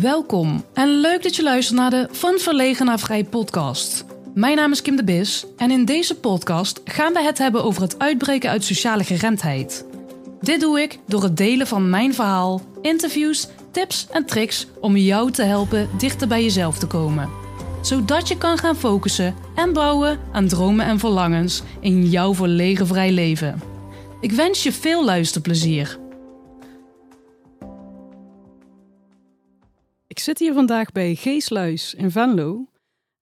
Welkom 0.00 0.64
en 0.72 0.88
leuk 0.88 1.22
dat 1.22 1.36
je 1.36 1.42
luistert 1.42 1.78
naar 1.78 1.90
de 1.90 2.08
Van 2.10 2.38
Verlegen 2.38 2.86
naar 2.86 2.98
Vrij 2.98 3.24
podcast. 3.24 4.04
Mijn 4.34 4.56
naam 4.56 4.72
is 4.72 4.82
Kim 4.82 4.96
de 4.96 5.04
Bis 5.04 5.46
en 5.56 5.70
in 5.70 5.84
deze 5.84 6.14
podcast 6.14 6.80
gaan 6.84 7.12
we 7.12 7.22
het 7.22 7.38
hebben 7.38 7.64
over 7.64 7.82
het 7.82 7.98
uitbreken 7.98 8.50
uit 8.50 8.64
sociale 8.64 9.04
geremdheid. 9.04 9.86
Dit 10.40 10.60
doe 10.60 10.80
ik 10.80 10.98
door 11.06 11.22
het 11.22 11.36
delen 11.36 11.66
van 11.66 11.90
mijn 11.90 12.14
verhaal, 12.14 12.60
interviews, 12.82 13.48
tips 13.70 14.06
en 14.10 14.26
tricks 14.26 14.66
om 14.80 14.96
jou 14.96 15.30
te 15.30 15.42
helpen 15.42 15.88
dichter 15.98 16.28
bij 16.28 16.42
jezelf 16.42 16.78
te 16.78 16.86
komen. 16.86 17.30
Zodat 17.82 18.28
je 18.28 18.38
kan 18.38 18.58
gaan 18.58 18.76
focussen 18.76 19.34
en 19.54 19.72
bouwen 19.72 20.18
aan 20.32 20.48
dromen 20.48 20.86
en 20.86 20.98
verlangens 20.98 21.62
in 21.80 22.06
jouw 22.06 22.34
verlegen 22.34 22.86
vrij 22.86 23.12
leven. 23.12 23.62
Ik 24.20 24.32
wens 24.32 24.62
je 24.62 24.72
veel 24.72 25.04
luisterplezier. 25.04 25.98
Ik 30.16 30.22
zit 30.22 30.38
hier 30.38 30.52
vandaag 30.52 30.92
bij 30.92 31.14
G. 31.14 31.42
Sluis 31.42 31.94
in 31.94 32.10
Venlo. 32.10 32.66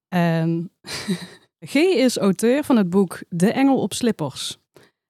En 0.08 0.72
G 1.72 1.74
is 1.74 2.16
auteur 2.16 2.64
van 2.64 2.76
het 2.76 2.90
boek 2.90 3.22
De 3.28 3.52
Engel 3.52 3.80
op 3.80 3.92
Slippers. 3.92 4.58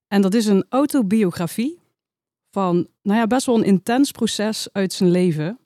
En 0.08 0.22
dat 0.22 0.34
is 0.34 0.46
een 0.46 0.64
autobiografie 0.68 1.80
van 2.50 2.88
nou 3.02 3.18
ja, 3.18 3.27
best 3.27 3.46
wel 3.46 3.56
een 3.56 3.64
intens 3.64 4.10
proces 4.10 4.68
uit 4.72 4.92
zijn 4.92 5.10
leven. 5.10 5.58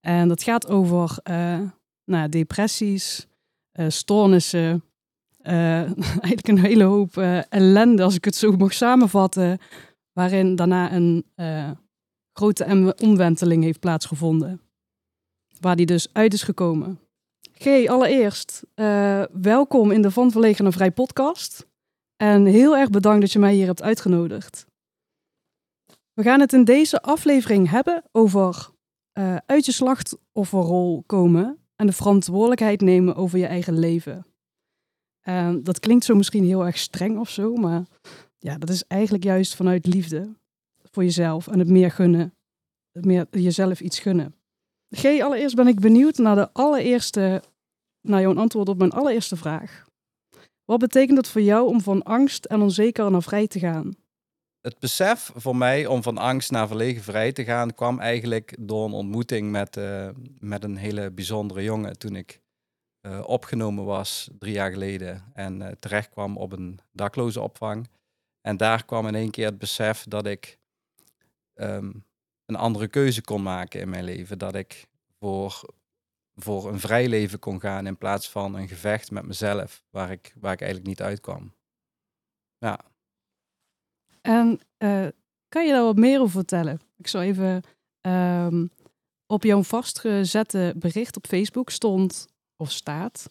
En 0.00 0.28
dat 0.28 0.42
gaat 0.42 0.68
over 0.68 1.18
uh, 1.30 1.60
nou, 2.04 2.28
depressies, 2.28 3.26
uh, 3.72 3.86
stoornissen, 3.88 4.84
uh, 5.42 5.82
eigenlijk 6.24 6.48
een 6.48 6.64
hele 6.64 6.84
hoop 6.84 7.16
ellende, 7.48 8.02
als 8.02 8.14
ik 8.14 8.24
het 8.24 8.36
zo 8.36 8.52
mag 8.52 8.72
samenvatten, 8.72 9.58
waarin 10.12 10.56
daarna 10.56 10.92
een 10.92 11.26
grote 12.32 12.94
omwenteling 12.98 13.62
heeft 13.62 13.80
plaatsgevonden 13.80 14.60
waar 15.60 15.76
die 15.76 15.86
dus 15.86 16.08
uit 16.12 16.32
is 16.32 16.42
gekomen. 16.42 17.00
G, 17.52 17.86
allereerst 17.86 18.62
uh, 18.74 19.22
welkom 19.32 19.90
in 19.90 20.02
de 20.02 20.10
Van 20.10 20.30
Verlegen 20.30 20.64
en 20.64 20.72
Vrij 20.72 20.90
podcast. 20.90 21.66
En 22.16 22.46
heel 22.46 22.76
erg 22.76 22.90
bedankt 22.90 23.20
dat 23.20 23.32
je 23.32 23.38
mij 23.38 23.54
hier 23.54 23.66
hebt 23.66 23.82
uitgenodigd. 23.82 24.66
We 26.12 26.22
gaan 26.22 26.40
het 26.40 26.52
in 26.52 26.64
deze 26.64 27.02
aflevering 27.02 27.70
hebben 27.70 28.02
over 28.12 28.70
uh, 29.18 29.36
uit 29.46 29.66
je 29.66 29.72
slachtofferrol 29.72 31.02
komen 31.06 31.58
en 31.76 31.86
de 31.86 31.92
verantwoordelijkheid 31.92 32.80
nemen 32.80 33.14
over 33.14 33.38
je 33.38 33.46
eigen 33.46 33.78
leven. 33.78 34.26
Uh, 35.28 35.54
dat 35.62 35.80
klinkt 35.80 36.04
zo 36.04 36.14
misschien 36.14 36.44
heel 36.44 36.66
erg 36.66 36.78
streng 36.78 37.18
of 37.18 37.30
zo, 37.30 37.54
maar 37.54 37.84
ja, 38.38 38.58
dat 38.58 38.68
is 38.68 38.84
eigenlijk 38.86 39.24
juist 39.24 39.54
vanuit 39.54 39.86
liefde 39.86 40.36
voor 40.82 41.04
jezelf 41.04 41.48
en 41.48 41.58
het 41.58 41.68
meer 41.68 41.90
gunnen, 41.90 42.34
het 42.92 43.04
meer 43.04 43.26
jezelf 43.30 43.80
iets 43.80 43.98
gunnen. 43.98 44.39
G, 44.96 45.04
allereerst 45.04 45.54
ben 45.54 45.66
ik 45.66 45.80
benieuwd 45.80 46.18
naar 46.18 46.34
de 46.34 46.52
allereerste, 46.52 47.42
naar 48.00 48.20
jouw 48.20 48.36
antwoord 48.36 48.68
op 48.68 48.78
mijn 48.78 48.92
allereerste 48.92 49.36
vraag. 49.36 49.84
Wat 50.64 50.78
betekent 50.78 51.16
het 51.16 51.28
voor 51.28 51.40
jou 51.40 51.68
om 51.68 51.80
van 51.80 52.02
angst 52.02 52.44
en 52.44 52.60
onzeker 52.60 53.10
naar 53.10 53.22
vrij 53.22 53.46
te 53.46 53.58
gaan? 53.58 53.96
Het 54.60 54.78
besef 54.78 55.32
voor 55.34 55.56
mij 55.56 55.86
om 55.86 56.02
van 56.02 56.18
angst 56.18 56.50
naar 56.50 56.66
verlegen 56.66 57.02
vrij 57.02 57.32
te 57.32 57.44
gaan 57.44 57.74
kwam 57.74 58.00
eigenlijk 58.00 58.56
door 58.58 58.84
een 58.84 58.92
ontmoeting 58.92 59.50
met, 59.50 59.76
uh, 59.76 60.08
met 60.38 60.64
een 60.64 60.76
hele 60.76 61.10
bijzondere 61.10 61.62
jongen 61.62 61.98
toen 61.98 62.16
ik 62.16 62.40
uh, 63.06 63.22
opgenomen 63.26 63.84
was 63.84 64.30
drie 64.38 64.52
jaar 64.52 64.70
geleden 64.70 65.24
en 65.32 65.60
uh, 65.60 65.68
terecht 65.78 66.08
kwam 66.08 66.36
op 66.36 66.52
een 66.52 66.80
dakloze 66.92 67.40
opvang. 67.40 67.88
En 68.40 68.56
daar 68.56 68.84
kwam 68.84 69.06
in 69.06 69.14
één 69.14 69.30
keer 69.30 69.46
het 69.46 69.58
besef 69.58 70.04
dat 70.08 70.26
ik 70.26 70.58
um, 71.54 72.04
een 72.50 72.56
andere 72.56 72.88
keuze 72.88 73.22
kon 73.22 73.42
maken 73.42 73.80
in 73.80 73.88
mijn 73.88 74.04
leven. 74.04 74.38
Dat 74.38 74.54
ik 74.54 74.88
voor, 75.18 75.74
voor 76.34 76.68
een 76.68 76.80
vrij 76.80 77.08
leven 77.08 77.38
kon 77.38 77.60
gaan 77.60 77.86
in 77.86 77.96
plaats 77.96 78.30
van 78.30 78.54
een 78.54 78.68
gevecht 78.68 79.10
met 79.10 79.26
mezelf, 79.26 79.84
waar 79.90 80.10
ik, 80.10 80.34
waar 80.40 80.52
ik 80.52 80.60
eigenlijk 80.60 80.88
niet 80.88 81.02
uitkwam. 81.02 81.52
Ja. 82.58 82.80
En 84.20 84.60
uh, 84.78 85.06
kan 85.48 85.66
je 85.66 85.72
daar 85.72 85.84
wat 85.84 85.96
meer 85.96 86.20
over 86.20 86.30
vertellen? 86.30 86.80
Ik 86.96 87.06
zal 87.06 87.22
even 87.22 87.62
um, 88.00 88.70
op 89.26 89.42
jouw 89.42 89.62
vastgezette 89.62 90.74
bericht 90.76 91.16
op 91.16 91.26
Facebook 91.26 91.70
stond 91.70 92.26
of 92.56 92.70
staat. 92.70 93.30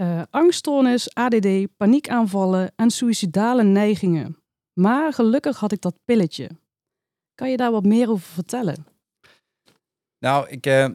Uh, 0.00 0.22
angststoornis, 0.30 1.14
ADD, 1.14 1.76
paniekaanvallen 1.76 2.72
en 2.76 2.90
suïcidale 2.90 3.62
neigingen. 3.62 4.36
Maar 4.72 5.12
gelukkig 5.12 5.58
had 5.58 5.72
ik 5.72 5.80
dat 5.80 5.98
pilletje. 6.04 6.50
Kan 7.42 7.50
je 7.50 7.56
daar 7.56 7.70
wat 7.70 7.84
meer 7.84 8.10
over 8.10 8.32
vertellen? 8.32 8.86
Nou, 10.18 10.48
ik, 10.48 10.66
uh, 10.66 10.88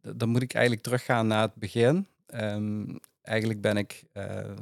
dan 0.00 0.28
moet 0.28 0.42
ik 0.42 0.52
eigenlijk 0.52 0.84
teruggaan 0.84 1.26
naar 1.26 1.42
het 1.42 1.54
begin. 1.54 2.06
Um, 2.26 3.00
eigenlijk 3.22 3.60
ben 3.60 3.76
ik, 3.76 4.04
uh, 4.12 4.56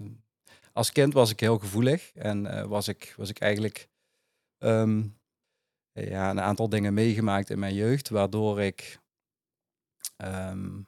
als 0.73 0.93
kind 0.93 1.13
was 1.13 1.31
ik 1.31 1.41
heel 1.41 1.59
gevoelig 1.59 2.13
en 2.15 2.45
uh, 2.45 2.63
was, 2.63 2.89
ik, 2.89 3.15
was 3.17 3.31
ik 3.31 3.39
eigenlijk 3.39 3.89
um, 4.59 5.19
ja, 5.93 6.31
een 6.31 6.41
aantal 6.41 6.69
dingen 6.69 6.95
meegemaakt 6.95 7.51
in 7.51 7.59
mijn 7.59 7.75
jeugd, 7.75 8.09
waardoor 8.09 8.61
ik, 8.61 9.01
um, 10.17 10.87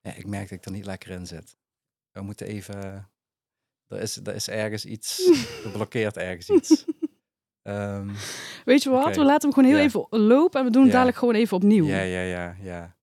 ja, 0.00 0.12
ik 0.14 0.26
merk 0.26 0.48
dat 0.48 0.58
ik 0.58 0.64
er 0.64 0.70
niet 0.70 0.86
lekker 0.86 1.10
in 1.10 1.26
zit. 1.26 1.56
We 2.10 2.20
moeten 2.22 2.46
even, 2.46 3.10
er 3.86 4.00
is, 4.00 4.16
er 4.16 4.34
is 4.34 4.48
ergens 4.48 4.84
iets, 4.84 5.26
er 5.64 5.70
blokkeert 5.70 6.16
ergens 6.16 6.48
iets. 6.48 6.84
Um, 7.68 8.10
Weet 8.64 8.82
je 8.82 8.90
wat? 8.90 9.00
Okay. 9.00 9.14
We 9.14 9.24
laten 9.24 9.48
hem 9.48 9.52
gewoon 9.52 9.70
heel 9.70 9.78
ja. 9.78 9.84
even 9.84 10.06
lopen 10.10 10.60
en 10.60 10.66
we 10.66 10.72
doen 10.72 10.82
het 10.82 10.90
ja. 10.90 10.96
dadelijk 10.96 11.18
gewoon 11.18 11.34
even 11.34 11.56
opnieuw. 11.56 11.84
Ja, 11.84 12.00
ja, 12.00 12.20
ja, 12.20 12.56
ja. 12.62 12.96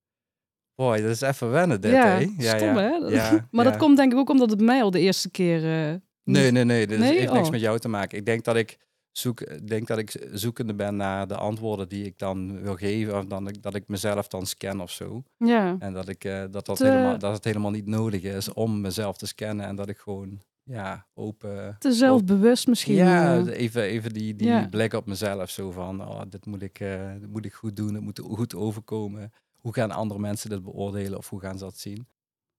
Boy, 0.74 1.00
dat 1.00 1.10
is 1.10 1.20
even 1.20 1.50
wennen 1.50 1.80
dit, 1.80 1.92
ja, 1.92 2.06
hè? 2.06 2.26
Ja, 2.38 2.56
stom, 2.56 2.76
hè? 2.76 2.88
Ja, 2.88 3.46
maar 3.50 3.64
dat 3.64 3.76
komt 3.76 3.96
denk 3.96 4.12
ik 4.12 4.18
ook 4.18 4.30
omdat 4.30 4.50
het 4.50 4.60
mij 4.60 4.82
al 4.82 4.90
de 4.90 5.00
eerste 5.00 5.30
keer... 5.30 5.56
Uh, 5.56 5.94
nee, 6.24 6.50
nee, 6.50 6.64
nee. 6.64 6.86
Dit 6.86 6.98
nee? 6.98 7.18
heeft 7.18 7.30
oh. 7.30 7.34
niks 7.34 7.50
met 7.50 7.60
jou 7.60 7.78
te 7.78 7.88
maken. 7.88 8.18
Ik 8.18 8.26
denk 8.26 8.44
dat 8.44 8.56
ik, 8.56 8.78
zoek, 9.12 9.66
denk 9.68 9.86
dat 9.86 9.98
ik 9.98 10.26
zoekende 10.32 10.74
ben 10.74 10.96
naar 10.96 11.26
de 11.26 11.36
antwoorden 11.36 11.88
die 11.88 12.04
ik 12.04 12.18
dan 12.18 12.62
wil 12.62 12.76
geven. 12.76 13.16
Of 13.16 13.24
dan, 13.24 13.54
dat 13.60 13.74
ik 13.74 13.88
mezelf 13.88 14.28
dan 14.28 14.46
scan 14.46 14.80
of 14.80 14.90
zo. 14.90 15.22
Ja. 15.36 15.76
En 15.78 15.92
dat, 15.92 16.08
ik, 16.08 16.24
uh, 16.24 16.40
dat, 16.50 16.66
dat, 16.66 16.76
te... 16.76 16.86
helemaal, 16.86 17.18
dat 17.18 17.34
het 17.34 17.44
helemaal 17.44 17.70
niet 17.70 17.86
nodig 17.86 18.22
is 18.22 18.52
om 18.52 18.80
mezelf 18.80 19.16
te 19.16 19.26
scannen. 19.26 19.66
En 19.66 19.76
dat 19.76 19.88
ik 19.88 19.98
gewoon 19.98 20.40
ja, 20.64 21.06
open. 21.14 21.76
Te 21.78 21.92
zelfbewust 21.92 22.66
misschien. 22.66 22.94
Ja, 22.94 23.46
even, 23.46 23.82
even 23.82 24.12
die, 24.12 24.36
die 24.36 24.46
ja. 24.46 24.68
blik 24.70 24.92
op 24.92 25.06
mezelf. 25.06 25.50
Zo 25.50 25.70
van, 25.70 26.08
oh, 26.08 26.20
dit, 26.28 26.46
moet 26.46 26.62
ik, 26.62 26.80
uh, 26.80 27.10
dit 27.20 27.30
moet 27.30 27.44
ik 27.44 27.52
goed 27.52 27.76
doen, 27.76 27.94
het 27.94 28.02
moet 28.02 28.18
goed 28.18 28.54
overkomen. 28.54 29.32
Hoe 29.60 29.74
gaan 29.74 29.90
andere 29.90 30.20
mensen 30.20 30.50
dit 30.50 30.62
beoordelen 30.62 31.18
of 31.18 31.28
hoe 31.28 31.40
gaan 31.40 31.58
ze 31.58 31.64
dat 31.64 31.78
zien? 31.78 32.06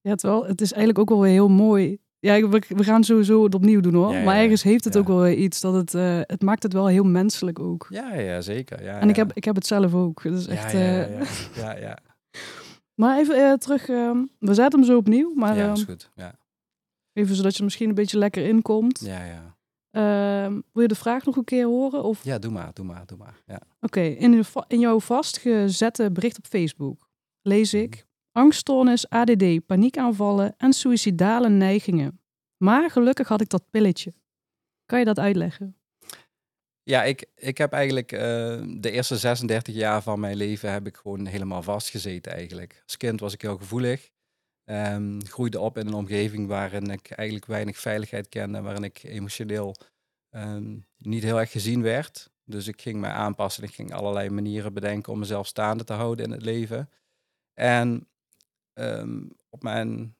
Ja, 0.01 0.09
het, 0.09 0.21
wel, 0.21 0.45
het 0.45 0.61
is 0.61 0.71
eigenlijk 0.71 0.99
ook 0.99 1.09
wel 1.09 1.21
weer 1.21 1.31
heel 1.31 1.49
mooi. 1.49 1.97
Ja, 2.19 2.49
we, 2.49 2.61
we 2.67 2.83
gaan 2.83 3.03
sowieso 3.03 3.43
het 3.43 3.55
opnieuw 3.55 3.79
doen 3.79 3.93
hoor. 3.93 4.13
Ja, 4.13 4.23
maar 4.23 4.35
ergens 4.35 4.63
heeft 4.63 4.83
het 4.83 4.97
ook 4.97 5.07
wel 5.07 5.27
iets 5.27 5.61
dat 5.61 5.73
het, 5.73 5.93
uh, 5.93 6.19
het 6.21 6.41
maakt 6.41 6.63
het 6.63 6.73
wel 6.73 6.87
heel 6.87 7.03
menselijk 7.03 7.59
ook. 7.59 7.87
Ja, 7.89 8.13
ja 8.13 8.41
zeker. 8.41 8.83
Ja, 8.83 8.99
en 8.99 9.09
Ik, 9.09 9.15
heb, 9.15 9.33
ik 9.33 9.43
heb 9.43 9.55
het 9.55 9.67
zelf 9.67 9.93
ook. 9.93 10.23
Dat 10.23 10.33
is 10.33 10.47
echt. 10.47 10.71
Ja, 10.71 10.79
ja, 10.79 11.07
ja. 11.55 11.77
ja, 11.77 11.99
maar 12.95 13.19
even 13.19 13.59
terug. 13.59 13.87
Um, 13.87 14.29
we 14.39 14.53
zetten 14.53 14.79
hem 14.79 14.87
zo 14.89 14.97
opnieuw. 14.97 15.33
Maar, 15.33 15.57
ja, 15.57 15.71
is 15.71 15.79
um, 15.79 15.85
goed. 15.85 16.11
Ja. 16.15 16.35
Even 17.15 17.35
zodat 17.35 17.57
je 17.57 17.63
misschien 17.63 17.89
een 17.89 17.95
beetje 17.95 18.17
lekker 18.17 18.45
inkomt. 18.45 18.99
Ja, 18.99 19.23
ja. 19.23 19.53
Uh, 19.91 20.57
wil 20.71 20.81
je 20.81 20.87
de 20.87 20.95
vraag 20.95 21.25
nog 21.25 21.35
een 21.35 21.43
keer 21.43 21.65
horen? 21.65 22.03
Of? 22.03 22.23
Ja, 22.23 22.39
doe 22.39 22.51
maar, 22.51 22.73
doe 22.73 22.85
maar, 22.85 23.05
doe 23.05 23.17
maar. 23.17 23.41
Ja. 23.45 23.55
Oké, 23.55 23.99
okay. 23.99 24.11
in, 24.11 24.45
in 24.67 24.79
jouw 24.79 24.99
vastgezette 24.99 26.11
bericht 26.11 26.37
op 26.37 26.45
Facebook 26.45 27.09
lees 27.41 27.73
ik... 27.73 27.95
Mm. 27.95 28.13
Angststoornis, 28.41 29.09
ADD, 29.09 29.65
paniekaanvallen 29.65 30.53
en 30.57 30.73
suïcidale 30.73 31.49
neigingen. 31.49 32.19
Maar 32.57 32.91
gelukkig 32.91 33.27
had 33.27 33.41
ik 33.41 33.49
dat 33.49 33.69
pilletje. 33.69 34.13
Kan 34.85 34.99
je 34.99 35.05
dat 35.05 35.19
uitleggen? 35.19 35.77
Ja, 36.83 37.03
ik, 37.03 37.25
ik 37.35 37.57
heb 37.57 37.71
eigenlijk 37.73 38.11
uh, 38.11 38.19
de 38.77 38.91
eerste 38.91 39.17
36 39.17 39.73
jaar 39.73 40.01
van 40.01 40.19
mijn 40.19 40.35
leven 40.35 40.71
heb 40.71 40.87
ik 40.87 40.95
gewoon 40.95 41.25
helemaal 41.25 41.63
vastgezeten 41.63 42.31
eigenlijk. 42.31 42.81
Als 42.85 42.97
kind 42.97 43.19
was 43.19 43.33
ik 43.33 43.41
heel 43.41 43.57
gevoelig. 43.57 44.09
Um, 44.65 45.25
groeide 45.25 45.59
op 45.59 45.77
in 45.77 45.87
een 45.87 45.93
omgeving 45.93 46.47
waarin 46.47 46.89
ik 46.89 47.11
eigenlijk 47.11 47.47
weinig 47.47 47.77
veiligheid 47.77 48.29
kende, 48.29 48.61
waarin 48.61 48.83
ik 48.83 49.03
emotioneel 49.03 49.75
um, 50.31 50.85
niet 50.97 51.23
heel 51.23 51.39
erg 51.39 51.51
gezien 51.51 51.81
werd. 51.81 52.31
Dus 52.43 52.67
ik 52.67 52.81
ging 52.81 52.99
me 52.99 53.07
aanpassen. 53.07 53.63
Ik 53.63 53.73
ging 53.73 53.93
allerlei 53.93 54.29
manieren 54.29 54.73
bedenken 54.73 55.13
om 55.13 55.19
mezelf 55.19 55.47
staande 55.47 55.83
te 55.83 55.93
houden 55.93 56.25
in 56.25 56.31
het 56.31 56.41
leven. 56.41 56.89
En 57.53 58.07
um, 58.73 59.31
op 59.49 59.63
mijn 59.63 60.15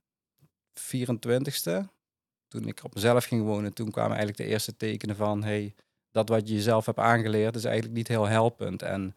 24ste, 0.80 1.86
toen 2.48 2.68
ik 2.68 2.84
op 2.84 2.94
mezelf 2.94 3.26
ging 3.26 3.44
wonen, 3.44 3.74
toen 3.74 3.92
kwamen 3.92 4.18
eigenlijk 4.18 4.38
de 4.38 4.54
eerste 4.54 4.78
tekenen 4.78 5.16
van: 5.16 5.44
hey, 5.44 5.76
dat 6.12 6.30
wat 6.30 6.48
je 6.48 6.54
jezelf 6.54 6.86
hebt 6.86 7.00
aangeleerd 7.00 7.56
is 7.56 7.66
eigenlijk 7.66 7.96
niet 7.96 8.08
heel 8.08 8.26
helpend. 8.26 8.82
En 8.82 9.16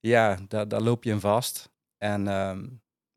ja, 0.00 0.38
daar, 0.48 0.68
daar 0.68 0.82
loop 0.82 1.04
je 1.04 1.10
in 1.10 1.20
vast. 1.20 1.70
En 1.98 2.26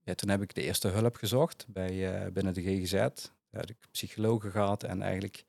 ja, 0.08 0.16
toen 0.16 0.30
heb 0.30 0.42
ik 0.42 0.54
de 0.56 0.62
eerste 0.62 0.88
hulp 0.88 1.16
gezocht 1.16 1.66
bij, 1.68 2.24
uh, 2.26 2.32
binnen 2.32 2.54
de 2.54 2.62
GGZ. 2.62 2.92
Daar 2.92 3.62
heb 3.62 3.70
ik 3.70 3.78
psychologen 3.92 4.52
gehad 4.52 4.84
en 4.84 5.02
eigenlijk 5.02 5.46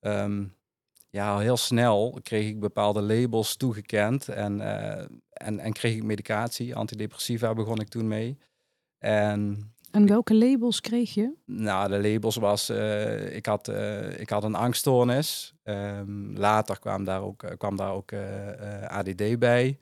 um, 0.00 0.54
ja, 1.10 1.38
heel 1.38 1.56
snel 1.56 2.18
kreeg 2.22 2.48
ik 2.48 2.60
bepaalde 2.60 3.02
labels 3.02 3.56
toegekend 3.56 4.28
en, 4.28 4.60
eh, 4.60 5.06
en, 5.32 5.58
en 5.58 5.72
kreeg 5.72 5.96
ik 5.96 6.02
medicatie. 6.02 6.74
Antidepressiva 6.74 7.54
begon 7.54 7.80
ik 7.80 7.88
toen 7.88 8.08
mee. 8.08 8.38
En 8.98 9.72
En 9.90 10.06
welke 10.06 10.34
labels 10.34 10.80
kreeg 10.80 11.14
je? 11.14 11.32
nou, 11.46 11.88
de 11.88 12.10
labels 12.10 12.36
was, 12.36 12.68
eh, 12.68 13.36
ik, 13.36 13.46
had, 13.46 13.68
eh, 13.68 14.20
ik 14.20 14.30
had 14.30 14.44
een 14.44 14.54
angststoornis. 14.54 15.54
Ehm, 15.62 16.36
later 16.36 16.78
kwam 16.78 17.04
daar 17.04 17.22
ook, 17.22 17.42
eh, 17.42 17.56
kwam 17.56 17.76
daar 17.76 17.92
ook 17.92 18.12
eh, 18.12 18.82
eh, 18.82 18.90
ADD 18.90 19.38
bij. 19.38 19.78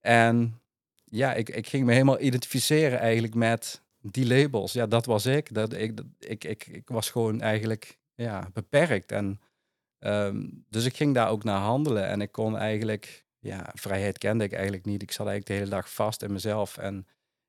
En 0.00 0.60
ja, 1.10 1.34
ik, 1.34 1.48
ik 1.48 1.66
ging 1.66 1.84
me 1.86 1.92
helemaal 1.92 2.20
identificeren 2.20 2.98
eigenlijk 2.98 3.34
met 3.34 3.82
die 4.00 4.26
labels. 4.26 4.72
Ja, 4.72 4.86
dat 4.86 5.06
was 5.06 5.26
ik. 5.26 5.54
Dat, 5.54 5.72
ik, 5.72 6.00
ik, 6.18 6.44
ik, 6.44 6.66
ik 6.66 6.88
was 6.88 7.10
gewoon 7.10 7.40
eigenlijk 7.40 7.98
ja, 8.14 8.50
beperkt. 8.52 9.12
En, 9.12 9.40
ehm, 9.98 10.48
dus 10.68 10.84
ik 10.84 10.96
ging 10.96 11.14
daar 11.14 11.28
ook 11.28 11.44
naar 11.44 11.60
handelen. 11.60 12.06
En 12.06 12.20
ik 12.20 12.32
kon 12.32 12.56
eigenlijk, 12.56 13.26
ja, 13.38 13.70
vrijheid 13.74 14.18
kende 14.18 14.44
ik 14.44 14.52
eigenlijk 14.52 14.84
niet. 14.84 15.02
Ik 15.02 15.12
zat 15.12 15.26
eigenlijk 15.26 15.46
de 15.46 15.64
hele 15.64 15.82
dag 15.82 15.92
vast 15.92 16.22
in 16.22 16.32
mezelf 16.32 16.76
en 16.78 17.06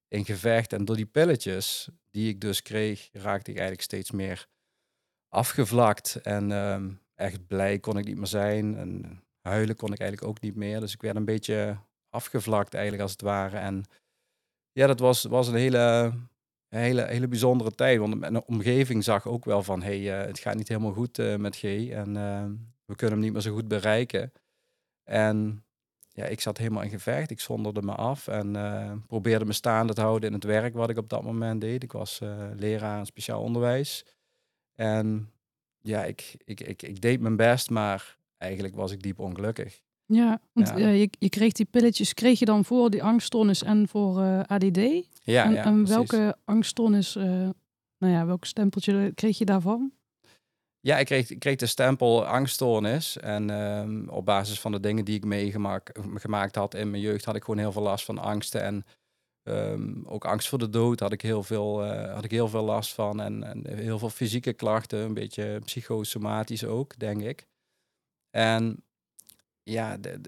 in 0.07 0.25
gevecht. 0.25 0.73
En 0.73 0.85
door 0.85 0.95
die 0.95 1.06
pilletjes 1.06 1.89
die 2.11 2.29
ik 2.29 2.41
dus 2.41 2.61
kreeg, 2.61 3.09
raakte 3.11 3.51
ik 3.51 3.57
eigenlijk 3.57 3.85
steeds 3.85 4.11
meer 4.11 4.47
afgevlakt. 5.29 6.15
En 6.15 6.51
ehm, 6.51 6.91
echt 7.15 7.47
blij 7.47 7.79
kon 7.79 7.97
ik 7.97 8.06
niet 8.06 8.17
meer 8.17 8.27
zijn. 8.27 8.77
En 8.77 9.23
huilen 9.41 9.75
kon 9.75 9.94
ik 9.94 10.00
eigenlijk 10.00 10.31
ook 10.31 10.41
niet 10.41 10.56
meer. 10.56 10.79
Dus 10.79 10.94
ik 10.94 11.01
werd 11.01 11.15
een 11.15 11.25
beetje 11.25 11.77
afgevlakt 12.09 12.73
eigenlijk 12.73 13.03
als 13.03 13.11
het 13.11 13.21
ware. 13.21 13.57
En 13.57 13.83
ja, 14.71 14.88
dat 14.88 15.00
was, 15.00 15.23
was 15.23 15.47
een 15.47 15.56
hele, 15.56 16.13
hele, 16.67 17.06
hele 17.06 17.27
bijzondere 17.27 17.71
tijd. 17.71 18.00
Want 18.00 18.19
mijn 18.19 18.44
omgeving 18.44 19.03
zag 19.03 19.27
ook 19.27 19.45
wel 19.45 19.63
van, 19.63 19.81
hé, 19.81 20.03
hey, 20.03 20.19
eh, 20.21 20.27
het 20.27 20.39
gaat 20.39 20.56
niet 20.56 20.67
helemaal 20.67 20.94
goed 20.94 21.19
eh, 21.19 21.35
met 21.35 21.56
G. 21.56 21.63
En 21.63 22.17
eh, 22.17 22.45
we 22.85 22.95
kunnen 22.95 23.15
hem 23.15 23.25
niet 23.25 23.33
meer 23.33 23.41
zo 23.41 23.53
goed 23.53 23.67
bereiken. 23.67 24.31
En 25.03 25.63
ja, 26.19 26.25
ik 26.25 26.41
zat 26.41 26.57
helemaal 26.57 26.83
in 26.83 26.89
gevecht. 26.89 27.31
Ik 27.31 27.39
zonderde 27.39 27.81
me 27.81 27.95
af 27.95 28.27
en 28.27 28.51
probeerde 29.07 29.45
me 29.45 29.53
staande 29.53 29.94
te 29.94 30.01
houden 30.01 30.29
in 30.29 30.35
het 30.35 30.44
werk 30.44 30.73
wat 30.73 30.89
ik 30.89 30.97
op 30.97 31.09
dat 31.09 31.23
moment 31.23 31.61
deed. 31.61 31.83
Ik 31.83 31.91
was 31.91 32.19
eh, 32.19 32.47
leraar 32.56 33.06
speciaal 33.06 33.41
onderwijs. 33.41 34.06
En 34.75 35.31
ja, 35.81 36.03
ik, 36.06 36.35
ik, 36.45 36.59
ik, 36.59 36.81
ik 36.81 37.01
deed 37.01 37.19
mijn 37.19 37.35
best, 37.35 37.69
maar 37.69 38.17
eigenlijk 38.38 38.75
was 38.75 38.91
ik 38.91 39.01
diep 39.01 39.19
ongelukkig. 39.19 39.81
Ja, 40.11 40.41
want 40.53 40.67
Ja. 40.67 40.75
eh, 40.77 41.00
je, 41.00 41.09
je 41.19 41.29
kreeg 41.29 41.51
die 41.51 41.65
pilletjes, 41.65 42.13
kreeg 42.13 42.39
je 42.39 42.45
dan 42.45 42.65
voor 42.65 42.89
die 42.89 43.03
angststoornis 43.03 43.63
en 43.63 43.88
voor 43.88 44.21
eh, 44.21 44.39
ADD? 44.39 44.77
Ja, 45.23 45.44
en 45.44 45.51
ja, 45.51 45.63
en 45.63 45.88
welke 45.88 46.38
angststoornis, 46.45 47.15
eh, 47.15 47.50
nou 47.97 48.13
ja, 48.13 48.25
welk 48.25 48.45
stempeltje 48.45 49.11
kreeg 49.15 49.38
je 49.38 49.45
daarvan? 49.45 49.91
Ja, 50.79 50.97
ik 50.97 51.06
kreeg, 51.06 51.29
ik 51.29 51.39
kreeg 51.39 51.56
de 51.56 51.65
stempel 51.65 52.25
angststoornis. 52.25 53.17
En 53.17 53.50
ehm, 53.50 54.07
op 54.07 54.25
basis 54.25 54.59
van 54.59 54.71
de 54.71 54.79
dingen 54.79 55.06
die 55.06 55.15
ik 55.15 55.25
meegemaakt 55.25 56.00
gemaakt 56.13 56.56
had 56.56 56.73
in 56.73 56.89
mijn 56.89 57.01
jeugd, 57.01 57.25
had 57.25 57.35
ik 57.35 57.44
gewoon 57.44 57.59
heel 57.59 57.71
veel 57.71 57.81
last 57.81 58.06
van 58.06 58.17
angsten. 58.17 58.61
En 58.61 58.85
ehm, 59.44 60.06
ook 60.06 60.25
angst 60.25 60.47
voor 60.50 60.59
de 60.59 60.69
dood 60.69 61.00
had 61.00 61.11
ik 61.11 61.21
heel 61.21 61.44
veel, 61.44 61.85
had 61.88 62.23
ik 62.23 62.31
heel 62.31 62.47
veel 62.47 62.63
last 62.63 62.94
van. 62.94 63.21
En, 63.21 63.44
en 63.44 63.75
heel 63.77 64.00
veel 64.00 64.09
fysieke 64.09 64.53
klachten, 64.53 65.00
een 65.00 65.13
beetje 65.13 65.59
psychosomatisch 65.65 66.65
ook, 66.65 67.00
denk 67.00 67.21
ik. 67.21 67.47
En 68.29 68.83
ja, 69.69 69.98
de, 69.98 70.21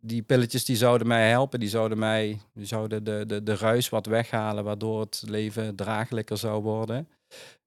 die 0.00 0.22
pilletjes 0.22 0.64
die 0.64 0.76
zouden 0.76 1.06
mij 1.06 1.28
helpen. 1.28 1.60
Die 1.60 1.68
zouden 1.68 1.98
mij, 1.98 2.40
die 2.54 2.66
zouden 2.66 3.04
de, 3.04 3.26
de, 3.26 3.42
de 3.42 3.56
ruis 3.56 3.88
wat 3.88 4.06
weghalen, 4.06 4.64
waardoor 4.64 5.00
het 5.00 5.22
leven 5.26 5.76
draaglijker 5.76 6.38
zou 6.38 6.62
worden. 6.62 7.08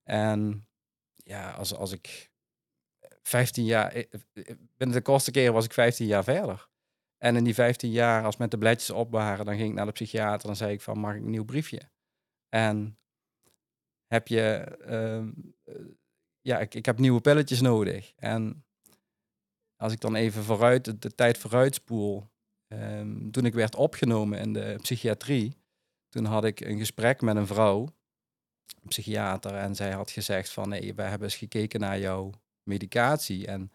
En 0.04 0.68
ja, 1.16 1.52
als, 1.52 1.76
als 1.76 1.92
ik 1.92 2.32
15 3.22 3.66
jaar, 3.66 3.92
eh, 3.92 4.04
eh, 4.34 4.56
binnen 4.78 4.98
de 4.98 5.02
kortste 5.02 5.32
keren 5.32 5.54
was 5.54 5.66
ik 5.66 5.74
15 5.74 6.06
jaar 6.06 6.24
verder. 6.24 6.72
En 7.18 7.36
in 7.36 7.44
die 7.44 7.54
15 7.54 7.92
jaar, 7.92 8.24
als 8.24 8.38
met 8.38 8.52
de 8.52 8.58
bledjes 8.58 8.90
op 8.90 9.12
waren, 9.12 9.46
dan 9.46 9.56
ging 9.56 9.70
ik 9.70 9.76
naar 9.76 9.86
de 9.86 9.92
psychiater. 9.92 10.48
Dan 10.48 10.56
zei 10.56 10.74
ik 10.74 10.82
van, 10.82 11.00
mag 11.00 11.16
ik 11.16 11.22
een 11.22 11.30
nieuw 11.30 11.46
briefje? 11.46 11.82
En 12.50 12.98
heb 14.08 14.28
je, 14.28 14.42
ehm, 14.86 15.32
eh, 15.64 15.76
ja, 16.42 16.60
ik, 16.60 16.76
ik 16.76 16.86
heb 16.86 17.00
nieuwe 17.00 17.22
pilletjes 17.22 17.62
nodig. 17.62 18.14
En 18.16 18.66
als 19.84 19.94
ik 19.94 20.00
dan 20.00 20.16
even 20.16 20.44
vooruit, 20.44 21.02
de, 21.02 21.16
tijd 21.16 21.38
vooruitspoel, 21.38 22.30
ehm, 22.68 23.32
toen 23.32 23.46
ik 23.46 23.54
werd 23.54 23.76
opgenomen 23.76 24.40
in 24.40 24.54
de 24.54 24.76
psychiatrie, 24.82 25.58
toen 26.10 26.26
had 26.26 26.44
ik 26.44 26.60
een 26.60 26.78
gesprek 26.78 27.22
met 27.22 27.36
een 27.36 27.48
vrouw, 27.48 27.82
een 28.82 28.88
psychiater, 28.88 29.56
en 29.56 29.76
zij 29.76 29.92
had 29.92 30.12
gezegd 30.12 30.50
van, 30.50 30.70
nee, 30.70 30.94
we 30.94 31.02
hebben 31.02 31.28
eens 31.28 31.38
gekeken 31.38 31.80
naar 31.80 32.00
jouw 32.00 32.32
medicatie 32.64 33.48
en 33.48 33.72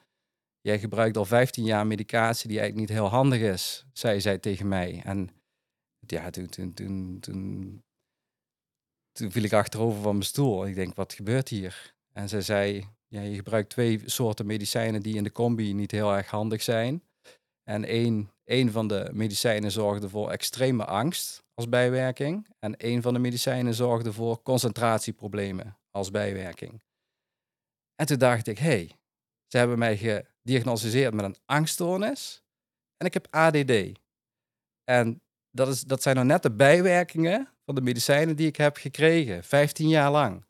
jij 0.61 0.79
gebruikt 0.79 1.17
al 1.17 1.25
15 1.25 1.65
jaar 1.65 1.87
medicatie 1.87 2.49
die 2.49 2.59
eigenlijk 2.59 2.89
niet 2.89 2.99
heel 2.99 3.09
handig 3.09 3.41
is, 3.41 3.87
zei 3.93 4.21
zij 4.21 4.39
tegen 4.39 4.69
mij. 4.69 5.01
En 5.05 5.31
ja, 6.07 6.31
toen, 6.31 6.47
toen, 6.47 6.75
toen, 6.75 7.21
toen, 7.21 7.83
toen 9.13 9.31
viel 9.31 9.43
ik 9.43 9.53
achterover 9.53 10.03
van 10.03 10.13
mijn 10.13 10.25
stoel. 10.25 10.67
Ik 10.67 10.75
denk, 10.75 10.95
wat 10.95 11.13
gebeurt 11.13 11.49
hier? 11.49 11.95
En 12.13 12.29
zij 12.29 12.41
zei, 12.41 12.89
ja, 13.09 13.21
je 13.21 13.35
gebruikt 13.35 13.71
twee 13.71 14.03
soorten 14.05 14.47
medicijnen 14.47 15.03
die 15.03 15.17
in 15.17 15.23
de 15.23 15.33
combi 15.33 15.75
niet 15.75 15.91
heel 15.91 16.15
erg 16.15 16.31
handig 16.31 16.63
zijn. 16.63 17.03
En 17.63 17.85
één, 17.85 18.31
één 18.45 18.73
van 18.73 18.89
de 18.89 19.11
medicijnen 19.13 19.71
zorgde 19.71 20.09
voor 20.09 20.31
extreme 20.31 20.85
angst 20.85 21.45
als 21.55 21.69
bijwerking. 21.69 22.47
En 22.59 22.77
één 22.77 23.03
van 23.03 23.13
de 23.13 23.19
medicijnen 23.19 23.75
zorgde 23.75 24.13
voor 24.13 24.43
concentratieproblemen 24.43 25.79
als 25.91 26.11
bijwerking. 26.11 26.83
En 27.95 28.07
toen 28.07 28.19
dacht 28.19 28.47
ik, 28.47 28.59
hé, 28.59 28.67
hey, 28.67 28.93
ze 29.47 29.59
hebben 29.59 29.79
mij 29.79 29.97
gediagnosticeerd 29.97 31.15
met 31.15 31.25
een 31.25 31.37
angststoornis 31.45 32.43
en 32.97 33.07
ik 33.07 33.15
heb 33.15 33.27
ADD. 33.31 33.73
En 34.85 35.23
dat, 35.51 35.69
is, 35.69 35.83
dat 35.83 36.03
zijn 36.03 36.15
nou 36.15 36.27
net 36.27 36.43
de 36.43 36.51
bijwerkingen 36.51 37.49
van 37.65 37.75
de 37.75 37.81
medicijnen 37.81 38.37
die 38.37 38.47
ik 38.47 38.57
heb 38.57 38.77
gekregen, 38.77 39.45
15 39.45 39.89
jaar 39.89 40.11
lang. 40.11 40.45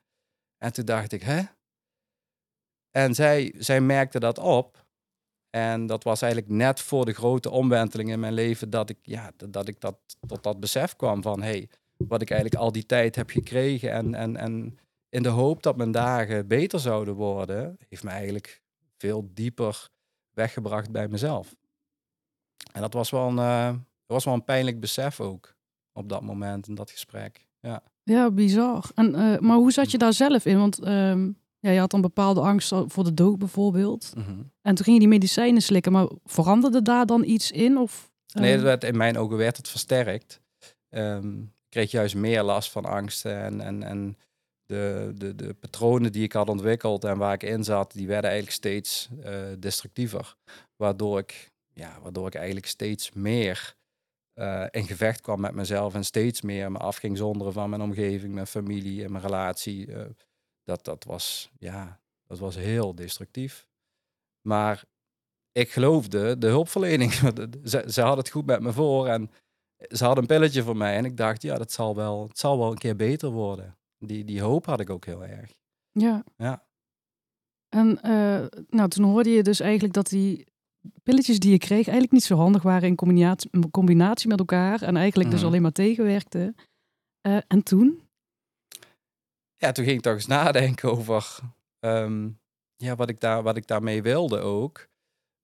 En 0.59 0.73
toen 0.73 0.85
dacht 0.85 1.13
ik, 1.13 1.23
hè? 1.23 1.43
En 2.99 3.15
zij, 3.15 3.55
zij 3.59 3.81
merkte 3.81 4.19
dat 4.19 4.39
op. 4.39 4.87
En 5.51 5.87
dat 5.87 6.05
was 6.05 6.23
eigenlijk 6.23 6.53
net 6.53 6.81
voor 6.81 7.05
de 7.05 7.13
grote 7.13 7.51
omwenteling 7.51 8.11
in 8.11 8.21
mijn 8.21 8.33
leven 8.33 8.71
dat 8.71 8.91
ik, 8.91 8.99
ja, 9.03 9.31
dat, 9.49 9.69
ik 9.69 9.81
dat, 9.81 9.99
tot 10.27 10.43
dat 10.43 10.61
besef 10.61 10.97
kwam 10.97 11.23
van, 11.23 11.43
hey, 11.43 11.69
wat 11.97 12.23
ik 12.23 12.31
eigenlijk 12.31 12.63
al 12.63 12.73
die 12.73 12.87
tijd 12.87 13.17
heb 13.17 13.31
gekregen 13.31 13.93
en, 13.93 14.15
en, 14.15 14.37
en 14.37 14.79
in 15.09 15.23
de 15.23 15.29
hoop 15.29 15.63
dat 15.63 15.77
mijn 15.77 15.91
dagen 15.91 16.47
beter 16.47 16.81
zouden 16.81 17.15
worden, 17.15 17.77
heeft 17.89 18.03
me 18.03 18.11
eigenlijk 18.11 18.63
veel 18.97 19.31
dieper 19.35 19.89
weggebracht 20.31 20.91
bij 20.91 21.09
mezelf. 21.09 21.57
En 22.73 22.81
dat 22.81 22.93
was 22.93 23.11
wel 23.11 23.29
een, 23.29 23.37
dat 24.07 24.17
was 24.17 24.25
wel 24.25 24.35
een 24.35 24.45
pijnlijk 24.45 24.81
besef 24.81 25.21
ook 25.21 25.55
op 25.93 26.09
dat 26.09 26.23
moment 26.23 26.69
in 26.69 26.75
dat 26.75 26.91
gesprek. 26.91 27.47
Ja. 27.61 27.83
Ja, 28.03 28.31
bizar. 28.31 28.91
En, 28.95 29.15
eh, 29.15 29.39
maar 29.39 29.57
hoe 29.57 29.73
zat 29.73 29.91
je 29.91 29.99
daar 29.99 30.13
zelf 30.13 30.45
in? 30.45 30.59
Want 30.59 30.79
ehm, 30.79 31.31
ja, 31.61 31.71
je 31.71 31.79
had 31.79 31.91
dan 31.91 32.01
bepaalde 32.01 32.41
angst 32.41 32.75
voor 32.87 33.05
de 33.05 33.15
dood 33.15 33.39
bijvoorbeeld. 33.39 34.13
En 34.63 34.75
toen 34.75 34.85
ging 34.85 34.93
je 34.93 34.99
die 34.99 35.09
medicijnen 35.09 35.63
slikken, 35.63 35.93
maar 35.93 36.09
veranderde 36.25 36.83
daar 36.83 37.07
dan 37.07 37.25
iets 37.25 37.51
in? 37.51 37.79
Of, 37.79 38.11
eh, 38.27 38.43
Nee, 38.43 38.55
dat 38.55 38.63
werd, 38.63 38.85
in 38.85 38.97
mijn 38.97 39.19
ogen 39.19 39.37
werd 39.37 39.57
het 39.57 39.69
versterkt. 39.69 40.41
Ehm, 40.89 41.39
ik 41.43 41.69
kreeg 41.69 41.91
juist 41.91 42.15
meer 42.15 42.43
last 42.43 42.71
van 42.71 42.85
angsten 42.85 43.43
en, 43.43 43.61
en, 43.61 43.83
en 43.83 44.17
de, 44.67 45.13
de, 45.15 45.35
de 45.35 45.55
patronen 45.55 46.13
die 46.13 46.23
ik 46.23 46.33
had 46.33 46.49
ontwikkeld 46.49 47.05
en 47.05 47.19
waar 47.19 47.35
ik 47.35 47.43
in 47.43 47.65
zat, 47.65 47.93
die 47.93 48.07
werden 48.07 48.31
eigenlijk 48.31 48.59
steeds 48.59 49.09
eh, 49.23 49.35
destructiever. 49.59 50.37
Waardoor 50.77 51.19
ik, 51.19 51.51
ja, 51.73 51.99
waardoor 52.03 52.27
ik 52.27 52.35
eigenlijk 52.35 52.67
steeds 52.67 53.13
meer 53.13 53.77
eh, 54.33 54.65
in 54.71 54.87
gevecht 54.87 55.21
kwam 55.21 55.41
met 55.41 55.55
mezelf 55.55 55.95
en 55.95 56.05
steeds 56.05 56.43
meer 56.43 56.73
me 56.73 56.79
af 56.79 56.97
ging 56.97 57.17
zonderen 57.17 57.53
van 57.53 57.71
mijn 57.71 57.83
omgeving, 57.83 58.35
mijn 58.35 58.47
familie 58.47 59.05
en 59.05 59.13
mijn 59.13 59.25
relatie. 59.25 59.89
Dat, 60.69 60.85
dat, 60.85 61.05
was, 61.05 61.51
ja, 61.59 62.01
dat 62.27 62.39
was 62.39 62.57
heel 62.57 62.95
destructief. 62.95 63.67
Maar 64.41 64.85
ik 65.53 65.71
geloofde 65.71 66.39
de 66.39 66.47
hulpverlening. 66.47 67.13
ze, 67.65 67.85
ze 67.89 68.01
had 68.01 68.17
het 68.17 68.31
goed 68.31 68.47
met 68.47 68.61
me 68.61 68.73
voor 68.73 69.07
en 69.07 69.31
ze 69.91 70.05
had 70.05 70.19
een 70.19 70.27
pilletje 70.27 70.63
voor 70.63 70.77
mij. 70.77 70.97
En 70.97 71.05
ik 71.05 71.17
dacht, 71.17 71.43
ja, 71.43 71.59
dat 71.59 71.73
zal 71.73 71.95
wel, 71.97 72.29
het 72.29 72.39
zal 72.39 72.59
wel 72.59 72.71
een 72.71 72.79
keer 72.79 72.97
beter 72.97 73.31
worden. 73.31 73.77
Die, 73.99 74.25
die 74.25 74.41
hoop 74.41 74.67
had 74.67 74.81
ik 74.81 74.91
ook 74.91 75.05
heel 75.05 75.25
erg. 75.25 75.53
Ja. 75.93 76.25
Ja. 76.37 76.67
En 77.69 78.03
eh, 78.03 78.47
nou, 78.69 78.89
toen 78.89 79.05
hoorde 79.05 79.31
je 79.31 79.43
dus 79.43 79.61
eigenlijk 79.61 79.95
dat 79.95 80.09
die 80.09 80.47
pilletjes 81.03 81.39
die 81.39 81.51
je 81.51 81.59
kreeg 81.59 81.85
eigenlijk 81.85 82.13
niet 82.13 82.25
zo 82.25 82.37
handig 82.37 82.63
waren 82.63 82.89
in 82.89 82.95
combinatie, 82.97 83.51
in 83.53 83.71
combinatie 83.71 84.29
met 84.29 84.39
elkaar. 84.39 84.83
En 84.83 84.97
eigenlijk 84.97 85.31
dus 85.31 85.39
Mhm. 85.41 85.49
alleen 85.49 85.63
maar 85.63 85.73
tegenwerkten. 85.73 86.55
Eh, 87.21 87.37
en 87.47 87.63
toen? 87.63 88.08
Ja, 89.59 89.73
toen 89.73 89.85
ging 89.85 89.97
ik 89.97 90.03
toch 90.03 90.15
eens 90.15 90.27
nadenken 90.27 90.91
over 90.91 91.39
ehm, 91.81 92.29
ja, 92.77 92.97
wat, 92.97 93.09
ik 93.09 93.21
daar, 93.21 93.43
wat 93.43 93.57
ik 93.57 93.67
daarmee 93.67 94.03
wilde 94.03 94.39
ook. 94.39 94.89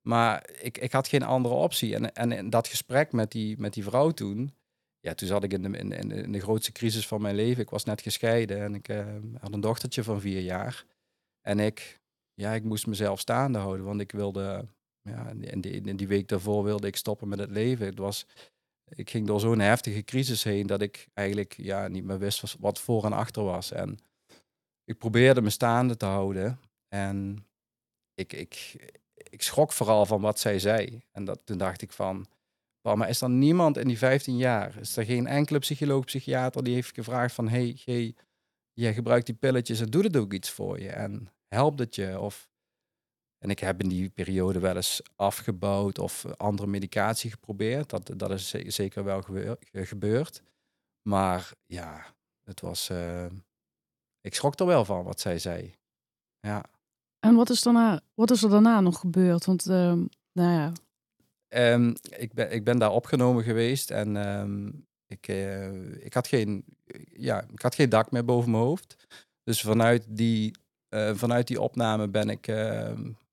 Maar 0.00 0.50
ik, 0.60 0.78
ik 0.78 0.92
had 0.92 1.08
geen 1.08 1.22
andere 1.22 1.54
optie. 1.54 1.94
En, 1.94 2.14
en 2.14 2.32
in 2.32 2.50
dat 2.50 2.68
gesprek 2.68 3.12
met 3.12 3.32
die, 3.32 3.58
met 3.58 3.74
die 3.74 3.84
vrouw 3.84 4.10
toen, 4.10 4.54
ja, 5.00 5.14
toen 5.14 5.28
zat 5.28 5.44
ik 5.44 5.52
in 5.52 5.62
de, 5.62 5.78
in, 5.78 5.92
in, 5.92 6.32
de 6.32 6.40
grootste 6.40 6.72
crisis 6.72 7.06
van 7.06 7.22
mijn 7.22 7.34
leven. 7.34 7.62
Ik 7.62 7.70
was 7.70 7.84
net 7.84 8.00
gescheiden 8.00 8.62
en 8.62 8.74
ik 8.74 8.88
eh, 8.88 9.06
had 9.40 9.52
een 9.52 9.60
dochtertje 9.60 10.04
van 10.04 10.20
vier 10.20 10.40
jaar. 10.40 10.84
En 11.40 11.58
ik 11.60 12.02
ja, 12.34 12.52
ik 12.52 12.64
moest 12.64 12.86
mezelf 12.86 13.20
staande 13.20 13.58
houden. 13.58 13.84
Want 13.84 14.00
ik 14.00 14.12
wilde, 14.12 14.66
ja, 15.02 15.28
in 15.28 15.60
die, 15.60 15.80
in 15.80 15.96
die 15.96 16.08
week 16.08 16.28
daarvoor 16.28 16.64
wilde 16.64 16.86
ik 16.86 16.96
stoppen 16.96 17.28
met 17.28 17.38
het 17.38 17.50
leven. 17.50 17.86
Het 17.86 17.98
was, 17.98 18.26
ik 18.88 19.10
ging 19.10 19.26
door 19.26 19.40
zo'n 19.40 19.58
heftige 19.58 20.04
crisis 20.04 20.42
heen 20.42 20.66
dat 20.66 20.80
ik 20.80 21.08
eigenlijk 21.12 21.54
ja, 21.56 21.88
niet 21.88 22.04
meer 22.04 22.18
wist 22.18 22.56
wat 22.58 22.80
voor 22.80 23.04
en 23.04 23.12
achter 23.12 23.42
was. 23.42 23.72
En 23.72 23.98
ik 24.84 24.98
probeerde 24.98 25.42
me 25.42 25.50
staande 25.50 25.96
te 25.96 26.06
houden. 26.06 26.60
En 26.88 27.46
ik, 28.14 28.32
ik, 28.32 28.76
ik 29.14 29.42
schrok 29.42 29.72
vooral 29.72 30.06
van 30.06 30.20
wat 30.20 30.38
zij 30.38 30.58
zei. 30.58 31.02
En 31.12 31.24
dat, 31.24 31.40
toen 31.44 31.58
dacht 31.58 31.82
ik 31.82 31.92
van, 31.92 32.26
maar 32.82 33.08
is 33.08 33.20
er 33.20 33.30
niemand 33.30 33.76
in 33.76 33.88
die 33.88 33.98
15 33.98 34.36
jaar, 34.36 34.78
is 34.80 34.96
er 34.96 35.04
geen 35.04 35.26
enkele 35.26 35.58
psycholoog, 35.58 36.04
psychiater 36.04 36.64
die 36.64 36.74
heeft 36.74 36.94
gevraagd 36.94 37.34
van, 37.34 37.48
hey, 37.48 37.76
hey 37.84 38.14
jij 38.72 38.94
gebruikt 38.94 39.26
die 39.26 39.34
pilletjes 39.34 39.80
en 39.80 39.90
doet 39.90 40.04
het 40.04 40.16
ook 40.16 40.32
iets 40.32 40.50
voor 40.50 40.80
je 40.80 40.90
en 40.90 41.28
helpt 41.48 41.78
het 41.78 41.94
je? 41.94 42.20
Of, 42.20 42.48
en 43.44 43.50
ik 43.50 43.58
heb 43.58 43.80
in 43.80 43.88
die 43.88 44.08
periode 44.10 44.58
wel 44.58 44.76
eens 44.76 45.02
afgebouwd 45.16 45.98
of 45.98 46.24
andere 46.36 46.68
medicatie 46.68 47.30
geprobeerd. 47.30 47.90
Dat, 47.90 48.10
dat 48.16 48.30
is 48.30 48.50
zeker 48.50 49.04
wel 49.04 49.22
gebeurd. 49.72 50.42
Maar 51.02 51.52
ja, 51.66 52.06
het 52.44 52.60
was, 52.60 52.90
uh, 52.90 53.26
ik 54.20 54.34
schrok 54.34 54.58
er 54.58 54.66
wel 54.66 54.84
van 54.84 55.04
wat 55.04 55.20
zij 55.20 55.38
zei. 55.38 55.74
Ja. 56.40 56.64
En 57.18 57.34
wat 57.34 57.50
is, 57.50 57.62
daarna, 57.62 58.00
wat 58.14 58.30
is 58.30 58.42
er 58.42 58.50
daarna 58.50 58.80
nog 58.80 58.98
gebeurd? 59.00 59.44
Want, 59.44 59.66
uh, 59.66 59.92
nou 60.32 60.52
ja. 60.52 60.72
Um, 61.72 61.94
ik, 62.16 62.32
ben, 62.32 62.52
ik 62.52 62.64
ben 62.64 62.78
daar 62.78 62.92
opgenomen 62.92 63.44
geweest 63.44 63.90
en 63.90 64.16
um, 64.16 64.86
ik, 65.06 65.28
uh, 65.28 66.04
ik, 66.04 66.14
had 66.14 66.26
geen, 66.26 66.64
ja, 67.12 67.44
ik 67.52 67.62
had 67.62 67.74
geen 67.74 67.88
dak 67.88 68.10
meer 68.10 68.24
boven 68.24 68.50
mijn 68.50 68.62
hoofd. 68.62 69.06
Dus 69.42 69.60
vanuit 69.60 70.04
die, 70.08 70.54
uh, 70.90 71.14
vanuit 71.14 71.46
die 71.46 71.60
opname 71.60 72.08
ben 72.08 72.28
ik, 72.28 72.46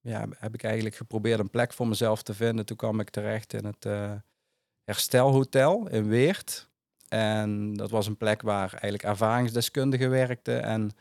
ja, 0.02 0.28
heb 0.38 0.54
ik 0.54 0.64
eigenlijk 0.64 0.96
geprobeerd 0.96 1.40
een 1.40 1.50
plek 1.50 1.74
voor 1.74 1.88
mezelf 1.88 2.24
te 2.24 2.34
vinden. 2.34 2.66
Toen 2.66 2.78
kwam 2.78 3.00
ik 3.00 3.10
terecht 3.10 3.54
in 3.54 3.66
het 3.66 3.86
Herstelhotel 4.84 5.90
in 5.90 6.08
Weert. 6.08 6.70
En 7.08 7.74
dat 7.74 7.90
was 7.90 8.08
een 8.08 8.18
plek 8.18 8.42
waar 8.42 8.72
eigenlijk 8.72 9.04
ervaringsdeskundigen 9.04 10.10
werkten 10.10 10.64
en 10.64 10.92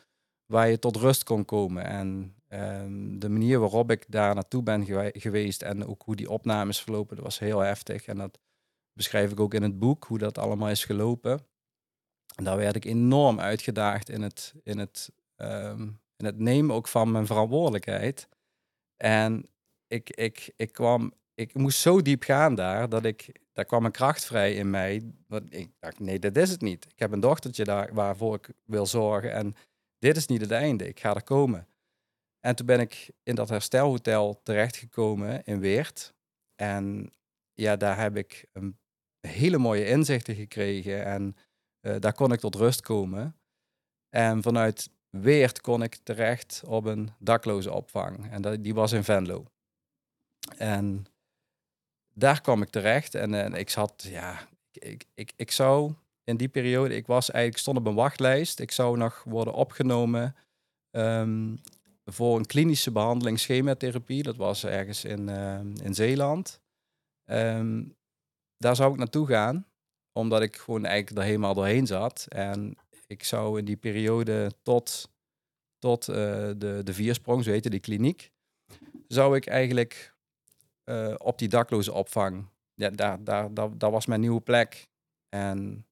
waar 0.46 0.68
je 0.68 0.78
tot 0.78 0.96
rust 0.96 1.24
kon 1.24 1.44
komen. 1.44 1.84
En 1.84 2.34
um, 2.48 3.18
de 3.18 3.28
manier 3.28 3.58
waarop 3.58 3.90
ik 3.90 4.04
daar 4.08 4.34
naartoe 4.34 4.62
ben 4.62 4.84
geweest 5.12 5.62
en 5.62 5.86
ook 5.86 6.02
hoe 6.02 6.16
die 6.16 6.30
opnames 6.30 6.80
verlopen, 6.80 7.16
dat 7.16 7.24
was 7.24 7.38
heel 7.38 7.58
heftig. 7.58 8.06
En 8.06 8.16
dat 8.16 8.38
beschrijf 8.92 9.30
ik 9.30 9.40
ook 9.40 9.54
in 9.54 9.62
het 9.62 9.78
boek, 9.78 10.04
hoe 10.04 10.18
dat 10.18 10.38
allemaal 10.38 10.68
is 10.68 10.84
gelopen. 10.84 11.46
En 12.34 12.44
daar 12.44 12.56
werd 12.56 12.76
ik 12.76 12.84
enorm 12.84 13.40
uitgedaagd 13.40 14.08
in 14.08 14.22
het, 14.22 14.54
in 14.62 14.78
het, 14.78 15.10
um, 15.36 16.00
in 16.16 16.24
het 16.24 16.38
nemen 16.38 16.74
ook 16.74 16.88
van 16.88 17.10
mijn 17.10 17.26
verantwoordelijkheid. 17.26 18.28
En 19.02 19.48
ik, 19.86 20.10
ik, 20.10 20.52
ik 20.56 20.72
kwam, 20.72 21.12
ik 21.34 21.54
moest 21.54 21.78
zo 21.78 22.02
diep 22.02 22.22
gaan 22.22 22.54
daar, 22.54 22.88
dat 22.88 23.04
ik, 23.04 23.40
daar 23.52 23.64
kwam 23.64 23.84
een 23.84 23.90
kracht 23.90 24.24
vrij 24.24 24.54
in 24.54 24.70
mij. 24.70 25.02
Dat 25.28 25.42
ik 25.48 25.70
dacht, 25.78 25.98
nee, 25.98 26.18
dit 26.18 26.36
is 26.36 26.50
het 26.50 26.60
niet. 26.60 26.84
Ik 26.84 26.98
heb 26.98 27.12
een 27.12 27.20
dochtertje 27.20 27.64
daar 27.64 27.94
waarvoor 27.94 28.34
ik 28.34 28.50
wil 28.64 28.86
zorgen 28.86 29.32
en 29.32 29.54
dit 29.98 30.16
is 30.16 30.26
niet 30.26 30.40
het 30.40 30.50
einde. 30.50 30.88
Ik 30.88 31.00
ga 31.00 31.14
er 31.14 31.22
komen. 31.22 31.68
En 32.40 32.56
toen 32.56 32.66
ben 32.66 32.80
ik 32.80 33.10
in 33.22 33.34
dat 33.34 33.48
herstelhotel 33.48 34.40
terechtgekomen 34.42 35.44
in 35.44 35.60
Weert. 35.60 36.14
En 36.54 37.12
ja, 37.54 37.76
daar 37.76 37.98
heb 37.98 38.16
ik 38.16 38.46
een 38.52 38.78
hele 39.20 39.58
mooie 39.58 39.86
inzichten 39.86 40.34
gekregen 40.34 41.04
en 41.04 41.36
uh, 41.80 41.96
daar 41.98 42.14
kon 42.14 42.32
ik 42.32 42.40
tot 42.40 42.54
rust 42.54 42.80
komen. 42.80 43.36
En 44.08 44.42
vanuit 44.42 44.90
Weert 45.10 45.60
kon 45.60 45.82
ik 45.82 45.98
terecht 46.02 46.62
op 46.66 46.84
een 46.84 47.10
dakloze 47.18 47.72
opvang. 47.72 48.30
En 48.30 48.42
dat, 48.42 48.62
die 48.62 48.74
was 48.74 48.92
in 48.92 49.04
Venlo. 49.04 49.44
En 50.56 51.06
daar 52.14 52.40
kwam 52.40 52.62
ik 52.62 52.70
terecht 52.70 53.14
en, 53.14 53.54
ik 53.54 53.70
zat, 53.70 54.06
ja, 54.08 54.48
ik, 54.72 55.04
ik, 55.14 55.32
ik 55.36 55.50
zou 55.50 55.94
in 56.24 56.36
die 56.36 56.48
periode, 56.48 56.94
ik 56.94 57.06
was 57.06 57.30
eigenlijk, 57.30 57.62
stond 57.62 57.78
op 57.78 57.86
een 57.86 57.94
wachtlijst. 57.94 58.60
Ik 58.60 58.70
zou 58.70 58.96
nog 58.96 59.22
worden 59.24 59.54
opgenomen 59.54 60.36
um, 60.90 61.60
voor 62.04 62.36
een 62.36 62.46
klinische 62.46 62.90
behandeling 62.90 63.38
schematherapie. 63.38 64.22
Dat 64.22 64.36
was 64.36 64.64
ergens 64.64 65.04
in, 65.04 65.28
uh, 65.28 65.58
in 65.82 65.94
Zeeland. 65.94 66.60
Um, 67.24 67.94
daar 68.56 68.76
zou 68.76 68.92
ik 68.92 68.98
naartoe 68.98 69.26
gaan, 69.26 69.66
omdat 70.12 70.42
ik 70.42 70.56
gewoon 70.56 70.84
eigenlijk 70.84 71.18
er 71.18 71.24
helemaal 71.24 71.54
doorheen 71.54 71.86
zat. 71.86 72.26
En 72.28 72.76
ik 73.10 73.24
zou 73.24 73.58
in 73.58 73.64
die 73.64 73.76
periode 73.76 74.52
tot, 74.62 75.10
tot 75.78 76.08
uh, 76.08 76.16
de, 76.56 76.80
de 76.84 76.94
viersprong, 76.94 77.44
zo 77.44 77.50
heette 77.50 77.70
die 77.70 77.80
kliniek, 77.80 78.30
zou 79.08 79.36
ik 79.36 79.46
eigenlijk 79.46 80.14
uh, 80.84 81.14
op 81.18 81.38
die 81.38 81.48
dakloze 81.48 81.92
opvang, 81.92 82.46
ja, 82.74 82.90
daar, 82.90 83.24
daar, 83.24 83.54
daar, 83.54 83.78
daar 83.78 83.90
was 83.90 84.06
mijn 84.06 84.20
nieuwe 84.20 84.40
plek. 84.40 84.88
En 85.28 85.86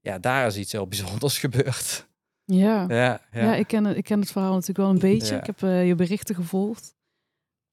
ja, 0.00 0.18
daar 0.18 0.46
is 0.46 0.56
iets 0.56 0.72
heel 0.72 0.88
bijzonders 0.94 1.38
gebeurd. 1.38 2.06
Ja, 2.44 2.84
ja, 2.88 3.20
ja. 3.30 3.42
ja 3.42 3.54
ik, 3.54 3.66
ken 3.66 3.84
het, 3.84 3.96
ik 3.96 4.04
ken 4.04 4.20
het 4.20 4.32
verhaal 4.32 4.52
natuurlijk 4.52 4.78
wel 4.78 4.90
een 4.90 4.98
beetje. 4.98 5.36
Ik 5.36 5.46
heb 5.46 5.62
uh, 5.62 5.86
je 5.86 5.94
berichten 5.94 6.34
gevolgd. 6.34 6.96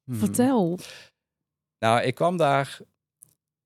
Hmm. 0.03 0.15
Vertel. 0.15 0.79
Nou, 1.79 2.01
ik 2.01 2.15
kwam 2.15 2.37
daar 2.37 2.79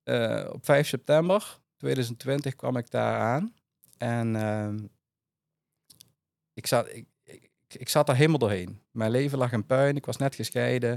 uh, 0.04 0.48
op 0.52 0.64
5 0.64 0.86
september 0.86 1.58
2020 1.76 2.56
kwam 2.56 2.76
ik 2.76 2.90
daar 2.90 3.20
aan. 3.20 3.54
En 4.02 4.34
uh, 4.34 4.74
ik, 6.52 6.66
zat, 6.66 6.88
ik, 6.88 7.06
ik, 7.22 7.50
ik, 7.68 7.88
zat 7.88 8.06
daar 8.06 8.16
helemaal 8.16 8.38
doorheen. 8.38 8.82
Mijn 8.90 9.10
leven 9.10 9.38
lag 9.38 9.52
in 9.52 9.66
puin. 9.66 9.96
Ik 9.96 10.06
was 10.06 10.16
net 10.16 10.34
gescheiden. 10.34 10.92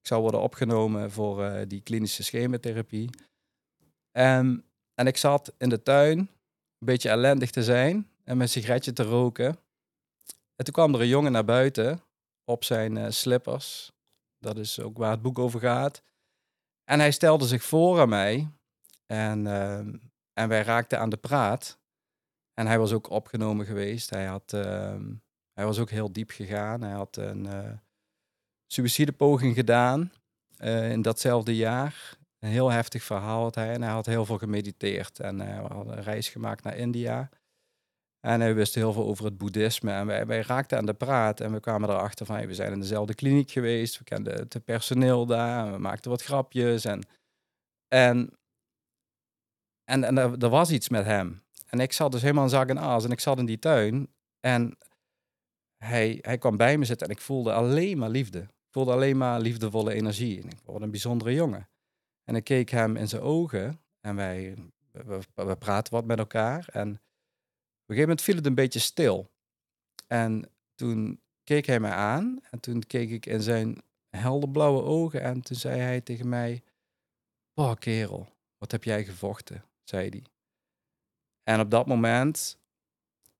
Ik 0.00 0.06
zou 0.06 0.20
worden 0.20 0.40
opgenomen 0.40 1.10
voor 1.10 1.42
uh, 1.42 1.60
die 1.66 1.80
klinische 1.80 2.22
schematherapie. 2.22 3.10
En, 4.12 4.64
en 4.94 5.06
ik 5.06 5.16
zat 5.16 5.54
in 5.58 5.68
de 5.68 5.82
tuin 5.82 6.18
een 6.18 6.86
beetje 6.86 7.08
ellendig 7.08 7.50
te 7.50 7.62
zijn 7.62 8.10
en 8.24 8.36
mijn 8.36 8.48
sigaretje 8.48 8.92
te 8.92 9.02
roken. 9.02 9.58
En 10.56 10.64
toen 10.64 10.74
kwam 10.74 10.94
er 10.94 11.00
een 11.00 11.08
jongen 11.08 11.32
naar 11.32 11.44
buiten 11.44 12.02
op 12.44 12.64
zijn 12.64 12.96
uh, 12.96 13.06
slippers. 13.10 13.92
Dat 14.38 14.58
is 14.58 14.80
ook 14.80 14.98
waar 14.98 15.10
het 15.10 15.22
boek 15.22 15.38
over 15.38 15.60
gaat. 15.60 16.02
En 16.84 16.98
hij 16.98 17.10
stelde 17.10 17.46
zich 17.46 17.62
voor 17.62 18.00
aan 18.00 18.08
mij. 18.08 18.48
En, 19.06 19.46
ehm, 19.46 19.96
en 20.32 20.48
wij 20.48 20.62
raakten 20.62 20.98
aan 20.98 21.10
de 21.10 21.16
praat. 21.16 21.78
En 22.58 22.66
hij 22.66 22.78
was 22.78 22.92
ook 22.92 23.10
opgenomen 23.10 23.66
geweest. 23.66 24.10
Hij, 24.10 24.24
had, 24.24 24.52
ehm, 24.52 25.14
hij 25.52 25.64
was 25.64 25.78
ook 25.78 25.90
heel 25.90 26.12
diep 26.12 26.30
gegaan. 26.30 26.82
Hij 26.82 26.92
had 26.92 27.16
een 27.16 27.44
uh, 27.44 27.72
suïcidepoging 28.66 29.54
gedaan 29.54 30.12
uh, 30.58 30.90
in 30.90 31.02
datzelfde 31.02 31.56
jaar. 31.56 32.18
Een 32.38 32.50
heel 32.50 32.70
heftig 32.70 33.02
verhaal 33.02 33.42
had 33.42 33.54
hij. 33.54 33.72
En 33.72 33.82
hij 33.82 33.92
had 33.92 34.06
heel 34.06 34.24
veel 34.24 34.38
gemediteerd. 34.38 35.20
En 35.20 35.40
hij 35.40 35.56
had 35.56 35.86
een 35.86 36.02
reis 36.02 36.28
gemaakt 36.28 36.62
naar 36.62 36.76
India. 36.76 37.28
En 38.20 38.40
hij 38.40 38.54
wist 38.54 38.74
heel 38.74 38.92
veel 38.92 39.06
over 39.06 39.24
het 39.24 39.38
boeddhisme. 39.38 39.92
En 39.92 40.26
wij, 40.26 40.42
raakten 40.42 40.78
aan 40.78 40.86
de 40.86 40.94
praat. 40.94 41.40
En 41.40 41.52
we 41.52 41.60
kwamen 41.60 41.88
erachter 41.88 42.26
van, 42.26 42.46
we 42.46 42.54
zijn 42.54 42.72
in 42.72 42.80
dezelfde 42.80 43.14
kliniek 43.14 43.50
geweest. 43.50 43.98
We 43.98 44.04
kenden 44.04 44.34
het 44.34 44.64
personeel 44.64 45.26
daar. 45.26 45.66
En 45.66 45.72
we 45.72 45.78
maakten 45.78 46.10
wat 46.10 46.22
grapjes. 46.22 46.84
En, 46.84 47.02
en, 47.88 48.30
en, 49.84 50.16
er, 50.16 50.48
was 50.48 50.70
iets 50.70 50.88
met 50.88 51.04
hem. 51.04 51.44
En 51.66 51.80
ik 51.80 51.92
zat 51.92 52.12
dus 52.12 52.22
helemaal 52.22 52.44
in 52.44 52.50
zak 52.50 52.68
en 52.68 52.78
aas. 52.78 53.04
En 53.04 53.10
ik 53.10 53.20
zat 53.20 53.38
in 53.38 53.46
die 53.46 53.58
tuin. 53.58 54.08
En 54.40 54.78
hij, 55.76 56.18
hij 56.20 56.38
kwam 56.38 56.56
bij 56.56 56.78
me 56.78 56.84
zitten. 56.84 57.06
En 57.06 57.12
ik 57.12 57.20
voelde 57.20 57.52
alleen 57.52 57.98
maar 57.98 58.10
liefde. 58.10 58.38
Ik 58.38 58.72
voelde 58.72 58.92
alleen 58.92 59.16
maar 59.16 59.40
liefdevolle 59.40 59.92
energie. 59.92 60.42
En 60.42 60.48
ik 60.48 60.58
word 60.64 60.82
een 60.82 60.90
bijzondere 60.90 61.34
jongen. 61.34 61.68
En 62.24 62.34
ik 62.34 62.44
keek 62.44 62.70
hem 62.70 62.96
in 62.96 63.08
zijn 63.08 63.22
ogen. 63.22 63.80
En 64.00 64.16
wij 64.16 64.54
we, 65.04 65.20
we 65.34 65.56
praten 65.56 65.92
wat 65.92 66.04
met 66.04 66.18
elkaar. 66.18 66.68
En 66.72 66.88
een 66.88 67.94
gegeven 67.94 68.00
moment 68.00 68.22
viel 68.22 68.36
het 68.36 68.46
een 68.46 68.54
beetje 68.54 68.78
stil. 68.78 69.30
En 70.06 70.50
toen 70.74 71.20
keek 71.44 71.66
hij 71.66 71.80
mij 71.80 71.90
aan 71.90 72.40
en 72.50 72.60
toen 72.60 72.82
keek 72.86 73.10
ik 73.10 73.26
in 73.26 73.42
zijn 73.42 73.82
helderblauwe 74.08 74.82
ogen 74.82 75.22
en 75.22 75.40
toen 75.40 75.56
zei 75.56 75.80
hij 75.80 76.00
tegen 76.00 76.28
mij, 76.28 76.62
oh 77.54 77.74
kerel, 77.74 78.28
wat 78.58 78.70
heb 78.70 78.84
jij 78.84 79.04
gevochten, 79.04 79.64
zei 79.84 80.08
hij. 80.08 80.24
En 81.48 81.60
op 81.60 81.70
dat 81.70 81.86
moment 81.86 82.58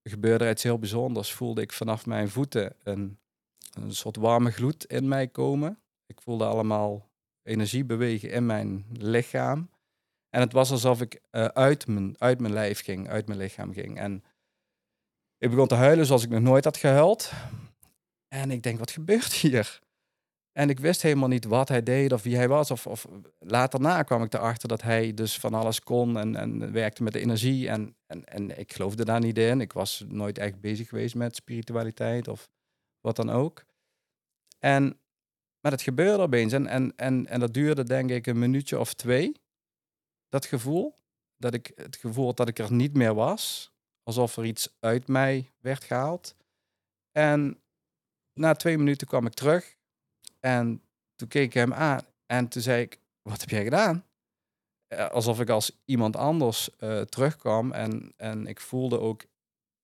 gebeurde 0.03 0.45
er 0.45 0.51
iets 0.51 0.63
heel 0.63 0.79
bijzonders. 0.79 1.33
Voelde 1.33 1.61
ik 1.61 1.73
vanaf 1.73 2.07
mijn 2.07 2.29
voeten 2.29 2.75
een, 2.83 3.19
een 3.73 3.95
soort 3.95 4.17
warme 4.17 4.51
gloed 4.51 4.85
in 4.85 5.09
mij 5.09 5.29
komen. 5.29 5.79
Ik 6.07 6.21
voelde 6.21 6.45
allemaal 6.45 7.09
energie 7.43 7.85
bewegen 7.85 8.31
in 8.31 8.47
mijn 8.47 8.87
lichaam. 8.93 9.71
En 10.31 10.41
het 10.41 10.53
was 10.53 10.71
alsof 10.71 11.01
ik 11.01 11.21
uh, 11.33 11.45
uit, 11.45 11.87
mijn, 11.87 12.15
uit 12.19 12.41
mijn 12.41 12.53
lijf 12.53 12.83
ging, 12.83 13.09
uit 13.09 13.27
mijn 13.27 13.39
lichaam 13.39 13.73
ging. 13.73 13.99
En 13.99 14.25
ik 15.39 15.51
begon 15.51 15.67
te 15.67 15.75
huilen 15.75 16.07
zoals 16.07 16.23
ik 16.23 16.31
nog 16.31 16.41
nooit 16.41 16.65
had 16.65 16.77
gehuild. 16.77 17.33
En 18.29 18.51
ik 18.51 18.63
denk, 18.63 18.79
wat 18.79 18.91
gebeurt 18.91 19.33
hier? 19.33 19.81
En 20.57 20.71
ik 20.71 20.81
wist 20.81 21.03
helemaal 21.03 21.29
niet 21.29 21.45
wat 21.45 21.69
hij 21.69 21.83
deed 21.83 22.13
of 22.13 22.23
wie 22.23 22.37
hij 22.37 22.49
was. 22.49 22.71
Of, 22.71 22.87
of 22.87 23.07
later 23.39 23.81
na 23.81 24.03
kwam 24.03 24.23
ik 24.23 24.35
erachter 24.35 24.69
dat 24.69 24.83
hij 24.83 25.15
dus 25.15 25.39
van 25.39 25.55
alles 25.55 25.81
kon 25.81 26.19
en, 26.19 26.37
en 26.37 26.73
werkte 26.73 27.03
met 27.03 27.13
de 27.13 27.21
energie. 27.21 27.69
En, 27.69 27.97
en, 28.07 28.25
en 28.25 28.59
ik 28.59 28.73
geloofde 28.73 29.05
daar 29.05 29.21
niet 29.21 29.39
in. 29.39 29.61
Ik 29.61 29.73
was 29.73 30.05
nooit 30.09 30.39
echt 30.39 30.61
bezig 30.61 30.89
geweest 30.89 31.15
met 31.15 31.37
spiritualiteit 31.37 32.29
of 32.29 32.49
wat 33.01 33.17
dan 33.17 33.31
ook. 33.31 33.65
En, 34.59 35.01
maar 35.61 35.73
het 35.73 35.83
gebeurde 35.83 36.23
opeens. 36.23 36.53
En, 36.53 36.67
en, 36.67 36.93
en, 36.97 37.27
en 37.27 37.41
dat 37.41 37.55
duurde 37.55 37.85
denk 37.85 38.11
ik 38.11 38.27
een 38.27 38.39
minuutje 38.39 38.79
of 38.79 38.95
twee. 38.95 39.33
Dat 40.29 40.47
gevoel. 40.47 40.95
Dat 41.37 41.55
ik 41.55 41.73
het 41.75 41.97
gevoel 41.97 42.35
dat 42.35 42.49
ik 42.49 42.59
er 42.59 42.73
niet 42.73 42.95
meer 42.95 43.15
was. 43.15 43.73
Alsof 44.03 44.37
er 44.37 44.45
iets 44.45 44.77
uit 44.81 45.09
mij 45.09 45.53
werd 45.61 45.85
gehaald. 45.85 46.37
En 47.13 47.63
na 48.33 48.55
twee 48.55 48.79
minuten 48.79 49.07
kwam 49.07 49.27
ik 49.27 49.35
terug. 49.35 49.75
En 50.47 50.83
toen 51.15 51.29
keek 51.29 51.45
ik 51.45 51.55
hem 51.55 51.73
aan. 51.73 52.00
En 52.26 52.49
toen 52.49 52.62
zei 52.62 52.83
ik, 52.83 53.00
wat 53.23 53.41
heb 53.41 53.50
jij 53.50 53.65
gedaan? 53.65 54.05
Eh, 54.87 55.09
alsof 55.09 55.41
ik 55.41 55.49
als 55.49 55.79
iemand 55.85 56.17
anders 56.17 56.71
uh, 56.79 57.00
terugkwam. 57.00 57.73
En, 57.73 58.12
en 58.17 58.47
ik 58.47 58.61
voelde 58.61 59.00
ook 59.00 59.25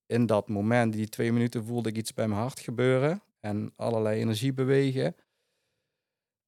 in 0.07 0.27
dat 0.27 0.49
moment, 0.49 0.93
die 0.93 1.09
twee 1.09 1.33
minuten, 1.33 1.65
voelde 1.65 1.89
ik 1.89 1.97
iets 1.97 2.15
bij 2.15 2.29
mijn 2.29 2.41
hart 2.41 2.61
gebeuren. 2.61 3.23
En 3.41 3.73
allerlei 3.77 4.21
energie 4.21 4.53
bewegen. 4.53 5.17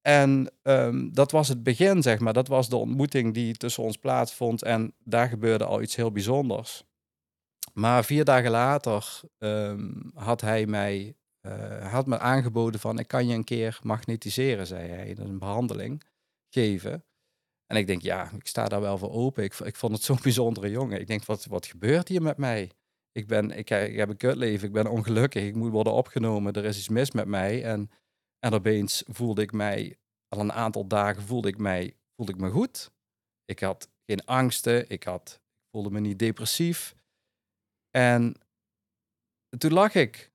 En 0.01 0.51
um, 0.63 1.13
dat 1.13 1.31
was 1.31 1.47
het 1.47 1.63
begin, 1.63 2.01
zeg 2.01 2.19
maar. 2.19 2.33
Dat 2.33 2.47
was 2.47 2.69
de 2.69 2.75
ontmoeting 2.75 3.33
die 3.33 3.55
tussen 3.55 3.83
ons 3.83 3.97
plaatsvond. 3.97 4.63
En 4.63 4.93
daar 5.03 5.27
gebeurde 5.27 5.65
al 5.65 5.81
iets 5.81 5.95
heel 5.95 6.11
bijzonders. 6.11 6.83
Maar 7.73 8.05
vier 8.05 8.25
dagen 8.25 8.51
later 8.51 9.21
um, 9.37 10.11
had 10.13 10.41
hij 10.41 10.65
mij 10.65 11.15
uh, 11.45 11.91
had 11.91 12.05
me 12.05 12.19
aangeboden 12.19 12.79
van... 12.79 12.99
ik 12.99 13.07
kan 13.07 13.27
je 13.27 13.33
een 13.33 13.43
keer 13.43 13.79
magnetiseren, 13.83 14.67
zei 14.67 14.89
hij. 14.89 15.13
Dat 15.13 15.27
een 15.27 15.39
behandeling 15.39 16.03
geven. 16.49 17.05
En 17.65 17.77
ik 17.77 17.87
denk, 17.87 18.01
ja, 18.01 18.31
ik 18.31 18.47
sta 18.47 18.67
daar 18.67 18.81
wel 18.81 18.97
voor 18.97 19.11
open. 19.11 19.43
Ik, 19.43 19.53
ik 19.53 19.75
vond 19.75 19.93
het 19.93 20.03
zo'n 20.03 20.19
bijzondere 20.29 20.69
jongen. 20.69 20.99
Ik 20.99 21.07
denk, 21.07 21.25
wat, 21.25 21.45
wat 21.45 21.65
gebeurt 21.65 22.07
hier 22.07 22.21
met 22.21 22.37
mij? 22.37 22.71
Ik, 23.11 23.27
ben, 23.27 23.51
ik, 23.51 23.69
ik 23.69 23.95
heb 23.95 24.09
een 24.09 24.17
kutleven, 24.17 24.67
ik 24.67 24.73
ben 24.73 24.87
ongelukkig, 24.87 25.43
ik 25.43 25.55
moet 25.55 25.71
worden 25.71 25.93
opgenomen, 25.93 26.53
er 26.53 26.65
is 26.65 26.77
iets 26.77 26.89
mis 26.89 27.11
met 27.11 27.27
mij. 27.27 27.63
En, 27.63 27.89
en 28.39 28.53
opeens 28.53 29.03
voelde 29.07 29.41
ik 29.41 29.51
mij, 29.51 29.97
al 30.27 30.39
een 30.39 30.53
aantal 30.53 30.87
dagen 30.87 31.21
voelde 31.21 31.47
ik, 31.47 31.57
mij, 31.57 31.95
voelde 32.15 32.31
ik 32.31 32.37
me 32.37 32.49
goed. 32.49 32.91
Ik 33.45 33.59
had 33.59 33.89
geen 34.05 34.25
angsten, 34.25 34.89
ik, 34.89 35.03
had, 35.03 35.39
ik 35.41 35.67
voelde 35.71 35.91
me 35.91 35.99
niet 35.99 36.19
depressief. 36.19 36.95
En 37.89 38.35
toen 39.57 39.73
lag 39.73 39.93
ik 39.93 40.31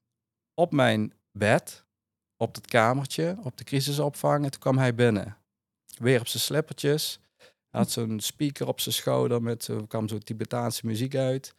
op 0.60 0.72
mijn 0.72 1.12
bed, 1.32 1.84
op 2.36 2.54
het 2.54 2.66
kamertje, 2.66 3.36
op 3.42 3.56
de 3.56 3.64
crisisopvang. 3.64 4.44
En 4.44 4.50
toen 4.50 4.60
kwam 4.60 4.78
hij 4.78 4.94
binnen 4.94 5.36
weer 5.98 6.20
op 6.20 6.26
zijn 6.26 6.42
slippertjes. 6.42 7.20
Had 7.70 7.90
zo'n 7.90 8.20
speaker 8.20 8.66
op 8.66 8.80
zijn 8.80 8.94
schouder 8.94 9.42
met 9.42 9.64
zo 9.64 9.86
kwam 9.86 10.08
zo 10.08 10.18
Tibetaanse 10.18 10.86
muziek 10.86 11.14
uit. 11.14 11.54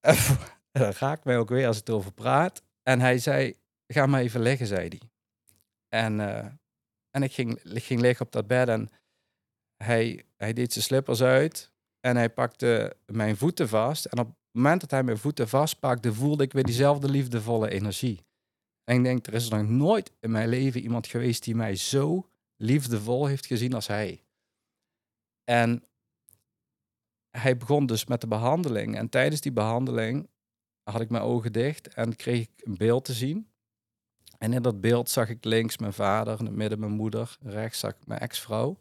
En 0.74 0.82
dat 0.82 0.96
raakt 0.96 1.24
mij 1.24 1.38
ook 1.38 1.48
weer 1.48 1.66
als 1.66 1.76
het 1.76 1.90
over 1.90 2.12
praat. 2.12 2.62
En 2.82 3.00
hij 3.00 3.18
zei: 3.18 3.56
Ga 3.86 4.06
maar 4.06 4.20
even 4.20 4.40
liggen, 4.40 4.66
zei 4.66 4.88
hij. 4.88 5.00
En, 5.88 6.18
uh, 6.18 6.46
en 7.10 7.22
ik 7.22 7.32
ging, 7.32 7.60
ging 7.64 8.00
liggen 8.00 8.26
op 8.26 8.32
dat 8.32 8.46
bed 8.46 8.68
en 8.68 8.90
hij, 9.76 10.24
hij 10.36 10.52
deed 10.52 10.72
zijn 10.72 10.84
slippers 10.84 11.22
uit 11.22 11.72
en 12.00 12.16
hij 12.16 12.30
pakte 12.30 12.96
mijn 13.06 13.36
voeten 13.36 13.68
vast. 13.68 14.04
En 14.04 14.18
op 14.18 14.36
het 14.54 14.62
moment 14.62 14.80
dat 14.80 14.90
hij 14.90 15.02
mijn 15.02 15.18
voeten 15.18 15.48
vastpakte, 15.48 16.12
voelde 16.12 16.44
ik 16.44 16.52
weer 16.52 16.64
diezelfde 16.64 17.08
liefdevolle 17.08 17.70
energie. 17.70 18.24
En 18.84 18.96
ik 18.96 19.02
denk, 19.02 19.26
er 19.26 19.34
is 19.34 19.48
nog 19.48 19.68
nooit 19.68 20.12
in 20.20 20.30
mijn 20.30 20.48
leven 20.48 20.80
iemand 20.80 21.06
geweest 21.06 21.44
die 21.44 21.54
mij 21.54 21.76
zo 21.76 22.28
liefdevol 22.56 23.26
heeft 23.26 23.46
gezien 23.46 23.74
als 23.74 23.86
hij. 23.86 24.24
En 25.44 25.84
hij 27.30 27.56
begon 27.56 27.86
dus 27.86 28.06
met 28.06 28.20
de 28.20 28.26
behandeling. 28.26 28.96
En 28.96 29.08
tijdens 29.08 29.40
die 29.40 29.52
behandeling 29.52 30.28
had 30.82 31.00
ik 31.00 31.10
mijn 31.10 31.22
ogen 31.22 31.52
dicht 31.52 31.94
en 31.94 32.16
kreeg 32.16 32.40
ik 32.40 32.50
een 32.56 32.76
beeld 32.76 33.04
te 33.04 33.12
zien. 33.12 33.48
En 34.38 34.52
in 34.52 34.62
dat 34.62 34.80
beeld 34.80 35.10
zag 35.10 35.28
ik 35.28 35.44
links 35.44 35.78
mijn 35.78 35.92
vader, 35.92 36.38
in 36.38 36.44
het 36.44 36.54
midden 36.54 36.78
mijn 36.78 36.92
moeder, 36.92 37.36
rechts 37.40 37.78
zag 37.78 37.90
ik 37.90 38.06
mijn 38.06 38.20
ex-vrouw. 38.20 38.78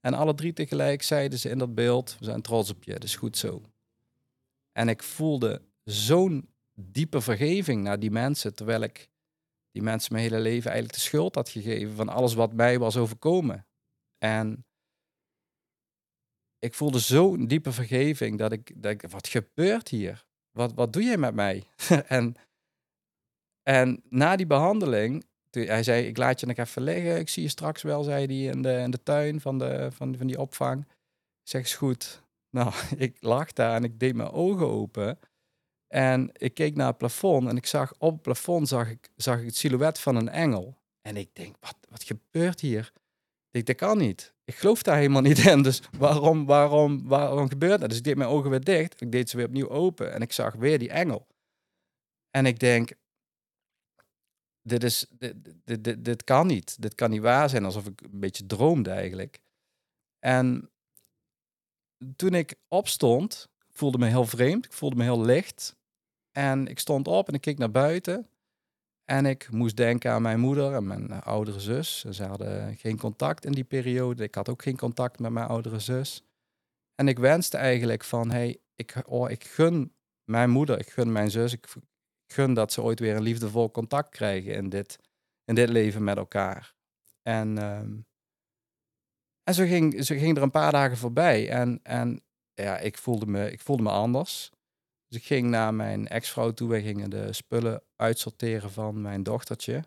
En 0.00 0.14
alle 0.14 0.34
drie 0.34 0.52
tegelijk 0.52 1.02
zeiden 1.02 1.38
ze 1.38 1.48
in 1.48 1.58
dat 1.58 1.74
beeld, 1.74 2.16
we 2.18 2.24
zijn 2.24 2.42
trots 2.42 2.70
op 2.70 2.84
je, 2.84 2.92
dat 2.92 3.04
is 3.04 3.16
goed 3.16 3.36
zo. 3.36 3.62
En 4.72 4.88
ik 4.88 5.02
voelde 5.02 5.62
zo'n 5.84 6.54
diepe 6.74 7.20
vergeving 7.20 7.82
naar 7.82 7.98
die 7.98 8.10
mensen, 8.10 8.54
terwijl 8.54 8.80
ik 8.80 9.10
die 9.70 9.82
mensen 9.82 10.12
mijn 10.12 10.24
hele 10.24 10.40
leven 10.40 10.70
eigenlijk 10.70 11.00
de 11.00 11.08
schuld 11.08 11.34
had 11.34 11.48
gegeven 11.48 11.94
van 11.94 12.08
alles 12.08 12.34
wat 12.34 12.52
mij 12.52 12.78
was 12.78 12.96
overkomen. 12.96 13.66
En 14.18 14.66
ik 16.58 16.74
voelde 16.74 16.98
zo'n 16.98 17.46
diepe 17.46 17.72
vergeving 17.72 18.38
dat 18.38 18.52
ik, 18.52 18.82
dat 18.82 19.02
wat 19.10 19.28
gebeurt 19.28 19.88
hier? 19.88 20.24
Wat, 20.50 20.72
wat 20.74 20.92
doe 20.92 21.02
jij 21.02 21.16
met 21.16 21.34
mij? 21.34 21.64
en, 22.06 22.36
en 23.62 24.02
na 24.08 24.36
die 24.36 24.46
behandeling, 24.46 25.24
hij 25.50 25.82
zei, 25.82 26.06
ik 26.06 26.16
laat 26.16 26.40
je 26.40 26.46
nog 26.46 26.56
even 26.56 26.82
liggen, 26.82 27.18
ik 27.18 27.28
zie 27.28 27.42
je 27.42 27.48
straks 27.48 27.82
wel, 27.82 28.02
zei 28.02 28.26
hij 28.26 28.52
in 28.54 28.62
de, 28.62 28.72
in 28.72 28.90
de 28.90 29.02
tuin 29.02 29.40
van, 29.40 29.58
de, 29.58 29.88
van, 29.92 30.16
van 30.16 30.26
die 30.26 30.40
opvang. 30.40 30.86
Zeg, 31.42 31.62
is 31.62 31.74
goed. 31.74 32.21
Nou, 32.52 32.72
ik 32.96 33.16
lag 33.20 33.52
daar 33.52 33.74
en 33.74 33.84
ik 33.84 33.98
deed 33.98 34.14
mijn 34.14 34.30
ogen 34.30 34.68
open. 34.68 35.18
En 35.86 36.30
ik 36.32 36.54
keek 36.54 36.76
naar 36.76 36.86
het 36.86 36.98
plafond 36.98 37.48
en 37.48 37.56
ik 37.56 37.66
zag 37.66 37.94
op 37.98 38.12
het 38.12 38.22
plafond 38.22 38.68
zag 38.68 38.90
ik, 38.90 39.10
zag 39.16 39.38
ik 39.38 39.46
het 39.46 39.56
silhouet 39.56 39.98
van 39.98 40.16
een 40.16 40.28
engel. 40.28 40.80
En 41.02 41.16
ik 41.16 41.34
denk, 41.34 41.56
wat, 41.60 41.76
wat 41.88 42.02
gebeurt 42.02 42.60
hier? 42.60 42.92
Ik 43.50 43.66
dat 43.66 43.76
kan 43.76 43.98
niet. 43.98 44.34
Ik 44.44 44.54
geloof 44.54 44.82
daar 44.82 44.96
helemaal 44.96 45.22
niet 45.22 45.46
in. 45.46 45.62
Dus 45.62 45.82
waarom, 45.98 46.46
waarom, 46.46 47.08
waarom 47.08 47.48
gebeurt 47.48 47.80
dat? 47.80 47.88
Dus 47.88 47.98
ik 47.98 48.04
deed 48.04 48.16
mijn 48.16 48.30
ogen 48.30 48.50
weer 48.50 48.64
dicht. 48.64 49.00
Ik 49.00 49.12
deed 49.12 49.30
ze 49.30 49.36
weer 49.36 49.46
opnieuw 49.46 49.68
open 49.68 50.12
en 50.12 50.20
ik 50.20 50.32
zag 50.32 50.54
weer 50.54 50.78
die 50.78 50.90
engel. 50.90 51.26
En 52.30 52.46
ik 52.46 52.58
denk, 52.58 52.92
dit, 54.62 54.84
is, 54.84 55.06
dit, 55.10 55.34
dit, 55.64 55.84
dit, 55.84 56.04
dit 56.04 56.24
kan 56.24 56.46
niet. 56.46 56.82
Dit 56.82 56.94
kan 56.94 57.10
niet 57.10 57.20
waar 57.20 57.48
zijn, 57.48 57.64
alsof 57.64 57.86
ik 57.86 58.00
een 58.00 58.20
beetje 58.20 58.46
droomde 58.46 58.90
eigenlijk. 58.90 59.40
En 60.18 60.70
toen 62.16 62.34
ik 62.34 62.54
opstond, 62.68 63.48
voelde 63.70 63.98
me 63.98 64.06
heel 64.06 64.26
vreemd. 64.26 64.64
Ik 64.64 64.72
voelde 64.72 64.96
me 64.96 65.02
heel 65.02 65.20
licht. 65.20 65.76
En 66.32 66.66
ik 66.66 66.78
stond 66.78 67.08
op 67.08 67.28
en 67.28 67.34
ik 67.34 67.40
keek 67.40 67.58
naar 67.58 67.70
buiten. 67.70 68.26
En 69.04 69.26
ik 69.26 69.50
moest 69.50 69.76
denken 69.76 70.10
aan 70.12 70.22
mijn 70.22 70.40
moeder 70.40 70.74
en 70.74 70.86
mijn 70.86 71.10
eh, 71.10 71.22
oudere 71.22 71.60
zus. 71.60 72.04
Ze 72.04 72.24
hadden 72.24 72.76
geen 72.76 72.98
contact 72.98 73.44
in 73.44 73.52
die 73.52 73.64
periode. 73.64 74.22
Ik 74.22 74.34
had 74.34 74.48
ook 74.48 74.62
geen 74.62 74.76
contact 74.76 75.18
met 75.18 75.32
mijn 75.32 75.46
oudere 75.46 75.78
zus. 75.78 76.22
En 76.94 77.08
ik 77.08 77.18
wenste 77.18 77.56
eigenlijk 77.56 78.04
van, 78.04 78.30
hey, 78.30 78.58
ik, 78.74 79.02
oh, 79.06 79.30
ik 79.30 79.44
gun 79.44 79.92
mijn 80.24 80.50
moeder, 80.50 80.78
ik 80.78 80.90
gun 80.90 81.12
mijn 81.12 81.30
zus, 81.30 81.52
ik 81.52 81.66
gun 82.26 82.54
dat 82.54 82.72
ze 82.72 82.82
ooit 82.82 83.00
weer 83.00 83.16
een 83.16 83.22
liefdevol 83.22 83.70
contact 83.70 84.10
krijgen 84.10 84.54
in 84.54 84.68
dit, 84.68 84.98
in 85.44 85.54
dit 85.54 85.68
leven 85.68 86.04
met 86.04 86.16
elkaar. 86.16 86.74
En, 87.22 87.58
ehm, 87.58 87.90
en 89.44 89.54
zo, 89.54 89.64
ging, 89.64 90.04
zo 90.04 90.14
ging 90.14 90.36
er 90.36 90.42
een 90.42 90.50
paar 90.50 90.72
dagen 90.72 90.96
voorbij. 90.96 91.48
En, 91.48 91.80
en 91.82 92.22
ja, 92.54 92.78
ik 92.78 92.98
voelde, 92.98 93.26
me, 93.26 93.52
ik 93.52 93.60
voelde 93.60 93.82
me 93.82 93.90
anders. 93.90 94.50
Dus 95.08 95.20
ik 95.20 95.26
ging 95.26 95.48
naar 95.48 95.74
mijn 95.74 96.08
ex-vrouw 96.08 96.50
toe. 96.50 96.68
Wij 96.68 96.82
gingen 96.82 97.10
de 97.10 97.32
spullen 97.32 97.82
uitsorteren 97.96 98.70
van 98.70 99.00
mijn 99.00 99.22
dochtertje. 99.22 99.84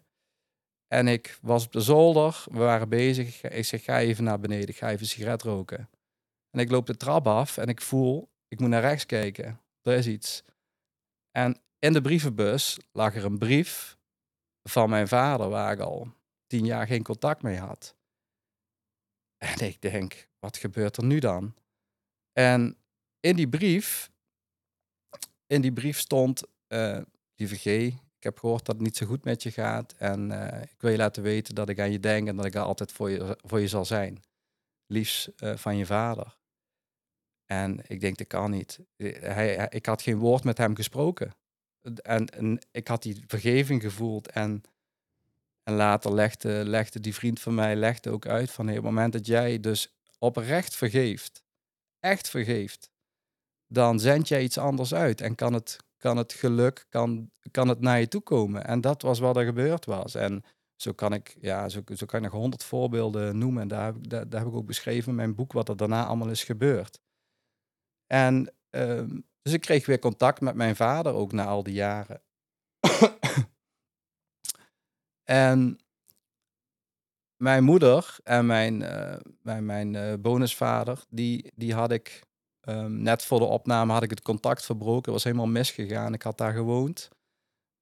En 0.87 1.07
ik 1.07 1.37
was 1.41 1.65
op 1.65 1.71
de 1.71 1.81
zolder. 1.81 2.43
We 2.51 2.57
waren 2.57 2.89
bezig. 2.89 3.43
Ik 3.43 3.65
zeg, 3.65 3.83
ga 3.83 3.99
even 3.99 4.23
naar 4.23 4.39
beneden. 4.39 4.75
Ga 4.75 4.89
even 4.89 5.01
een 5.01 5.07
sigaret 5.07 5.41
roken. 5.41 5.89
En 6.51 6.59
ik 6.59 6.71
loop 6.71 6.85
de 6.85 6.97
trap 6.97 7.27
af 7.27 7.57
en 7.57 7.67
ik 7.67 7.81
voel, 7.81 8.29
ik 8.47 8.59
moet 8.59 8.69
naar 8.69 8.81
rechts 8.81 9.05
kijken. 9.05 9.61
Er 9.81 9.93
is 9.93 10.07
iets. 10.07 10.43
En 11.31 11.61
in 11.79 11.93
de 11.93 12.01
brievenbus 12.01 12.77
lag 12.91 13.15
er 13.15 13.25
een 13.25 13.37
brief 13.37 13.97
van 14.63 14.89
mijn 14.89 15.07
vader, 15.07 15.49
waar 15.49 15.73
ik 15.73 15.79
al 15.79 16.13
tien 16.47 16.65
jaar 16.65 16.87
geen 16.87 17.03
contact 17.03 17.41
mee 17.41 17.57
had. 17.57 17.95
En 19.37 19.65
ik 19.65 19.81
denk, 19.81 20.27
wat 20.39 20.57
gebeurt 20.57 20.97
er 20.97 21.05
nu 21.05 21.19
dan? 21.19 21.55
En 22.31 22.77
in 23.19 23.35
die 23.35 23.49
brief 23.49 24.09
in 25.47 25.61
die 25.61 25.73
brief 25.73 25.99
stond, 25.99 26.43
uh, 26.67 27.01
lieve 27.35 27.55
G, 27.55 27.65
ik 28.17 28.23
heb 28.23 28.39
gehoord 28.39 28.65
dat 28.65 28.75
het 28.75 28.83
niet 28.83 28.97
zo 28.97 29.05
goed 29.05 29.23
met 29.23 29.43
je 29.43 29.51
gaat. 29.51 29.93
En 29.97 30.31
uh, 30.31 30.61
ik 30.61 30.81
wil 30.81 30.91
je 30.91 30.97
laten 30.97 31.23
weten 31.23 31.55
dat 31.55 31.69
ik 31.69 31.79
aan 31.79 31.91
je 31.91 31.99
denk 31.99 32.27
en 32.27 32.35
dat 32.35 32.45
ik 32.45 32.55
er 32.55 32.61
altijd 32.61 32.91
voor 32.91 33.09
je, 33.09 33.37
voor 33.41 33.59
je 33.59 33.67
zal 33.67 33.85
zijn. 33.85 34.23
Liefst 34.85 35.31
uh, 35.37 35.55
van 35.55 35.77
je 35.77 35.85
vader. 35.85 36.37
En 37.45 37.79
ik 37.87 37.99
denk, 37.99 38.17
dat 38.17 38.27
kan 38.27 38.51
niet. 38.51 38.79
Hij, 38.97 39.67
ik 39.69 39.85
had 39.85 40.01
geen 40.01 40.17
woord 40.17 40.43
met 40.43 40.57
hem 40.57 40.75
gesproken. 40.75 41.35
En, 42.01 42.25
en 42.25 42.59
ik 42.71 42.87
had 42.87 43.03
die 43.03 43.23
vergeving 43.27 43.81
gevoeld. 43.81 44.31
En, 44.31 44.61
en 45.65 45.73
later 45.73 46.13
legde, 46.13 46.63
legde 46.65 46.99
die 46.99 47.13
vriend 47.13 47.39
van 47.39 47.55
mij 47.55 47.75
legde 47.75 48.09
ook 48.09 48.27
uit 48.27 48.51
van 48.51 48.67
hey, 48.67 48.77
op 48.77 48.83
het 48.83 48.93
moment 48.93 49.13
dat 49.13 49.25
jij 49.25 49.59
dus 49.59 49.93
oprecht 50.19 50.75
vergeeft, 50.75 51.43
echt 51.99 52.29
vergeeft, 52.29 52.89
dan 53.67 53.99
zend 53.99 54.27
jij 54.27 54.43
iets 54.43 54.57
anders 54.57 54.93
uit 54.93 55.21
en 55.21 55.35
kan 55.35 55.53
het, 55.53 55.77
kan 55.97 56.17
het 56.17 56.33
geluk, 56.33 56.85
kan, 56.89 57.31
kan 57.51 57.67
het 57.67 57.79
naar 57.79 57.99
je 57.99 58.07
toe 58.07 58.21
komen. 58.21 58.65
En 58.65 58.81
dat 58.81 59.01
was 59.01 59.19
wat 59.19 59.37
er 59.37 59.45
gebeurd 59.45 59.85
was. 59.85 60.15
En 60.15 60.43
zo 60.75 60.91
kan 60.91 61.13
ik, 61.13 61.37
ja, 61.39 61.69
zo, 61.69 61.81
zo 61.95 62.05
kan 62.05 62.19
ik 62.19 62.31
nog 62.31 62.41
honderd 62.41 62.63
voorbeelden 62.63 63.37
noemen. 63.37 63.61
En 63.61 63.67
daar 63.67 63.85
heb, 63.85 63.95
ik, 63.95 64.09
daar, 64.09 64.39
heb 64.39 64.47
ik 64.47 64.55
ook 64.55 64.65
beschreven 64.65 65.09
in 65.09 65.15
mijn 65.15 65.35
boek 65.35 65.53
wat 65.53 65.69
er 65.69 65.77
daarna 65.77 66.05
allemaal 66.05 66.29
is 66.29 66.43
gebeurd. 66.43 66.99
En 68.07 68.53
uh, 68.71 69.03
dus 69.41 69.53
ik 69.53 69.61
kreeg 69.61 69.85
weer 69.85 69.99
contact 69.99 70.41
met 70.41 70.55
mijn 70.55 70.75
vader 70.75 71.13
ook 71.13 71.31
na 71.31 71.45
al 71.45 71.63
die 71.63 71.73
jaren. 71.73 72.21
En 75.25 75.79
mijn 77.37 77.63
moeder 77.63 78.17
en 78.23 78.45
mijn, 78.45 78.81
uh, 78.81 79.15
mijn, 79.41 79.65
mijn 79.65 79.93
uh, 79.93 80.13
bonusvader, 80.19 81.03
die, 81.09 81.51
die 81.55 81.73
had 81.73 81.91
ik 81.91 82.23
um, 82.61 83.01
net 83.01 83.23
voor 83.23 83.39
de 83.39 83.45
opname 83.45 83.93
had 83.93 84.03
ik 84.03 84.09
het 84.09 84.21
contact 84.21 84.65
verbroken. 84.65 85.01
Het 85.03 85.11
was 85.11 85.23
helemaal 85.23 85.47
misgegaan. 85.47 86.13
Ik 86.13 86.21
had 86.21 86.37
daar 86.37 86.53
gewoond. 86.53 87.09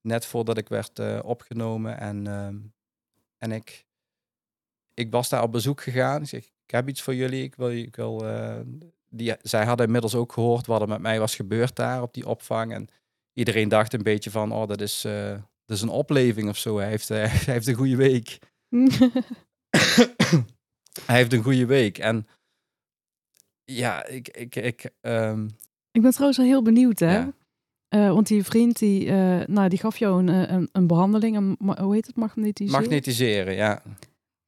Net 0.02 0.26
voordat 0.26 0.58
ik 0.58 0.70
werd 0.70 1.00
uh, 1.00 1.20
opgenomen. 1.24 1.98
En, 1.98 2.28
um, 2.28 2.74
en 3.38 3.52
ik, 3.52 3.86
ik 4.94 5.12
was 5.12 5.30
daar 5.30 5.44
op 5.44 5.52
bezoek 5.52 5.82
gegaan. 5.82 6.22
Ik 6.22 6.28
zeg, 6.28 6.44
ik 6.44 6.72
heb 6.72 6.90
iets 6.90 7.02
voor 7.02 7.16
jullie. 7.16 7.44
Ik 7.44 7.56
wil, 7.56 7.72
ik 7.72 7.96
wil 7.96 8.26
die, 9.10 9.36
zij 9.42 9.66
hadden 9.66 9.86
inmiddels 9.86 10.16
ook 10.16 10.34
gehoord 10.34 10.66
wat 10.66 10.82
er 10.82 10.88
met 10.88 11.02
mij 11.02 11.20
was 11.20 11.36
gebeurd 11.36 11.76
daar 11.76 12.02
op 12.02 12.14
die 12.14 12.28
opvang. 12.28 12.74
En 12.74 12.88
iedereen 13.34 13.70
dacht 13.70 13.94
een 13.94 14.04
beetje 14.04 14.32
van, 14.32 14.52
oh, 14.52 14.68
dat 14.68 14.82
is, 14.82 15.08
dat 15.66 15.78
is 15.78 15.82
een 15.82 15.90
opleving 15.90 16.50
of 16.50 16.58
zo. 16.58 16.78
Hij 16.78 16.90
heeft, 16.90 17.08
hij 17.14 17.28
heeft 17.28 17.68
een 17.68 17.76
goede 17.76 17.96
week. 17.96 18.40
hij 21.06 21.16
heeft 21.16 21.34
een 21.34 21.44
goede 21.44 21.66
week. 21.66 21.98
En 21.98 22.28
ja, 23.64 24.06
ik. 24.06 24.28
ik, 24.28 24.56
ik, 24.56 24.90
um... 25.02 25.50
ik 25.92 26.02
ben 26.02 26.12
trouwens 26.12 26.38
wel 26.38 26.48
heel 26.48 26.62
benieuwd, 26.62 27.00
hè? 27.00 27.18
Ja. 27.18 27.34
Uh, 27.96 28.12
want 28.14 28.28
die 28.28 28.44
vriend 28.44 28.80
die, 28.80 29.06
uh, 29.06 29.42
nou, 29.46 29.70
die 29.70 29.80
gaf 29.80 29.98
jou 29.98 30.20
een, 30.20 30.30
eh, 30.30 30.56
een, 30.56 30.70
een 30.72 30.88
behandeling, 30.88 31.38
een, 31.38 31.58
hoe 31.80 31.94
heet 31.94 32.08
het, 32.08 32.16
magnetiseren? 32.16 32.82
Magnetiseren, 32.82 33.54
ja. 33.54 33.84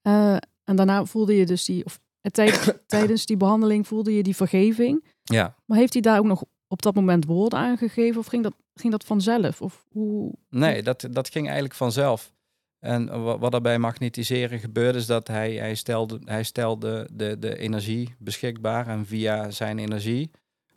Uh, 0.08 0.38
en 0.64 0.76
daarna 0.76 1.06
voelde 1.06 1.36
je 1.36 1.46
dus 1.46 1.66
die, 1.66 1.86
of 1.86 2.00
tijdens, 2.22 2.72
tijdens 2.88 3.26
die 3.26 3.38
behandeling 3.38 3.88
voelde 3.88 4.16
je 4.16 4.24
die 4.24 4.36
vergeving. 4.36 5.06
Ja. 5.24 5.56
Maar 5.66 5.78
heeft 5.78 5.94
hij 5.94 6.02
daar 6.02 6.20
ook 6.20 6.26
nog 6.26 6.44
op 6.68 6.82
dat 6.82 6.96
moment 6.96 7.26
woorden 7.26 7.60
aangegeven 7.60 8.20
of 8.20 8.28
ging 8.28 8.44
dat, 8.44 8.54
ging 8.74 8.92
dat 8.92 9.04
vanzelf? 9.04 9.62
Of 9.62 9.86
hoe? 9.90 10.34
Nee, 10.50 10.84
dat, 10.84 11.08
dat 11.12 11.30
ging 11.30 11.46
eigenlijk 11.46 11.76
vanzelf. 11.76 12.34
En 12.80 13.24
wat 13.40 13.54
er 13.54 13.62
bij 13.62 13.80
magnetiseren 13.80 14.60
gebeurde, 14.60 14.98
is 14.98 15.06
dat 15.06 15.28
hij, 15.28 15.54
hij 15.54 15.76
stelde, 15.76 16.20
hij 16.24 16.44
stelde 16.44 17.10
de, 17.14 17.40
de 17.40 17.58
energie 17.58 18.16
beschikbaar. 18.20 18.88
En 18.88 19.06
via 19.06 19.52
zijn 19.52 19.80
energie 19.80 20.32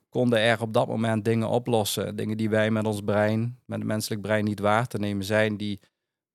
konden 0.08 0.38
er 0.38 0.60
op 0.60 0.72
dat 0.72 0.88
moment 0.88 1.24
dingen 1.24 1.48
oplossen. 1.48 2.16
Dingen 2.16 2.36
die 2.36 2.50
wij 2.50 2.70
met 2.70 2.86
ons 2.86 3.00
brein, 3.00 3.58
met 3.64 3.78
het 3.78 3.86
menselijk 3.86 4.22
brein 4.22 4.44
niet 4.44 4.60
waar 4.60 4.86
te 4.86 4.98
nemen 4.98 5.24
zijn. 5.24 5.56
Die, 5.56 5.80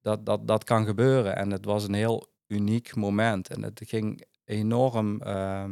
dat, 0.02 0.26
dat, 0.26 0.48
dat 0.48 0.64
kan 0.64 0.86
gebeuren. 0.86 1.36
En 1.36 1.52
het 1.52 1.66
was 1.66 1.88
een 1.88 1.94
heel 1.94 2.28
uniek 2.48 2.96
moment. 2.96 3.50
En 3.50 3.64
het 3.64 3.82
ging 3.86 4.24
enorm. 4.46 5.22
Uh, 5.24 5.64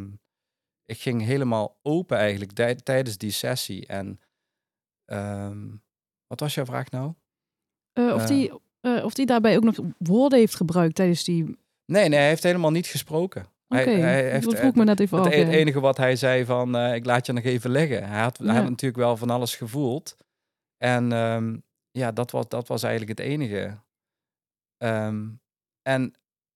ik 0.91 1.01
ging 1.01 1.21
helemaal 1.21 1.77
open 1.81 2.17
eigenlijk 2.17 2.81
tijdens 2.83 3.17
die 3.17 3.31
sessie. 3.31 3.87
En 3.87 4.19
uh, 5.11 5.57
wat 6.27 6.39
was 6.39 6.53
jouw 6.53 6.65
vraag 6.65 6.89
nou? 6.89 7.13
Uh, 7.99 8.13
of 8.13 8.25
die 8.25 8.51
uh, 8.81 9.05
of 9.05 9.15
hij 9.15 9.25
daarbij 9.25 9.55
ook 9.55 9.63
nog 9.63 9.79
woorden 9.97 10.39
heeft 10.39 10.55
gebruikt 10.55 10.95
tijdens 10.95 11.23
die... 11.23 11.43
Nee, 11.85 12.09
nee, 12.09 12.19
hij 12.19 12.27
heeft 12.27 12.43
helemaal 12.43 12.71
niet 12.71 12.87
gesproken. 12.87 13.41
Oké, 13.67 13.81
okay, 13.81 13.99
hij, 13.99 14.29
hij 14.29 14.39
dat 14.39 14.55
vroeg 14.55 14.75
me 14.75 14.83
net 14.83 14.99
even 14.99 15.23
het. 15.23 15.33
Het 15.33 15.47
enige 15.47 15.79
wat 15.79 15.97
hij 15.97 16.15
zei 16.15 16.45
van, 16.45 16.75
uh, 16.75 16.95
ik 16.95 17.05
laat 17.05 17.25
je 17.25 17.33
nog 17.33 17.43
even 17.43 17.71
liggen. 17.71 18.07
Hij 18.07 18.21
had, 18.21 18.37
ja. 18.37 18.45
hij 18.45 18.55
had 18.55 18.69
natuurlijk 18.69 19.01
wel 19.01 19.17
van 19.17 19.29
alles 19.29 19.55
gevoeld. 19.55 20.17
En 20.77 21.11
um, 21.11 21.63
ja, 21.91 22.11
dat 22.11 22.31
was, 22.31 22.47
dat 22.47 22.67
was 22.67 22.83
eigenlijk 22.83 23.19
het 23.19 23.27
enige. 23.27 23.77
Um, 24.83 25.41
en 25.81 26.13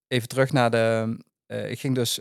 even 0.07 0.27
terug 0.27 0.51
naar 0.51 0.71
de... 0.71 1.17
Uh, 1.51 1.71
ik, 1.71 1.79
ging 1.79 1.95
dus, 1.95 2.19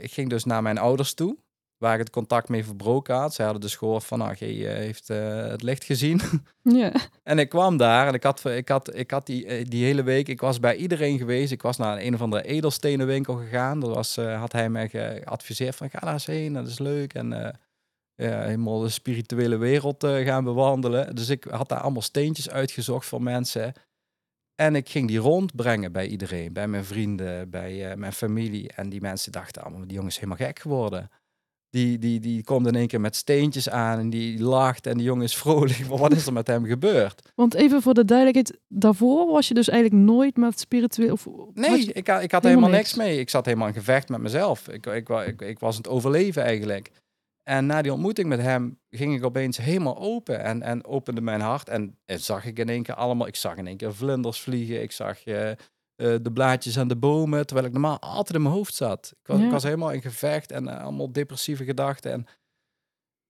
ik 0.00 0.12
ging 0.12 0.30
dus 0.30 0.44
naar 0.44 0.62
mijn 0.62 0.78
ouders 0.78 1.14
toe 1.14 1.38
waar 1.80 1.92
ik 1.92 1.98
het 1.98 2.10
contact 2.10 2.48
mee 2.48 2.64
verbroken 2.64 3.14
had. 3.14 3.34
Zij 3.34 3.44
hadden 3.44 3.62
dus 3.62 3.76
gehoord 3.76 4.04
van, 4.04 4.18
nou, 4.18 4.34
je 4.38 4.66
heeft 4.66 5.10
uh, 5.10 5.46
het 5.46 5.62
licht 5.62 5.84
gezien. 5.84 6.20
Ja. 6.62 6.92
en 7.22 7.38
ik 7.38 7.48
kwam 7.48 7.76
daar 7.76 8.06
en 8.06 8.14
ik 8.14 8.22
had, 8.22 8.44
ik 8.44 8.68
had, 8.68 8.96
ik 8.96 9.10
had 9.10 9.26
die, 9.26 9.46
eh, 9.46 9.64
die 9.68 9.84
hele 9.84 10.02
week, 10.02 10.28
ik 10.28 10.40
was 10.40 10.60
bij 10.60 10.76
iedereen 10.76 11.18
geweest. 11.18 11.52
Ik 11.52 11.62
was 11.62 11.76
naar 11.76 11.96
een, 11.96 12.06
een 12.06 12.14
of 12.14 12.20
andere 12.20 12.42
edelstenenwinkel 12.42 13.34
gegaan. 13.34 13.80
Dat 13.80 13.94
was, 13.94 14.18
uh, 14.18 14.38
had 14.38 14.52
hij 14.52 14.70
mij 14.70 14.88
geadviseerd 14.88 15.76
van, 15.76 15.90
ga 15.90 15.98
daar 15.98 16.12
eens 16.12 16.26
heen, 16.26 16.52
dat 16.52 16.66
is 16.66 16.78
leuk. 16.78 17.14
En 17.14 17.58
ja, 18.14 18.42
helemaal 18.42 18.80
de 18.80 18.88
spirituele 18.88 19.56
wereld 19.56 20.04
gaan 20.06 20.44
bewandelen. 20.44 21.14
Dus 21.14 21.28
ik 21.28 21.44
had 21.44 21.68
daar 21.68 21.80
allemaal 21.80 22.02
steentjes 22.02 22.50
uitgezocht 22.50 23.06
voor 23.06 23.22
mensen. 23.22 23.72
En 24.60 24.74
ik 24.74 24.88
ging 24.88 25.08
die 25.08 25.18
rondbrengen 25.18 25.92
bij 25.92 26.06
iedereen, 26.06 26.52
bij 26.52 26.68
mijn 26.68 26.84
vrienden, 26.84 27.50
bij 27.50 27.96
mijn 27.96 28.12
familie. 28.12 28.72
En 28.72 28.88
die 28.88 29.00
mensen 29.00 29.32
dachten 29.32 29.62
allemaal, 29.62 29.80
die 29.80 29.92
jongen 29.92 30.08
is 30.08 30.14
helemaal 30.14 30.36
gek 30.36 30.58
geworden. 30.58 31.10
Die, 31.70 31.98
die, 31.98 32.20
die 32.20 32.44
komt 32.44 32.66
in 32.66 32.74
één 32.74 32.86
keer 32.86 33.00
met 33.00 33.16
steentjes 33.16 33.70
aan 33.70 33.98
en 33.98 34.10
die 34.10 34.42
lacht 34.42 34.86
en 34.86 34.96
die 34.96 35.06
jongen 35.06 35.24
is 35.24 35.36
vrolijk. 35.36 35.78
Maar 35.88 35.98
wat 35.98 36.12
is 36.12 36.26
er 36.26 36.32
met 36.32 36.46
hem 36.46 36.64
gebeurd? 36.64 37.30
Want 37.34 37.54
even 37.54 37.82
voor 37.82 37.94
de 37.94 38.04
duidelijkheid, 38.04 38.58
daarvoor 38.68 39.26
was 39.26 39.48
je 39.48 39.54
dus 39.54 39.68
eigenlijk 39.68 40.02
nooit 40.02 40.36
met 40.36 40.60
spiritueel... 40.60 41.12
Of, 41.12 41.26
nee, 41.54 41.92
ik, 41.92 42.06
had, 42.06 42.22
ik 42.22 42.32
had 42.32 42.42
helemaal, 42.42 42.70
niks. 42.70 42.94
mee. 42.94 43.18
Ik 43.18 43.30
zat 43.30 43.44
helemaal 43.44 43.68
in 43.68 43.74
gevecht 43.74 44.08
met 44.08 44.20
mezelf. 44.20 44.68
Ik, 44.68 44.86
ik, 44.86 45.08
ik, 45.08 45.42
ik 45.42 45.58
was 45.58 45.76
aan 45.76 45.82
het 45.82 45.90
overleven 45.90 46.42
eigenlijk. 46.42 46.90
En 47.42 47.66
na 47.66 47.82
die 47.82 47.92
ontmoeting 47.92 48.28
met 48.28 48.40
hem 48.40 48.78
ging 48.90 49.14
ik 49.14 49.24
opeens 49.24 49.56
helemaal 49.56 49.98
open 49.98 50.40
en, 50.42 50.62
en 50.62 50.84
opende 50.84 51.20
mijn 51.20 51.40
hart. 51.40 51.68
En, 51.68 51.98
en 52.04 52.20
zag 52.20 52.44
ik 52.44 52.58
in 52.58 52.68
één 52.68 52.82
keer 52.82 52.94
allemaal, 52.94 53.26
ik 53.26 53.36
zag 53.36 53.56
in 53.56 53.66
één 53.66 53.76
keer 53.76 53.94
vlinders 53.94 54.40
vliegen. 54.40 54.82
Ik 54.82 54.92
zag 54.92 55.26
uh, 55.26 55.48
uh, 55.48 55.54
de 55.96 56.30
blaadjes 56.32 56.78
aan 56.78 56.88
de 56.88 56.96
bomen, 56.96 57.46
terwijl 57.46 57.66
ik 57.66 57.72
normaal 57.72 58.00
altijd 58.00 58.36
in 58.36 58.42
mijn 58.42 58.54
hoofd 58.54 58.74
zat. 58.74 59.14
Ik 59.20 59.26
was, 59.26 59.38
ja. 59.38 59.44
ik 59.44 59.50
was 59.50 59.62
helemaal 59.62 59.90
in 59.92 60.02
gevecht 60.02 60.52
en 60.52 60.64
uh, 60.64 60.82
allemaal 60.82 61.12
depressieve 61.12 61.64
gedachten. 61.64 62.12
En, 62.12 62.26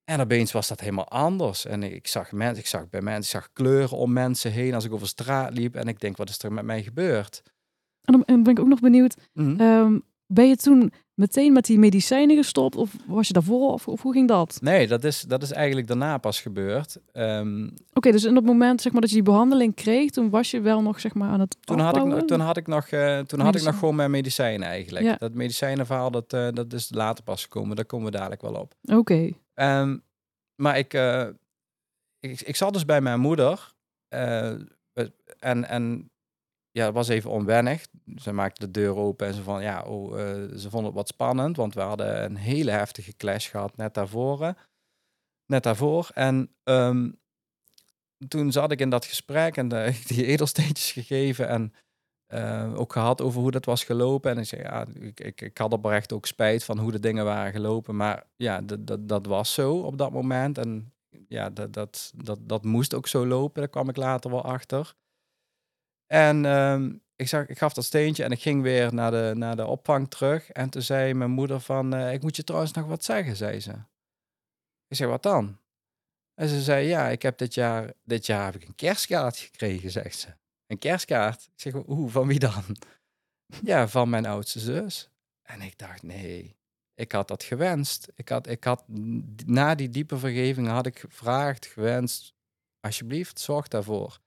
en 0.05 0.21
opeens 0.21 0.53
was 0.53 0.69
dat 0.69 0.81
helemaal 0.81 1.09
anders. 1.09 1.67
En 1.67 1.83
ik 1.83 2.07
zag 2.07 2.33
mensen, 2.33 2.59
ik 2.59 2.67
zag 2.67 2.89
bij 2.89 3.01
mensen, 3.01 3.23
ik 3.23 3.43
zag 3.43 3.53
kleuren 3.53 3.97
om 3.97 4.13
mensen 4.13 4.53
heen 4.53 4.75
als 4.75 4.85
ik 4.85 4.93
over 4.93 5.09
straat 5.09 5.53
liep. 5.53 5.75
En 5.75 5.89
ik 5.89 6.01
denk, 6.01 6.17
wat 6.17 6.29
is 6.29 6.43
er 6.43 6.53
met 6.53 6.65
mij 6.65 6.83
gebeurd? 6.83 7.43
En 8.01 8.25
dan 8.27 8.43
ben 8.43 8.53
ik 8.53 8.61
ook 8.61 8.67
nog 8.67 8.81
benieuwd, 8.81 9.17
mm 9.33 9.57
-hmm. 9.57 9.61
um, 9.61 10.03
ben 10.33 10.49
je 10.49 10.57
toen 10.57 10.93
meteen 11.15 11.53
met 11.53 11.65
die 11.65 11.79
medicijnen 11.79 12.37
gestopt? 12.37 12.77
Of 12.77 12.97
was 13.07 13.27
je 13.27 13.33
daarvoor? 13.33 13.73
Of, 13.73 13.89
of 13.89 14.03
hoe 14.03 14.13
ging 14.13 14.29
dat? 14.29 14.59
Nee, 14.61 14.87
dat 14.87 15.05
is, 15.05 15.21
dat 15.21 15.43
is 15.43 15.53
eigenlijk 15.53 15.87
daarna 15.87 16.19
pas 16.19 16.41
gebeurd. 16.41 16.99
Um, 17.13 17.65
Oké, 17.65 17.81
okay, 17.95 18.13
dus 18.13 18.25
in 18.25 18.37
het 18.37 18.45
moment 18.45 18.81
zeg 18.81 18.93
maar, 18.93 19.01
dat 19.01 19.11
je 19.11 19.17
die 19.17 19.25
behandeling 19.25 19.75
kreeg, 19.75 20.11
toen 20.11 20.31
was 20.31 20.51
je 20.51 20.61
wel 20.61 20.83
nog 20.83 21.01
zeg 21.01 21.15
maar, 21.15 21.31
aan 21.31 21.41
het 21.41 21.57
toen 21.61 21.79
had 21.79 21.97
ik, 21.97 22.27
toen 22.27 22.41
had 22.41 22.57
ik 22.57 22.67
nog, 22.67 22.91
uh, 22.91 23.19
toen 23.19 23.41
had 23.41 23.55
ik 23.55 23.63
nog 23.63 23.79
gewoon 23.79 23.95
mijn 23.95 24.11
medicijnen 24.11 24.69
eigenlijk. 24.69 25.05
Ja. 25.05 25.17
Dat 25.17 25.35
medicijnenverhaal, 25.35 26.11
dat, 26.11 26.33
uh, 26.33 26.49
dat 26.53 26.73
is 26.73 26.89
later 26.91 27.25
pas 27.25 27.43
gekomen. 27.43 27.77
Daar 27.77 27.85
komen 27.85 28.11
we 28.11 28.17
dadelijk 28.17 28.43
wel 28.43 28.55
op. 28.55 28.75
Oké. 28.83 28.97
Okay. 28.97 29.81
Um, 29.81 30.03
maar 30.55 30.79
ik, 30.79 30.95
uh, 30.95 31.27
ik, 32.21 32.41
ik 32.41 32.57
zat 32.57 32.73
dus 32.73 32.85
bij 32.85 33.01
mijn 33.01 33.21
moeder. 33.21 33.75
en, 35.39 35.69
en 35.69 36.10
ja, 36.81 36.87
het 36.87 36.95
was 36.95 37.09
even 37.09 37.31
onwennig. 37.31 37.87
Ze 38.17 38.33
maakte 38.33 38.67
de 38.67 38.71
deur 38.71 38.97
open 38.97 39.27
en 39.27 39.35
ze 39.35 39.43
van 39.43 39.63
ja, 39.63 39.83
oh, 39.83 40.19
uh, 40.19 40.25
ze 40.57 40.71
vonden 40.71 40.85
het 40.85 40.95
wat 40.95 41.09
spannend, 41.09 41.57
want 41.57 41.75
we 41.75 41.81
hadden 41.81 42.25
een 42.25 42.37
hele 42.37 42.71
heftige 42.71 43.17
clash 43.17 43.51
gehad 43.51 43.77
net 43.77 43.95
daarvoor. 43.95 44.55
Net 45.47 45.63
daarvoor. 45.63 46.11
En 46.15 46.55
um, 46.65 47.19
toen 48.29 48.53
zat 48.53 48.73
ik 48.73 48.81
in 48.81 48.91
dat 48.91 49.05
gesprek 49.05 49.57
en 49.57 49.69
de, 49.69 50.01
die 50.07 50.27
edelsteentjes 50.27 50.93
gegeven 50.93 51.49
en 51.49 51.73
uh, 52.35 52.79
ook 52.79 52.93
gehad 52.93 53.21
over 53.21 53.41
hoe 53.41 53.51
dat 53.51 53.65
was 53.65 53.85
gelopen. 53.85 54.31
En 54.31 54.39
ik 54.39 54.45
zei 54.45 54.63
ja, 54.63 54.87
ik, 55.01 55.21
ik, 55.21 55.41
ik 55.41 55.59
had 55.59 55.73
oprecht 55.73 56.13
ook 56.13 56.27
spijt 56.27 56.65
van 56.65 56.79
hoe 56.79 56.93
de 56.93 57.01
dingen 57.01 57.25
waren 57.25 57.53
gelopen, 57.53 57.97
maar 57.97 58.27
ja, 58.37 58.61
dat 59.01 59.27
was 59.27 59.55
zo 59.55 59.77
op 59.77 59.99
dat 59.99 60.13
moment. 60.13 60.59
En 60.59 60.93
ja, 61.29 61.51
dat, 61.51 61.73
dat, 61.73 62.13
dat, 62.17 62.39
dat 62.43 62.65
moest 62.65 62.95
ook 62.95 63.07
zo 63.07 63.27
lopen. 63.27 63.61
Daar 63.61 63.71
kwam 63.71 63.89
ik 63.89 63.97
later 63.97 64.31
wel 64.31 64.45
achter. 64.45 64.95
En 66.13 66.45
um, 66.45 67.03
ik, 67.17 67.29
zag, 67.29 67.47
ik 67.47 67.59
gaf 67.59 67.73
dat 67.73 67.85
steentje 67.85 68.25
en 68.25 68.31
ik 68.31 68.41
ging 68.41 68.63
weer 68.63 68.95
naar 68.95 69.11
de, 69.11 69.33
naar 69.35 69.57
de 69.57 69.67
opvang 69.67 70.11
terug. 70.11 70.51
En 70.51 70.71
toen 70.71 70.83
zei 70.83 71.15
mijn 71.15 71.31
moeder 71.31 71.61
van, 71.61 71.95
uh, 71.95 72.13
ik 72.13 72.23
moet 72.23 72.37
je 72.37 72.45
trouwens 72.45 72.73
nog 72.73 72.87
wat 72.87 73.05
zeggen, 73.05 73.37
zei 73.37 73.61
ze. 73.61 73.73
Ik 74.87 74.97
zei, 74.97 75.11
wat 75.11 75.23
dan? 75.23 75.59
En 76.35 76.49
ze 76.49 76.61
zei, 76.61 76.87
ja, 76.87 77.09
ik 77.09 77.23
heb 77.23 77.39
dit 77.39 77.55
jaar, 77.55 77.93
dit 78.05 78.27
jaar 78.27 78.45
heb 78.45 78.63
ik 78.63 78.69
een 78.69 78.75
kerstkaart 78.75 79.37
gekregen, 79.37 79.91
zegt 79.91 80.19
ze. 80.19 80.29
Een 80.67 80.79
kerstkaart? 80.79 81.43
Ik 81.43 81.61
zeg, 81.61 81.73
hoe, 81.73 82.11
van 82.11 82.27
wie 82.27 82.39
dan? 82.39 82.77
ja, 83.63 83.89
van 83.89 84.11
mijn 84.11 84.27
oudste 84.27 84.61
zus. 84.61 85.11
En 85.43 85.61
ik 85.61 85.79
dacht, 85.79 86.03
nee, 86.03 86.57
ik 86.95 87.13
had 87.13 87.29
dat 87.29 87.43
gewenst. 87.43 88.09
Ik 88.15 88.29
had, 88.29 88.49
ik 88.49 88.65
had, 88.65 88.85
na 89.47 89.75
die 89.75 89.91
diepe 89.91 90.19
vergeving 90.19 90.69
had 90.69 90.87
ik 90.87 90.99
gevraagd, 90.99 91.67
gewenst, 91.67 92.35
alsjeblieft, 92.81 93.41
zorg 93.41 93.69
daarvoor. 93.69 94.21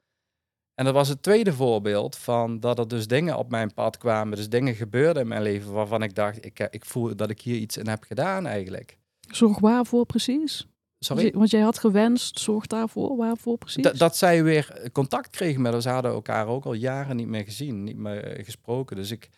En 0.75 0.85
dat 0.85 0.93
was 0.93 1.07
het 1.07 1.23
tweede 1.23 1.53
voorbeeld 1.53 2.17
van 2.17 2.59
dat 2.59 2.79
er 2.79 2.87
dus 2.87 3.07
dingen 3.07 3.37
op 3.37 3.49
mijn 3.49 3.73
pad 3.73 3.97
kwamen, 3.97 4.37
dus 4.37 4.49
dingen 4.49 4.75
gebeurden 4.75 5.21
in 5.21 5.27
mijn 5.27 5.41
leven 5.41 5.71
waarvan 5.71 6.03
ik 6.03 6.15
dacht, 6.15 6.45
ik, 6.45 6.67
ik 6.69 6.85
voel 6.85 7.15
dat 7.15 7.29
ik 7.29 7.41
hier 7.41 7.57
iets 7.57 7.77
in 7.77 7.87
heb 7.87 8.03
gedaan 8.03 8.45
eigenlijk. 8.45 8.97
Zorg 9.19 9.59
waarvoor 9.59 10.05
precies? 10.05 10.67
Sorry? 10.99 11.31
Want 11.31 11.49
jij 11.49 11.61
had 11.61 11.79
gewenst, 11.79 12.39
zorg 12.39 12.67
daarvoor, 12.67 13.15
waarvoor 13.17 13.57
precies? 13.57 13.83
Dat, 13.83 13.97
dat 13.97 14.17
zij 14.17 14.43
weer 14.43 14.89
contact 14.91 15.29
kregen 15.29 15.61
met 15.61 15.73
ons, 15.73 15.85
hadden 15.85 16.11
elkaar 16.11 16.47
ook 16.47 16.65
al 16.65 16.73
jaren 16.73 17.15
niet 17.15 17.27
meer 17.27 17.43
gezien, 17.43 17.83
niet 17.83 17.97
meer 17.97 18.39
gesproken. 18.43 18.95
Dus 18.95 19.11
ik, 19.11 19.29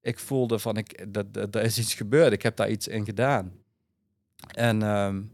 ik 0.00 0.18
voelde 0.18 0.58
van, 0.58 0.76
ik, 0.76 1.12
dat, 1.14 1.34
dat, 1.34 1.54
er 1.54 1.62
is 1.62 1.78
iets 1.78 1.94
gebeurd, 1.94 2.32
ik 2.32 2.42
heb 2.42 2.56
daar 2.56 2.70
iets 2.70 2.88
in 2.88 3.04
gedaan. 3.04 3.52
En 4.54 4.82
um, 4.82 5.33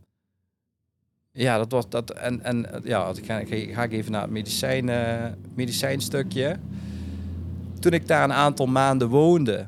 ja, 1.41 1.59
dat 1.59 1.73
was 1.73 1.89
dat. 1.89 2.11
En, 2.11 2.43
en 2.43 2.67
ja, 2.85 3.03
als 3.03 3.19
ik 3.19 3.25
ga, 3.25 3.43
ga 3.47 3.83
ik 3.83 3.93
even 3.93 4.13
naar 4.13 4.23
het 4.23 4.31
medicijn, 4.31 4.89
uh, 4.89 5.27
medicijnstukje. 5.55 6.57
toen 7.79 7.93
ik 7.93 8.07
daar 8.07 8.25
een 8.25 8.33
aantal 8.33 8.67
maanden 8.67 9.09
woonde 9.09 9.67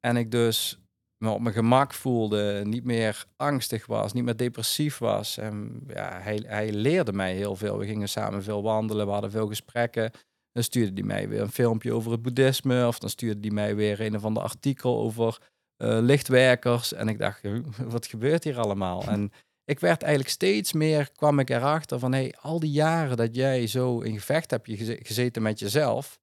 en 0.00 0.16
ik 0.16 0.30
dus 0.30 0.78
me 1.18 1.30
op 1.30 1.40
mijn 1.40 1.54
gemak 1.54 1.94
voelde, 1.94 2.62
niet 2.64 2.84
meer 2.84 3.24
angstig 3.36 3.86
was, 3.86 4.12
niet 4.12 4.24
meer 4.24 4.36
depressief 4.36 4.98
was. 4.98 5.38
En 5.38 5.82
ja, 5.86 6.18
hij, 6.20 6.42
hij 6.46 6.72
leerde 6.72 7.12
mij 7.12 7.34
heel 7.34 7.56
veel. 7.56 7.78
We 7.78 7.86
gingen 7.86 8.08
samen 8.08 8.42
veel 8.42 8.62
wandelen, 8.62 9.06
we 9.06 9.12
hadden 9.12 9.30
veel 9.30 9.46
gesprekken. 9.46 10.10
Dan 10.52 10.62
stuurde 10.62 10.92
hij 10.94 11.02
mij 11.02 11.28
weer 11.28 11.40
een 11.40 11.50
filmpje 11.50 11.92
over 11.92 12.12
het 12.12 12.22
boeddhisme, 12.22 12.86
of 12.86 12.98
dan 12.98 13.10
stuurde 13.10 13.40
hij 13.40 13.50
mij 13.50 13.76
weer 13.76 14.00
een 14.00 14.16
of 14.16 14.24
ander 14.24 14.42
artikel 14.42 14.98
over 14.98 15.38
uh, 15.82 15.98
lichtwerkers. 16.00 16.92
En 16.92 17.08
ik 17.08 17.18
dacht, 17.18 17.40
wat 17.84 18.06
gebeurt 18.06 18.44
hier 18.44 18.58
allemaal? 18.58 19.04
En 19.08 19.32
ik 19.64 19.80
werd 19.80 20.02
eigenlijk 20.02 20.32
steeds 20.32 20.72
meer, 20.72 21.10
kwam 21.12 21.38
ik 21.38 21.50
erachter 21.50 21.98
van, 21.98 22.12
hey, 22.12 22.34
al 22.40 22.60
die 22.60 22.70
jaren 22.70 23.16
dat 23.16 23.34
jij 23.34 23.66
zo 23.66 24.00
in 24.00 24.14
gevecht 24.14 24.50
hebt 24.50 24.68
gezeten 25.06 25.42
met 25.42 25.58
jezelf, 25.58 26.20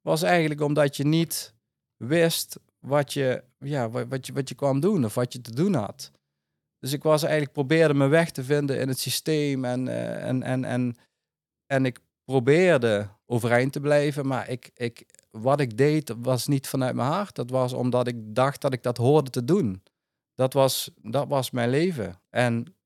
was 0.00 0.22
eigenlijk 0.22 0.60
omdat 0.60 0.96
je 0.96 1.04
niet 1.04 1.54
wist 1.96 2.58
wat 2.78 3.12
je, 3.12 3.44
ja, 3.58 3.90
wat, 3.90 4.26
je, 4.26 4.32
wat 4.32 4.48
je 4.48 4.54
kwam 4.54 4.80
doen 4.80 5.04
of 5.04 5.14
wat 5.14 5.32
je 5.32 5.40
te 5.40 5.54
doen 5.54 5.74
had. 5.74 6.10
Dus 6.78 6.92
ik 6.92 7.02
was 7.02 7.22
eigenlijk 7.22 7.52
probeerde 7.52 7.94
mijn 7.94 8.10
weg 8.10 8.30
te 8.30 8.44
vinden 8.44 8.80
in 8.80 8.88
het 8.88 8.98
systeem 8.98 9.64
en, 9.64 9.86
uh, 9.86 10.28
en, 10.28 10.42
en, 10.42 10.64
en, 10.64 10.96
en 11.66 11.86
ik 11.86 11.98
probeerde 12.24 13.08
overeind 13.26 13.72
te 13.72 13.80
blijven, 13.80 14.26
maar 14.26 14.48
ik, 14.48 14.70
ik, 14.74 15.06
wat 15.30 15.60
ik 15.60 15.76
deed 15.76 16.14
was 16.18 16.46
niet 16.46 16.68
vanuit 16.68 16.94
mijn 16.94 17.08
hart. 17.12 17.34
Dat 17.34 17.50
was 17.50 17.72
omdat 17.72 18.06
ik 18.06 18.16
dacht 18.34 18.60
dat 18.60 18.72
ik 18.72 18.82
dat 18.82 18.96
hoorde 18.96 19.30
te 19.30 19.44
doen. 19.44 19.82
Dat 20.34 20.52
was, 20.52 20.90
dat 21.02 21.28
was 21.28 21.50
mijn 21.50 21.70
leven. 21.70 22.20
En 22.30 22.76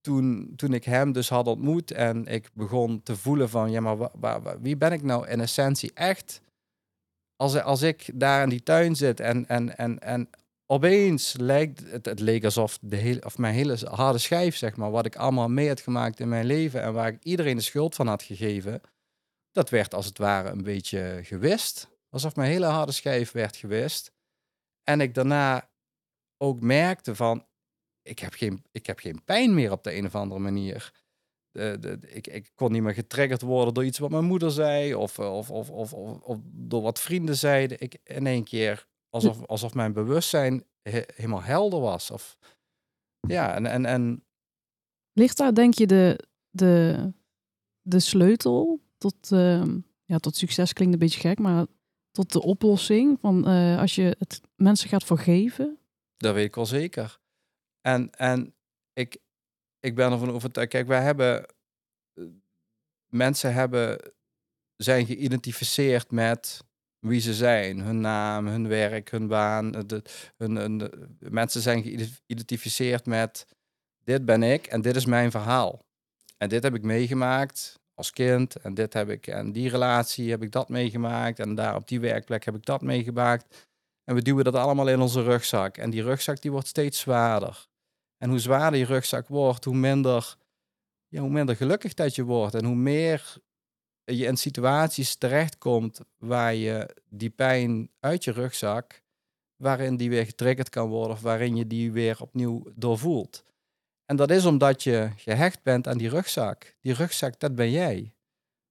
toen, 0.00 0.52
toen 0.56 0.72
ik 0.72 0.84
hem 0.84 1.12
dus 1.12 1.28
had 1.28 1.46
ontmoet 1.46 1.90
en 1.90 2.26
ik 2.26 2.50
begon 2.54 3.02
te 3.02 3.16
voelen 3.16 3.48
van, 3.48 3.70
ja, 3.70 3.80
maar 3.80 4.60
wie 4.60 4.76
ben 4.76 4.92
ik 4.92 5.02
nou 5.02 5.28
in 5.28 5.40
essentie 5.40 5.92
echt? 5.94 6.40
Als, 7.36 7.60
als 7.60 7.82
ik 7.82 8.10
daar 8.14 8.42
in 8.42 8.48
die 8.48 8.62
tuin 8.62 8.96
zit 8.96 9.20
en, 9.20 9.46
en, 9.46 9.76
en, 9.76 9.98
en 9.98 10.28
opeens 10.66 11.34
lijkt 11.36 11.90
het, 11.90 12.06
het 12.06 12.20
leek 12.20 12.44
alsof 12.44 12.78
de 12.80 13.20
of 13.24 13.38
mijn 13.38 13.54
hele 13.54 13.76
harde 13.90 14.18
schijf, 14.18 14.56
zeg 14.56 14.76
maar, 14.76 14.90
wat 14.90 15.06
ik 15.06 15.16
allemaal 15.16 15.48
mee 15.48 15.68
had 15.68 15.80
gemaakt 15.80 16.20
in 16.20 16.28
mijn 16.28 16.46
leven 16.46 16.82
en 16.82 16.92
waar 16.92 17.08
ik 17.08 17.22
iedereen 17.22 17.56
de 17.56 17.62
schuld 17.62 17.94
van 17.94 18.06
had 18.06 18.22
gegeven, 18.22 18.80
dat 19.52 19.70
werd 19.70 19.94
als 19.94 20.06
het 20.06 20.18
ware 20.18 20.48
een 20.50 20.62
beetje 20.62 21.20
gewist. 21.22 21.88
Alsof 22.10 22.36
mijn 22.36 22.50
hele 22.50 22.66
harde 22.66 22.92
schijf 22.92 23.32
werd 23.32 23.56
gewist. 23.56 24.12
En 24.82 25.00
ik 25.00 25.14
daarna 25.14 25.68
ook 26.38 26.60
merkte 26.60 27.14
van, 27.14 27.46
ik 28.02 28.18
heb 28.18 28.32
geen, 28.32 28.64
ik 28.70 28.86
heb 28.86 28.98
geen 28.98 29.24
pijn 29.24 29.54
meer 29.54 29.72
op 29.72 29.84
de 29.84 29.94
een 29.94 30.06
of 30.06 30.14
andere 30.14 30.40
manier. 30.40 30.92
De, 31.50 31.76
de, 31.80 31.98
ik, 32.00 32.26
ik 32.26 32.50
kon 32.54 32.72
niet 32.72 32.82
meer 32.82 32.94
getriggerd 32.94 33.42
worden 33.42 33.74
door 33.74 33.84
iets 33.84 33.98
wat 33.98 34.10
mijn 34.10 34.24
moeder 34.24 34.50
zei 34.50 34.94
of, 34.94 35.18
of, 35.18 35.50
of, 35.50 35.70
of, 35.70 35.92
of, 35.92 36.38
door 36.44 36.82
wat 36.82 37.00
vrienden 37.00 37.36
zeiden. 37.36 37.80
Ik 37.80 37.98
in 38.04 38.26
één 38.26 38.44
keer 38.44 38.86
alsof, 39.08 39.46
alsof 39.46 39.74
mijn 39.74 39.92
bewustzijn 39.92 40.64
helemaal 41.14 41.42
helder 41.42 41.80
was. 41.80 42.10
Of, 42.10 42.36
ja, 43.20 43.54
en, 43.54 43.66
en, 43.66 43.84
en... 43.84 44.24
Ligt 45.12 45.36
daar, 45.36 45.54
denk 45.54 45.74
je, 45.74 45.86
de, 45.86 46.28
de, 46.50 47.12
de 47.80 48.00
sleutel 48.00 48.80
tot, 48.98 49.30
uh, 49.30 49.64
ja, 50.04 50.18
tot 50.18 50.36
succes 50.36 50.72
klinkt 50.72 50.92
een 50.92 50.98
beetje 50.98 51.20
gek, 51.20 51.38
maar 51.38 51.66
tot 52.10 52.32
de 52.32 52.42
oplossing 52.42 53.18
van 53.20 53.48
uh, 53.48 53.78
als 53.78 53.94
je 53.94 54.16
het 54.18 54.40
mensen 54.56 54.88
gaat 54.88 55.04
vergeven? 55.04 55.78
Dat 56.16 56.34
weet 56.34 56.46
ik 56.46 56.54
wel 56.54 56.66
zeker. 56.66 57.18
En, 57.80 58.10
en 58.10 58.54
ik, 58.92 59.18
ik 59.80 59.94
ben 59.94 60.12
ervan 60.12 60.30
overtuigd. 60.30 60.70
Kijk, 60.70 60.86
wij 60.86 61.02
hebben. 61.02 61.46
Eh, 62.14 62.24
mensen 63.08 63.52
hebben, 63.54 64.14
zijn 64.76 65.06
geïdentificeerd 65.06 66.10
met 66.10 66.64
wie 66.98 67.20
ze 67.20 67.34
zijn. 67.34 67.80
Hun 67.80 68.00
naam, 68.00 68.46
hun 68.46 68.68
werk, 68.68 69.10
hun 69.10 69.26
baan. 69.26 69.70
De, 69.70 70.02
hun, 70.36 70.56
hun, 70.56 70.90
mensen 71.18 71.60
zijn 71.60 71.82
geïdentificeerd 71.82 73.06
met. 73.06 73.46
Dit 74.04 74.24
ben 74.24 74.42
ik 74.42 74.66
en 74.66 74.80
dit 74.80 74.96
is 74.96 75.06
mijn 75.06 75.30
verhaal. 75.30 75.84
En 76.36 76.48
dit 76.48 76.62
heb 76.62 76.74
ik 76.74 76.82
meegemaakt 76.82 77.80
als 77.94 78.10
kind. 78.10 78.56
En 78.56 78.74
dit 78.74 78.92
heb 78.92 79.08
ik, 79.08 79.26
en 79.26 79.52
die 79.52 79.68
relatie 79.68 80.30
heb 80.30 80.42
ik 80.42 80.52
dat 80.52 80.68
meegemaakt. 80.68 81.38
En 81.38 81.54
daar 81.54 81.74
op 81.74 81.88
die 81.88 82.00
werkplek 82.00 82.44
heb 82.44 82.54
ik 82.54 82.64
dat 82.64 82.82
meegemaakt. 82.82 83.68
En 84.04 84.14
we 84.14 84.22
duwen 84.22 84.44
dat 84.44 84.54
allemaal 84.54 84.88
in 84.88 85.00
onze 85.00 85.22
rugzak. 85.22 85.76
En 85.76 85.90
die 85.90 86.02
rugzak 86.02 86.40
die 86.40 86.50
wordt 86.50 86.66
steeds 86.66 86.98
zwaarder. 86.98 87.68
En 88.18 88.30
hoe 88.30 88.38
zwaarder 88.38 88.78
je 88.78 88.86
rugzak 88.86 89.28
wordt, 89.28 89.64
hoe 89.64 89.76
minder, 89.76 90.36
ja, 91.08 91.20
hoe 91.20 91.30
minder 91.30 91.56
gelukkig 91.56 91.94
dat 91.94 92.14
je 92.14 92.22
wordt. 92.22 92.54
En 92.54 92.64
hoe 92.64 92.76
meer 92.76 93.36
je 94.04 94.24
in 94.24 94.36
situaties 94.36 95.16
terechtkomt 95.16 96.00
waar 96.18 96.54
je 96.54 96.96
die 97.08 97.30
pijn 97.30 97.90
uit 98.00 98.24
je 98.24 98.32
rugzak, 98.32 99.02
waarin 99.56 99.96
die 99.96 100.10
weer 100.10 100.26
getriggerd 100.26 100.68
kan 100.68 100.88
worden 100.88 101.16
of 101.16 101.22
waarin 101.22 101.56
je 101.56 101.66
die 101.66 101.92
weer 101.92 102.20
opnieuw 102.20 102.72
doorvoelt. 102.74 103.44
En 104.06 104.16
dat 104.16 104.30
is 104.30 104.44
omdat 104.44 104.82
je 104.82 105.10
gehecht 105.16 105.62
bent 105.62 105.88
aan 105.88 105.98
die 105.98 106.08
rugzak. 106.08 106.76
Die 106.80 106.94
rugzak, 106.94 107.40
dat 107.40 107.54
ben 107.54 107.70
jij. 107.70 108.14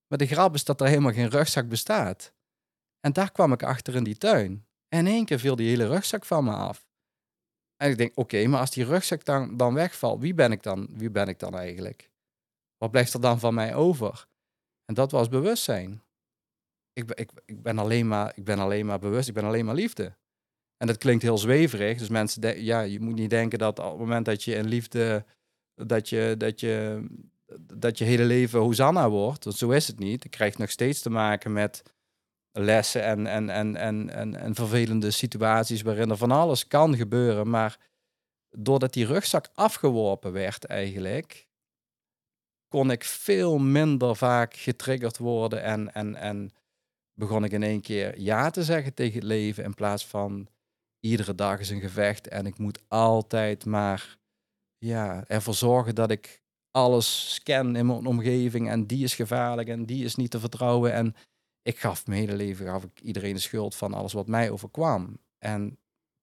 Maar 0.07 0.17
de 0.17 0.27
grap 0.27 0.53
is 0.53 0.63
dat 0.63 0.81
er 0.81 0.87
helemaal 0.87 1.13
geen 1.13 1.29
rugzak 1.29 1.67
bestaat. 1.67 2.33
En 2.99 3.13
daar 3.13 3.31
kwam 3.31 3.53
ik 3.53 3.63
achter 3.63 3.95
in 3.95 4.03
die 4.03 4.17
tuin. 4.17 4.65
En 4.93 5.07
in 5.07 5.13
één 5.13 5.25
keer 5.25 5.39
viel 5.39 5.55
die 5.55 5.69
hele 5.69 5.87
rugzak 5.87 6.25
van 6.25 6.43
me 6.43 6.51
af. 6.51 6.87
En 7.75 7.89
ik 7.89 7.97
denk, 7.97 8.17
oké, 8.17 8.47
maar 8.47 8.59
als 8.59 8.71
die 8.71 8.85
rugzak 8.85 9.25
dan, 9.25 9.57
dan 9.57 9.73
wegvalt, 9.73 10.21
wie 10.21 10.33
ben 10.33 10.51
ik 10.51 10.63
dan? 10.63 10.87
Wie 10.91 11.09
ben 11.09 11.27
ik 11.27 11.39
dan 11.39 11.55
eigenlijk? 11.55 12.09
Wat 12.77 12.91
blijft 12.91 13.13
er 13.13 13.21
dan 13.21 13.39
van 13.39 13.53
mij 13.53 13.75
over? 13.75 14.27
En 14.85 14.93
dat 14.93 15.11
was 15.11 15.27
bewustzijn. 15.27 16.03
Ik, 16.93 17.11
ik, 17.11 17.31
ik, 17.45 17.61
ben 17.61 17.77
alleen 17.77 18.07
maar, 18.07 18.31
ik 18.35 18.43
ben 18.43 18.59
alleen 18.59 18.85
maar 18.85 18.99
bewust, 18.99 19.27
ik 19.27 19.33
ben 19.33 19.43
alleen 19.43 19.65
maar 19.65 19.75
liefde. 19.75 20.15
En 20.77 20.87
dat 20.87 20.97
klinkt 20.97 21.23
heel 21.23 21.37
zweverig. 21.37 21.97
Dus 21.97 22.09
mensen, 22.09 22.63
ja, 22.63 22.81
je 22.81 22.99
moet 22.99 23.15
niet 23.15 23.29
denken 23.29 23.59
dat 23.59 23.79
op 23.79 23.89
het 23.89 23.99
moment 23.99 24.25
dat 24.25 24.43
je 24.43 24.55
in 24.55 24.67
liefde, 24.67 25.25
dat 25.75 26.09
je, 26.09 26.35
dat 26.37 26.59
je, 26.59 27.03
dat 27.61 27.97
je 27.97 28.03
hele 28.03 28.25
leven 28.25 28.59
Hosanna 28.59 29.09
wordt. 29.09 29.43
Want 29.43 29.57
zo 29.57 29.69
is 29.69 29.87
het 29.87 29.99
niet. 29.99 30.23
Je 30.23 30.29
krijgt 30.29 30.57
nog 30.57 30.69
steeds 30.69 31.01
te 31.01 31.09
maken 31.09 31.53
met 31.53 31.83
lessen 32.53 33.03
en, 33.03 33.27
en, 33.27 33.49
en, 33.49 33.75
en, 33.75 34.09
en, 34.09 34.35
en 34.35 34.55
vervelende 34.55 35.11
situaties 35.11 35.81
waarin 35.81 36.09
er 36.09 36.17
van 36.17 36.31
alles 36.31 36.67
kan 36.67 36.95
gebeuren. 36.95 37.49
Maar 37.49 37.79
doordat 38.49 38.93
die 38.93 39.05
rugzak 39.05 39.49
afgeworpen 39.53 40.31
werd 40.31 40.65
eigenlijk, 40.65 41.47
kon 42.67 42.91
ik 42.91 43.03
veel 43.03 43.57
minder 43.57 44.15
vaak 44.15 44.55
getriggerd 44.55 45.17
worden 45.17 45.63
en, 45.63 45.93
en, 45.93 46.15
en 46.15 46.51
begon 47.13 47.43
ik 47.43 47.51
in 47.51 47.63
één 47.63 47.81
keer 47.81 48.19
ja 48.19 48.49
te 48.49 48.63
zeggen 48.63 48.93
tegen 48.93 49.15
het 49.15 49.23
leven 49.23 49.63
in 49.63 49.73
plaats 49.73 50.05
van 50.05 50.47
iedere 50.99 51.35
dag 51.35 51.59
is 51.59 51.69
een 51.69 51.81
gevecht 51.81 52.27
en 52.27 52.45
ik 52.45 52.57
moet 52.57 52.79
altijd 52.87 53.65
maar 53.65 54.17
ja, 54.77 55.23
ervoor 55.27 55.53
zorgen 55.53 55.95
dat 55.95 56.11
ik 56.11 56.41
alles 56.71 57.33
scan 57.33 57.75
in 57.75 57.85
mijn 57.85 58.05
omgeving 58.05 58.69
en 58.69 58.87
die 58.87 59.03
is 59.03 59.15
gevaarlijk 59.15 59.67
en 59.67 59.85
die 59.85 60.03
is 60.03 60.15
niet 60.15 60.31
te 60.31 60.39
vertrouwen. 60.39 60.93
En 60.93 61.15
ik 61.63 61.79
gaf 61.79 62.07
mijn 62.07 62.19
hele 62.19 62.35
leven 62.35 62.65
gaf 62.65 62.83
ik 62.83 63.01
iedereen 63.01 63.33
de 63.33 63.39
schuld 63.39 63.75
van 63.75 63.93
alles 63.93 64.13
wat 64.13 64.27
mij 64.27 64.49
overkwam. 64.49 65.17
En 65.37 65.77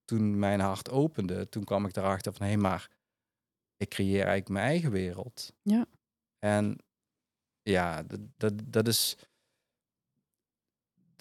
toen 0.04 0.38
mijn 0.38 0.60
hart 0.60 0.90
opende, 0.90 1.48
toen 1.48 1.64
kwam 1.64 1.86
ik 1.86 1.96
erachter 1.96 2.32
van 2.32 2.46
hé, 2.46 2.52
hey, 2.52 2.60
maar 2.60 2.90
ik 3.76 3.88
creëer 3.88 4.14
eigenlijk 4.14 4.48
mijn 4.48 4.66
eigen 4.66 4.90
wereld. 4.90 5.52
Ja. 5.62 5.86
En 6.38 6.78
ja, 7.62 8.02
dat, 8.02 8.20
dat, 8.36 8.52
dat 8.64 8.88
is. 8.88 9.16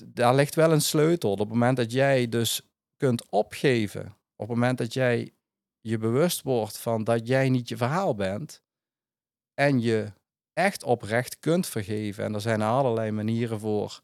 Daar 0.05 0.35
ligt 0.35 0.55
wel 0.55 0.71
een 0.71 0.81
sleutel. 0.81 1.31
Op 1.31 1.39
het 1.39 1.49
moment 1.49 1.77
dat 1.77 1.91
jij 1.91 2.29
dus 2.29 2.61
kunt 2.97 3.29
opgeven, 3.29 4.05
op 4.35 4.47
het 4.47 4.57
moment 4.57 4.77
dat 4.77 4.93
jij 4.93 5.33
je 5.79 5.97
bewust 5.97 6.41
wordt 6.41 6.77
van 6.77 7.03
dat 7.03 7.27
jij 7.27 7.49
niet 7.49 7.69
je 7.69 7.77
verhaal 7.77 8.15
bent 8.15 8.61
en 9.53 9.79
je 9.81 10.13
echt 10.53 10.83
oprecht 10.83 11.39
kunt 11.39 11.67
vergeven, 11.67 12.23
en 12.23 12.33
er 12.33 12.41
zijn 12.41 12.61
allerlei 12.61 13.11
manieren 13.11 13.59
voor 13.59 14.01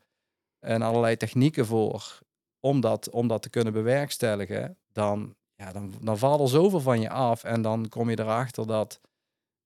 en 0.65 0.81
allerlei 0.81 1.17
technieken 1.17 1.65
voor 1.65 2.19
om 2.59 2.81
dat, 2.81 3.09
om 3.09 3.27
dat 3.27 3.41
te 3.41 3.49
kunnen 3.49 3.73
bewerkstelligen, 3.73 4.77
dan, 4.91 5.35
ja, 5.55 5.71
dan, 5.71 5.93
dan 6.01 6.17
valt 6.17 6.41
er 6.41 6.49
zoveel 6.49 6.79
van 6.79 7.01
je 7.01 7.09
af 7.09 7.43
en 7.43 7.61
dan 7.61 7.89
kom 7.89 8.09
je 8.09 8.19
erachter 8.19 8.67
dat 8.67 8.99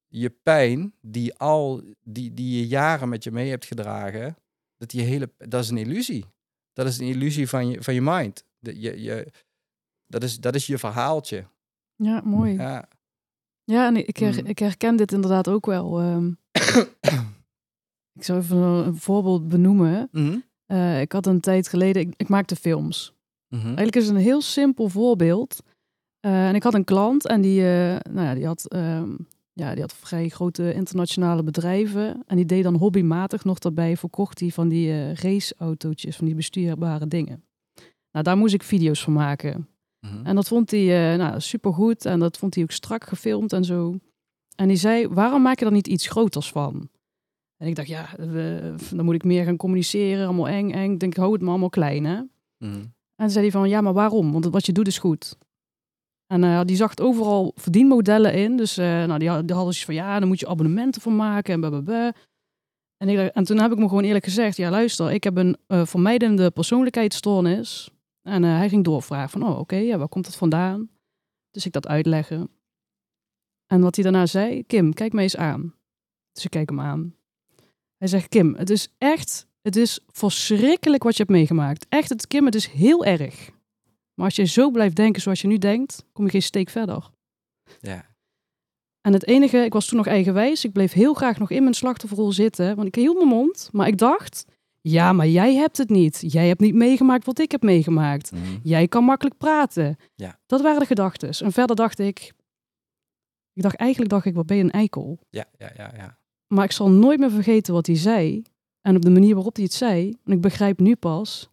je 0.08 0.30
pijn, 0.30 0.94
die, 1.02 1.36
al, 1.36 1.82
die, 2.04 2.34
die 2.34 2.58
je 2.58 2.68
jaren 2.68 3.10
met 3.10 3.24
je 3.24 3.32
mee 3.32 3.50
hebt 3.50 3.66
gedragen, 3.66 4.38
dat, 4.78 4.90
die 4.90 5.02
hele, 5.02 5.32
dat 5.38 5.64
is 5.64 5.70
een 5.70 5.78
illusie. 5.78 6.26
Dat 6.74 6.88
is 6.88 6.98
een 6.98 7.08
illusie 7.08 7.50
van 7.50 7.70
je, 7.70 7.84
van 7.84 7.94
je 7.94 8.02
mind. 8.02 8.44
De, 8.60 8.80
je, 8.80 9.02
je, 9.02 9.32
dat, 10.08 10.24
is, 10.24 10.40
dat 10.40 10.56
is 10.56 10.68
je 10.68 10.78
verhaaltje. 10.78 11.46
Ja, 11.96 12.22
mooi. 12.24 12.54
Ja, 12.54 12.90
ja 13.64 13.88
en 13.88 14.08
ik, 14.08 14.18
her, 14.18 14.34
mm. 14.34 14.46
ik 14.46 14.60
herken 14.60 14.96
dit 14.96 15.12
inderdaad 15.12 15.48
ook 15.48 15.66
wel. 15.66 16.02
Um, 16.02 16.38
ik 18.18 18.24
zou 18.24 18.40
even 18.40 18.58
een 18.58 18.98
voorbeeld 18.98 19.48
benoemen. 19.48 20.08
Mm 20.12 20.48
uh, 20.72 21.02
ik 21.02 21.12
had 21.12 21.26
een 21.26 21.40
tijd 21.40 21.68
geleden, 21.68 22.02
ik, 22.02 22.14
ik 22.18 22.30
maakte 22.30 22.56
films. 22.56 23.14
Mm 23.48 23.60
-hmm. 23.60 23.66
Eigenlijk 23.66 23.96
is 23.96 24.08
het 24.08 24.16
een 24.16 24.22
heel 24.22 24.42
simpel 24.42 24.90
voorbeeld. 24.90 25.64
Uh, 26.26 26.48
en 26.48 26.56
ik 26.56 26.64
had 26.64 26.74
een 26.74 26.84
klant 26.84 27.28
en 27.28 27.42
die, 27.42 27.62
uh, 27.62 27.96
nou 28.12 28.28
ja, 28.28 28.34
die 28.34 28.46
had... 28.46 28.74
Um, 28.76 29.28
ja, 29.54 29.72
die 29.72 29.82
had 29.82 29.94
vrij 29.94 30.30
grote 30.30 30.74
internationale 30.74 31.44
bedrijven. 31.44 32.24
En 32.28 32.36
die 32.36 32.46
deed 32.46 32.64
dan 32.64 32.76
hobbymatig 32.76 33.44
nog 33.44 33.60
daarbij, 33.60 33.98
verkocht 33.98 34.40
hij 34.40 34.50
van 34.50 34.68
die 34.68 34.92
eh, 34.92 35.14
raceautootjes, 35.14 36.16
van 36.16 36.26
die 36.26 36.36
bestuurbare 36.36 37.08
dingen. 37.08 37.44
Nou, 38.12 38.26
daar 38.26 38.38
moest 38.38 38.54
ik 38.54 38.64
video's 38.64 39.04
van 39.04 39.14
maken. 39.14 39.68
Mhm. 40.00 40.26
En 40.26 40.36
dat 40.36 40.48
vond 40.48 40.72
hij 40.72 41.16
nou, 41.18 41.40
supergoed 41.40 42.06
en 42.06 42.20
dat 42.20 42.38
vond 42.38 42.56
hij 42.56 42.64
ook 42.64 42.72
strak 42.72 43.08
gefilmd 43.08 43.54
en 43.54 43.64
zo. 43.64 43.98
En 44.56 44.68
die 44.68 44.78
zei, 44.78 45.08
waarom 45.08 45.42
maak 45.42 45.60
je 45.60 45.66
er 45.66 45.72
niet 45.72 45.88
iets 45.88 46.08
groters 46.08 46.52
van? 46.52 46.90
En 47.62 47.68
ik 47.68 47.76
dacht, 47.76 47.88
ja, 47.88 48.10
we, 48.18 48.76
dan 48.96 49.06
moet 49.06 49.16
ik 49.16 49.24
meer 49.24 49.44
gaan 49.44 49.58
communiceren, 49.58 50.26
allemaal 50.26 50.48
eng, 50.48 50.72
eng. 50.72 50.94
Ik 50.94 51.00
denk, 51.00 51.16
hou 51.16 51.32
het 51.32 51.42
maar 51.42 51.50
allemaal 51.50 51.70
klein, 51.70 52.06
hè? 52.06 52.22
Mhm. 52.58 52.80
En 53.16 53.26
toen 53.26 53.30
zei 53.30 53.44
hij 53.44 53.52
van, 53.52 53.70
ja, 53.70 53.82
maar 53.82 53.94
waarom? 53.94 54.32
Want 54.32 54.46
wat 54.46 54.66
je 54.66 54.72
doet 54.72 54.88
is 54.88 54.98
goed. 54.98 55.38
En 56.28 56.44
uh, 56.44 56.62
die 56.64 56.76
zag 56.76 56.98
overal 56.98 57.52
verdienmodellen 57.56 58.34
in. 58.34 58.58
Dus 58.58 58.78
uh, 58.78 58.86
nou, 58.86 59.20
die, 59.20 59.20
die 59.20 59.30
hadden 59.30 59.56
zoiets 59.56 59.86
van, 59.86 59.94
ja, 59.94 60.20
dan 60.20 60.28
moet 60.28 60.40
je 60.40 60.48
abonnementen 60.48 61.02
voor 61.02 61.12
maken 61.12 61.54
en 61.54 61.60
blablabla. 61.60 62.14
En, 62.98 63.10
ik, 63.10 63.34
en 63.34 63.44
toen 63.44 63.60
heb 63.60 63.72
ik 63.72 63.78
me 63.78 63.88
gewoon 63.88 64.04
eerlijk 64.04 64.24
gezegd, 64.24 64.58
ja, 64.58 64.70
luister, 64.70 65.12
ik 65.12 65.24
heb 65.24 65.38
een 65.38 65.58
uh, 65.68 65.86
vermijdende 65.86 66.52
persoonlijkheidsstoornis. 66.52 67.90
En 68.22 68.44
hij 68.44 68.70
ging 68.70 68.84
doorvragen 68.84 69.30
van, 69.30 69.44
oh, 69.44 69.50
oké, 69.50 69.60
okay, 69.60 69.86
ja, 69.86 69.98
waar 69.98 70.08
komt 70.08 70.26
dat 70.26 70.36
vandaan? 70.36 70.90
Dus 71.52 71.66
ik 71.66 71.72
dat 71.72 71.88
uitleggen. 71.88 72.50
En 73.66 73.82
wat 73.82 73.96
hij 73.96 74.04
daarna 74.04 74.26
zei, 74.26 74.66
Kim, 74.66 74.94
kijk 74.94 75.14
me 75.14 75.22
eens 75.22 75.38
aan. 75.38 75.74
Dus 76.32 76.44
ik 76.44 76.50
kijk 76.50 76.70
hem 76.70 76.80
aan. 76.80 77.16
Hij 78.00 78.08
zegt, 78.08 78.28
Kim, 78.28 78.56
het 78.56 78.70
is 78.70 78.88
echt, 78.98 79.48
het 79.62 79.76
is 79.76 80.00
verschrikkelijk 80.08 81.04
wat 81.04 81.12
je 81.18 81.24
hebt 81.24 81.36
meegemaakt. 81.36 81.86
Echt, 81.90 82.10
het, 82.10 82.28
Kim, 82.28 82.46
het 82.46 82.56
is 82.56 82.68
heel 82.68 83.06
erg. 83.06 83.50
Maar 84.14 84.26
als 84.26 84.36
je 84.36 84.46
zo 84.46 84.72
blijft 84.72 84.96
denken 84.96 85.22
zoals 85.22 85.42
je 85.42 85.48
nu 85.48 85.58
denkt, 85.58 86.06
kom 86.14 86.26
je 86.26 86.32
geen 86.32 86.42
steek 86.42 86.70
verder. 86.70 87.10
Ja. 87.80 88.06
En 89.02 89.14
het 89.14 89.28
enige, 89.28 89.58
ik 89.58 89.74
was 89.74 89.86
toen 89.86 89.98
nog 89.98 90.08
eigenwijs. 90.08 90.66
Ik 90.66 90.72
bleef 90.72 90.94
heel 90.94 91.14
graag 91.14 91.40
nog 91.40 91.50
in 91.50 91.62
mijn 91.62 91.74
slachtofferrol 91.76 92.32
zitten. 92.32 92.76
Want 92.76 92.88
ik 92.88 92.96
hield 92.96 93.16
mijn 93.18 93.28
mond. 93.28 93.70
Maar 93.72 93.88
ik 93.88 93.98
dacht, 93.98 94.46
ja, 94.82 95.14
maar 95.14 95.28
jij 95.28 95.56
hebt 95.56 95.78
het 95.78 95.90
niet. 95.90 96.24
Jij 96.28 96.48
hebt 96.48 96.60
niet 96.60 96.74
meegemaakt 96.74 97.26
wat 97.26 97.40
ik 97.40 97.52
heb 97.52 97.62
meegemaakt. 97.62 98.32
Mhm. 98.32 98.44
Jij 98.64 98.88
kan 98.88 99.04
makkelijk 99.04 99.38
praten. 99.38 99.98
Ja. 100.16 100.40
Dat 100.46 100.62
waren 100.62 100.80
de 100.80 100.86
gedachten. 100.86 101.46
En 101.46 101.52
verder 101.52 101.76
dacht 101.76 102.00
ik, 102.00 102.34
ik 103.54 103.62
dacht 103.62 103.76
eigenlijk, 103.76 104.12
dacht 104.12 104.26
ik, 104.26 104.36
wat 104.36 104.46
ben 104.46 104.58
je 104.58 104.64
een 104.64 104.72
eikel? 104.72 105.20
Ja, 105.30 105.46
ja, 105.58 105.72
ja, 105.76 105.92
ja. 105.96 106.19
Maar 106.54 106.64
ik 106.64 106.72
zal 106.72 106.90
nooit 106.90 107.20
meer 107.20 107.32
vergeten 107.32 107.74
wat 107.74 107.88
hij 107.88 107.96
zei. 107.96 108.42
En 108.82 108.96
op 108.96 109.02
de 109.02 109.10
manier 109.10 109.36
waarop 109.36 109.56
hij 109.56 109.64
het 109.64 109.74
zei. 109.74 110.14
En 110.24 110.32
ik 110.32 110.42
begrijp 110.42 110.80
nu 110.80 110.96
pas, 110.96 111.50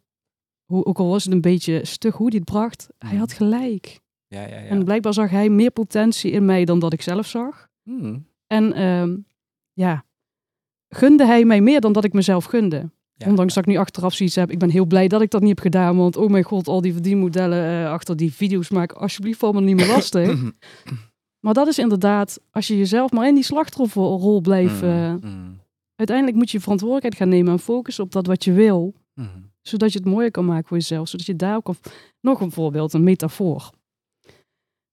hoe, 0.65 0.85
ook 0.85 0.97
al 0.97 1.07
was 1.07 1.23
het 1.23 1.33
een 1.33 1.41
beetje 1.41 1.85
stug 1.85 2.15
hoe 2.15 2.27
hij 2.27 2.35
het 2.35 2.45
bracht, 2.45 2.87
hij 2.97 3.17
had 3.17 3.33
gelijk. 3.33 3.99
Ja, 4.27 4.41
ja, 4.41 4.59
ja. 4.59 4.65
En 4.65 4.83
blijkbaar 4.83 5.13
zag 5.13 5.29
hij 5.29 5.49
meer 5.49 5.71
potentie 5.71 6.31
in 6.31 6.45
mij 6.45 6.65
dan 6.65 6.79
dat 6.79 6.93
ik 6.93 7.01
zelf 7.01 7.27
zag. 7.27 7.67
Mhm. 7.83 8.19
En 8.47 8.73
ehm, 8.73 9.17
ja, 9.73 10.05
gunde 10.89 11.25
hij 11.25 11.45
mij 11.45 11.61
meer 11.61 11.81
dan 11.81 11.93
dat 11.93 12.03
ik 12.03 12.13
mezelf 12.13 12.45
gunde. 12.45 12.89
Ja. 13.13 13.27
Ondanks 13.27 13.53
dat 13.53 13.65
ik 13.65 13.69
nu 13.71 13.77
achteraf 13.77 14.13
zoiets 14.13 14.35
heb. 14.35 14.51
Ik 14.51 14.59
ben 14.59 14.69
heel 14.69 14.85
blij 14.85 15.07
dat 15.07 15.21
ik 15.21 15.31
dat 15.31 15.41
niet 15.41 15.49
heb 15.49 15.59
gedaan. 15.59 15.97
Want 15.97 16.17
oh 16.17 16.29
mijn 16.29 16.43
god, 16.43 16.67
al 16.67 16.81
die 16.81 16.93
verdienmodellen 16.93 17.83
eh, 17.83 17.91
achter 17.91 18.15
die 18.15 18.33
video's 18.33 18.69
maken. 18.69 18.97
Alsjeblieft, 18.97 19.41
me 19.41 19.61
niet 19.61 19.75
meer 19.75 19.87
lastig. 19.87 20.39
maar 21.39 21.53
dat 21.53 21.67
is 21.67 21.77
inderdaad, 21.79 22.39
als 22.51 22.67
je 22.67 22.77
jezelf 22.77 23.11
maar 23.11 23.27
in 23.27 23.35
die 23.35 23.43
slachtofferrol 23.43 24.41
blijft. 24.41 24.81
eh, 24.81 24.89
Mhm. 25.13 25.27
Mhm. 25.27 25.51
uiteindelijk 25.95 26.37
moet 26.37 26.51
je 26.51 26.59
verantwoordelijkheid 26.59 27.15
gaan 27.21 27.29
nemen 27.37 27.51
en 27.51 27.59
focussen 27.59 28.03
op 28.03 28.11
dat 28.11 28.27
wat 28.27 28.43
je 28.43 28.51
wil. 28.51 28.93
Mhm. 29.13 29.27
Zodat 29.61 29.93
je 29.93 29.99
het 29.99 30.07
mooier 30.07 30.31
kan 30.31 30.45
maken 30.45 30.67
voor 30.67 30.77
jezelf. 30.77 31.07
Zodat 31.07 31.25
je 31.25 31.35
daar 31.35 31.55
ook... 31.55 31.69
Nog 32.21 32.41
een 32.41 32.51
voorbeeld, 32.51 32.93
een 32.93 33.03
metafoor. 33.03 33.69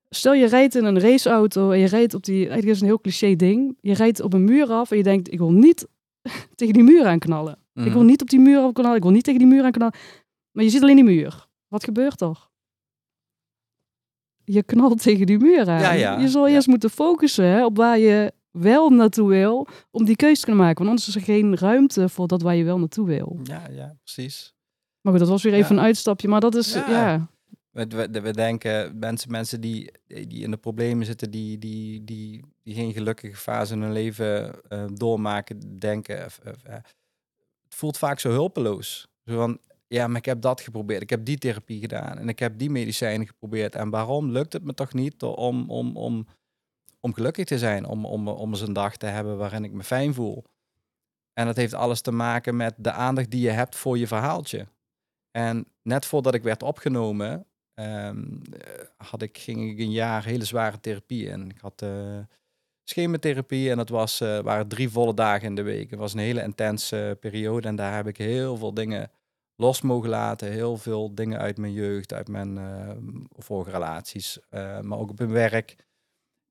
Stel 0.08 0.34
je 0.34 0.46
rijdt 0.46 0.74
in 0.74 0.84
een 0.84 1.00
raceauto 1.00 1.70
en 1.70 1.78
je 1.78 1.86
rijdt 1.86 2.14
op 2.14 2.22
die... 2.24 2.36
Eigenlijk 2.36 2.66
is 2.66 2.80
een 2.80 2.86
heel 2.86 3.00
cliché 3.00 3.36
ding. 3.36 3.76
Je 3.80 3.94
rijdt 3.94 4.20
op 4.20 4.32
een 4.32 4.44
muur 4.44 4.70
af 4.70 4.90
en 4.90 4.96
je 4.96 5.02
denkt, 5.02 5.32
ik 5.32 5.38
wil 5.38 5.52
niet 5.52 5.86
tegen 6.54 6.74
die 6.74 6.82
muur 6.82 7.06
aanknallen. 7.06 7.52
Ik 7.74 7.82
wil 7.82 7.92
Mhm. 7.92 8.04
niet 8.06 8.22
op 8.22 8.28
die 8.30 8.38
muur 8.40 8.58
afknallen. 8.58 8.96
Ik 8.96 9.02
wil 9.02 9.10
niet 9.12 9.24
tegen 9.24 9.38
die 9.38 9.48
muur 9.48 9.64
aanknallen. 9.64 9.94
Maar 10.52 10.64
je 10.64 10.70
ziet 10.70 10.82
alleen 10.82 10.94
die 10.96 11.04
muur. 11.04 11.46
Wat 11.68 11.84
gebeurt 11.84 12.20
er? 12.20 12.48
Je 14.44 14.62
knalt 14.62 15.02
tegen 15.02 15.26
die 15.26 15.38
muur 15.38 15.68
aan. 15.68 15.80
Ja, 15.80 15.92
ja, 15.92 16.18
je 16.18 16.28
zal 16.28 16.48
eerst 16.48 16.66
moeten 16.66 16.90
focussen 16.90 17.64
op 17.64 17.76
waar 17.76 17.98
je 17.98 18.32
wel 18.50 18.90
naartoe 18.90 19.28
wil. 19.28 19.66
Om 19.90 20.04
die 20.04 20.16
keuze 20.16 20.40
te 20.40 20.46
kunnen 20.46 20.64
maken. 20.64 20.78
Want 20.78 20.88
anders 20.88 21.08
is 21.08 21.14
er 21.14 21.34
geen 21.34 21.56
ruimte 21.56 22.08
voor 22.08 22.26
dat 22.26 22.42
waar 22.42 22.54
je 22.54 22.64
wel 22.64 22.78
naartoe 22.78 23.06
wil. 23.06 23.40
Ja, 23.42 23.62
ja, 23.70 23.96
precies. 24.02 24.54
Maar 25.00 25.12
goed, 25.12 25.22
dat 25.22 25.30
was 25.30 25.42
weer 25.42 25.52
even 25.52 25.76
een 25.76 25.84
uitstapje. 25.84 26.28
Maar 26.28 26.40
dat 26.40 26.54
is, 26.54 26.74
Ja. 26.74 27.28
We, 27.70 27.86
we, 27.86 28.20
we 28.20 28.32
denken, 28.32 28.98
mensen, 28.98 29.30
mensen 29.30 29.60
die, 29.60 29.92
die 30.06 30.42
in 30.42 30.50
de 30.50 30.56
problemen 30.56 31.06
zitten, 31.06 31.30
die, 31.30 31.58
die, 31.58 32.04
die, 32.04 32.44
die 32.62 32.74
geen 32.74 32.92
gelukkige 32.92 33.36
fase 33.36 33.74
in 33.74 33.82
hun 33.82 33.92
leven 33.92 34.60
eh, 34.68 34.84
doormaken, 34.92 35.78
denken, 35.78 36.18
eh, 36.18 36.24
eh, 36.64 36.74
het 37.64 37.74
voelt 37.74 37.98
vaak 37.98 38.20
zo 38.20 38.30
hulpeloos. 38.30 39.08
Zo 39.24 39.36
van, 39.36 39.58
ja, 39.86 40.06
maar 40.06 40.16
ik 40.16 40.24
heb 40.24 40.40
dat 40.40 40.60
geprobeerd, 40.60 41.02
ik 41.02 41.10
heb 41.10 41.24
die 41.24 41.38
therapie 41.38 41.80
gedaan 41.80 42.18
en 42.18 42.28
ik 42.28 42.38
heb 42.38 42.58
die 42.58 42.70
medicijnen 42.70 43.26
geprobeerd. 43.26 43.74
En 43.74 43.90
waarom 43.90 44.30
lukt 44.30 44.52
het 44.52 44.64
me 44.64 44.74
toch 44.74 44.92
niet 44.92 45.22
om, 45.22 45.70
om, 45.70 45.96
om, 45.96 46.26
om 47.00 47.14
gelukkig 47.14 47.44
te 47.44 47.58
zijn, 47.58 47.84
om, 47.86 48.06
om, 48.06 48.28
om 48.28 48.50
eens 48.50 48.60
een 48.60 48.72
dag 48.72 48.96
te 48.96 49.06
hebben 49.06 49.36
waarin 49.36 49.64
ik 49.64 49.72
me 49.72 49.82
fijn 49.82 50.14
voel. 50.14 50.44
En 51.32 51.46
dat 51.46 51.56
heeft 51.56 51.74
alles 51.74 52.00
te 52.00 52.12
maken 52.12 52.56
met 52.56 52.74
de 52.78 52.92
aandacht 52.92 53.30
die 53.30 53.40
je 53.40 53.50
hebt 53.50 53.76
voor 53.76 53.98
je 53.98 54.06
verhaaltje. 54.06 54.66
En 55.30 55.66
net 55.82 56.06
voordat 56.06 56.34
ik 56.34 56.42
werd 56.42 56.62
opgenomen, 56.62 57.46
ehm, 57.74 58.24
eh, 58.60 58.84
had 58.96 59.22
ik, 59.22 59.38
ging 59.38 59.70
ik 59.70 59.78
een 59.78 59.92
jaar 59.92 60.24
hele 60.24 60.44
zware 60.44 60.80
therapie 60.80 61.28
in. 61.28 61.50
Ik 61.50 61.60
had 61.60 61.82
eh 61.82 62.18
schematherapie 62.84 63.70
en 63.70 63.76
dat 63.76 63.88
was, 63.88 64.20
eh, 64.20 64.38
waren 64.38 64.68
drie 64.68 64.88
volle 64.88 65.14
dagen 65.14 65.48
in 65.48 65.54
de 65.54 65.62
week. 65.62 65.90
Het 65.90 65.98
was 65.98 66.12
een 66.12 66.18
hele 66.18 66.42
intense 66.42 67.16
periode 67.20 67.68
en 67.68 67.76
daar 67.76 67.94
heb 67.94 68.06
ik 68.06 68.16
heel 68.16 68.56
veel 68.56 68.74
dingen 68.74 69.10
los 69.56 69.80
mogen 69.82 70.08
laten. 70.08 70.50
Heel 70.52 70.76
veel 70.76 71.14
dingen 71.14 71.38
uit 71.38 71.58
mijn 71.58 71.72
jeugd, 71.72 72.12
uit 72.12 72.28
mijn 72.28 72.58
eh, 72.58 72.96
vorige 73.30 73.70
relaties, 73.70 74.38
eh, 74.48 74.80
maar 74.80 74.98
ook 74.98 75.10
op 75.10 75.18
mijn 75.18 75.30
werk. 75.32 75.76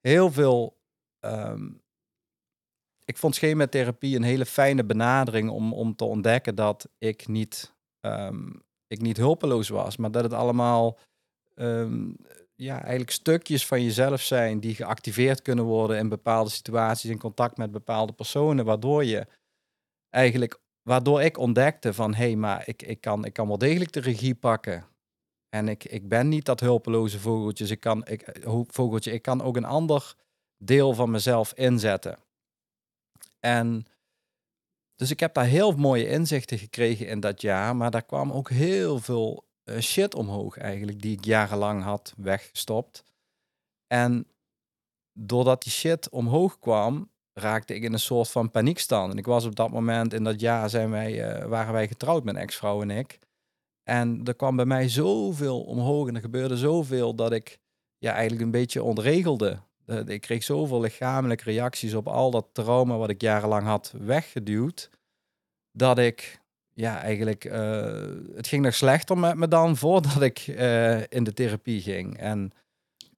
Heel 0.01 0.31
veel. 0.31 0.81
ehm, 1.19 1.69
ik 3.05 3.17
vond 3.17 3.35
schematherapie 3.35 4.15
een 4.15 4.23
hele 4.23 4.45
fijne 4.45 4.85
benadering 4.85 5.49
om, 5.49 5.73
om 5.73 5.95
te 5.95 6.03
ontdekken 6.03 6.55
dat 6.55 6.89
ik 6.97 7.27
niet, 7.27 7.73
ehm, 7.99 8.49
ik 8.87 9.01
niet 9.01 9.17
hulpeloos 9.17 9.69
was, 9.69 9.97
maar 9.97 10.11
dat 10.11 10.23
het 10.23 10.33
allemaal 10.33 10.97
ehm, 11.55 12.11
ja, 12.55 12.81
eigenlijk 12.81 13.11
stukjes 13.11 13.67
van 13.67 13.83
jezelf 13.83 14.21
zijn 14.21 14.59
die 14.59 14.75
geactiveerd 14.75 15.41
kunnen 15.41 15.65
worden 15.65 15.97
in 15.97 16.09
bepaalde 16.09 16.49
situaties, 16.49 17.09
in 17.09 17.17
contact 17.17 17.57
met 17.57 17.71
bepaalde 17.71 18.13
personen, 18.13 18.65
waardoor 18.65 19.03
je 19.03 19.27
eigenlijk, 20.09 20.61
waardoor 20.83 21.21
ik 21.21 21.37
ontdekte 21.37 21.93
van 21.93 22.13
hé, 22.13 22.25
hey, 22.25 22.35
maar 22.35 22.67
ik, 22.67 22.81
ik, 22.81 23.01
kan, 23.01 23.25
ik 23.25 23.33
kan 23.33 23.47
wel 23.47 23.57
degelijk 23.57 23.91
de 23.91 23.99
regie 23.99 24.35
pakken. 24.35 24.85
En 25.49 25.67
ik, 25.67 25.83
ik 25.83 26.07
ben 26.07 26.27
niet 26.27 26.45
dat 26.45 26.59
hulpeloze 26.59 27.19
vogeltje. 27.19 27.67
Ik 27.67 27.79
kan, 27.79 28.05
ik, 28.07 28.21
eh, 28.21 28.59
vogeltje. 28.67 29.11
ik 29.11 29.21
kan 29.21 29.41
ook 29.41 29.55
een 29.55 29.65
ander 29.65 30.15
deel 30.57 30.93
van 30.93 31.11
mezelf 31.11 31.53
inzetten. 31.53 32.17
En 33.39 33.85
dus 34.95 35.11
ik 35.11 35.19
heb 35.19 35.33
daar 35.33 35.45
heel 35.45 35.71
mooie 35.71 36.07
inzichten 36.07 36.57
gekregen 36.57 37.07
in 37.07 37.19
dat 37.19 37.41
jaar, 37.41 37.75
maar 37.75 37.91
daar 37.91 38.05
kwam 38.05 38.31
ook 38.31 38.49
heel 38.49 38.99
veel 38.99 39.45
eh, 39.63 39.79
shit 39.79 40.15
omhoog 40.15 40.57
eigenlijk, 40.57 41.01
die 41.01 41.17
ik 41.17 41.25
jarenlang 41.25 41.83
had 41.83 42.13
weggestopt. 42.17 43.03
En 43.87 44.27
doordat 45.13 45.63
die 45.63 45.71
shit 45.71 46.09
omhoog 46.09 46.59
kwam, 46.59 47.11
raakte 47.33 47.75
ik 47.75 47.83
in 47.83 47.93
een 47.93 47.99
soort 47.99 48.29
van 48.29 48.51
paniekstand. 48.51 49.11
En 49.11 49.17
ik 49.17 49.25
was 49.25 49.45
op 49.45 49.55
dat 49.55 49.71
moment, 49.71 50.13
in 50.13 50.23
dat 50.23 50.39
jaar 50.39 50.69
zijn 50.69 50.89
wij, 50.89 51.23
eh, 51.23 51.45
waren 51.45 51.73
wij 51.73 51.87
getrouwd, 51.87 52.23
mijn 52.23 52.37
ex-vrouw 52.37 52.81
en 52.81 52.89
ik. 52.89 53.19
En 53.83 54.21
er 54.23 54.35
kwam 54.35 54.55
bij 54.55 54.65
mij 54.65 54.89
zoveel 54.89 55.61
omhoog 55.61 56.07
en 56.07 56.15
er 56.15 56.21
gebeurde 56.21 56.57
zoveel 56.57 57.15
dat 57.15 57.31
ik 57.31 57.59
ja, 57.97 58.11
eigenlijk 58.11 58.41
een 58.41 58.51
beetje 58.51 58.83
ontregelde. 58.83 59.59
Ik 60.05 60.21
kreeg 60.21 60.43
zoveel 60.43 60.79
lichamelijke 60.79 61.43
reacties 61.43 61.93
op 61.93 62.07
al 62.07 62.31
dat 62.31 62.47
trauma 62.51 62.97
wat 62.97 63.09
ik 63.09 63.21
jarenlang 63.21 63.63
had 63.63 63.93
weggeduwd, 63.97 64.89
dat 65.71 65.97
ik 65.97 66.41
ja, 66.73 67.01
eigenlijk, 67.01 67.45
eh, 67.45 68.05
het 68.35 68.47
ging 68.47 68.63
nog 68.63 68.73
slechter 68.73 69.17
met 69.17 69.35
me 69.35 69.47
dan 69.47 69.77
voordat 69.77 70.21
ik 70.21 70.37
eh, 70.37 70.99
in 70.99 71.23
de 71.23 71.33
therapie 71.33 71.81
ging. 71.81 72.17
En 72.17 72.51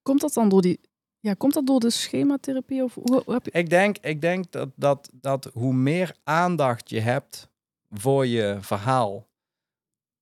Komt 0.02 0.20
dat 0.20 0.32
dan 0.32 0.48
door 0.48 0.62
die... 0.62 0.80
Ja, 1.20 1.34
komt 1.34 1.54
dat 1.54 1.66
door 1.66 1.80
de 1.80 1.90
schematherapie? 1.90 2.82
Of 2.82 2.94
hoe, 2.94 3.22
hoe 3.24 3.34
heb 3.34 3.44
je... 3.44 3.50
ik 3.50 3.70
denk, 3.70 3.98
ik 3.98 4.20
denk 4.20 4.52
dat, 4.52 4.68
dat, 4.76 5.10
dat 5.12 5.44
hoe 5.52 5.72
meer 5.74 6.16
aandacht 6.24 6.90
je 6.90 7.00
hebt 7.00 7.48
voor 7.90 8.26
je 8.26 8.56
verhaal, 8.60 9.28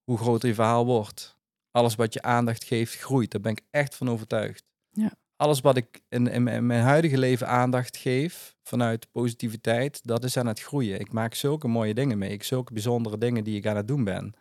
hoe 0.04 0.18
groter 0.18 0.48
je 0.48 0.54
verhaal 0.54 0.86
wordt. 0.86 1.38
Alles 1.70 1.94
wat 1.94 2.12
je 2.12 2.22
aandacht 2.22 2.64
geeft, 2.64 2.94
groeit. 2.94 3.30
Daar 3.30 3.40
ben 3.40 3.52
ik 3.52 3.60
echt 3.70 3.94
van 3.94 4.10
overtuigd. 4.10 4.64
Ja. 4.90 5.12
Alles 5.36 5.60
wat 5.60 5.76
ik 5.76 6.02
in, 6.08 6.26
in, 6.26 6.42
mijn- 6.42 6.56
in 6.56 6.66
mijn 6.66 6.82
huidige 6.82 7.18
leven 7.18 7.48
aandacht 7.48 7.96
geef, 7.96 8.56
vanuit 8.62 9.10
positiviteit, 9.12 10.06
dat 10.06 10.24
is 10.24 10.36
aan 10.36 10.46
het 10.46 10.60
groeien. 10.60 11.00
Ik 11.00 11.12
maak 11.12 11.34
zulke 11.34 11.68
mooie 11.68 11.94
dingen 11.94 12.18
mee. 12.18 12.30
Ik 12.30 12.42
zulke 12.42 12.72
bijzondere 12.72 13.18
dingen 13.18 13.44
die 13.44 13.56
ik 13.56 13.66
aan 13.66 13.76
het 13.76 13.88
doen 13.88 14.04
ben. 14.04 14.34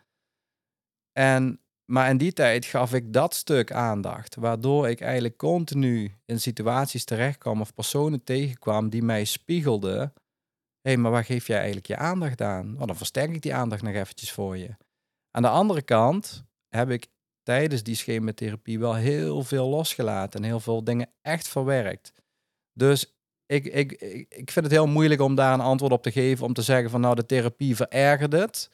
En 1.12 1.60
maar 1.84 2.10
in 2.10 2.16
die 2.16 2.32
tijd 2.32 2.64
gaf 2.64 2.92
ik 2.92 3.12
dat 3.12 3.34
stuk 3.34 3.72
aandacht, 3.72 4.34
waardoor 4.34 4.88
ik 4.88 5.00
eigenlijk 5.00 5.36
continu 5.36 6.14
in 6.24 6.40
situaties 6.40 7.04
terechtkwam 7.04 7.60
of 7.60 7.74
personen 7.74 8.24
tegenkwam 8.24 8.88
die 8.88 9.02
mij 9.02 9.24
spiegelden. 9.24 9.98
Hé, 10.80 10.90
hey, 10.90 10.96
maar 10.96 11.10
waar 11.10 11.24
geef 11.24 11.46
jij 11.46 11.56
eigenlijk 11.56 11.86
je 11.86 11.96
aandacht 11.96 12.40
aan? 12.40 12.72
Nou, 12.74 12.86
dan 12.86 12.96
versterk 12.96 13.34
ik 13.34 13.42
die 13.42 13.54
aandacht 13.54 13.82
nog 13.82 13.94
eventjes 13.94 14.32
voor 14.32 14.56
je. 14.56 14.76
Aan 15.30 15.42
de 15.42 15.48
andere 15.48 15.82
kant 15.82 16.44
heb 16.68 16.90
ik 16.90 17.06
tijdens 17.42 17.82
die 17.82 17.94
schematherapie 17.94 18.78
wel 18.78 18.94
heel 18.94 19.42
veel 19.42 19.68
losgelaten 19.68 20.40
en 20.40 20.46
heel 20.46 20.60
veel 20.60 20.84
dingen 20.84 21.10
echt 21.22 21.48
verwerkt. 21.48 22.12
Dus 22.72 23.14
ik, 23.46 23.64
ik, 23.64 23.92
ik 24.28 24.50
vind 24.50 24.64
het 24.64 24.74
heel 24.74 24.86
moeilijk 24.86 25.20
om 25.20 25.34
daar 25.34 25.54
een 25.54 25.60
antwoord 25.60 25.92
op 25.92 26.02
te 26.02 26.12
geven, 26.12 26.46
om 26.46 26.52
te 26.52 26.62
zeggen 26.62 26.90
van 26.90 27.00
nou 27.00 27.14
de 27.14 27.26
therapie 27.26 27.76
verergert 27.76 28.32
het 28.32 28.70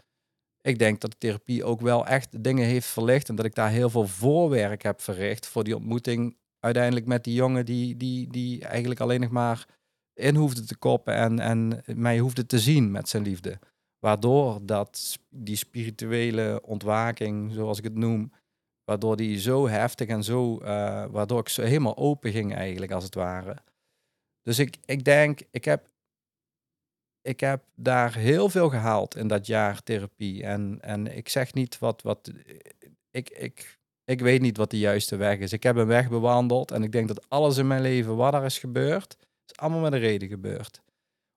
ik 0.62 0.78
denk 0.78 1.00
dat 1.00 1.10
de 1.10 1.18
therapie 1.18 1.64
ook 1.64 1.80
wel 1.80 2.06
echt 2.06 2.44
dingen 2.44 2.66
heeft 2.66 2.86
verlicht 2.86 3.28
en 3.28 3.34
dat 3.34 3.44
ik 3.44 3.54
daar 3.54 3.70
heel 3.70 3.90
veel 3.90 4.06
voorwerk 4.06 4.82
heb 4.82 5.00
verricht 5.00 5.46
voor 5.46 5.64
die 5.64 5.76
ontmoeting 5.76 6.36
uiteindelijk 6.60 7.06
met 7.06 7.24
die 7.24 7.34
jongen 7.34 7.66
die, 7.66 7.96
die, 7.96 8.28
die 8.28 8.64
eigenlijk 8.64 9.00
alleen 9.00 9.20
nog 9.20 9.30
maar 9.30 9.66
in 10.14 10.34
hoefde 10.34 10.64
te 10.64 10.76
koppen 10.76 11.14
en, 11.14 11.38
en 11.38 11.82
mij 11.86 12.18
hoefde 12.18 12.46
te 12.46 12.58
zien 12.58 12.90
met 12.90 13.08
zijn 13.08 13.22
liefde. 13.22 13.58
Waardoor 13.98 14.58
dat, 14.62 15.18
die 15.28 15.56
spirituele 15.56 16.60
ontwaking, 16.64 17.52
zoals 17.52 17.78
ik 17.78 17.84
het 17.84 17.94
noem, 17.94 18.32
waardoor 18.84 19.16
die 19.16 19.38
zo 19.38 19.68
heftig 19.68 20.08
en 20.08 20.24
zo, 20.24 20.60
uh, 20.62 20.66
waardoor 21.10 21.40
ik 21.40 21.48
zo 21.48 21.62
helemaal 21.62 21.96
open 21.96 22.32
ging 22.32 22.54
eigenlijk 22.54 22.92
als 22.92 23.04
het 23.04 23.14
ware. 23.14 23.56
Dus 24.42 24.58
ik, 24.58 24.76
ik 24.84 25.04
denk, 25.04 25.40
ik 25.50 25.64
heb 25.64 25.88
ik 27.22 27.40
heb 27.40 27.64
daar 27.74 28.14
heel 28.14 28.48
veel 28.48 28.68
gehaald 28.68 29.16
in 29.16 29.28
dat 29.28 29.46
jaar 29.46 29.82
therapie. 29.82 30.44
En, 30.44 30.78
en 30.80 31.16
ik 31.16 31.28
zeg 31.28 31.54
niet 31.54 31.78
wat. 31.78 32.02
wat 32.02 32.32
ik, 33.10 33.30
ik, 33.30 33.78
ik 34.04 34.20
weet 34.20 34.40
niet 34.40 34.56
wat 34.56 34.70
de 34.70 34.78
juiste 34.78 35.16
weg 35.16 35.38
is. 35.38 35.52
Ik 35.52 35.62
heb 35.62 35.76
een 35.76 35.86
weg 35.86 36.08
bewandeld 36.08 36.70
en 36.70 36.82
ik 36.82 36.92
denk 36.92 37.08
dat 37.08 37.28
alles 37.28 37.56
in 37.56 37.66
mijn 37.66 37.82
leven 37.82 38.16
wat 38.16 38.34
er 38.34 38.44
is 38.44 38.58
gebeurd, 38.58 39.16
is 39.46 39.56
allemaal 39.56 39.80
met 39.80 39.92
een 39.92 39.98
reden 39.98 40.28
gebeurd. 40.28 40.82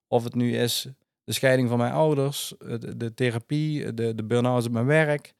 Of 0.07 0.23
het 0.23 0.35
nu 0.35 0.57
is 0.57 0.87
de 1.23 1.33
scheiding 1.33 1.69
van 1.69 1.77
mijn 1.77 1.93
ouders, 1.93 2.53
de, 2.57 2.97
de 2.97 3.13
therapie, 3.13 3.93
de, 3.93 4.15
de 4.15 4.23
burn-out 4.23 4.65
op 4.65 4.71
mijn 4.71 4.85
werk. 4.85 5.33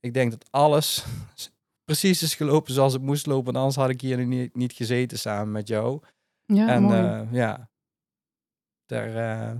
Ik 0.00 0.14
denk 0.14 0.30
dat 0.30 0.50
alles 0.50 1.04
precies 1.90 2.22
is 2.22 2.34
gelopen 2.34 2.72
zoals 2.74 2.92
het 2.92 3.02
moest 3.02 3.26
lopen. 3.26 3.56
Anders 3.56 3.76
had 3.76 3.90
ik 3.90 4.00
hier 4.00 4.26
niet, 4.26 4.54
niet 4.54 4.72
gezeten 4.72 5.18
samen 5.18 5.52
met 5.52 5.68
jou. 5.68 6.00
Ja, 6.46 6.68
en 6.68 6.82
mooi. 6.82 7.00
Uh, 7.00 7.32
ja, 7.32 7.70
daar, 8.86 9.08
uh, 9.50 9.58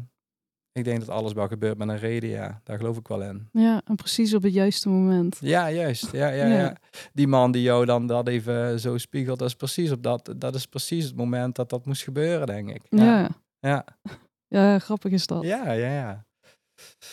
ik 0.72 0.84
denk 0.84 1.00
dat 1.00 1.08
alles 1.08 1.32
wel 1.32 1.46
gebeurt 1.46 1.78
met 1.78 1.88
een 1.88 1.98
reden, 1.98 2.30
ja. 2.30 2.60
Daar 2.64 2.76
geloof 2.76 2.96
ik 2.96 3.08
wel 3.08 3.22
in. 3.22 3.48
Ja, 3.52 3.82
en 3.84 3.96
precies 3.96 4.34
op 4.34 4.42
het 4.42 4.52
juiste 4.52 4.88
moment. 4.88 5.38
Ja, 5.40 5.70
juist. 5.70 6.12
Ja, 6.12 6.28
ja, 6.28 6.46
ja. 6.46 6.58
ja. 6.58 6.76
Die 7.12 7.26
man 7.26 7.52
die 7.52 7.62
jou 7.62 7.84
dan 7.84 8.06
dat 8.06 8.28
even 8.28 8.80
zo 8.80 8.98
spiegelt, 8.98 9.38
dat 9.38 9.48
is 9.48 9.54
precies 9.54 9.90
op 9.90 10.02
dat, 10.02 10.34
dat 10.36 10.54
is 10.54 10.66
precies 10.66 11.04
het 11.04 11.16
moment 11.16 11.56
dat 11.56 11.70
dat 11.70 11.86
moest 11.86 12.02
gebeuren, 12.02 12.46
denk 12.46 12.70
ik. 12.70 12.82
Ja. 12.88 13.04
Ja, 13.04 13.28
ja. 13.60 13.84
ja 14.58 14.78
grappig 14.78 15.12
is 15.12 15.26
dat. 15.26 15.42
Ja, 15.44 15.72
ja, 15.72 15.92
ja. 15.92 16.24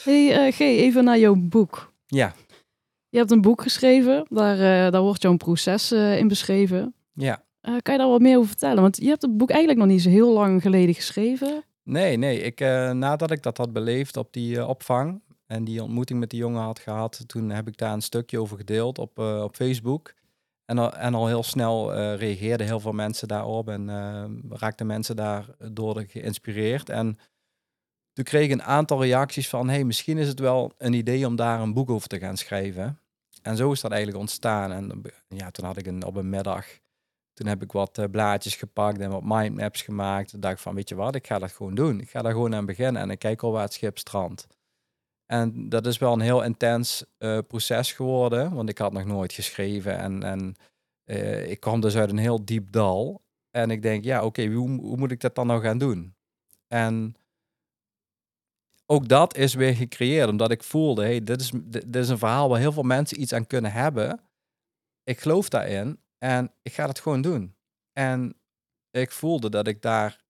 Hey, 0.03 0.47
uh, 0.47 0.53
G, 0.53 0.60
even 0.60 1.03
naar 1.03 1.20
jouw 1.20 1.36
boek. 1.36 1.93
Ja. 2.05 2.34
Je 3.10 3.18
hebt 3.18 3.32
een 3.32 3.41
boek 3.41 3.62
geschreven, 3.62 4.26
daar, 4.30 4.58
uh, 4.58 4.91
daar 4.91 5.01
wordt 5.01 5.22
jouw 5.22 5.38
proces 5.38 5.91
uh, 5.91 6.18
in 6.18 6.28
beschreven. 6.28 6.95
Ja. 7.14 7.43
kan 7.62 7.93
je 7.93 7.99
daar 7.99 8.08
wat 8.08 8.22
meer 8.22 8.38
over 8.38 8.49
vertellen? 8.49 8.82
Want 8.82 8.97
je 8.97 9.08
hebt 9.08 9.22
het 9.22 9.38
boek 9.38 9.49
eigenlijk 9.49 9.80
nog 9.80 9.89
niet 9.89 10.01
zo 10.01 10.10
heel 10.10 10.34
lang 10.34 10.62
geleden 10.62 10.95
geschreven. 10.95 11.64
Nee, 11.88 12.18
nee. 12.18 12.42
Ik, 12.42 12.62
uh, 12.62 12.92
nadat 12.92 13.32
ik 13.32 13.44
dat 13.44 13.58
had 13.58 13.74
beleefd 13.74 14.18
op 14.18 14.34
die 14.34 14.56
uh, 14.56 14.68
opvang 14.68 15.22
en 15.46 15.64
die 15.64 15.84
ontmoeting 15.84 16.20
met 16.20 16.30
die 16.30 16.40
jongen 16.40 16.62
had 16.62 16.80
gehad, 16.80 17.24
toen 17.28 17.50
heb 17.50 17.68
ik 17.68 17.78
daar 17.78 17.94
een 17.94 18.02
stukje 18.02 18.40
over 18.40 18.58
gedeeld 18.58 19.00
op, 19.00 19.20
uh, 19.20 19.44
op 19.44 19.56
Facebook. 19.56 20.14
En 20.66 20.78
al, 20.78 20.94
en 20.94 21.14
al 21.14 21.28
heel 21.28 21.44
snel 21.44 21.94
reageerden 22.16 22.68
heel 22.68 22.80
veel 22.80 22.92
mensen 22.92 23.28
daarop 23.28 23.70
en 23.70 23.90
raakten 24.50 24.86
mensen 24.86 25.16
daardoor 25.16 26.04
geïnspireerd. 26.08 26.90
En 26.90 27.20
toen 28.14 28.26
kreeg 28.26 28.46
ik 28.46 28.52
een 28.52 28.64
aantal 28.64 29.02
reacties 29.02 29.50
van, 29.50 29.70
hey, 29.70 29.84
misschien 29.84 30.18
is 30.18 30.28
het 30.28 30.40
wel 30.40 30.74
een 30.78 30.94
idee 30.94 31.28
om 31.28 31.36
daar 31.36 31.62
een 31.62 31.74
boek 31.74 31.90
over 31.90 32.08
te 32.08 32.20
gaan 32.20 32.38
schrijven. 32.38 33.00
En 33.42 33.58
zo 33.58 33.72
is 33.72 33.82
dat 33.82 33.92
eigenlijk 33.92 34.22
ontstaan. 34.22 34.72
En 34.72 35.02
ja, 35.28 35.52
toen 35.52 35.66
had 35.66 35.78
ik 35.78 35.88
een, 35.88 36.06
op 36.06 36.16
een 36.16 36.30
middag 36.30 36.66
toen 37.38 37.48
heb 37.48 37.62
ik 37.64 37.72
wat 37.72 37.98
uh, 37.98 38.06
blaadjes 38.12 38.56
gepakt 38.56 39.00
en 39.00 39.10
wat 39.10 39.24
mindmaps 39.24 39.82
gemaakt. 39.82 40.30
Toen 40.30 40.40
dacht 40.40 40.54
ik 40.54 40.60
van, 40.60 40.76
weet 40.76 40.90
je 40.90 40.96
wat, 40.96 41.16
ik 41.16 41.28
ga 41.28 41.40
dat 41.40 41.52
gewoon 41.52 41.76
doen. 41.76 42.00
Ik 42.00 42.10
ga 42.10 42.22
daar 42.22 42.32
gewoon 42.32 42.56
aan 42.56 42.66
beginnen 42.66 43.02
en 43.02 43.10
ik 43.10 43.20
kijk 43.20 43.44
al 43.44 43.52
waar 43.52 43.64
het 43.64 43.74
schip 43.74 43.98
strandt. 43.98 44.48
En 45.26 45.70
dat 45.70 45.86
is 45.86 45.98
wel 45.98 46.14
een 46.14 46.20
heel 46.20 46.44
intens 46.44 47.06
uh, 47.20 47.40
proces 47.48 47.92
geworden, 47.92 48.54
want 48.54 48.70
ik 48.70 48.78
had 48.78 48.94
nog 48.94 49.06
nooit 49.06 49.34
geschreven. 49.34 49.98
En, 49.98 50.24
en 50.24 50.56
uh, 51.06 51.50
ik 51.50 51.60
kwam 51.60 51.82
dus 51.82 51.96
uit 51.96 52.10
een 52.10 52.18
heel 52.18 52.46
diep 52.46 52.72
dal. 52.72 53.22
En 53.52 53.72
ik 53.72 53.82
denk, 53.82 54.04
ja, 54.04 54.24
oké, 54.24 54.46
hoe, 54.46 54.70
hoe 54.70 54.98
moet 54.98 55.12
ik 55.12 55.20
dat 55.20 55.36
dan 55.36 55.48
nou 55.48 55.62
gaan 55.62 55.78
doen? 55.78 56.16
En 56.68 57.16
ook 58.86 59.08
dat 59.08 59.36
is 59.36 59.54
weer 59.54 59.76
gecreëerd, 59.76 60.30
omdat 60.30 60.52
ik 60.52 60.64
voelde, 60.64 61.04
hey, 61.04 61.24
dit 61.24 61.42
is, 61.42 61.52
dit 61.66 61.96
is 61.96 62.10
een 62.10 62.18
verhaal 62.18 62.50
waar 62.50 62.60
heel 62.60 62.72
veel 62.72 62.84
mensen 62.84 63.22
iets 63.22 63.34
aan 63.34 63.48
kunnen 63.48 63.72
hebben. 63.72 64.20
Ik 65.04 65.20
geloof 65.20 65.50
daarin 65.50 66.00
en 66.18 66.51
ik 66.61 66.74
ga 66.74 66.88
het 66.88 66.99
gewoon 66.99 67.22
doen. 67.22 67.55
En 67.93 68.36
ik 68.91 69.11
voelde 69.11 69.49
dat 69.49 69.68
ik 69.68 69.82
daar, 69.82 70.24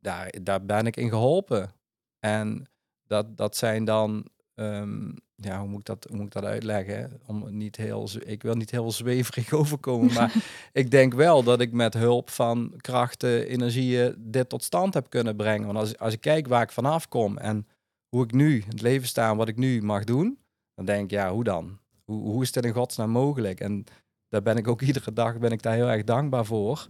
daar, 0.00 0.30
daar 0.42 0.64
ben 0.64 0.86
ik 0.86 0.96
in 0.96 1.08
geholpen. 1.08 1.72
En 2.18 2.66
dat, 3.06 3.36
dat 3.36 3.56
zijn 3.56 3.84
dan, 3.84 4.26
um, 4.54 5.14
ja, 5.34 5.60
hoe 5.60 5.68
moet, 5.68 5.78
ik 5.78 5.84
dat, 5.84 6.06
hoe 6.08 6.16
moet 6.16 6.26
ik 6.26 6.32
dat 6.32 6.44
uitleggen? 6.44 7.20
Om 7.26 7.56
niet 7.56 7.76
heel, 7.76 8.08
ik 8.24 8.42
wil 8.42 8.54
niet 8.54 8.70
heel 8.70 8.92
zweverig 8.92 9.52
overkomen, 9.62 10.12
maar 10.12 10.34
ik 10.72 10.90
denk 10.90 11.14
wel 11.14 11.42
dat 11.42 11.60
ik 11.60 11.72
met 11.72 11.94
hulp 11.94 12.30
van 12.30 12.74
krachten, 12.76 13.46
energieën 13.46 14.14
dit 14.18 14.48
tot 14.48 14.64
stand 14.64 14.94
heb 14.94 15.10
kunnen 15.10 15.36
brengen. 15.36 15.66
Want 15.66 15.78
als, 15.78 15.98
als 15.98 16.12
ik 16.14 16.20
kijk 16.20 16.48
waar 16.48 16.62
ik 16.62 16.72
vanaf 16.72 17.08
kom 17.08 17.38
en 17.38 17.66
hoe 18.08 18.24
ik 18.24 18.32
nu 18.32 18.54
in 18.54 18.68
het 18.68 18.82
leven 18.82 19.08
sta 19.08 19.30
en 19.30 19.36
wat 19.36 19.48
ik 19.48 19.56
nu 19.56 19.82
mag 19.82 20.04
doen, 20.04 20.38
dan 20.74 20.84
denk 20.84 21.04
ik, 21.04 21.10
ja, 21.10 21.32
hoe 21.32 21.44
dan? 21.44 21.78
Hoe, 22.04 22.20
hoe 22.20 22.42
is 22.42 22.52
dit 22.52 22.64
in 22.64 22.72
godsnaam 22.72 23.10
mogelijk? 23.10 23.60
En 23.60 23.84
daar 24.32 24.42
ben 24.42 24.56
ik 24.56 24.68
ook 24.68 24.80
iedere 24.90 25.12
dag 25.12 25.38
ben 25.38 25.50
ik 25.50 25.62
daar 25.62 25.74
heel 25.74 25.90
erg 25.90 26.04
dankbaar 26.04 26.44
voor. 26.44 26.88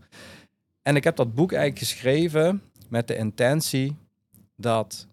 En 0.82 0.96
ik 0.96 1.04
heb 1.04 1.16
dat 1.16 1.34
boek 1.34 1.52
eigenlijk 1.52 1.86
geschreven 1.86 2.62
met 2.88 3.08
de 3.08 3.16
intentie 3.16 3.96
dat 4.56 5.06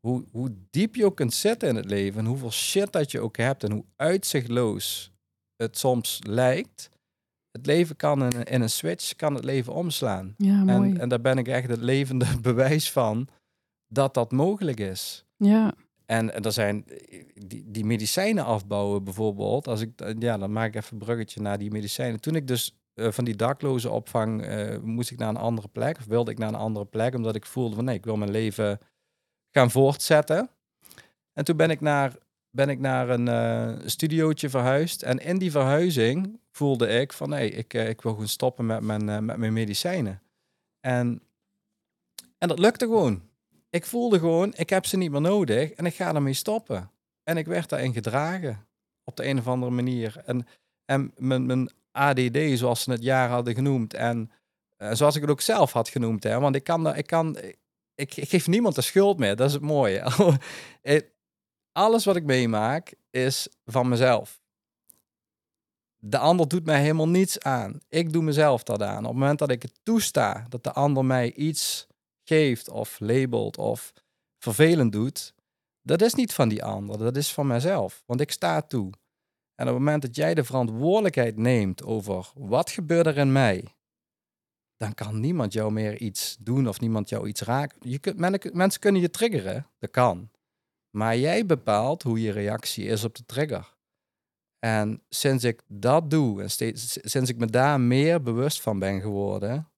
hoe, 0.00 0.24
hoe 0.30 0.52
diep 0.70 0.94
je 0.94 1.04
ook 1.04 1.16
kunt 1.16 1.34
zitten 1.34 1.68
in 1.68 1.76
het 1.76 1.84
leven 1.84 2.20
en 2.20 2.26
hoeveel 2.26 2.52
shit 2.52 2.92
dat 2.92 3.10
je 3.10 3.20
ook 3.20 3.36
hebt 3.36 3.64
en 3.64 3.72
hoe 3.72 3.84
uitzichtloos 3.96 5.12
het 5.56 5.78
soms 5.78 6.18
lijkt, 6.26 6.90
het 7.50 7.66
leven 7.66 7.96
kan 7.96 8.24
in, 8.24 8.44
in 8.44 8.60
een 8.60 8.70
switch, 8.70 9.14
kan 9.14 9.34
het 9.34 9.44
leven 9.44 9.72
omslaan. 9.72 10.34
Ja, 10.36 10.64
mooi. 10.64 10.90
En, 10.90 11.00
en 11.00 11.08
daar 11.08 11.20
ben 11.20 11.38
ik 11.38 11.48
echt 11.48 11.68
het 11.68 11.80
levende 11.80 12.26
bewijs 12.42 12.90
van 12.90 13.28
dat 13.88 14.14
dat 14.14 14.32
mogelijk 14.32 14.80
is. 14.80 15.24
Ja. 15.36 15.74
En, 16.10 16.42
er 16.44 16.52
zijn 16.52 16.84
die, 17.34 17.64
die 17.70 17.84
medicijnen 17.84 18.44
afbouwen 18.44 19.04
bijvoorbeeld. 19.04 19.68
Als 19.68 19.80
ik, 19.80 19.90
ja, 20.18 20.38
dan 20.38 20.52
maak 20.52 20.68
ik 20.68 20.74
even 20.74 20.92
een 20.92 21.04
bruggetje 21.04 21.40
naar 21.40 21.58
die 21.58 21.70
medicijnen. 21.70 22.20
Toen 22.20 22.34
ik 22.34 22.46
dus 22.46 22.78
uh, 22.94 23.10
van 23.10 23.24
die 23.24 23.36
dakloze 23.36 23.90
opvang 23.90 24.46
moest 24.82 25.10
ik 25.10 25.18
naar 25.18 25.28
een 25.28 25.36
andere 25.36 25.68
plek, 25.68 25.98
of 25.98 26.04
wilde 26.04 26.30
ik 26.30 26.38
naar 26.38 26.48
een 26.48 26.54
andere 26.54 26.84
plek, 26.84 27.14
omdat 27.14 27.34
ik 27.34 27.46
voelde 27.46 27.74
van 27.74 27.84
nee, 27.84 27.94
ik 27.94 28.04
wil 28.04 28.16
mijn 28.16 28.30
leven 28.30 28.78
gaan 29.50 29.70
voortzetten. 29.70 30.50
En 31.32 31.44
toen 31.44 31.56
ben 31.56 31.70
ik 31.70 31.80
naar, 31.80 32.16
ben 32.50 32.68
ik 32.68 32.78
naar 32.78 33.08
een 33.08 33.26
uh, 33.26 33.86
studiootje 33.86 34.50
verhuisd. 34.50 35.02
En 35.02 35.18
in 35.18 35.38
die 35.38 35.50
verhuizing 35.50 36.40
voelde 36.50 36.88
ik 36.88 37.12
van 37.12 37.28
nee, 37.28 37.50
ik, 37.50 37.74
ik 37.74 38.02
wil 38.02 38.12
gewoon 38.12 38.28
stoppen 38.28 38.66
met 38.66 38.80
mijn, 38.80 39.24
met 39.24 39.36
mijn 39.36 39.52
medicijnen. 39.52 40.22
En, 40.80 41.22
en 42.38 42.48
dat 42.48 42.58
lukte 42.58 42.84
gewoon 42.84 43.28
ik 43.70 43.86
voelde 43.86 44.18
gewoon, 44.18 44.52
ik 44.56 44.70
heb 44.70 44.86
ze 44.86 44.96
niet 44.96 45.10
meer 45.10 45.20
nodig 45.20 45.70
en 45.70 45.86
ik 45.86 45.94
ga 45.94 46.14
ermee 46.14 46.32
stoppen. 46.32 46.90
En 47.22 47.36
ik 47.36 47.46
werd 47.46 47.68
daarin 47.68 47.92
gedragen 47.92 48.66
op 49.04 49.16
de 49.16 49.26
een 49.26 49.38
of 49.38 49.48
andere 49.48 49.72
manier. 49.72 50.22
En, 50.24 50.46
en 50.84 51.12
mijn, 51.16 51.46
mijn 51.46 51.70
ADD, 51.92 52.38
zoals 52.54 52.82
ze 52.82 52.90
het 52.90 53.02
jaar 53.02 53.28
hadden 53.28 53.54
genoemd, 53.54 53.94
en 53.94 54.30
uh, 54.78 54.92
zoals 54.92 55.14
ik 55.14 55.20
het 55.20 55.30
ook 55.30 55.40
zelf 55.40 55.72
had 55.72 55.88
genoemd, 55.88 56.22
hè, 56.22 56.40
want 56.40 56.54
ik 56.54 56.64
kan, 56.64 56.96
ik 56.96 57.06
kan, 57.06 57.36
ik, 57.94 58.16
ik 58.16 58.28
geef 58.28 58.46
niemand 58.46 58.74
de 58.74 58.80
schuld 58.80 59.18
meer, 59.18 59.36
dat 59.36 59.46
is 59.48 59.52
het 59.52 59.62
mooie. 59.62 60.02
Alles 61.72 62.04
wat 62.04 62.16
ik 62.16 62.24
meemaak 62.24 62.94
is 63.10 63.48
van 63.64 63.88
mezelf. 63.88 64.40
De 65.96 66.18
ander 66.18 66.48
doet 66.48 66.64
mij 66.64 66.80
helemaal 66.80 67.08
niets 67.08 67.40
aan. 67.40 67.80
Ik 67.88 68.12
doe 68.12 68.22
mezelf 68.22 68.62
dat 68.62 68.82
aan. 68.82 68.98
Op 68.98 69.10
het 69.10 69.18
moment 69.18 69.38
dat 69.38 69.50
ik 69.50 69.62
het 69.62 69.80
toesta 69.82 70.46
dat 70.48 70.64
de 70.64 70.72
ander 70.72 71.04
mij 71.04 71.32
iets 71.32 71.86
geeft 72.30 72.68
of 72.68 73.00
labelt 73.00 73.58
of 73.58 73.92
vervelend 74.38 74.92
doet, 74.92 75.34
dat 75.82 76.02
is 76.02 76.14
niet 76.14 76.32
van 76.32 76.48
die 76.48 76.64
ander, 76.64 76.98
dat 76.98 77.16
is 77.16 77.32
van 77.32 77.46
mijzelf. 77.46 78.02
Want 78.06 78.20
ik 78.20 78.30
sta 78.30 78.60
toe. 78.62 78.92
En 79.54 79.66
op 79.66 79.74
het 79.74 79.82
moment 79.84 80.02
dat 80.02 80.16
jij 80.16 80.34
de 80.34 80.44
verantwoordelijkheid 80.44 81.36
neemt 81.36 81.84
over 81.84 82.30
wat 82.34 82.70
gebeurt 82.70 83.06
er 83.06 83.18
in 83.18 83.32
mij, 83.32 83.64
dan 84.76 84.94
kan 84.94 85.20
niemand 85.20 85.52
jou 85.52 85.72
meer 85.72 85.98
iets 85.98 86.36
doen 86.40 86.68
of 86.68 86.80
niemand 86.80 87.08
jou 87.08 87.28
iets 87.28 87.40
raken. 87.40 87.90
Je 87.90 87.98
kunt, 87.98 88.54
mensen 88.54 88.80
kunnen 88.80 89.00
je 89.00 89.10
triggeren, 89.10 89.66
dat 89.78 89.90
kan. 89.90 90.30
Maar 90.90 91.16
jij 91.16 91.46
bepaalt 91.46 92.02
hoe 92.02 92.20
je 92.20 92.32
reactie 92.32 92.84
is 92.84 93.04
op 93.04 93.14
de 93.14 93.26
trigger. 93.26 93.74
En 94.58 95.02
sinds 95.08 95.44
ik 95.44 95.62
dat 95.66 96.10
doe 96.10 96.42
en 96.42 96.50
sinds 97.10 97.30
ik 97.30 97.36
me 97.36 97.46
daar 97.46 97.80
meer 97.80 98.22
bewust 98.22 98.60
van 98.60 98.78
ben 98.78 99.00
geworden, 99.00 99.69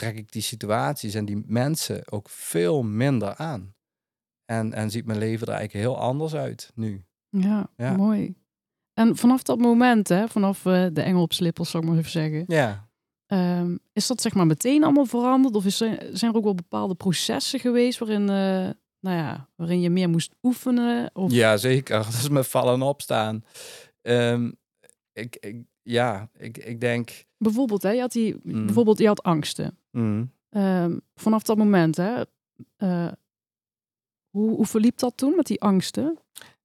trek 0.00 0.16
ik 0.16 0.32
die 0.32 0.42
situaties 0.42 1.14
en 1.14 1.24
die 1.24 1.42
mensen 1.46 2.12
ook 2.12 2.28
veel 2.28 2.82
minder 2.82 3.34
aan. 3.36 3.74
En, 4.44 4.72
en 4.72 4.90
ziet 4.90 5.06
mijn 5.06 5.18
leven 5.18 5.46
er 5.46 5.52
eigenlijk 5.52 5.84
heel 5.86 5.98
anders 5.98 6.34
uit 6.34 6.70
nu. 6.74 7.04
Ja, 7.28 7.70
Ja. 7.76 7.96
mooi. 7.96 8.34
En 8.94 9.16
vanaf 9.16 9.42
dat 9.42 9.58
moment, 9.58 10.08
hè, 10.08 10.28
vanaf 10.28 10.66
eh, 10.66 10.86
de 10.92 11.02
engel 11.02 11.22
op 11.22 11.32
slippers, 11.32 11.70
zou 11.70 11.82
ik 11.82 11.88
maar 11.88 11.98
even 11.98 12.10
zeggen, 12.10 12.44
Ja, 12.46 12.88
ehm, 13.26 13.76
is 13.92 14.06
dat 14.06 14.20
zeg 14.20 14.34
maar 14.34 14.46
meteen 14.46 14.84
allemaal 14.84 15.06
veranderd? 15.06 15.54
Of 15.54 15.64
is 15.64 15.80
er, 15.80 16.08
zijn 16.12 16.30
er 16.30 16.36
ook 16.36 16.44
wel 16.44 16.54
bepaalde 16.54 16.94
processen 16.94 17.60
geweest 17.60 17.98
waarin, 17.98 18.20
eh, 18.28 18.70
nou 19.00 19.16
ja, 19.16 19.48
waarin 19.56 19.80
je 19.80 19.90
meer 19.90 20.08
moest 20.08 20.34
oefenen? 20.42 21.10
Of... 21.14 21.32
ja 21.32 21.56
zeker. 21.56 21.96
Dat 22.04 22.12
is 22.12 22.28
met 22.28 22.46
vallen 22.48 22.74
en 22.74 22.82
opstaan. 22.82 23.44
Ik, 25.12 25.36
ik, 25.36 25.64
ja, 25.82 26.30
ik, 26.36 26.58
ik 26.58 26.80
denk... 26.80 27.24
Bijvoorbeeld, 27.38 27.82
hè, 27.82 27.90
je 27.90 28.00
had 28.00 28.12
die, 28.12 28.36
Mm. 28.42 28.64
bijvoorbeeld, 28.64 28.98
je 28.98 29.06
had 29.06 29.22
angsten. 29.22 29.78
Mm, 29.90 30.32
Ehm, 30.50 30.98
vanaf 31.14 31.42
dat 31.42 31.56
moment, 31.56 31.96
hè, 31.96 32.24
eh, 32.76 33.12
hoe, 34.30 34.50
hoe 34.50 34.66
verliep 34.66 34.98
dat 34.98 35.16
toen 35.16 35.36
met 35.36 35.46
die 35.46 35.60
angsten? 35.60 36.18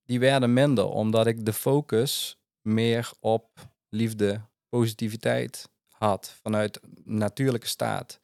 die 0.05 0.19
werden 0.19 0.53
minder, 0.53 0.85
omdat 0.85 1.27
ik 1.27 1.45
de 1.45 1.53
focus 1.53 2.37
meer 2.61 3.11
op 3.19 3.69
liefde, 3.89 4.41
positiviteit 4.69 5.69
had 5.87 6.37
vanuit 6.41 6.79
natuurlijke 7.03 7.67
staat. 7.67 8.21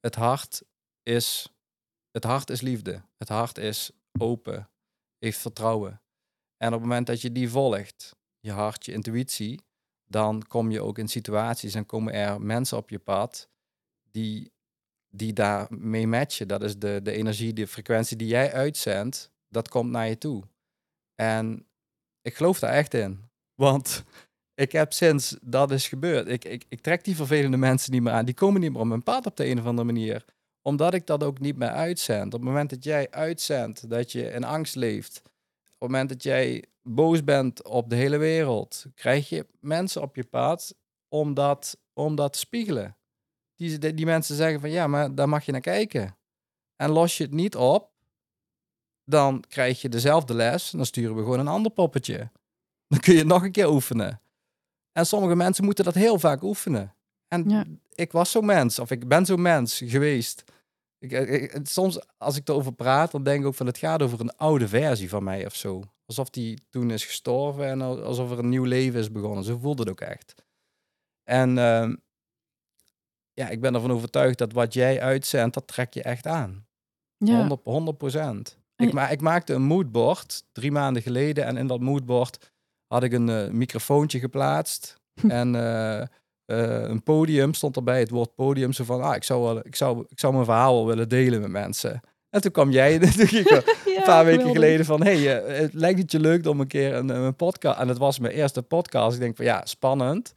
Het 0.00 0.14
hart 0.14 0.62
is, 1.02 1.52
het 2.10 2.24
hart 2.24 2.50
is 2.50 2.60
liefde. 2.60 3.02
Het 3.16 3.28
hart 3.28 3.58
is 3.58 3.90
open, 4.18 4.70
heeft 5.18 5.38
vertrouwen. 5.38 6.02
En 6.56 6.66
op 6.66 6.72
het 6.72 6.82
moment 6.82 7.06
dat 7.06 7.20
je 7.20 7.32
die 7.32 7.50
volgt, 7.50 8.16
je 8.40 8.52
hart, 8.52 8.84
je 8.84 8.92
intuïtie, 8.92 9.60
dan 10.04 10.42
kom 10.42 10.70
je 10.70 10.82
ook 10.82 10.98
in 10.98 11.08
situaties 11.08 11.74
en 11.74 11.86
komen 11.86 12.12
er 12.12 12.40
mensen 12.40 12.78
op 12.78 12.90
je 12.90 12.98
pad 12.98 13.48
die, 14.14 14.52
die 15.08 15.32
daar 15.32 15.66
mee 15.70 16.06
matchen. 16.06 16.48
Dat 16.48 16.62
is 16.62 16.78
de, 16.78 17.00
de 17.02 17.12
energie, 17.12 17.52
de 17.52 17.66
frequentie 17.66 18.16
die 18.16 18.28
jij 18.28 18.52
uitzendt, 18.52 19.30
dat 19.48 19.68
komt 19.68 19.90
naar 19.90 20.08
je 20.08 20.18
toe. 20.18 20.42
En 21.14 21.66
ik 22.22 22.34
geloof 22.34 22.58
daar 22.58 22.72
echt 22.72 22.94
in. 22.94 23.30
Want 23.54 24.04
ik 24.54 24.72
heb 24.72 24.92
sinds 24.92 25.36
dat 25.42 25.70
is 25.70 25.88
gebeurd, 25.88 26.28
ik, 26.28 26.44
ik, 26.44 26.64
ik 26.68 26.80
trek 26.80 27.04
die 27.04 27.16
vervelende 27.16 27.56
mensen 27.56 27.92
niet 27.92 28.02
meer 28.02 28.12
aan. 28.12 28.24
Die 28.24 28.34
komen 28.34 28.60
niet 28.60 28.72
meer 28.72 28.80
op 28.80 28.86
mijn 28.86 29.02
pad 29.02 29.26
op 29.26 29.36
de 29.36 29.46
een 29.46 29.58
of 29.58 29.66
andere 29.66 29.86
manier. 29.86 30.24
Omdat 30.62 30.94
ik 30.94 31.06
dat 31.06 31.22
ook 31.22 31.40
niet 31.40 31.56
meer 31.56 31.68
uitzend. 31.68 32.34
Op 32.34 32.40
het 32.40 32.48
moment 32.48 32.70
dat 32.70 32.84
jij 32.84 33.10
uitzendt 33.10 33.90
dat 33.90 34.12
je 34.12 34.30
in 34.30 34.44
angst 34.44 34.74
leeft. 34.74 35.22
Op 35.24 35.80
het 35.80 35.90
moment 35.90 36.08
dat 36.08 36.22
jij 36.22 36.64
boos 36.82 37.24
bent 37.24 37.64
op 37.64 37.90
de 37.90 37.96
hele 37.96 38.16
wereld. 38.16 38.86
Krijg 38.94 39.28
je 39.28 39.46
mensen 39.60 40.02
op 40.02 40.16
je 40.16 40.24
pad 40.24 40.74
om 41.08 41.34
dat, 41.34 41.78
om 41.92 42.14
dat 42.14 42.32
te 42.32 42.38
spiegelen. 42.38 42.96
Die, 43.56 43.78
die, 43.78 43.94
die 43.94 44.06
mensen 44.06 44.36
zeggen 44.36 44.60
van 44.60 44.70
ja, 44.70 44.86
maar 44.86 45.14
daar 45.14 45.28
mag 45.28 45.44
je 45.44 45.52
naar 45.52 45.60
kijken. 45.60 46.16
En 46.76 46.90
los 46.90 47.16
je 47.16 47.24
het 47.24 47.32
niet 47.32 47.56
op, 47.56 47.90
dan 49.04 49.44
krijg 49.48 49.80
je 49.82 49.88
dezelfde 49.88 50.34
les. 50.34 50.70
Dan 50.70 50.86
sturen 50.86 51.16
we 51.16 51.22
gewoon 51.22 51.38
een 51.38 51.48
ander 51.48 51.72
poppetje. 51.72 52.30
Dan 52.88 53.00
kun 53.00 53.12
je 53.12 53.18
het 53.18 53.28
nog 53.28 53.42
een 53.42 53.52
keer 53.52 53.68
oefenen. 53.70 54.20
En 54.92 55.06
sommige 55.06 55.34
mensen 55.36 55.64
moeten 55.64 55.84
dat 55.84 55.94
heel 55.94 56.18
vaak 56.18 56.42
oefenen. 56.42 56.94
En 57.28 57.48
Ja. 57.48 57.64
ik 57.94 58.12
was 58.12 58.30
zo'n 58.30 58.44
mens, 58.46 58.78
of 58.78 58.90
ik 58.90 59.08
ben 59.08 59.26
zo'n 59.26 59.42
mens 59.42 59.78
geweest. 59.84 60.44
Ik, 60.98 61.12
ik- 61.12 61.52
het- 61.52 61.68
soms 61.68 62.00
als 62.18 62.36
ik 62.36 62.48
erover 62.48 62.72
praat, 62.72 63.10
dan 63.10 63.22
denk 63.22 63.40
ik 63.40 63.46
ook 63.46 63.54
van 63.54 63.66
het 63.66 63.78
gaat 63.78 64.02
over 64.02 64.20
een 64.20 64.36
oude 64.36 64.68
versie 64.68 65.08
van 65.08 65.24
mij 65.24 65.46
of 65.46 65.54
zo. 65.54 65.82
Alsof 66.06 66.30
die 66.30 66.58
toen 66.70 66.90
is 66.90 67.04
gestorven 67.04 67.66
en 67.66 67.80
al- 67.80 68.02
alsof 68.02 68.30
er 68.30 68.38
een 68.38 68.48
nieuw 68.48 68.64
leven 68.64 69.00
is 69.00 69.10
begonnen. 69.12 69.44
Zo 69.44 69.58
voelde 69.58 69.82
het 69.82 69.90
ook 69.90 70.00
echt. 70.00 70.34
En 71.22 71.58
ehm, 71.58 71.94
ja, 73.34 73.48
ik 73.48 73.60
ben 73.60 73.74
ervan 73.74 73.92
overtuigd 73.92 74.38
dat 74.38 74.52
wat 74.52 74.74
jij 74.74 75.00
uitzendt, 75.00 75.54
dat 75.54 75.66
trek 75.66 75.94
je 75.94 76.02
echt 76.02 76.26
aan. 76.26 76.66
Ja, 77.16 77.36
100, 77.36 77.60
100 77.64 77.98
procent. 77.98 78.58
En 78.76 78.86
Ik, 78.86 78.92
ma 78.92 79.08
ik 79.08 79.20
maakte 79.20 79.52
een 79.52 79.62
moodboard 79.62 80.44
drie 80.52 80.72
maanden 80.72 81.02
geleden. 81.02 81.44
En 81.44 81.56
in 81.56 81.66
dat 81.66 81.80
moodboard 81.80 82.52
had 82.86 83.02
ik 83.02 83.12
een 83.12 83.28
eh, 83.28 83.50
microfoontje 83.50 84.18
geplaatst. 84.18 85.00
en 85.28 85.54
eh, 85.54 86.00
eh, 86.00 86.08
een 86.88 87.02
podium 87.02 87.54
stond 87.54 87.76
erbij, 87.76 87.98
het 87.98 88.10
woord 88.10 88.34
podium. 88.34 88.72
Zo 88.72 88.84
van, 88.84 89.02
ah, 89.02 89.14
ik 89.14 89.24
zou, 89.24 89.42
wel, 89.42 89.58
ik, 89.66 89.76
zou, 89.76 90.04
ik 90.08 90.18
zou 90.18 90.32
mijn 90.32 90.44
verhaal 90.44 90.74
wel 90.74 90.86
willen 90.86 91.08
delen 91.08 91.40
met 91.40 91.50
mensen. 91.50 92.00
En 92.30 92.40
toen 92.40 92.50
kwam 92.50 92.70
jij 92.70 92.98
toen 92.98 93.10
ging 93.10 93.48
ik 93.48 93.84
een 93.84 94.02
paar 94.04 94.24
weken 94.24 94.50
geleden 94.50 94.86
van... 94.86 95.02
hey, 95.02 95.16
het 95.16 95.74
lijkt 95.74 95.98
het 95.98 96.12
je 96.12 96.20
leuk 96.20 96.46
om 96.46 96.60
een 96.60 96.66
keer 96.66 96.94
een, 96.94 97.08
een 97.08 97.36
podcast... 97.36 97.78
En 97.78 97.88
het 97.88 97.98
was 97.98 98.18
mijn 98.18 98.34
eerste 98.34 98.62
podcast. 98.62 99.14
Ik 99.14 99.20
denk 99.20 99.36
van, 99.36 99.44
ja, 99.44 99.60
spannend. 99.64 100.32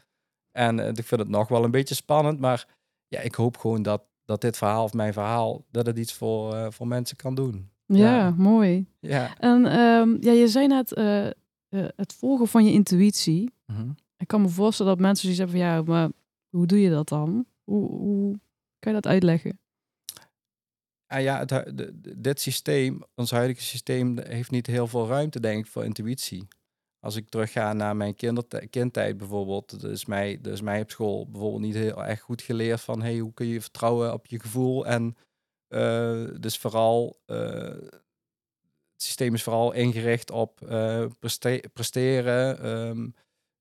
En 0.52 0.80
ik 0.80 1.06
vind 1.06 1.22
het 1.22 1.30
nog 1.30 1.48
wel 1.48 1.64
een 1.64 1.72
beetje 1.72 1.96
spannend. 1.96 2.40
Maar 2.40 2.66
ja, 3.08 3.20
ik 3.20 3.36
hoop 3.36 3.58
gewoon 3.58 3.82
dat, 3.82 4.04
dat 4.26 4.42
dit 4.42 4.58
verhaal 4.58 4.84
of 4.84 4.94
mijn 4.94 5.14
verhaal... 5.14 5.66
dat 5.72 5.86
het 5.86 5.98
iets 5.98 6.14
voor, 6.14 6.54
eh, 6.56 6.68
voor 6.72 6.88
mensen 6.88 7.18
kan 7.18 7.36
doen. 7.36 7.70
Ja, 7.86 7.98
Ja. 8.18 8.30
mooi. 8.38 8.86
Ja. 9.00 9.38
En 9.40 9.66
ehm, 9.66 10.18
ja, 10.20 10.32
je 10.32 10.48
zei 10.48 10.68
net 10.68 10.94
eh, 10.94 11.28
eh, 11.28 11.34
het 11.96 12.14
volgen 12.14 12.48
van 12.48 12.66
je 12.66 12.72
intuïtie. 12.72 13.54
Mhm. 13.66 13.90
Ik 14.18 14.28
kan 14.28 14.42
me 14.42 14.50
voorstellen 14.50 14.92
dat 14.92 15.02
mensen 15.02 15.22
zoiets 15.34 15.40
hebben 15.40 15.60
van 15.60 15.68
ja, 15.70 15.82
maar 15.82 16.10
hoe 16.50 16.66
doe 16.66 16.82
je 16.82 16.90
dat 16.90 17.08
dan? 17.10 17.46
Hoe, 17.64 17.90
hoe 17.90 18.40
kan 18.80 18.94
je 18.94 19.02
dat 19.02 19.12
uitleggen? 19.12 19.60
Ah 21.08 21.22
ja, 21.22 21.40
het, 21.40 21.50
hu- 21.50 21.74
de- 21.76 22.02
de- 22.02 22.20
dit 22.22 22.42
systeem, 22.42 23.04
ons 23.16 23.32
huidige 23.32 23.62
systeem, 23.62 24.20
heeft 24.20 24.52
niet 24.52 24.68
heel 24.68 24.88
veel 24.88 25.08
ruimte, 25.08 25.40
denk 25.40 25.66
ik, 25.66 25.72
voor 25.72 25.86
intuïtie. 25.86 26.48
Als 27.08 27.16
ik 27.16 27.30
terugga 27.30 27.74
naar 27.74 27.96
mijn 27.96 28.16
kindertij- 28.16 28.68
kindtijd 28.68 29.18
bijvoorbeeld, 29.18 29.84
is 29.84 30.06
mij, 30.06 30.32
is 30.32 30.62
mij 30.62 30.82
op 30.82 30.90
school 30.92 31.30
bijvoorbeeld 31.30 31.62
niet 31.62 31.76
heel 31.76 32.06
erg 32.06 32.22
goed 32.22 32.42
geleerd 32.42 32.82
van 32.82 33.02
hey, 33.02 33.18
hoe 33.18 33.34
kun 33.34 33.46
je 33.48 33.62
vertrouwen 33.62 34.14
op 34.14 34.26
je 34.26 34.40
gevoel. 34.40 34.86
En 34.86 35.16
eh, 35.68 36.26
dus 36.40 36.58
vooral, 36.58 37.22
eh, 37.26 37.38
het 38.92 39.02
systeem 39.04 39.34
is 39.34 39.44
vooral 39.44 39.72
ingericht 39.74 40.32
op 40.32 40.62
eh, 40.62 41.06
preste- 41.20 41.64
presteren 41.74 42.60
ehm, 42.60 43.10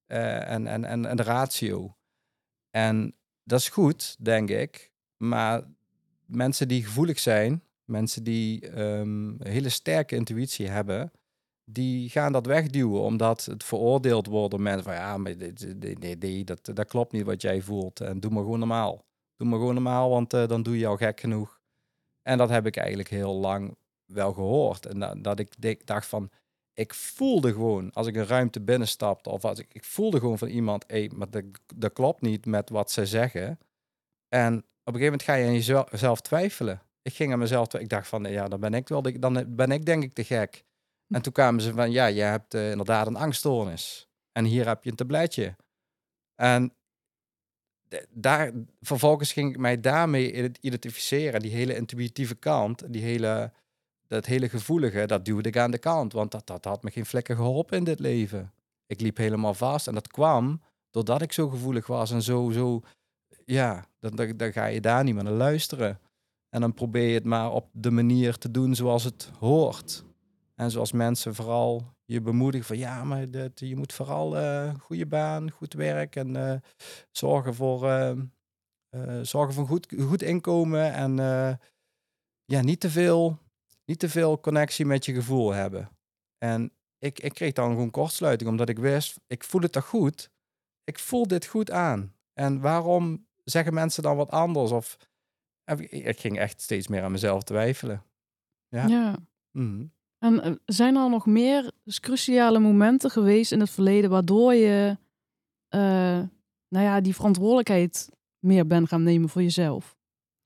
eh, 0.07 0.51
en, 0.51 0.67
en, 0.67 0.85
en, 0.85 1.07
en 1.07 1.17
de 1.17 1.23
ratio. 1.23 1.97
En 2.71 3.17
dat 3.43 3.61
is 3.61 3.69
goed, 3.69 4.25
denk 4.25 4.51
ik. 4.51 4.93
Maar 5.17 5.63
mensen 6.25 6.69
die 6.69 6.85
gevoelig 6.85 7.19
zijn, 7.19 7.63
mensen 7.85 8.25
die 8.25 8.71
ehm, 8.71 9.29
een 9.29 9.47
hele 9.47 9.69
sterke 9.69 10.17
intuïtie 10.17 10.69
hebben, 10.69 11.13
die 11.71 12.09
gaan 12.11 12.33
dat 12.33 12.47
wegduwen 12.47 13.01
omdat 13.01 13.45
het 13.45 13.65
veroordeeld 13.65 14.27
wordt 14.27 14.51
door 14.51 14.61
mensen 14.61 14.85
van 14.85 14.95
ja, 14.95 15.17
maar 15.17 15.37
dit, 15.39 15.81
dit- 15.81 16.21
dit- 16.21 16.47
dat, 16.47 16.71
dat 16.77 16.89
klopt 16.89 17.13
niet 17.13 17.25
wat 17.25 17.43
jij 17.43 17.61
voelt 17.61 18.01
en 18.01 18.21
doe 18.21 18.31
maar 18.31 18.43
gewoon 18.43 18.59
normaal. 18.59 19.05
Doe 19.37 19.49
maar 19.49 19.59
gewoon 19.59 19.75
normaal, 19.75 20.11
want 20.11 20.33
eh, 20.35 20.47
dan 20.49 20.63
doe 20.63 20.79
je 20.79 20.87
al 20.87 20.97
gek 20.97 21.21
genoeg. 21.21 21.61
En 22.23 22.39
dat 22.39 22.49
heb 22.49 22.67
ik 22.67 22.77
eigenlijk 22.77 23.09
heel 23.09 23.35
lang 23.35 23.77
wel 24.13 24.33
gehoord. 24.33 24.87
En 24.87 24.99
dat, 24.99 25.25
dat 25.25 25.39
ik 25.39 25.87
dacht 25.87 26.07
van, 26.07 26.31
ik 26.73 26.95
voelde 26.95 27.53
gewoon, 27.53 27.93
als 27.93 28.07
ik 28.07 28.17
een 28.17 28.27
ruimte 28.27 28.61
binnenstapte, 28.61 29.31
of 29.31 29.45
als 29.45 29.59
ik, 29.59 29.75
ik 29.75 29.85
voelde 29.85 30.19
gewoon 30.19 30.39
van 30.39 30.49
iemand, 30.49 30.85
hé, 30.87 31.07
maar 31.15 31.31
dat, 31.31 31.45
dat 31.75 31.93
klopt 31.93 32.21
niet 32.21 32.47
met 32.47 32.71
wat 32.71 32.91
ze 32.91 33.07
zeggen. 33.07 33.59
En 34.29 34.57
op 34.59 34.95
een 34.95 35.01
gegeven 35.01 35.05
moment 35.05 35.23
ga 35.23 35.35
je 35.35 35.47
aan 35.47 35.53
jezelf 35.53 35.89
zelf 35.93 36.21
twijfelen. 36.21 36.83
Ik 37.03 37.15
ging 37.15 37.33
aan 37.33 37.39
mezelf. 37.39 37.75
Ik 37.75 37.89
dacht 37.89 38.09
van, 38.09 38.25
ja, 38.25 38.49
dan 38.49 38.61
ben 38.61 38.75
ik 38.75 38.89
wel, 38.89 39.03
dan 39.21 39.57
ben 39.57 39.71
ik 39.71 39.85
denk 39.85 40.03
ik 40.03 40.13
te 40.13 40.25
gek. 40.25 40.65
En 41.09 41.23
toen 41.23 41.33
kwamen 41.33 41.61
ze 41.61 41.73
van, 41.73 41.91
ja, 41.91 42.07
je 42.07 42.21
hebt 42.21 42.55
eh, 42.55 42.71
inderdaad 42.71 43.07
een 43.07 43.17
angststoornis. 43.17 44.09
En 44.33 44.45
hier 44.45 44.67
heb 44.67 44.85
je 44.85 44.91
een 44.91 44.97
tabletje. 44.97 45.57
En 46.35 46.75
daar, 48.11 48.53
vervolgens 48.81 49.33
ging 49.33 49.51
ik 49.51 49.59
mij 49.59 49.81
daarmee 49.81 50.33
ide- 50.33 50.59
identificeren. 50.61 51.41
Die 51.41 51.51
hele 51.51 51.77
intuïtieve 51.77 52.35
kant, 52.35 52.93
die 52.93 53.03
hele, 53.03 53.53
dat 54.07 54.27
hele 54.27 54.49
gevoelige, 54.49 55.07
dat 55.07 55.25
duwde 55.25 55.49
ik 55.49 55.57
aan 55.57 55.71
de 55.71 55.79
kant. 55.79 56.13
Want 56.13 56.31
dat, 56.31 56.47
dat 56.47 56.65
had 56.65 56.83
me 56.83 56.91
geen 56.91 57.07
vlekken 57.07 57.37
geholpen 57.37 57.79
in 57.79 57.85
dit 57.85 57.99
leven. 57.99 58.53
Ik 58.87 59.01
liep 59.01 59.17
helemaal 59.17 59.55
vast. 59.55 59.87
En 59.87 59.95
dat 59.95 60.09
kwam 60.09 60.63
doordat 60.91 61.23
ik 61.23 61.33
zo 61.33 61.49
gevoelig 61.49 61.87
was 61.87 62.11
en 62.11 62.23
zo, 62.23 62.51
zo 62.51 62.83
ja, 63.45 63.87
dan, 63.99 64.17
dan, 64.17 64.37
dan 64.37 64.53
ga 64.53 64.67
je 64.67 64.81
daar 64.81 65.05
niet 65.05 65.15
meer 65.15 65.25
naar 65.25 65.33
luisteren. 65.33 66.01
En 66.49 66.61
dan 66.61 66.75
probeer 66.75 67.09
je 67.09 67.15
het 67.15 67.25
maar 67.25 67.53
op 67.53 67.69
de 67.73 67.91
manier 67.91 68.37
te 68.37 68.51
doen 68.51 68.75
zoals 68.75 69.05
het 69.05 69.31
hoort. 69.39 70.05
En 70.61 70.71
zoals 70.71 70.93
mensen 70.93 71.35
vooral 71.35 71.95
je 72.05 72.21
bemoedigen 72.21 72.67
van 72.67 72.79
ja, 72.79 73.05
maar 73.05 73.31
dat, 73.31 73.61
je 73.61 73.77
moet 73.77 73.93
vooral 73.93 74.39
eh 74.39 74.75
goede 74.75 75.07
baan, 75.07 75.51
goed 75.51 75.73
werk 75.73 76.17
en 76.17 76.37
eh, 76.37 76.61
zorgen 77.11 77.55
voor, 77.55 77.89
eh, 77.89 79.21
zorgen 79.23 79.55
voor 79.55 79.67
goed, 79.67 79.87
goed 80.01 80.23
inkomen 80.23 80.93
en 80.93 81.17
ja, 82.45 82.61
niet 82.63 82.81
te, 82.81 82.91
veel, 82.91 83.39
niet 83.85 83.99
te 83.99 84.09
veel 84.09 84.41
connectie 84.41 84.87
met 84.87 85.05
je 85.05 85.15
gevoel 85.15 85.53
hebben. 85.53 85.91
En 86.39 86.73
ik, 86.99 87.19
ik 87.19 87.35
kreeg 87.35 87.53
dan 87.53 87.71
gewoon 87.71 87.91
kortsluiting, 87.91 88.51
omdat 88.51 88.69
ik 88.69 88.79
wist, 88.79 89.21
ik 89.27 89.45
voel 89.45 89.61
het 89.61 89.73
toch 89.73 89.87
goed. 89.87 90.31
Ik 90.85 90.99
voel 90.99 91.27
dit 91.27 91.47
goed 91.47 91.71
aan. 91.71 92.15
En 92.33 92.61
waarom 92.61 93.27
zeggen 93.45 93.75
mensen 93.75 94.03
dan 94.03 94.17
wat 94.17 94.31
anders? 94.31 94.71
Of 94.71 94.97
ik, 95.65 95.91
ik 95.91 96.21
ging 96.21 96.39
echt 96.39 96.61
steeds 96.61 96.89
meer 96.89 97.03
aan 97.03 97.13
mezelf 97.13 97.43
twijfelen. 97.43 98.05
Ja. 98.69 98.87
Ja. 98.87 99.17
Mhm. 99.51 99.87
En 100.27 100.43
eh, 100.43 100.53
zijn 100.65 100.97
er 100.97 101.11
nog 101.11 101.27
meer 101.27 101.71
cruciale 102.01 102.59
momenten 102.59 103.11
geweest 103.11 103.53
in 103.53 103.61
het 103.61 103.71
verleden 103.71 104.11
waardoor 104.11 104.55
je 104.55 104.99
eh, 105.69 105.81
nou 106.69 106.85
ja, 106.85 107.01
die 107.01 107.15
verantwoordelijkheid 107.15 108.11
meer 108.39 108.67
bent 108.67 108.89
gaan 108.89 109.03
nemen 109.03 109.29
voor 109.29 109.43
jezelf? 109.43 109.97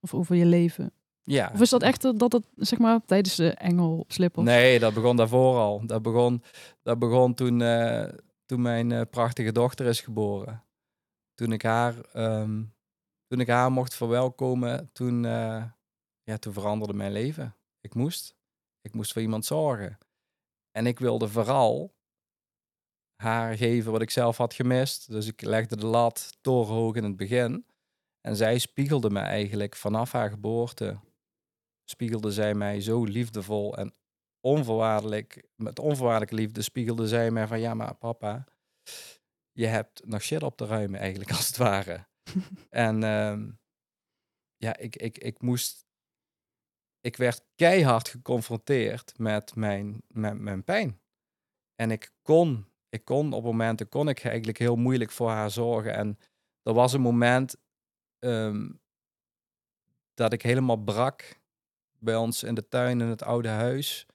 Of 0.01 0.15
over 0.15 0.37
je 0.37 0.47
leven? 0.47 0.93
Ja. 1.23 1.51
Of 1.55 1.61
is 1.61 1.71
dat 1.71 1.83
echt 1.83 2.19
dat 2.19 2.33
het, 2.33 2.47
zeg 2.57 2.79
maar, 2.79 3.01
tijdens 3.07 3.37
de 3.37 3.51
engel 3.51 3.99
op 3.99 4.13
slipper? 4.13 4.43
Nee, 4.43 4.79
dat 4.79 4.95
begon 4.95 5.17
daarvoor 5.17 5.57
al. 5.57 5.87
Dat 5.87 6.03
begon, 6.03 6.43
dat 6.83 6.99
begon 6.99 7.35
toen, 7.35 7.63
eh, 7.63 8.05
toen 8.47 8.63
mijn 8.63 9.09
prachtige 9.09 9.53
dochter 9.53 9.87
is 9.87 10.01
geboren. 10.01 10.65
Toen 11.35 11.53
ik 11.53 11.63
haar, 11.63 11.95
ehm, 12.13 12.63
toen 13.27 13.41
ik 13.41 13.49
haar 13.49 13.73
mocht 13.73 13.95
verwelkomen, 13.95 14.91
toen, 14.93 15.23
ja, 16.23 16.37
toen 16.39 16.53
veranderde 16.53 16.95
mijn 16.95 17.13
leven. 17.13 17.55
Ik 17.81 17.95
moest. 17.95 18.40
Ik 18.81 18.95
moest 18.95 19.13
voor 19.13 19.23
iemand 19.23 19.45
zorgen. 19.45 19.99
En 20.71 20.87
ik 20.87 20.99
wilde 20.99 21.29
vooral 21.29 21.95
haar 23.23 23.57
geven 23.57 23.93
wat 23.93 24.03
ik 24.03 24.11
zelf 24.11 24.37
had 24.37 24.55
gemist. 24.55 25.11
Dus 25.11 25.27
ik 25.27 25.43
legde 25.43 25.77
de 25.77 25.87
lat 25.87 26.39
torenhoog 26.41 26.95
in 26.95 27.05
het 27.05 27.17
begin. 27.17 27.67
En 28.21 28.37
zij 28.37 28.59
spiegelde 28.59 29.11
me 29.11 29.21
eigenlijk 29.21 29.77
vanaf 29.77 30.13
haar 30.13 30.31
geboorte. 30.31 31.01
Spiegelde 31.85 32.33
zij 32.33 32.55
mij 32.55 32.81
zo 32.81 33.05
liefdevol 33.05 33.77
en 33.77 33.95
onvoorwaardelijk, 34.41 35.49
met 35.57 35.79
onvoorwaardelijke 35.79 36.35
liefde 36.35 36.63
spiegelde 36.63 37.09
zij 37.09 37.31
mij 37.31 37.47
van 37.47 37.61
ja, 37.61 37.75
maar 37.75 37.95
papa, 37.95 38.47
je 39.53 39.67
hebt 39.67 40.07
nog 40.07 40.23
shit 40.23 40.43
op 40.43 40.57
te 40.57 40.67
ruimen 40.67 41.01
eigenlijk 41.01 41.31
als 41.31 41.47
het 41.47 41.57
ware. 41.57 42.07
en 42.71 43.05
ehm, 43.05 43.51
ja, 44.57 44.77
ik, 44.77 44.97
ik, 44.97 45.19
ik 45.19 45.43
moest, 45.43 45.85
ik 47.01 47.17
werd 47.17 47.43
keihard 47.55 48.09
geconfronteerd 48.09 49.19
met 49.19 49.55
mijn, 49.55 50.03
met 50.09 50.39
mijn 50.39 50.65
pijn. 50.65 51.01
En 51.75 51.91
ik 51.91 52.13
kon, 52.23 52.67
ik 52.89 53.05
kon 53.05 53.33
op 53.33 53.45
momenten, 53.45 53.89
kon 53.89 54.09
ik 54.09 54.25
eigenlijk 54.25 54.59
heel 54.59 54.77
moeilijk 54.77 55.11
voor 55.11 55.31
haar 55.31 55.51
zorgen. 55.51 55.95
En 55.95 56.19
er 56.63 56.73
was 56.73 56.93
een 56.93 57.01
moment 57.01 57.57
ehm, 58.19 58.71
dat 60.15 60.33
ik 60.33 60.43
helemaal 60.43 60.77
brak 60.77 61.41
bij 61.99 62.17
ons 62.17 62.43
in 62.43 62.55
de 62.55 62.69
tuin 62.69 63.01
in 63.01 63.07
het 63.07 63.23
oude 63.23 63.49
huis. 63.49 64.07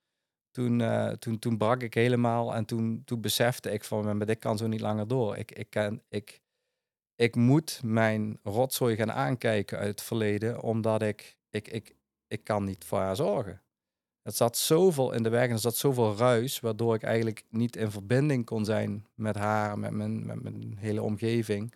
Toen, 0.52 0.82
eh, 0.82 1.10
toen, 1.10 1.40
toen 1.40 1.58
brak 1.58 1.82
ik 1.82 1.94
helemaal 1.94 2.56
en 2.56 2.66
toen, 2.66 3.02
toen 3.06 3.22
besefte 3.22 3.72
ik 3.72 3.84
van, 3.84 4.18
maar 4.18 4.26
dit 4.26 4.40
kan 4.40 4.58
zo 4.58 4.68
niet 4.68 4.82
langer 4.82 5.08
door. 5.08 5.38
Ik, 5.38 5.52
ik, 5.52 5.70
kan, 5.70 6.02
ik, 6.10 6.42
ik 7.16 7.36
moet 7.36 7.82
mijn 7.84 8.40
rotzooi 8.44 8.96
gaan 8.96 9.12
aankijken 9.12 9.78
uit 9.78 9.88
het 9.88 10.02
verleden, 10.02 10.62
omdat 10.62 11.02
ik, 11.02 11.38
ik, 11.50 11.68
ik, 11.68 11.96
ik 12.28 12.44
kan 12.44 12.64
niet 12.64 12.86
voor 12.86 13.00
haar 13.00 13.16
zorgen. 13.16 13.62
Het 14.22 14.36
zat 14.36 14.58
zoveel 14.58 15.12
in 15.12 15.24
de 15.24 15.30
weg 15.30 15.48
en 15.48 15.52
er 15.52 15.60
zat 15.60 15.76
zoveel 15.76 16.16
ruis, 16.16 16.60
waardoor 16.60 16.96
ik 16.96 17.04
eigenlijk 17.04 17.44
niet 17.50 17.76
in 17.76 17.92
verbinding 17.92 18.46
kon 18.46 18.66
zijn 18.66 19.06
met 19.14 19.36
haar, 19.36 19.80
met 19.80 19.92
mijn, 19.92 20.26
met 20.26 20.44
mijn 20.44 20.78
hele 20.78 21.02
omgeving. 21.02 21.74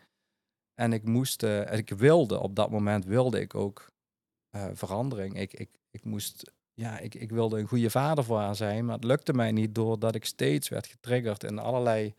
En 0.73 0.93
ik 0.93 1.03
moest, 1.03 1.43
eh, 1.43 1.77
ik 1.77 1.89
wilde, 1.89 2.39
op 2.39 2.55
dat 2.55 2.69
moment 2.69 3.05
wilde 3.05 3.39
ik 3.39 3.55
ook 3.55 3.91
eh, 4.49 4.65
verandering. 4.73 5.39
Ik, 5.39 5.53
ik, 5.53 5.69
ik 5.91 6.05
moest, 6.05 6.51
ja, 6.73 6.99
ik, 6.99 7.15
ik 7.15 7.31
wilde 7.31 7.59
een 7.59 7.67
goede 7.67 7.89
vader 7.89 8.23
voor 8.23 8.37
haar 8.37 8.55
zijn, 8.55 8.85
maar 8.85 8.95
het 8.95 9.03
lukte 9.03 9.33
mij 9.33 9.51
niet 9.51 9.75
doordat 9.75 10.15
ik 10.15 10.25
steeds 10.25 10.69
werd 10.69 10.87
getriggerd 10.87 11.43
in 11.43 11.59
allerlei, 11.59 12.13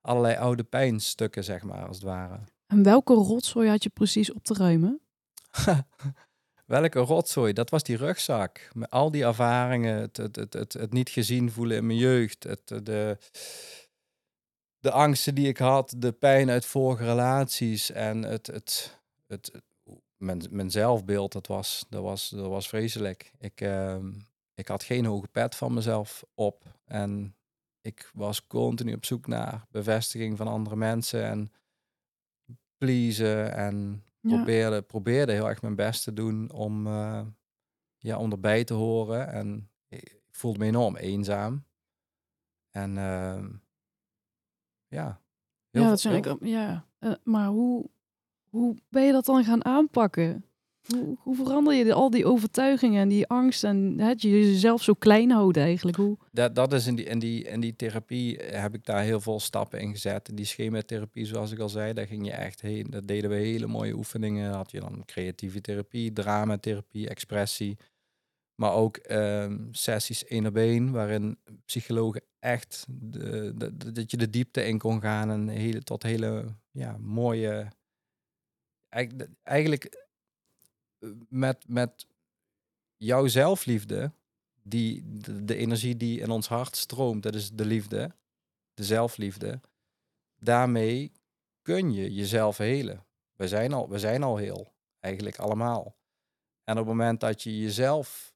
allerlei 0.00 0.36
oude 0.36 0.64
pijnstukken, 0.64 1.44
zeg 1.44 1.62
maar, 1.62 1.86
als 1.86 1.96
het 1.96 2.04
ware. 2.04 2.38
En 2.66 2.82
welke 2.82 3.14
rotzooi 3.14 3.68
had 3.68 3.82
je 3.82 3.90
precies 3.90 4.32
op 4.32 4.44
te 4.44 4.54
ruimen? 4.54 5.00
Welke 6.66 6.98
rotzooi, 6.98 7.52
dat 7.52 7.70
was 7.70 7.82
die 7.82 7.96
rugzak. 7.96 8.70
Met 8.72 8.90
al 8.90 9.10
die 9.10 9.24
ervaringen, 9.24 10.00
het, 10.00 10.16
het, 10.16 10.36
het, 10.36 10.52
het, 10.52 10.72
het 10.72 10.92
niet 10.92 11.08
gezien 11.08 11.50
voelen 11.50 11.76
in 11.76 11.86
mijn 11.86 11.98
jeugd, 11.98 12.42
het, 12.42 12.68
de, 12.86 13.18
de 14.78 14.90
angsten 14.90 15.34
die 15.34 15.48
ik 15.48 15.58
had, 15.58 15.94
de 15.96 16.12
pijn 16.12 16.50
uit 16.50 16.66
vorige 16.66 17.04
relaties 17.04 17.90
en 17.90 18.22
het, 18.22 18.46
het, 18.46 19.00
het, 19.26 19.52
mijn, 20.16 20.42
mijn 20.50 20.70
zelfbeeld, 20.70 21.32
dat 21.32 21.46
was, 21.46 21.86
dat, 21.88 22.02
was, 22.02 22.28
dat 22.28 22.48
was 22.48 22.68
vreselijk. 22.68 23.32
Ik, 23.38 23.60
ehm, 23.60 24.12
ik 24.54 24.68
had 24.68 24.82
geen 24.82 25.04
hoge 25.04 25.28
pet 25.28 25.54
van 25.54 25.74
mezelf 25.74 26.24
op 26.34 26.64
en 26.84 27.36
ik 27.80 28.10
was 28.14 28.46
continu 28.46 28.94
op 28.94 29.04
zoek 29.04 29.26
naar 29.26 29.66
bevestiging 29.70 30.36
van 30.36 30.48
andere 30.48 30.76
mensen 30.76 31.24
en 31.24 31.52
pleasen 32.78 33.54
en 33.54 34.05
Ja. 34.28 34.36
probeerde, 34.36 34.82
probeerde 34.82 35.32
heel 35.32 35.48
erg 35.48 35.62
mijn 35.62 35.74
best 35.74 36.04
te 36.04 36.12
doen 36.12 36.50
om, 36.52 36.86
eh, 36.86 37.26
ja, 37.98 38.18
om 38.18 38.30
erbij 38.30 38.64
te 38.64 38.74
horen. 38.74 39.28
En 39.32 39.70
ik 39.88 40.20
voelde 40.30 40.58
me 40.58 40.64
enorm 40.64 40.96
eenzaam. 40.96 41.64
En 42.70 42.98
ehm, 42.98 43.48
ja. 44.86 45.20
heel 45.70 45.82
ja, 45.82 45.88
dat 45.88 46.00
zijn 46.00 46.24
ik, 46.24 46.36
ja. 46.40 46.86
Eh, 46.98 47.12
maar 47.22 47.48
hoe, 47.48 47.90
hoe 48.48 48.76
ben 48.88 49.02
je 49.02 49.12
dat 49.12 49.24
dan 49.24 49.44
gaan 49.44 49.64
aanpakken? 49.64 50.44
Hoe, 50.86 51.16
hoe 51.20 51.36
verander 51.36 51.74
je 51.74 51.92
al 51.92 52.10
die 52.10 52.26
overtuigingen 52.26 53.00
en 53.00 53.08
die 53.08 53.26
angst 53.26 53.64
en 53.64 53.98
het 54.00 54.22
je 54.22 54.28
jezelf 54.30 54.82
zo 54.82 54.94
klein 54.94 55.30
houden 55.30 55.62
eigenlijk? 55.62 55.96
Hoe, 55.96 56.16
dat, 56.32 56.54
dat 56.54 56.72
is 56.72 56.86
in 56.86 56.94
die, 56.94 57.04
in, 57.04 57.18
die, 57.18 57.44
in 57.44 57.60
die 57.60 57.76
therapie 57.76 58.38
eh, 58.38 58.60
heb 58.60 58.74
ik 58.74 58.84
daar 58.84 59.02
heel 59.02 59.20
veel 59.20 59.40
stappen 59.40 59.80
in 59.80 59.90
gezet. 59.90 60.30
Die 60.34 60.44
schematherapie, 60.44 61.24
zoals 61.24 61.50
ik 61.52 61.58
al 61.58 61.68
zei, 61.68 61.92
daar 61.92 62.06
ging 62.06 62.26
je 62.26 62.32
echt 62.32 62.60
heen. 62.60 62.86
Dat 62.90 63.06
deden 63.06 63.30
we 63.30 63.36
hele 63.36 63.66
mooie 63.66 63.94
oefeningen. 63.94 64.52
Had 64.52 64.70
je 64.70 64.80
dan 64.80 65.02
creatieve 65.04 65.60
therapie, 65.60 66.12
dramatherapie, 66.12 67.08
expressie. 67.08 67.78
Maar 68.60 68.72
ook 68.72 68.96
ehm, 68.96 69.58
sessies 69.70 70.24
één 70.24 70.46
op 70.46 70.56
één, 70.56 70.90
waarin 70.92 71.38
psychologen 71.64 72.22
echt 72.38 72.84
de, 72.88 73.52
de- 73.56 73.92
dat 73.92 74.10
je 74.10 74.16
de 74.16 74.30
diepte 74.30 74.64
in 74.66 74.78
kon 74.78 75.00
gaan 75.00 75.30
en 75.30 75.48
hele, 75.48 75.80
tot 75.82 76.02
hele 76.02 76.44
ja, 76.70 76.96
mooie. 77.00 77.68
Eigenlijk, 79.42 80.05
met, 81.28 81.64
met 81.68 82.06
jouw 82.96 83.26
zelfliefde, 83.26 84.12
die, 84.62 85.02
de, 85.20 85.44
de 85.44 85.56
energie 85.56 85.96
die 85.96 86.20
in 86.20 86.30
ons 86.30 86.48
hart 86.48 86.76
stroomt, 86.76 87.22
dat 87.22 87.34
is 87.34 87.50
de 87.50 87.64
liefde, 87.64 88.14
de 88.74 88.84
zelfliefde. 88.84 89.60
Daarmee 90.38 91.12
kun 91.62 91.92
je 91.92 92.14
jezelf 92.14 92.56
helen. 92.56 93.04
We 93.36 93.48
zijn 93.48 93.72
al, 93.72 93.88
we 93.88 93.98
zijn 93.98 94.22
al 94.22 94.36
heel, 94.36 94.72
eigenlijk 95.00 95.38
allemaal. 95.38 95.96
En 96.64 96.72
op 96.72 96.86
het 96.86 96.86
moment 96.86 97.20
dat 97.20 97.42
je 97.42 97.60
jezelf 97.60 98.34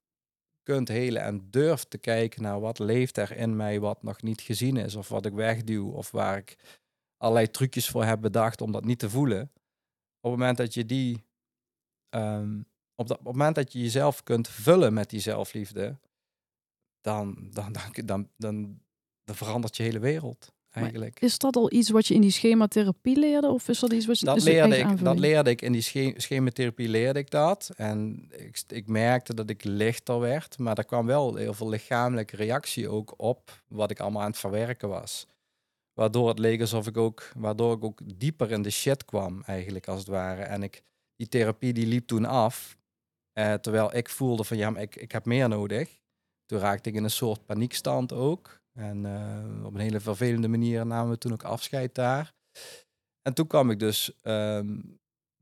kunt 0.63 0.87
helen 0.87 1.21
en 1.21 1.47
durft 1.49 1.89
te 1.89 1.97
kijken 1.97 2.41
naar 2.41 2.59
wat 2.59 2.79
leeft 2.79 3.17
er 3.17 3.35
in 3.37 3.55
mij 3.55 3.79
wat 3.79 4.03
nog 4.03 4.21
niet 4.21 4.41
gezien 4.41 4.77
is, 4.77 4.95
of 4.95 5.09
wat 5.09 5.25
ik 5.25 5.33
wegduw, 5.33 5.91
of 5.91 6.11
waar 6.11 6.37
ik 6.37 6.79
allerlei 7.17 7.51
trucjes 7.51 7.89
voor 7.89 8.03
heb 8.03 8.21
bedacht 8.21 8.61
om 8.61 8.71
dat 8.71 8.85
niet 8.85 8.99
te 8.99 9.09
voelen. 9.09 9.41
Op 10.21 10.31
het 10.31 10.39
moment 10.39 10.57
dat 10.57 10.73
je 10.73 10.85
die, 10.85 11.23
ehm, 12.11 12.61
op, 12.95 13.07
dat, 13.07 13.17
op 13.19 13.25
het 13.25 13.35
moment 13.35 13.55
dat 13.55 13.73
je 13.73 13.79
jezelf 13.79 14.23
kunt 14.23 14.47
vullen 14.47 14.93
met 14.93 15.09
die 15.09 15.19
zelfliefde, 15.19 15.97
dan, 17.01 17.49
dan, 17.51 17.71
dan, 17.71 18.05
dan, 18.05 18.29
dan, 18.37 18.79
dan 19.23 19.35
verandert 19.35 19.77
je 19.77 19.83
hele 19.83 19.99
wereld 19.99 20.53
eigenlijk. 20.71 21.19
is 21.19 21.37
dat 21.37 21.55
al 21.55 21.71
iets 21.71 21.89
wat 21.89 22.07
je 22.07 22.13
in 22.13 22.21
die 22.21 22.31
schematherapie 22.31 23.19
leerde? 23.19 23.47
Of 23.47 23.67
is 23.67 23.79
dat 23.79 23.93
iets 23.93 24.05
wat 24.05 24.19
je 24.19 24.25
Dat 24.25 24.35
het 24.35 24.43
leerde, 24.43 24.77
ik, 24.77 25.03
dat 25.03 25.19
leerde 25.19 25.49
ik 25.49 25.61
in 25.61 25.71
die 25.71 25.81
sche 25.81 26.13
schematherapie 26.17 26.89
leerde 26.89 27.19
ik 27.19 27.29
dat. 27.29 27.71
En 27.75 28.29
ik, 28.37 28.63
ik 28.67 28.87
merkte 28.87 29.33
dat 29.33 29.49
ik 29.49 29.63
lichter 29.63 30.19
werd. 30.19 30.57
Maar 30.57 30.77
er 30.77 30.85
kwam 30.85 31.05
wel 31.05 31.35
heel 31.35 31.53
veel 31.53 31.69
lichamelijke 31.69 32.35
reactie 32.35 32.89
ook 32.89 33.13
op 33.17 33.63
wat 33.67 33.91
ik 33.91 33.99
allemaal 33.99 34.21
aan 34.21 34.29
het 34.29 34.39
verwerken 34.39 34.89
was. 34.89 35.27
Waardoor 35.93 36.27
het 36.27 36.39
leek 36.39 36.61
alsof 36.61 36.87
ik 36.87 36.97
ook, 36.97 37.31
waardoor 37.35 37.75
ik 37.75 37.83
ook 37.83 37.99
dieper 38.15 38.51
in 38.51 38.61
de 38.61 38.69
shit 38.69 39.05
kwam 39.05 39.41
eigenlijk 39.45 39.87
als 39.87 39.99
het 39.99 40.07
ware. 40.07 40.41
En 40.41 40.63
ik, 40.63 40.83
die 41.21 41.29
therapie 41.29 41.73
die 41.73 41.85
liep 41.87 42.07
toen 42.07 42.25
af. 42.25 42.77
eh, 43.33 43.53
terwijl 43.53 43.95
ik 43.95 44.09
voelde 44.09 44.43
van 44.43 44.57
ja, 44.57 44.69
maar 44.69 44.81
ik, 44.81 44.95
ik 44.95 45.11
heb 45.11 45.25
meer 45.25 45.49
nodig. 45.49 45.99
Toen 46.45 46.59
raakte 46.59 46.89
ik 46.89 46.95
in 46.95 47.03
een 47.03 47.09
soort 47.11 47.45
paniekstand 47.45 48.13
ook. 48.13 48.59
En 48.73 49.05
eh, 49.05 49.65
op 49.65 49.73
een 49.73 49.79
hele 49.79 49.99
vervelende 49.99 50.47
manier 50.47 50.85
namen 50.85 51.11
we 51.11 51.17
toen 51.17 51.31
ook 51.33 51.43
afscheid 51.43 51.95
daar. 51.95 52.33
En 53.21 53.33
toen 53.33 53.47
kwam 53.47 53.69
ik 53.71 53.79
dus, 53.79 54.11
ehm, 54.21 54.65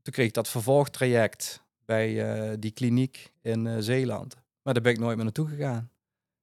toen 0.02 0.12
kreeg 0.12 0.26
ik 0.26 0.34
dat 0.34 0.48
vervolgtraject 0.48 1.62
bij 1.84 2.08
eh, 2.32 2.56
die 2.58 2.70
kliniek 2.70 3.32
in 3.42 3.82
Zeeland. 3.82 4.34
Maar 4.62 4.74
daar 4.74 4.82
ben 4.82 4.92
ik 4.92 4.98
nooit 4.98 5.14
meer 5.16 5.24
naartoe 5.24 5.48
gegaan. 5.48 5.90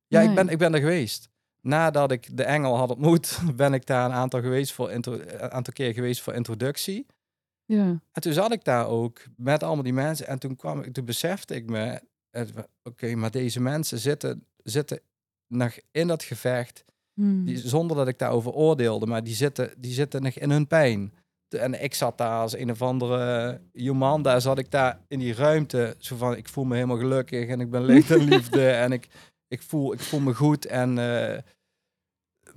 Ja, 0.08 0.20
Nee. 0.20 0.30
ik, 0.30 0.36
ben, 0.36 0.50
ik 0.50 0.58
ben 0.58 0.74
er 0.74 0.80
geweest. 0.80 1.30
Nadat 1.62 2.12
ik 2.12 2.38
de 2.38 2.44
engel 2.44 2.78
had 2.78 2.90
ontmoet, 2.90 3.40
ben 3.56 3.74
ik 3.74 3.86
daar 3.86 4.06
een 4.06 4.16
aantal, 4.16 4.42
geweest 4.42 4.72
voor 4.74 4.92
intro, 4.92 5.14
een 5.14 5.52
aantal 5.52 5.74
keer 5.74 5.94
geweest 5.94 6.22
voor 6.22 6.34
introductie. 6.34 7.06
Ja. 7.68 8.02
En 8.12 8.22
toen 8.22 8.34
zat 8.34 8.52
ik 8.52 8.64
daar 8.64 8.88
ook 8.88 9.24
met 9.36 9.64
allemaal 9.64 9.84
die 9.84 9.94
mensen. 9.94 10.28
En 10.28 10.40
toen, 10.40 10.56
kwam 10.56 10.82
ik, 10.82 10.94
toen 10.94 11.06
besefte 11.06 11.56
ik 11.56 11.70
me, 11.70 12.02
oké, 12.84 13.16
maar 13.16 13.32
deze 13.32 13.60
mensen 13.60 13.98
zitten, 13.98 14.46
zitten 14.64 15.00
nog 15.48 15.78
in 15.92 16.08
dat 16.08 16.24
gevecht. 16.24 16.84
Hmm. 17.14 17.46
Die, 17.46 17.58
zonder 17.58 17.98
dat 17.98 18.08
ik 18.08 18.20
daarover 18.20 18.52
oordeelde, 18.52 19.06
maar 19.06 19.24
die 19.24 19.36
zitten, 19.36 19.74
die 19.78 19.94
zitten 19.94 20.24
nog 20.24 20.34
in 20.34 20.52
hun 20.52 20.68
pijn. 20.68 21.14
En 21.50 21.84
ik 21.84 21.94
zat 21.94 22.18
daar 22.18 22.40
als 22.40 22.58
een 22.58 22.72
of 22.72 22.82
andere 22.82 23.62
human, 23.74 24.22
daar 24.22 24.42
zat 24.42 24.58
ik 24.58 24.72
daar 24.72 25.00
in 25.08 25.20
die 25.20 25.34
ruimte, 25.34 25.96
zo 25.98 26.16
van, 26.16 26.36
ik 26.36 26.50
voel 26.50 26.64
me 26.64 26.76
helemaal 26.76 26.98
gelukkig 26.98 27.48
en 27.48 27.60
ik 27.60 27.70
ben 27.70 27.90
en 27.90 28.24
liefde 28.34 28.70
en 28.70 28.92
ik, 28.92 29.08
Ik 29.48 29.62
voel, 29.62 29.94
ik 29.94 30.00
voel 30.00 30.20
me 30.20 30.34
goed 30.34 30.66
en... 30.66 30.98
eh, 30.98 31.38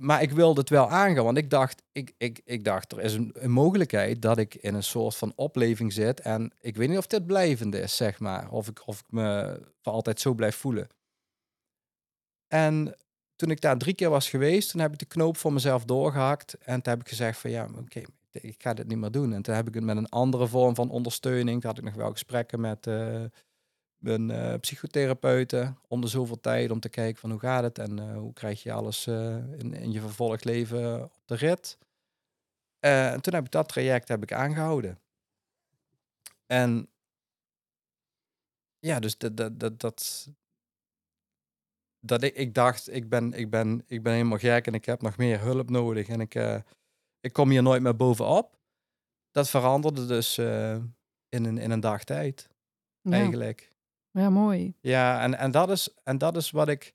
maar 0.01 0.21
ik 0.21 0.31
wilde 0.31 0.59
het 0.59 0.69
wel 0.69 0.89
aangaan, 0.89 1.23
want 1.23 1.37
ik 1.37 1.49
dacht, 1.49 1.83
ik, 1.91 2.13
ik, 2.17 2.41
ik 2.43 2.63
dacht, 2.63 2.91
er 2.91 3.01
is 3.01 3.13
een, 3.13 3.31
een 3.33 3.51
mogelijkheid 3.51 4.21
dat 4.21 4.37
ik 4.37 4.55
in 4.55 4.73
een 4.73 4.83
soort 4.83 5.15
van 5.15 5.33
opleving 5.35 5.93
zit. 5.93 6.19
En 6.19 6.53
ik 6.59 6.75
weet 6.75 6.89
niet 6.89 6.97
of 6.97 7.07
dit 7.07 7.25
blijvend 7.25 7.75
is, 7.75 7.95
zeg 7.95 8.19
maar. 8.19 8.51
Of 8.51 8.67
ik, 8.67 8.87
of 8.87 8.99
ik 8.99 9.05
me 9.09 9.59
voor 9.81 9.93
altijd 9.93 10.19
zo 10.19 10.33
blijf 10.33 10.55
voelen. 10.55 10.87
En 12.47 12.95
toen 13.35 13.51
ik 13.51 13.61
daar 13.61 13.77
drie 13.77 13.93
keer 13.93 14.09
was 14.09 14.29
geweest, 14.29 14.71
toen 14.71 14.81
heb 14.81 14.91
ik 14.93 14.99
de 14.99 15.05
knoop 15.05 15.37
voor 15.37 15.53
mezelf 15.53 15.85
doorgehakt. 15.85 16.53
En 16.53 16.81
toen 16.81 16.93
heb 16.93 17.01
ik 17.01 17.09
gezegd 17.09 17.39
van 17.39 17.49
ja, 17.49 17.69
oké, 17.77 18.01
ik 18.31 18.61
ga 18.61 18.73
dit 18.73 18.87
niet 18.87 18.97
meer 18.97 19.11
doen. 19.11 19.33
En 19.33 19.41
toen 19.41 19.55
heb 19.55 19.67
ik 19.67 19.73
het 19.73 19.83
met 19.83 19.97
een 19.97 20.09
andere 20.09 20.47
vorm 20.47 20.75
van 20.75 20.89
ondersteuning. 20.89 21.61
Toen 21.61 21.69
had 21.69 21.79
ik 21.79 21.85
nog 21.85 21.95
wel 21.95 22.11
gesprekken 22.11 22.59
met 22.59 22.87
eh, 22.87 23.23
mijn 24.01 24.31
eh, 24.31 24.59
psychotherapeuten 24.59 25.77
om 25.87 26.01
de 26.01 26.07
zoveel 26.07 26.39
tijd 26.39 26.71
om 26.71 26.79
te 26.79 26.89
kijken 26.89 27.19
van 27.19 27.31
hoe 27.31 27.39
gaat 27.39 27.63
het 27.63 27.79
en 27.79 27.99
eh, 27.99 28.17
hoe 28.17 28.33
krijg 28.33 28.63
je 28.63 28.71
alles 28.71 29.07
eh, 29.07 29.35
in, 29.35 29.73
in 29.73 29.91
je 29.91 29.99
vervolgleven 29.99 31.03
op 31.03 31.21
de 31.25 31.35
rit. 31.35 31.77
En 32.79 33.21
toen 33.21 33.33
heb 33.33 33.45
ik 33.45 33.51
dat 33.51 33.69
traject 33.69 34.07
heb 34.07 34.23
ik 34.23 34.33
aangehouden. 34.33 34.99
En 36.45 36.89
ja, 38.79 38.99
dus 38.99 39.17
dat, 39.17 39.37
dat, 39.37 39.59
dat, 39.59 39.79
dat, 39.79 40.29
dat 41.99 42.23
ik, 42.23 42.35
ik 42.35 42.53
dacht, 42.53 42.93
ik 42.93 43.09
ben, 43.09 43.33
ik, 43.33 43.49
ben, 43.49 43.83
ik 43.87 44.03
ben 44.03 44.13
helemaal 44.13 44.37
gek 44.37 44.67
en 44.67 44.73
ik 44.73 44.85
heb 44.85 45.01
nog 45.01 45.17
meer 45.17 45.39
hulp 45.39 45.69
nodig 45.69 46.07
en 46.07 46.21
ik, 46.21 46.63
ik 47.19 47.33
kom 47.33 47.49
hier 47.49 47.63
nooit 47.63 47.81
meer 47.81 47.95
bovenop. 47.95 48.59
Dat 49.31 49.49
veranderde 49.49 50.05
dus 50.05 50.37
in, 50.37 51.45
een, 51.45 51.57
in 51.57 51.71
een 51.71 51.79
dag 51.79 52.03
tijd, 52.03 52.49
Ja, 53.01 53.11
eigenlijk. 53.11 53.70
Ja 54.11 54.29
mooi. 54.29 54.73
Ja, 54.81 55.21
en, 55.21 55.37
en, 55.37 55.51
dat 55.51 55.69
is, 55.69 55.89
en 56.03 56.17
dat 56.17 56.35
is 56.35 56.51
wat 56.51 56.67
ik, 56.67 56.93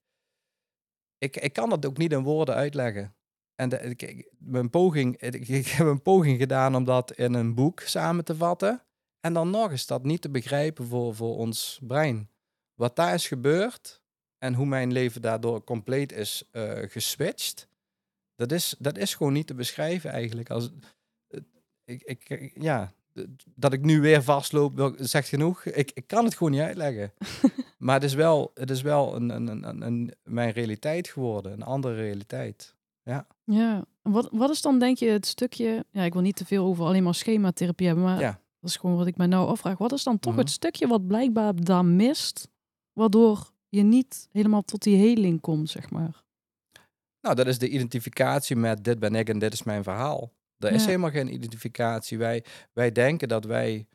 ik... 1.19 1.37
Ik 1.37 1.53
kan 1.53 1.71
dat 1.71 1.87
ook 1.87 1.97
niet 1.97 2.13
in 2.13 2.23
woorden 2.23 2.55
uitleggen. 2.55 3.17
En 3.55 3.69
de, 3.69 3.79
ik, 3.81 4.03
ik- 4.03 4.33
mijn 4.39 4.71
poging, 4.71 5.17
ik, 5.21 5.49
ik 5.49 5.67
heb 5.67 5.87
een 5.87 6.03
poging 6.03 6.39
gedaan 6.39 6.75
om 6.77 6.85
dat 6.85 7.13
in 7.13 7.35
een 7.35 7.55
boek 7.55 7.81
samen 7.81 8.25
te 8.25 8.37
vatten. 8.37 8.83
En 9.21 9.33
dan 9.33 9.51
nog 9.51 9.71
eens 9.71 9.87
dat 9.87 10.03
niet 10.05 10.21
te 10.21 10.31
begrijpen 10.31 10.87
voor, 10.87 11.15
voor 11.15 11.37
ons 11.37 11.79
brein. 11.83 12.31
Wat 12.75 12.97
daar 12.97 13.15
is 13.15 13.29
gebeurd 13.29 14.03
en 14.39 14.55
hoe 14.55 14.67
mijn 14.67 14.93
leven 14.93 15.23
daardoor 15.23 15.65
compleet 15.65 16.13
is 16.13 16.49
eh, 16.51 16.83
geswitcht. 16.91 17.69
Dat 18.35 18.53
is, 18.53 18.75
dat 18.79 18.99
is 18.99 19.15
gewoon 19.15 19.33
niet 19.33 19.47
te 19.47 19.55
beschrijven 19.55 20.11
eigenlijk. 20.11 20.51
Als, 20.51 20.71
ik, 21.85 22.03
ik, 22.03 22.53
ja, 22.63 22.93
dat 23.55 23.73
ik 23.73 23.83
nu 23.83 24.01
weer 24.01 24.23
vastloop, 24.23 24.95
zegt 24.99 25.29
genoeg. 25.29 25.65
Ik, 25.65 25.91
ik 25.95 26.07
kan 26.07 26.25
het 26.25 26.35
gewoon 26.37 26.53
niet 26.53 26.61
uitleggen. 26.61 27.13
maar 27.79 27.95
het 27.95 28.05
is 28.05 28.15
wel, 28.15 28.51
het 28.55 28.71
is 28.71 28.83
wel 28.83 29.15
een, 29.17 29.29
een, 29.31 29.69
een, 29.69 29.83
een, 29.83 30.13
mijn 30.25 30.51
realiteit 30.51 31.09
geworden, 31.09 31.53
een 31.53 31.63
andere 31.63 31.95
realiteit. 31.95 32.75
Ja, 33.45 33.85
en 34.03 34.13
wat, 34.13 34.29
wat 34.33 34.51
is 34.51 34.61
dan 34.63 34.79
denk 34.79 34.99
je 34.99 35.09
het 35.09 35.27
stukje... 35.27 35.85
Ja, 35.91 36.03
ik 36.03 36.13
wil 36.13 36.23
niet 36.23 36.37
te 36.37 36.45
veel 36.45 36.65
over 36.65 36.85
alleen 36.85 37.03
maar 37.03 37.15
schematherapie 37.15 37.87
hebben, 37.87 38.05
maar 38.05 38.21
Ja. 38.21 38.41
dat 38.61 38.71
is 38.71 38.77
gewoon 38.77 38.97
wat 38.97 39.07
ik 39.07 39.17
mij 39.17 39.27
nou 39.27 39.49
afvraag. 39.49 39.79
Wat 39.79 39.93
is 39.93 40.03
dan 40.03 40.19
toch 40.19 40.33
Mhm. 40.33 40.41
het 40.41 40.51
stukje 40.51 40.87
wat 40.87 41.07
blijkbaar 41.07 41.55
daar 41.65 41.85
mist, 41.85 42.49
waardoor 42.93 43.51
je 43.69 43.83
niet 43.83 44.29
helemaal 44.33 44.63
tot 44.63 44.83
die 44.83 44.97
heling 44.97 45.41
komt, 45.41 45.71
zeg 45.71 45.91
maar? 45.91 46.23
Nou, 47.21 47.35
dat 47.35 47.47
is 47.47 47.59
de 47.59 47.69
identificatie 47.69 48.57
met 48.57 48.85
dit 48.85 48.99
ben 48.99 49.15
ik 49.15 49.29
en 49.29 49.39
dit 49.39 49.53
is 49.53 49.63
mijn 49.63 49.83
verhaal. 49.83 50.33
Er 50.59 50.73
is 50.73 50.81
Ja. 50.81 50.87
helemaal 50.87 51.11
geen 51.11 51.33
identificatie. 51.35 52.19
Wij, 52.19 52.45
wij 52.73 52.93
denken 52.93 53.29
dat 53.29 53.45
wij, 53.45 53.87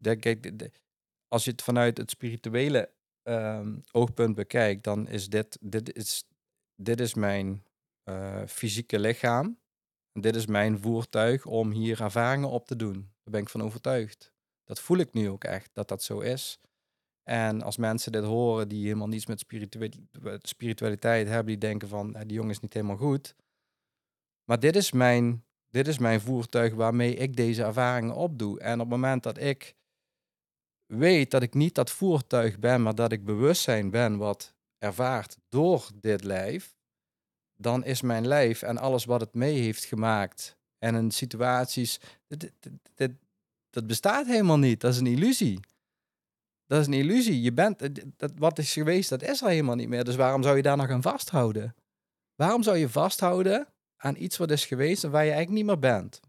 kijk, 0.00 0.70
als 1.28 1.44
je 1.44 1.50
het 1.50 1.62
vanuit 1.62 1.96
het 1.98 2.10
spirituele 2.10 2.90
ehm, 3.22 3.78
oogpunt 3.92 4.34
bekijkt, 4.34 4.84
dan 4.84 5.08
is 5.08 5.28
dit, 5.28 5.58
dit, 5.60 5.94
is, 5.96 6.24
dit 6.74 7.00
is 7.00 7.14
mijn 7.14 7.64
eh, 8.02 8.42
fysieke 8.46 8.98
lichaam. 8.98 9.58
Dit 10.12 10.36
is 10.36 10.46
mijn 10.46 10.78
voertuig 10.78 11.46
om 11.46 11.70
hier 11.70 12.00
ervaringen 12.02 12.48
op 12.48 12.66
te 12.66 12.76
doen. 12.76 12.92
Daar 12.94 13.32
ben 13.32 13.40
ik 13.40 13.48
van 13.48 13.62
overtuigd. 13.62 14.32
Dat 14.64 14.80
voel 14.80 14.98
ik 14.98 15.12
nu 15.12 15.28
ook 15.28 15.44
echt, 15.44 15.70
dat 15.72 15.88
dat 15.88 16.02
zo 16.02 16.20
is. 16.20 16.58
En 17.22 17.62
als 17.62 17.76
mensen 17.76 18.12
dit 18.12 18.24
horen 18.24 18.68
die 18.68 18.84
helemaal 18.84 19.08
niets 19.08 19.26
met 19.26 19.38
spiritua- 19.40 20.38
spiritualiteit 20.42 21.26
hebben, 21.28 21.46
die 21.46 21.58
denken 21.58 21.88
van, 21.88 22.14
"Eh, 22.14 22.20
die 22.26 22.32
jongen 22.36 22.50
is 22.50 22.60
niet 22.60 22.74
helemaal 22.74 22.96
goed. 22.96 23.34
Maar 24.44 24.60
dit 24.60 24.76
is, 24.76 24.92
mijn, 24.92 25.44
dit 25.70 25.88
is 25.88 25.98
mijn 25.98 26.20
voertuig 26.20 26.74
waarmee 26.74 27.14
ik 27.14 27.36
deze 27.36 27.62
ervaringen 27.62 28.14
opdoe. 28.14 28.60
En 28.60 28.72
op 28.72 28.80
het 28.80 28.88
moment 28.88 29.22
dat 29.22 29.38
ik 29.38 29.74
weet 30.86 31.30
dat 31.30 31.42
ik 31.42 31.54
niet 31.54 31.74
dat 31.74 31.90
voertuig 31.90 32.58
ben, 32.58 32.82
maar 32.82 32.94
dat 32.94 33.12
ik 33.12 33.24
bewustzijn 33.24 33.90
ben 33.90 34.16
wat 34.16 34.54
ervaart 34.78 35.36
door 35.48 35.90
dit 35.94 36.24
lijf, 36.24 36.76
dan 37.56 37.84
is 37.84 38.02
mijn 38.02 38.26
lijf 38.26 38.62
en 38.62 38.78
alles 38.78 39.04
wat 39.04 39.20
het 39.20 39.34
mee 39.34 39.58
heeft 39.58 39.84
gemaakt 39.84 40.58
en 40.78 40.94
in 40.94 41.10
situaties, 41.10 42.00
dit, 42.26 43.12
dat 43.70 43.86
bestaat 43.86 44.26
helemaal 44.26 44.58
niet. 44.58 44.80
Dat 44.80 44.92
is 44.92 44.98
een 44.98 45.06
illusie. 45.06 45.60
Dat 46.66 46.80
is 46.80 46.86
een 46.86 46.92
illusie. 46.92 47.42
Je 47.42 47.52
bent, 47.52 47.82
eh, 47.82 48.04
dat, 48.16 48.32
wat 48.36 48.58
is 48.58 48.72
geweest, 48.72 49.08
dat 49.08 49.22
is 49.22 49.42
er 49.42 49.48
helemaal 49.48 49.74
niet 49.74 49.88
meer. 49.88 50.04
Dus 50.04 50.16
waarom 50.16 50.42
zou 50.42 50.56
je 50.56 50.62
daar 50.62 50.76
nog 50.76 50.90
aan 50.90 51.02
vasthouden? 51.02 51.74
Waarom 52.34 52.62
zou 52.62 52.76
je 52.76 52.88
vasthouden 52.88 53.68
aan 54.02 54.16
iets 54.16 54.36
wat 54.36 54.50
is 54.50 54.66
geweest 54.66 55.04
en 55.04 55.10
waar 55.10 55.24
je 55.24 55.30
eigenlijk 55.32 55.58
niet 55.58 55.66
meer 55.70 55.92
bent? 55.92 56.20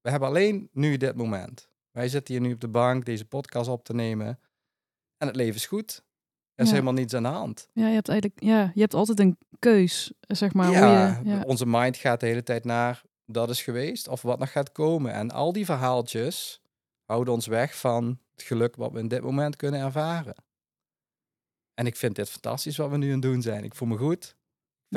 We 0.00 0.10
hebben 0.10 0.28
alleen 0.28 0.68
nu 0.72 0.96
dit 0.96 1.14
moment. 1.16 1.68
Wij 1.90 2.08
zitten 2.08 2.34
hier 2.34 2.42
nu 2.42 2.52
op 2.52 2.60
de 2.60 2.68
bank 2.68 3.04
deze 3.04 3.24
podcast 3.24 3.68
op 3.68 3.84
te 3.84 3.94
nemen. 3.94 4.40
En 5.16 5.26
het 5.26 5.36
leven 5.36 5.54
is 5.54 5.66
goed. 5.66 6.02
Er 6.54 6.62
is 6.62 6.66
Ja. 6.66 6.72
helemaal 6.72 6.92
niets 6.94 7.14
aan 7.14 7.22
de 7.22 7.28
hand. 7.28 7.68
Ja, 7.72 7.86
je 7.88 7.94
hebt 7.94 8.08
eigenlijk, 8.08 8.42
ja, 8.42 8.70
je 8.74 8.80
hebt 8.80 8.94
altijd 8.94 9.20
een 9.20 9.38
keus, 9.58 10.12
zeg 10.20 10.52
maar. 10.52 10.70
ja, 10.70 11.14
hoe 11.16 11.24
je, 11.24 11.36
ja. 11.36 11.42
onze 11.42 11.66
mind 11.66 11.96
gaat 11.96 12.20
de 12.20 12.26
hele 12.26 12.42
tijd 12.42 12.64
naar 12.64 13.02
dat 13.26 13.50
is 13.50 13.62
geweest 13.62 14.08
of 14.08 14.22
wat 14.22 14.38
nog 14.38 14.52
gaat 14.52 14.72
komen. 14.72 15.12
En 15.12 15.30
al 15.30 15.52
die 15.52 15.64
verhaaltjes 15.64 16.60
houden 17.04 17.34
ons 17.34 17.46
weg 17.46 17.76
van 17.78 18.18
het 18.32 18.42
geluk 18.42 18.76
wat 18.76 18.92
we 18.92 18.98
in 18.98 19.08
dit 19.08 19.22
moment 19.22 19.56
kunnen 19.56 19.80
ervaren. 19.80 20.34
En 21.74 21.86
ik 21.86 21.96
vind 21.96 22.16
dit 22.16 22.30
fantastisch 22.30 22.76
wat 22.76 22.90
we 22.90 22.96
nu 22.96 23.06
aan 23.06 23.12
het 23.12 23.22
doen 23.22 23.42
zijn. 23.42 23.64
Ik 23.64 23.74
voel 23.74 23.88
me 23.88 23.96
goed. 23.96 24.36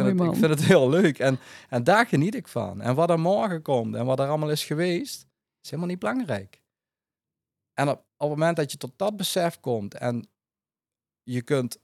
Ik 0.05 0.15
Mooi 0.15 0.17
vind, 0.17 0.19
het, 0.19 0.35
ik 0.35 0.45
vind 0.45 0.59
het 0.59 0.63
heel 0.67 0.89
leuk. 0.89 1.19
En, 1.19 1.39
en 1.69 1.83
daar 1.83 2.05
geniet 2.05 2.35
ik 2.35 2.47
van. 2.47 2.81
En 2.81 2.95
wat 2.95 3.09
er 3.09 3.19
morgen 3.19 3.61
komt 3.61 3.95
en 3.95 4.05
wat 4.05 4.19
er 4.19 4.27
allemaal 4.27 4.51
is 4.51 4.65
geweest, 4.65 5.27
is 5.61 5.69
helemaal 5.69 5.89
niet 5.89 5.99
belangrijk. 5.99 6.61
En 7.73 7.89
op, 7.89 7.97
op 7.97 8.29
het 8.29 8.37
moment 8.37 8.57
dat 8.57 8.71
je 8.71 8.77
tot 8.77 8.93
dat 8.95 9.17
besef 9.17 9.59
komt 9.59 9.93
en 9.93 10.29
je 11.23 11.41
kunt 11.41 11.77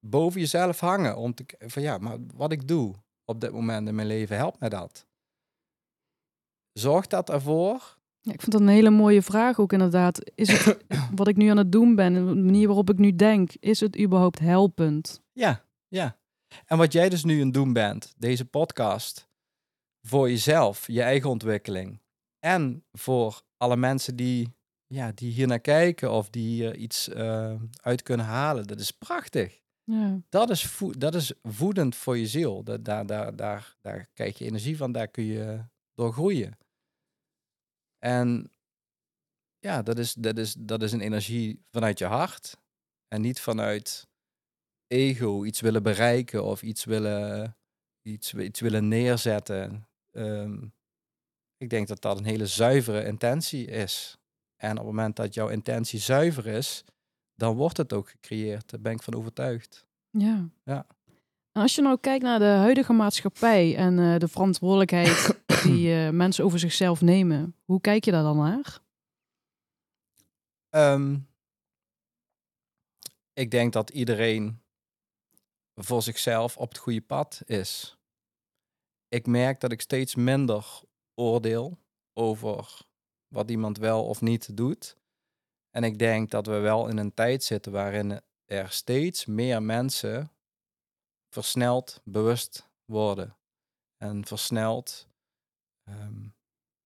boven 0.00 0.40
jezelf 0.40 0.80
hangen 0.80 1.16
om 1.16 1.34
te 1.34 1.44
van 1.58 1.82
ja, 1.82 1.98
maar 1.98 2.16
wat 2.34 2.52
ik 2.52 2.68
doe 2.68 2.94
op 3.24 3.40
dit 3.40 3.52
moment 3.52 3.88
in 3.88 3.94
mijn 3.94 4.06
leven, 4.06 4.36
helpt 4.36 4.60
mij 4.60 4.68
dat? 4.68 5.06
Zorgt 6.72 7.10
dat 7.10 7.30
ervoor? 7.30 7.98
Ja, 8.20 8.32
ik 8.32 8.40
vind 8.40 8.52
dat 8.52 8.60
een 8.60 8.68
hele 8.68 8.90
mooie 8.90 9.22
vraag 9.22 9.58
ook 9.58 9.72
inderdaad. 9.72 10.30
Is 10.34 10.64
het 10.64 10.84
wat 11.14 11.28
ik 11.28 11.36
nu 11.36 11.48
aan 11.48 11.56
het 11.56 11.72
doen 11.72 11.94
ben, 11.94 12.16
en 12.16 12.26
de 12.26 12.34
manier 12.34 12.66
waarop 12.66 12.90
ik 12.90 12.98
nu 12.98 13.16
denk, 13.16 13.50
is 13.60 13.80
het 13.80 13.98
überhaupt 13.98 14.38
helpend? 14.38 15.20
Ja, 15.32 15.64
ja. 15.88 16.16
En 16.64 16.78
wat 16.78 16.92
jij 16.92 17.08
dus 17.08 17.24
nu 17.24 17.38
aan 17.38 17.44
het 17.44 17.54
doen 17.54 17.72
bent, 17.72 18.14
deze 18.16 18.44
podcast, 18.44 19.28
voor 20.02 20.30
jezelf, 20.30 20.86
je 20.86 21.02
eigen 21.02 21.30
ontwikkeling. 21.30 22.00
En 22.38 22.84
voor 22.92 23.42
alle 23.56 23.76
mensen 23.76 24.16
die, 24.16 24.54
ja, 24.86 25.12
die 25.12 25.32
hier 25.32 25.46
naar 25.46 25.60
kijken 25.60 26.10
of 26.12 26.30
die 26.30 26.48
hier 26.48 26.76
iets 26.76 27.08
eh, 27.08 27.54
uit 27.80 28.02
kunnen 28.02 28.26
halen. 28.26 28.66
Dat 28.66 28.80
is 28.80 28.90
prachtig. 28.90 29.60
Ja, 29.84 30.20
Dat 30.28 30.50
is, 30.50 30.78
dat 30.90 31.14
is 31.14 31.32
voedend 31.42 31.96
voor 31.96 32.16
je 32.16 32.26
ziel. 32.26 32.62
Dat, 32.62 32.84
daar, 32.84 33.06
daar, 33.06 33.36
daar, 33.36 33.76
daar 33.80 34.08
krijg 34.14 34.38
je 34.38 34.44
energie 34.44 34.76
van, 34.76 34.92
daar 34.92 35.08
kun 35.08 35.24
je 35.24 35.64
door 35.94 36.12
groeien. 36.12 36.58
En 37.98 38.50
ja, 39.58 39.82
dat 39.82 39.98
is, 39.98 40.14
dat, 40.14 40.38
is, 40.38 40.54
dat 40.58 40.82
is 40.82 40.92
een 40.92 41.00
energie 41.00 41.62
vanuit 41.70 41.98
je 41.98 42.04
hart. 42.04 42.56
En 43.08 43.20
niet 43.20 43.40
vanuit 43.40 44.08
ego, 44.86 45.44
iets 45.44 45.60
willen 45.60 45.82
bereiken 45.82 46.44
of 46.44 46.62
iets 46.62 46.84
willen, 46.84 47.56
iets, 48.02 48.34
iets 48.34 48.60
willen 48.60 48.88
neerzetten. 48.88 49.88
Ehm, 50.12 50.64
ik 51.56 51.70
denk 51.70 51.88
dat 51.88 52.00
dat 52.00 52.18
een 52.18 52.24
hele 52.24 52.46
zuivere 52.46 53.04
intentie 53.04 53.66
is. 53.66 54.18
En 54.56 54.70
op 54.70 54.76
het 54.76 54.86
moment 54.86 55.16
dat 55.16 55.34
jouw 55.34 55.48
intentie 55.48 55.98
zuiver 55.98 56.46
is, 56.46 56.84
dan 57.34 57.56
wordt 57.56 57.76
het 57.76 57.92
ook 57.92 58.08
gecreëerd. 58.08 58.70
Daar 58.70 58.80
ben 58.80 58.92
ik 58.92 59.02
van 59.02 59.14
overtuigd. 59.14 59.86
ja. 60.10 60.48
Ja. 60.64 60.86
En 61.52 61.62
als 61.62 61.74
je 61.74 61.82
nou 61.82 61.98
kijkt 62.00 62.24
naar 62.24 62.38
de 62.38 62.44
huidige 62.44 62.92
maatschappij 62.92 63.76
en 63.76 63.98
eh, 63.98 64.18
de 64.18 64.28
verantwoordelijkheid 64.28 65.40
die 65.62 65.94
eh, 65.94 66.10
mensen 66.10 66.44
over 66.44 66.58
zichzelf 66.58 67.00
nemen, 67.00 67.54
hoe 67.64 67.80
kijk 67.80 68.04
je 68.04 68.10
daar 68.10 68.22
dan 68.22 68.36
naar? 68.36 68.80
Ehm, 70.70 71.18
ik 73.32 73.50
denk 73.50 73.72
dat 73.72 73.90
iedereen 73.90 74.60
voor 75.76 76.02
zichzelf 76.02 76.56
op 76.56 76.68
het 76.68 76.78
goede 76.78 77.00
pad 77.00 77.42
is. 77.44 77.98
Ik 79.08 79.26
merk 79.26 79.60
dat 79.60 79.72
ik 79.72 79.80
steeds 79.80 80.14
minder 80.14 80.80
oordeel 81.14 81.78
over 82.12 82.86
wat 83.28 83.50
iemand 83.50 83.78
wel 83.78 84.06
of 84.06 84.20
niet 84.20 84.56
doet. 84.56 84.96
En 85.70 85.84
ik 85.84 85.98
denk 85.98 86.30
dat 86.30 86.46
we 86.46 86.58
wel 86.58 86.88
in 86.88 86.96
een 86.96 87.14
tijd 87.14 87.44
zitten 87.44 87.72
waarin 87.72 88.20
er 88.44 88.70
steeds 88.70 89.26
meer 89.26 89.62
mensen 89.62 90.30
versneld 91.28 92.00
bewust 92.04 92.68
worden. 92.84 93.36
En 93.96 94.26
versneld 94.26 95.08
ehm, 95.84 96.28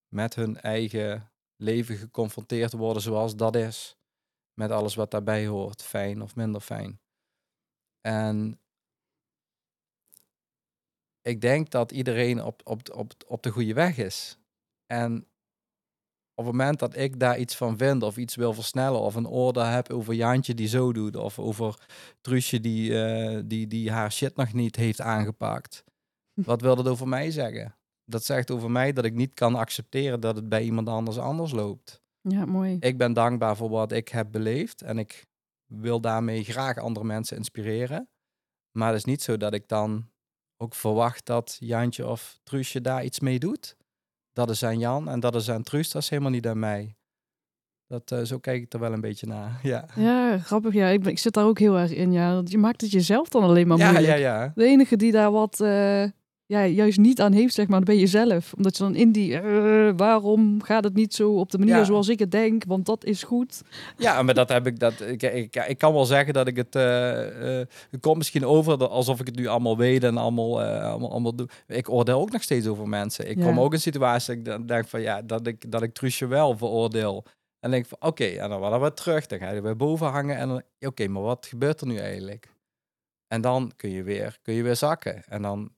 met 0.08 0.34
hun 0.34 0.60
eigen 0.60 1.32
leven 1.56 1.96
geconfronteerd 1.96 2.72
worden 2.72 3.02
zoals 3.02 3.36
dat 3.36 3.56
is. 3.56 3.96
Met 4.54 4.70
alles 4.70 4.94
wat 4.94 5.10
daarbij 5.10 5.46
hoort, 5.46 5.82
fijn 5.82 6.22
of 6.22 6.36
minder 6.36 6.60
fijn. 6.60 7.00
En 8.00 8.60
ik 11.22 11.40
denk 11.40 11.70
dat 11.70 11.92
iedereen 11.92 12.44
op, 12.44 12.60
op, 12.64 12.94
op, 12.94 13.12
op 13.26 13.42
de 13.42 13.50
goede 13.50 13.74
weg 13.74 13.98
is. 13.98 14.38
En 14.86 15.26
op 16.34 16.46
het 16.46 16.54
moment 16.54 16.78
dat 16.78 16.96
ik 16.96 17.18
daar 17.18 17.38
iets 17.38 17.56
van 17.56 17.76
vind 17.76 18.02
of 18.02 18.16
iets 18.16 18.34
wil 18.34 18.52
versnellen 18.52 19.00
of 19.00 19.14
een 19.14 19.28
oordeel 19.28 19.62
heb 19.62 19.90
over 19.90 20.14
Jantje 20.14 20.54
die 20.54 20.68
zo 20.68 20.92
doet 20.92 21.16
of 21.16 21.38
over 21.38 21.88
Truusje 22.20 22.60
die, 22.60 22.90
uh, 22.90 23.40
die, 23.44 23.66
die 23.66 23.90
haar 23.90 24.12
shit 24.12 24.36
nog 24.36 24.52
niet 24.52 24.76
heeft 24.76 25.00
aangepakt. 25.00 25.84
Wat 26.34 26.60
wil 26.60 26.76
dat 26.76 26.88
over 26.88 27.08
mij 27.08 27.30
zeggen? 27.30 27.74
Dat 28.04 28.24
zegt 28.24 28.50
over 28.50 28.70
mij 28.70 28.92
dat 28.92 29.04
ik 29.04 29.14
niet 29.14 29.34
kan 29.34 29.54
accepteren 29.54 30.20
dat 30.20 30.36
het 30.36 30.48
bij 30.48 30.62
iemand 30.62 30.88
anders 30.88 31.18
anders 31.18 31.52
loopt. 31.52 32.00
Ja, 32.20 32.44
mooi. 32.44 32.76
Ik 32.80 32.98
ben 32.98 33.12
dankbaar 33.12 33.56
voor 33.56 33.70
wat 33.70 33.92
ik 33.92 34.08
heb 34.08 34.32
beleefd 34.32 34.82
en 34.82 34.98
ik 34.98 35.26
wil 35.66 36.00
daarmee 36.00 36.44
graag 36.44 36.78
andere 36.78 37.06
mensen 37.06 37.36
inspireren. 37.36 38.08
Maar 38.70 38.88
het 38.88 38.96
is 38.96 39.04
niet 39.04 39.22
zo 39.22 39.36
dat 39.36 39.54
ik 39.54 39.68
dan 39.68 40.08
ook 40.62 40.74
verwacht 40.74 41.26
dat 41.26 41.56
Jantje 41.60 42.06
of 42.06 42.38
Truusje 42.42 42.80
daar 42.80 43.04
iets 43.04 43.20
mee 43.20 43.38
doet. 43.38 43.76
Dat 44.32 44.50
is 44.50 44.62
aan 44.62 44.78
Jan 44.78 45.08
en 45.08 45.20
dat 45.20 45.34
is 45.34 45.50
aan 45.50 45.62
Truus, 45.62 45.90
dat 45.90 46.02
is 46.02 46.08
helemaal 46.08 46.30
niet 46.30 46.46
aan 46.46 46.58
mij. 46.58 46.94
Dat, 47.86 48.10
uh, 48.10 48.22
zo 48.22 48.38
kijk 48.38 48.62
ik 48.62 48.72
er 48.72 48.80
wel 48.80 48.92
een 48.92 49.00
beetje 49.00 49.26
naar. 49.26 49.60
Ja, 49.62 49.86
ja 49.96 50.38
grappig. 50.38 50.74
Ja, 50.74 50.88
ik, 50.88 51.06
ik 51.06 51.18
zit 51.18 51.32
daar 51.32 51.44
ook 51.44 51.58
heel 51.58 51.78
erg 51.78 51.90
in. 51.90 52.12
Ja. 52.12 52.42
Je 52.44 52.58
maakt 52.58 52.80
het 52.80 52.90
jezelf 52.90 53.28
dan 53.28 53.42
alleen 53.42 53.66
maar 53.66 53.78
ja, 53.78 53.90
moeilijk. 53.90 54.18
Ja, 54.18 54.18
ja. 54.18 54.52
De 54.54 54.64
enige 54.64 54.96
die 54.96 55.12
daar 55.12 55.30
wat, 55.30 55.60
uh, 55.60 56.04
ja, 56.50 56.66
juist 56.66 56.98
niet 56.98 57.20
aan 57.20 57.32
heeft, 57.32 57.54
zeg 57.54 57.68
maar, 57.68 57.78
dat 57.78 57.88
ben 57.88 57.98
je 57.98 58.06
zelf. 58.06 58.52
Omdat 58.56 58.76
je 58.76 58.82
dan 58.82 58.94
in 58.94 59.12
die, 59.12 59.42
uh, 59.42 59.90
waarom 59.96 60.62
gaat 60.62 60.84
het 60.84 60.94
niet 60.94 61.14
zo 61.14 61.32
op 61.32 61.50
de 61.50 61.58
manier 61.58 61.84
zoals 61.84 62.08
ik 62.08 62.18
het 62.18 62.30
denk, 62.30 62.64
want 62.64 62.86
dat 62.86 63.04
is 63.04 63.22
goed. 63.22 63.62
Ja, 63.96 64.22
maar 64.22 64.34
dat 64.34 64.48
heb 64.48 64.66
ik, 64.66 64.78
dat, 64.78 65.00
ik, 65.00 65.22
ik, 65.22 65.56
ik 65.56 65.78
kan 65.78 65.92
wel 65.92 66.04
zeggen 66.04 66.32
dat 66.32 66.46
ik 66.46 66.56
het, 66.56 66.76
uh, 66.76 66.82
uh, 66.82 67.66
het 67.90 68.00
komt 68.00 68.16
misschien 68.16 68.46
over 68.46 68.88
alsof 68.88 69.20
ik 69.20 69.26
het 69.26 69.36
nu 69.36 69.46
allemaal 69.46 69.76
weet 69.76 70.04
en 70.04 70.16
allemaal, 70.16 70.62
allemaal, 70.62 71.10
allemaal 71.10 71.34
doe. 71.34 71.48
Ik 71.66 71.90
oordeel 71.90 72.20
ook 72.20 72.32
nog 72.32 72.42
steeds 72.42 72.66
over 72.66 72.88
mensen. 72.88 73.30
Ik 73.30 73.38
ja. 73.38 73.44
kom 73.44 73.60
ook 73.60 73.72
in 73.72 73.80
situaties 73.80 74.38
dat 74.42 74.60
ik 74.60 74.68
denk 74.68 74.88
van, 74.88 75.00
ja, 75.00 75.22
dat 75.22 75.46
ik, 75.46 75.70
dat 75.70 75.82
ik 75.82 75.94
Truusje 75.94 76.26
wel 76.26 76.56
veroordeel. 76.56 77.24
En 77.60 77.70
denk 77.70 77.86
van, 77.86 77.98
oké, 78.00 78.22
okay, 78.22 78.38
en 78.38 78.48
dan 78.48 78.62
gaan 78.62 78.80
we 78.80 78.92
terug, 78.92 79.26
dan 79.26 79.38
ga 79.38 79.50
je 79.50 79.60
weer 79.60 79.76
boven 79.76 80.06
hangen 80.06 80.36
en 80.36 80.48
dan, 80.48 80.62
oké, 80.80 81.08
maar 81.08 81.22
wat 81.22 81.46
gebeurt 81.46 81.80
er 81.80 81.86
nu 81.86 81.96
eigenlijk? 81.96 82.48
En 83.26 83.40
dan 83.40 83.72
kun 83.76 83.90
je 83.90 84.02
weer, 84.02 84.38
kun 84.42 84.54
je 84.54 84.62
weer 84.62 84.76
zakken. 84.76 85.22
En 85.28 85.42
dan 85.42 85.70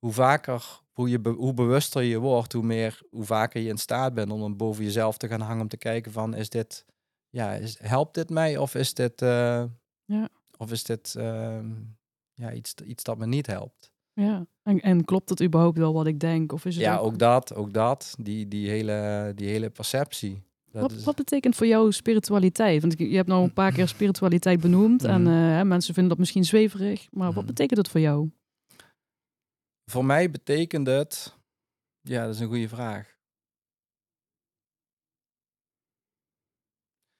hoe 0.00 0.12
vaker, 0.12 0.80
hoe, 0.92 1.08
je 1.08 1.20
hoe 1.36 1.54
bewuster 1.54 2.02
je 2.02 2.18
wordt, 2.18 2.52
hoe 2.52 2.62
meer, 2.62 3.00
hoe 3.10 3.24
vaker 3.24 3.60
je 3.60 3.68
in 3.68 3.78
staat 3.78 4.14
bent 4.14 4.30
om 4.30 4.40
dan 4.40 4.56
boven 4.56 4.84
jezelf 4.84 5.16
te 5.16 5.28
gaan 5.28 5.40
hangen 5.40 5.62
om 5.62 5.68
te 5.68 5.76
kijken 5.76 6.12
van 6.12 6.34
is 6.34 6.48
dit, 6.48 6.84
ja, 7.28 7.52
is, 7.52 7.78
helpt 7.82 8.14
dit 8.14 8.30
mij 8.30 8.56
of 8.56 8.74
is 8.74 8.94
dit, 8.94 9.22
uh, 9.22 9.64
ja. 10.04 10.28
of 10.56 10.70
is 10.70 10.84
dit 10.84 11.14
uh, 11.18 11.58
ja, 12.34 12.52
iets, 12.52 12.74
iets 12.84 13.02
dat 13.02 13.18
me 13.18 13.26
niet 13.26 13.46
helpt? 13.46 13.92
Ja, 14.12 14.46
en, 14.62 14.80
en 14.80 15.04
klopt 15.04 15.28
het 15.28 15.42
überhaupt 15.42 15.78
wel 15.78 15.92
wat 15.92 16.06
ik 16.06 16.20
denk? 16.20 16.52
Of 16.52 16.64
is 16.64 16.74
het 16.74 16.84
ja, 16.84 16.96
ook... 16.96 17.06
ook 17.06 17.18
dat, 17.18 17.54
ook 17.54 17.72
dat, 17.72 18.14
die, 18.18 18.48
die, 18.48 18.68
hele, 18.68 19.32
die 19.34 19.48
hele 19.48 19.70
perceptie. 19.70 20.42
Wat, 20.72 20.92
is... 20.92 21.04
wat, 21.04 21.16
betekent 21.16 21.56
voor 21.56 21.66
jou 21.66 21.92
spiritualiteit? 21.92 22.80
Want 22.80 22.98
je 22.98 23.16
hebt 23.16 23.28
nou 23.28 23.42
een 23.42 23.52
paar 23.52 23.72
keer 23.72 23.88
spiritualiteit 23.88 24.60
benoemd 24.60 25.04
en 25.04 25.26
uh, 25.26 25.62
mensen 25.62 25.94
vinden 25.94 26.08
dat 26.08 26.18
misschien 26.18 26.44
zweverig, 26.44 27.08
maar 27.10 27.32
wat 27.32 27.46
betekent 27.46 27.78
het 27.78 27.88
voor 27.88 28.00
jou? 28.00 28.30
Voor 29.90 30.04
mij 30.04 30.30
betekent 30.30 30.86
het. 30.86 31.38
Ja, 32.00 32.24
dat 32.24 32.34
is 32.34 32.40
een 32.40 32.48
goede 32.48 32.68
vraag. 32.68 33.18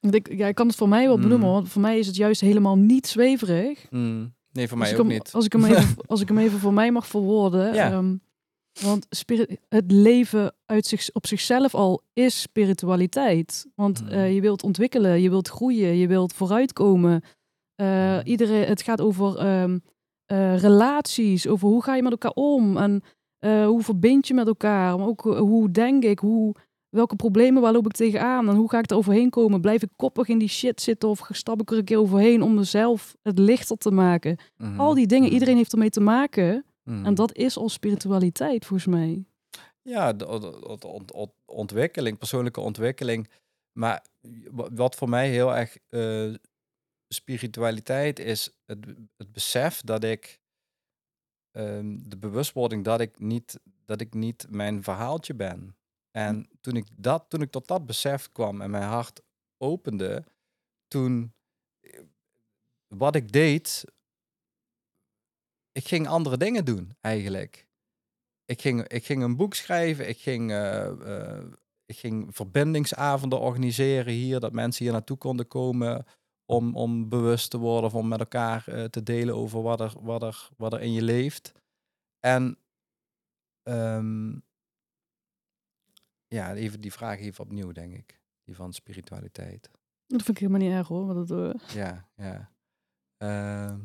Ik, 0.00 0.32
ja, 0.32 0.46
ik 0.46 0.54
kan 0.54 0.66
het 0.66 0.76
voor 0.76 0.88
mij 0.88 1.06
wel 1.06 1.18
benoemen, 1.18 1.48
mm. 1.48 1.54
want 1.54 1.68
voor 1.68 1.80
mij 1.80 1.98
is 1.98 2.06
het 2.06 2.16
juist 2.16 2.40
helemaal 2.40 2.76
niet 2.76 3.06
zweverig. 3.06 3.90
Mm. 3.90 4.34
Nee, 4.52 4.68
voor 4.68 4.78
mij 4.78 4.92
ook 4.92 4.98
hem, 4.98 5.06
niet. 5.06 5.32
Als 5.32 5.44
ik, 5.44 5.52
hem 5.52 5.64
even, 5.64 5.96
als 6.06 6.20
ik 6.20 6.28
hem 6.28 6.38
even 6.38 6.58
voor 6.58 6.72
mij 6.72 6.90
mag 6.90 7.06
verwoorden. 7.06 7.74
Ja. 7.74 7.92
Um, 7.92 8.22
want 8.80 9.06
het 9.68 9.92
leven 9.92 10.54
uit 10.66 10.86
zich, 10.86 11.10
op 11.12 11.26
zichzelf 11.26 11.74
al 11.74 12.02
is 12.12 12.40
spiritualiteit. 12.40 13.66
Want 13.74 14.02
Mm. 14.02 14.08
uh, 14.08 14.34
je 14.34 14.40
wilt 14.40 14.62
ontwikkelen, 14.62 15.20
je 15.20 15.30
wilt 15.30 15.48
groeien, 15.48 15.96
je 15.96 16.06
wilt 16.06 16.32
vooruitkomen. 16.32 17.22
Uh, 17.76 18.16
Mm. 18.16 18.20
iedereen, 18.24 18.64
het 18.68 18.82
gaat 18.82 19.00
over 19.00 19.60
um, 19.62 19.82
uh, 20.32 20.58
relaties, 20.58 21.46
over 21.48 21.68
hoe 21.68 21.82
ga 21.82 21.94
je 21.96 22.02
met 22.02 22.12
elkaar 22.12 22.32
om 22.34 22.76
en 22.76 23.02
uh, 23.40 23.66
hoe 23.66 23.82
verbind 23.82 24.26
je 24.28 24.34
met 24.34 24.46
elkaar, 24.46 24.98
maar 24.98 25.06
ook 25.06 25.24
uh, 25.26 25.38
hoe 25.38 25.70
denk 25.70 26.04
ik, 26.04 26.18
hoe, 26.18 26.54
welke 26.88 27.16
problemen 27.16 27.62
waar 27.62 27.72
loop 27.72 27.86
ik 27.86 27.92
tegenaan 27.92 28.48
en 28.48 28.54
hoe 28.56 28.70
ga 28.70 28.78
ik 28.78 28.90
er 28.90 28.96
overheen 28.96 29.30
komen? 29.30 29.60
Blijf 29.60 29.82
ik 29.82 29.88
koppig 29.96 30.28
in 30.28 30.38
die 30.38 30.48
shit 30.48 30.80
zitten 30.80 31.08
of 31.08 31.28
stap 31.32 31.60
ik 31.60 31.70
er 31.70 31.78
een 31.78 31.84
keer 31.84 31.98
overheen 31.98 32.42
om 32.42 32.54
mezelf 32.54 33.16
het 33.22 33.38
lichter 33.38 33.76
te 33.76 33.90
maken? 33.90 34.36
Mhm. 34.56 34.80
Al 34.80 34.94
die 34.94 35.06
dingen, 35.06 35.32
iedereen 35.32 35.56
heeft 35.56 35.72
ermee 35.72 35.90
te 35.90 36.00
maken 36.00 36.64
Mhm. 36.84 37.04
en 37.04 37.14
dat 37.14 37.36
is 37.36 37.56
al 37.58 37.68
spiritualiteit 37.68 38.66
volgens 38.66 38.88
mij. 38.94 39.24
Ja, 39.82 40.12
de, 40.12 40.24
de- 40.26 40.76
de 40.78 40.86
ont- 40.88 41.12
ont- 41.12 41.32
ontwikkeling, 41.46 42.18
persoonlijke 42.18 42.60
ontwikkeling. 42.60 43.28
Maar 43.72 44.04
wa- 44.50 44.68
wat 44.74 44.94
voor 44.94 45.08
mij 45.08 45.28
heel 45.30 45.56
erg 45.56 45.76
eh, 45.88 46.34
spiritualiteit 47.14 48.18
is, 48.18 48.50
het, 48.66 48.86
het 49.16 49.32
besef 49.32 49.80
dat 49.80 50.04
ik, 50.04 50.40
ehm, 51.50 51.98
de 52.02 52.16
bewustwording 52.16 52.84
dat 52.84 53.00
ik, 53.00 53.18
niet, 53.18 53.60
dat 53.84 54.00
ik 54.00 54.14
niet 54.14 54.46
mijn 54.50 54.82
verhaaltje 54.82 55.34
ben. 55.34 55.76
En 56.10 56.48
toen 56.60 56.76
ik, 56.76 56.86
dat, 56.96 57.24
toen 57.28 57.42
ik 57.42 57.50
tot 57.50 57.66
dat 57.66 57.86
besef 57.86 58.28
kwam 58.32 58.60
en 58.60 58.70
mijn 58.70 58.88
hart 58.88 59.22
opende, 59.58 60.24
toen 60.88 61.34
eh, 61.80 62.00
wat 62.86 63.14
ik 63.14 63.32
deed, 63.32 63.84
ik 65.72 65.88
ging 65.88 66.08
andere 66.08 66.36
dingen 66.36 66.64
doen 66.64 66.96
eigenlijk. 67.00 67.68
Ik 68.44 68.60
ging, 68.60 68.88
ik 68.88 69.04
ging 69.04 69.22
een 69.22 69.36
boek 69.36 69.54
schrijven, 69.54 70.08
ik 70.08 70.18
ging, 70.18 70.50
eh, 70.50 71.36
eh, 71.36 71.44
ik 71.84 71.96
ging 71.96 72.36
verbindingsavonden 72.36 73.40
organiseren 73.40 74.12
hier, 74.12 74.40
dat 74.40 74.52
mensen 74.52 74.84
hier 74.84 74.92
naartoe 74.92 75.16
konden 75.16 75.48
komen 75.48 76.06
om, 76.50 76.76
om 76.76 77.08
bewust 77.08 77.50
te 77.50 77.58
worden 77.58 77.84
of 77.90 77.94
om 77.94 78.08
met 78.08 78.18
elkaar 78.20 78.68
eh, 78.68 78.84
te 78.84 79.02
delen 79.02 79.34
over 79.34 79.62
wat 79.62 79.80
er, 79.80 79.92
wat, 80.00 80.22
er, 80.22 80.48
wat 80.56 80.72
er 80.72 80.80
in 80.80 80.92
je 80.92 81.02
leeft. 81.02 81.52
En 82.20 82.58
ehm, 83.62 84.30
ja, 86.26 86.54
even 86.54 86.80
die 86.80 86.92
vraag 86.92 87.18
even 87.18 87.44
opnieuw, 87.44 87.72
denk 87.72 87.94
ik. 87.94 88.20
Die 88.44 88.54
van 88.54 88.72
spiritualiteit. 88.72 89.70
Dat 90.06 90.22
vind 90.22 90.28
ik 90.28 90.38
helemaal 90.38 90.68
niet 90.68 90.76
erg 90.76 90.88
hoor. 90.88 91.06
Want 91.06 91.28
dat, 91.28 91.54
eh, 91.54 91.74
Ja, 91.74 92.08
ja. 92.16 92.52
Ehm, 93.16 93.78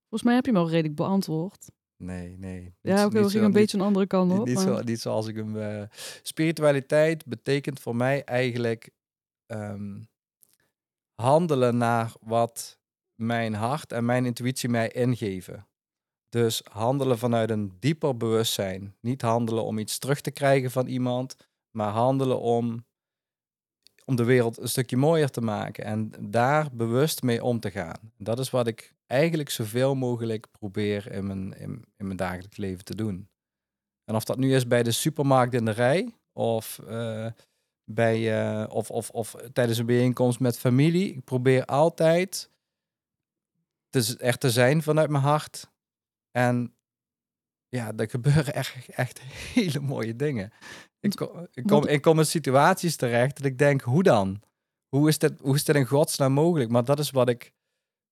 volgens 0.00 0.22
mij 0.22 0.34
heb 0.34 0.44
je 0.44 0.50
hem 0.52 0.60
al 0.60 0.68
redelijk 0.70 0.94
beantwoord. 0.96 1.70
nee, 1.96 2.38
nee. 2.38 2.74
Ja, 2.80 3.04
oké, 3.06 3.22
we 3.22 3.30
gingen 3.30 3.46
een 3.46 3.52
beetje 3.52 3.78
een 3.78 3.84
andere 3.84 4.06
kant 4.06 4.32
op. 4.32 4.46
niet, 4.46 4.54
maar- 4.54 4.64
zo, 4.64 4.82
niet 4.82 5.00
zoals 5.00 5.26
ik 5.26 5.36
hem. 5.36 5.56
eh, 5.56 5.82
spiritualiteit 6.22 7.24
betekent 7.26 7.80
voor 7.80 7.96
mij 7.96 8.24
eigenlijk 8.24 8.90
ehm, 9.46 10.02
handelen 11.22 11.76
naar 11.76 12.12
wat 12.20 12.78
mijn 13.14 13.54
hart 13.54 13.92
en 13.92 14.04
mijn 14.04 14.26
intuïtie 14.26 14.68
mij 14.68 14.88
ingeven. 14.88 15.66
Dus 16.28 16.62
handelen 16.70 17.18
vanuit 17.18 17.50
een 17.50 17.76
dieper 17.80 18.16
bewustzijn. 18.16 18.96
Niet 19.00 19.22
handelen 19.22 19.64
om 19.64 19.78
iets 19.78 19.98
terug 19.98 20.20
te 20.20 20.30
krijgen 20.30 20.70
van 20.70 20.86
iemand, 20.86 21.36
maar 21.70 21.90
handelen 21.90 22.40
om, 22.40 22.86
om 24.04 24.16
de 24.16 24.24
wereld 24.24 24.58
een 24.58 24.68
stukje 24.68 24.96
mooier 24.96 25.30
te 25.30 25.40
maken 25.40 25.84
en 25.84 26.12
daar 26.20 26.68
bewust 26.72 27.22
mee 27.22 27.44
om 27.44 27.60
te 27.60 27.70
gaan. 27.70 28.12
Dat 28.18 28.38
is 28.38 28.50
wat 28.50 28.66
ik 28.66 28.94
eigenlijk 29.06 29.50
zoveel 29.50 29.94
mogelijk 29.94 30.50
probeer 30.50 31.12
in 31.12 31.26
mijn, 31.26 31.52
in, 31.58 31.84
in 31.96 32.06
mijn 32.06 32.16
dagelijks 32.16 32.56
leven 32.56 32.84
te 32.84 32.94
doen. 32.94 33.28
En 34.04 34.14
of 34.14 34.24
dat 34.24 34.38
nu 34.38 34.54
is 34.54 34.66
bij 34.66 34.82
de 34.82 34.92
supermarkt 34.92 35.54
in 35.54 35.64
de 35.64 35.70
rij 35.70 36.14
of, 36.32 36.78
eh, 36.78 37.26
bij, 37.94 38.40
eh, 38.40 38.74
of, 38.74 38.90
of, 38.90 39.10
of 39.10 39.34
tijdens 39.52 39.78
een 39.78 39.86
bijeenkomst 39.86 40.40
met 40.40 40.58
familie. 40.58 41.14
Ik 41.14 41.24
probeer 41.24 41.64
altijd 41.64 42.50
te, 43.90 44.16
er 44.18 44.38
te 44.38 44.50
zijn 44.50 44.82
vanuit 44.82 45.10
mijn 45.10 45.22
hart. 45.22 45.70
En 46.30 46.74
ja, 47.68 47.92
er 47.96 48.10
gebeuren 48.10 48.54
echt, 48.62 48.88
echt 48.88 49.20
hele 49.20 49.80
mooie 49.80 50.16
dingen. 50.16 50.52
Ik 51.00 51.14
kom, 51.14 51.48
ik, 51.52 51.66
kom, 51.66 51.86
ik 51.86 52.02
kom 52.02 52.18
in 52.18 52.26
situaties 52.26 52.96
terecht 52.96 53.36
dat 53.36 53.46
ik 53.46 53.58
denk, 53.58 53.80
hoe 53.80 54.02
dan? 54.02 54.42
Hoe 54.88 55.08
is 55.08 55.18
dit, 55.18 55.40
hoe 55.40 55.54
is 55.54 55.64
dit 55.64 55.76
in 55.76 55.86
godsnaam 55.86 56.32
mogelijk? 56.32 56.70
Maar 56.70 56.84
dat 56.84 56.98
is 56.98 57.10
wat 57.10 57.28
ik, 57.28 57.52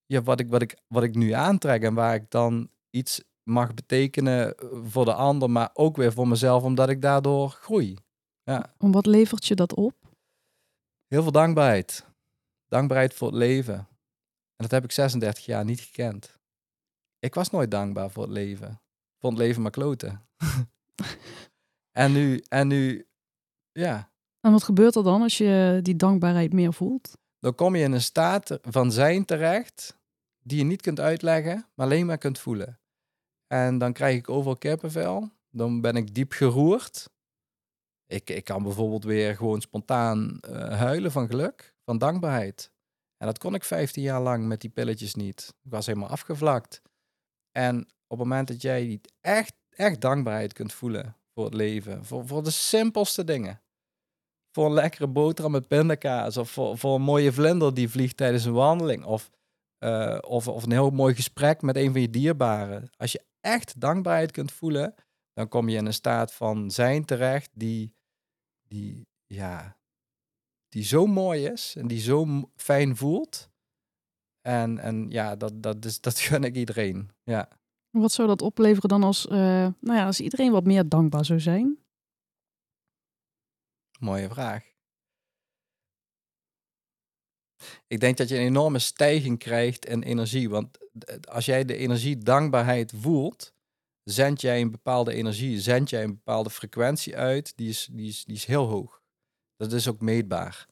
ja, 0.07 0.23
wat, 0.23 0.41
ik, 0.41 0.49
wat, 0.49 0.63
ik, 0.63 0.79
wat 0.87 1.03
ik 1.03 1.15
nu 1.15 1.31
aantrek 1.31 1.83
en 1.83 1.95
waar 1.95 2.15
ik 2.15 2.31
dan 2.31 2.71
iets 2.91 3.23
mag 3.43 3.75
betekenen 3.75 4.57
eh, 4.57 4.69
voor 4.83 5.05
de 5.05 5.15
ander, 5.15 5.51
maar 5.51 5.71
ook 5.73 5.97
weer 5.97 6.13
voor 6.13 6.29
mezelf, 6.29 6.63
omdat 6.63 6.89
ik 6.89 7.03
daardoor 7.03 7.49
groei. 7.51 7.97
Ja, 8.51 8.75
En 8.79 8.91
wat 8.91 9.07
levert 9.07 9.47
je 9.47 9.55
dat 9.55 9.75
op? 9.75 9.95
heel 11.07 11.23
veel 11.23 11.33
dankbaarheid. 11.33 12.07
Dankbaarheid 12.69 13.15
voor 13.15 13.29
het 13.29 13.37
leven. 13.37 13.75
En 13.75 14.67
dat 14.67 14.71
heb 14.71 14.85
ik 14.85 14.93
36 14.93 15.45
jaar 15.45 15.65
niet 15.65 15.81
gekend. 15.81 16.39
ik 17.19 17.35
was 17.35 17.51
nooit 17.51 17.71
dankbaar 17.71 18.11
voor 18.11 18.23
het 18.23 18.33
leven. 18.33 18.69
Ik 18.71 19.19
vond 19.21 19.37
het 19.37 19.47
leven 19.47 19.63
maar 19.63 19.71
kloten. 19.71 20.27
en 22.03 22.13
nu, 22.13 22.45
en 22.49 22.67
nu, 22.69 23.07
ja, 23.73 24.13
En 24.41 24.53
wat 24.53 24.63
gebeurt 24.63 24.95
er 24.95 25.03
dan 25.03 25.23
als 25.23 25.39
je 25.39 25.79
die 25.83 25.97
dankbaarheid 25.97 26.53
meer 26.53 26.73
voelt? 26.73 27.19
dan 27.39 27.55
kom 27.55 27.77
je 27.77 27.83
in 27.85 27.93
een 27.93 28.01
staat 28.01 28.59
van 28.63 28.93
zijn 28.93 29.25
terecht 29.25 29.99
die 30.43 30.59
je 30.59 30.65
niet 30.65 30.83
kunt 30.83 31.01
uitleggen, 31.01 31.67
maar 31.75 31.87
alleen 31.87 32.07
maar 32.07 32.19
kunt 32.19 32.39
voelen. 32.39 32.81
En 33.47 33.79
dan 33.79 33.93
krijg 33.93 34.17
ik 34.17 34.29
overal 34.29 34.57
kippenvel. 34.57 35.31
Dan 35.51 35.81
ben 35.81 35.97
ik 35.97 36.15
diep 36.15 36.33
geroerd. 36.33 37.11
Ik, 38.11 38.31
ik 38.31 38.45
kan 38.45 38.63
bijvoorbeeld 38.63 39.05
weer 39.05 39.37
gewoon 39.37 39.61
spontaan 39.61 40.39
eh, 40.41 40.79
huilen 40.79 41.13
van 41.13 41.27
geluk, 41.27 41.75
van 41.85 41.99
dankbaarheid. 41.99 42.73
En 43.17 43.27
dat 43.27 43.39
kon 43.39 43.55
ik 43.55 43.65
15 43.65 44.03
jaar 44.03 44.21
lang 44.21 44.47
met 44.47 44.61
die 44.61 44.71
pilletjes 44.71 45.15
niet. 45.15 45.55
Ik 45.63 45.71
was 45.71 45.87
helemaal 45.87 46.09
afgevlakt. 46.09 46.83
En 47.53 47.81
op 47.81 48.19
het 48.19 48.29
moment 48.29 48.49
dat 48.49 48.63
jij 48.63 48.87
niet 48.87 49.13
echt, 49.21 49.53
echt 49.71 50.01
dankbaarheid 50.01 50.53
kunt 50.53 50.73
voelen 50.73 51.17
voor 51.35 51.45
het 51.45 51.55
leven, 51.55 52.05
voor, 52.05 52.27
voor 52.27 52.43
de 52.43 52.51
simpelste 52.51 53.25
dingen. 53.25 53.61
Voor 54.53 54.67
een 54.67 54.73
lekkere 54.73 55.09
boterham 55.09 55.53
met 55.53 55.69
pindakaas, 55.69 56.37
of 56.37 56.51
voor, 56.51 56.79
voor 56.79 56.95
een 56.95 57.03
mooie 57.03 57.33
vlinder 57.33 57.75
die 57.75 57.91
vliegt 57.91 58.17
tijdens 58.17 58.45
een 58.45 58.53
wandeling, 58.53 59.05
of, 59.05 59.31
eh, 59.79 60.19
of, 60.21 60.49
of 60.49 60.65
een 60.65 60.73
heel 60.73 60.91
mooi 60.91 61.15
gesprek 61.15 61.63
met 61.63 61.77
een 61.77 61.93
van 61.93 62.01
je 62.01 62.11
dierbaren. 62.11 62.91
Als 62.97 63.13
je 63.13 63.25
echt 63.41 63.81
dankbaarheid 63.81 64.31
kunt 64.31 64.53
voelen, 64.53 64.95
dan 65.33 65.49
kom 65.49 65.69
je 65.69 65.77
in 65.77 65.87
een 65.87 65.93
staat 65.93 66.33
van 66.33 66.71
zijn 66.71 67.05
terecht 67.05 67.51
die, 67.53 67.99
die, 68.71 69.07
ja, 69.27 69.77
die 70.69 70.85
zo 70.85 71.07
mooi 71.07 71.47
is 71.47 71.77
en 71.77 71.87
die 71.87 72.01
zo 72.01 72.51
fijn 72.57 72.97
voelt. 72.97 73.51
En, 74.41 74.79
en 74.79 75.11
ja, 75.11 75.37
dat, 75.37 75.63
dat, 75.63 75.85
is, 75.85 76.01
dat 76.07 76.19
gun 76.19 76.45
ik 76.45 76.55
iedereen. 76.55 77.11
Ja. 77.23 77.49
Wat 77.91 78.13
zou 78.13 78.29
dat 78.29 78.43
opleveren 78.43 78.89
dan 78.89 79.03
als, 79.03 79.27
eh, 79.27 79.37
nou 79.81 79.99
ja, 79.99 80.07
als 80.07 80.21
iedereen 80.21 80.53
wat 80.53 80.65
meer 80.65 80.89
dankbaar 80.89 81.25
zou 81.25 81.41
zijn? 81.41 81.79
Mooie 83.99 84.29
vraag. 84.29 84.69
Ik 87.87 88.01
denk 88.01 88.17
dat 88.17 88.29
je 88.29 88.35
een 88.35 88.47
enorme 88.47 88.79
stijging 88.79 89.39
krijgt 89.39 89.87
in 89.87 90.03
energie. 90.03 90.51
Want 90.51 90.79
als 91.29 91.45
jij 91.45 91.65
de 91.65 91.77
energie 91.77 92.19
dankbaarheid 92.19 92.93
voelt, 92.97 93.55
zend 94.11 94.41
jij 94.41 94.61
een 94.61 94.71
bepaalde 94.71 95.13
energie, 95.15 95.61
zend 95.61 95.91
jij 95.91 96.03
een 96.03 96.11
bepaalde 96.15 96.51
frequentie 96.51 97.17
uit, 97.17 97.53
die 97.57 97.69
is, 97.69 97.89
die 97.93 98.09
is, 98.09 98.25
die 98.25 98.37
is 98.37 98.45
heel 98.45 98.67
hoog. 98.67 99.01
Dat 99.57 99.73
is 99.73 99.89
ook 99.89 100.01
meetbaar. 100.01 100.67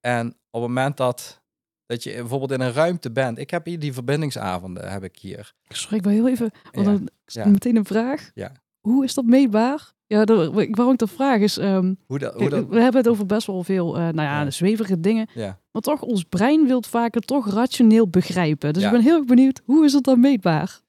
En 0.00 0.26
op 0.28 0.60
het 0.60 0.70
moment 0.70 0.96
dat, 0.96 1.42
dat 1.86 2.02
je 2.02 2.12
bijvoorbeeld 2.14 2.50
in 2.52 2.60
een 2.60 2.72
ruimte 2.72 3.10
bent, 3.10 3.38
ik 3.38 3.50
heb 3.50 3.64
hier 3.64 3.78
die 3.78 3.92
verbindingsavonden, 3.92 4.90
heb 4.92 5.04
ik 5.04 5.18
hier. 5.18 5.52
Sorry, 5.68 5.96
ik 5.96 6.02
wil 6.02 6.12
heel 6.12 6.28
even, 6.28 6.50
want 6.72 6.86
Ja, 6.86 6.92
dan 6.92 7.08
ja. 7.24 7.46
meteen 7.48 7.76
een 7.76 7.84
vraag. 7.84 8.30
Ja. 8.34 8.52
Hoe 8.80 9.04
is 9.04 9.14
dat 9.14 9.24
meetbaar? 9.24 9.92
Ja, 10.06 10.24
waarom 10.24 10.58
ik 10.92 10.98
dat 10.98 11.10
vraag 11.10 11.40
is, 11.40 11.56
ehm, 11.58 11.94
Hoe 12.06 12.18
dat, 12.18 12.34
hoe 12.34 12.48
dat, 12.48 12.66
we 12.68 12.80
hebben 12.80 13.00
het 13.00 13.10
over 13.10 13.26
best 13.26 13.46
wel 13.46 13.62
veel, 13.64 13.94
eh, 13.96 14.00
nou 14.02 14.22
ja, 14.22 14.42
Ja. 14.42 14.50
zweverige 14.50 15.00
dingen. 15.00 15.28
ja. 15.34 15.60
Maar 15.72 15.82
toch, 15.82 16.02
ons 16.02 16.24
brein 16.24 16.66
wil 16.66 16.82
vaker 16.82 17.20
toch 17.20 17.50
rationeel 17.52 18.08
begrijpen. 18.08 18.72
Dus 18.72 18.82
ik 18.82 18.90
ben 18.90 19.00
heel 19.02 19.16
erg 19.16 19.24
benieuwd, 19.26 19.60
hoe 19.64 19.84
is 19.84 19.92
het 19.92 20.04
dan 20.04 20.20
meetbaar? 20.20 20.80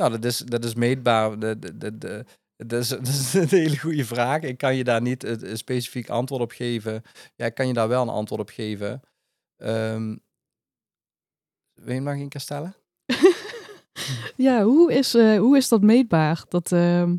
Nou, 0.00 0.12
dat 0.12 0.24
is, 0.24 0.38
dat 0.38 0.64
is 0.64 0.74
meetbaar. 0.74 1.38
De, 1.38 1.58
de, 1.58 1.98
de- 1.98 2.24
dat, 2.56 2.80
is, 2.80 2.88
dat 2.98 3.06
is 3.06 3.34
een 3.34 3.48
hele 3.48 3.78
goede 3.78 4.04
vraag. 4.04 4.42
Ik 4.42 4.58
kan 4.58 4.76
je 4.76 4.84
daar 4.84 5.02
niet 5.02 5.24
een, 5.24 5.58
specifiek 5.58 6.08
antwoord 6.08 6.42
op 6.42 6.50
geven. 6.50 7.02
Ja, 7.36 7.46
ik 7.46 7.54
kan 7.54 7.66
je 7.66 7.72
daar 7.72 7.88
wel 7.88 8.02
een 8.02 8.08
antwoord 8.08 8.40
op 8.40 8.48
geven. 8.48 9.00
Ehm 9.56 10.16
wil 11.74 11.88
je 11.88 11.94
hem 11.94 12.02
nog 12.02 12.14
een 12.14 12.28
keer 12.28 12.40
stellen? 12.40 12.74
Ja, 14.36 14.62
hoe 14.64 14.92
is, 14.92 15.14
eh, 15.14 15.38
hoe 15.38 15.56
is 15.56 15.68
dat 15.68 15.82
meetbaar? 15.82 16.44
Dat, 16.48 16.72
ehm, 16.72 17.16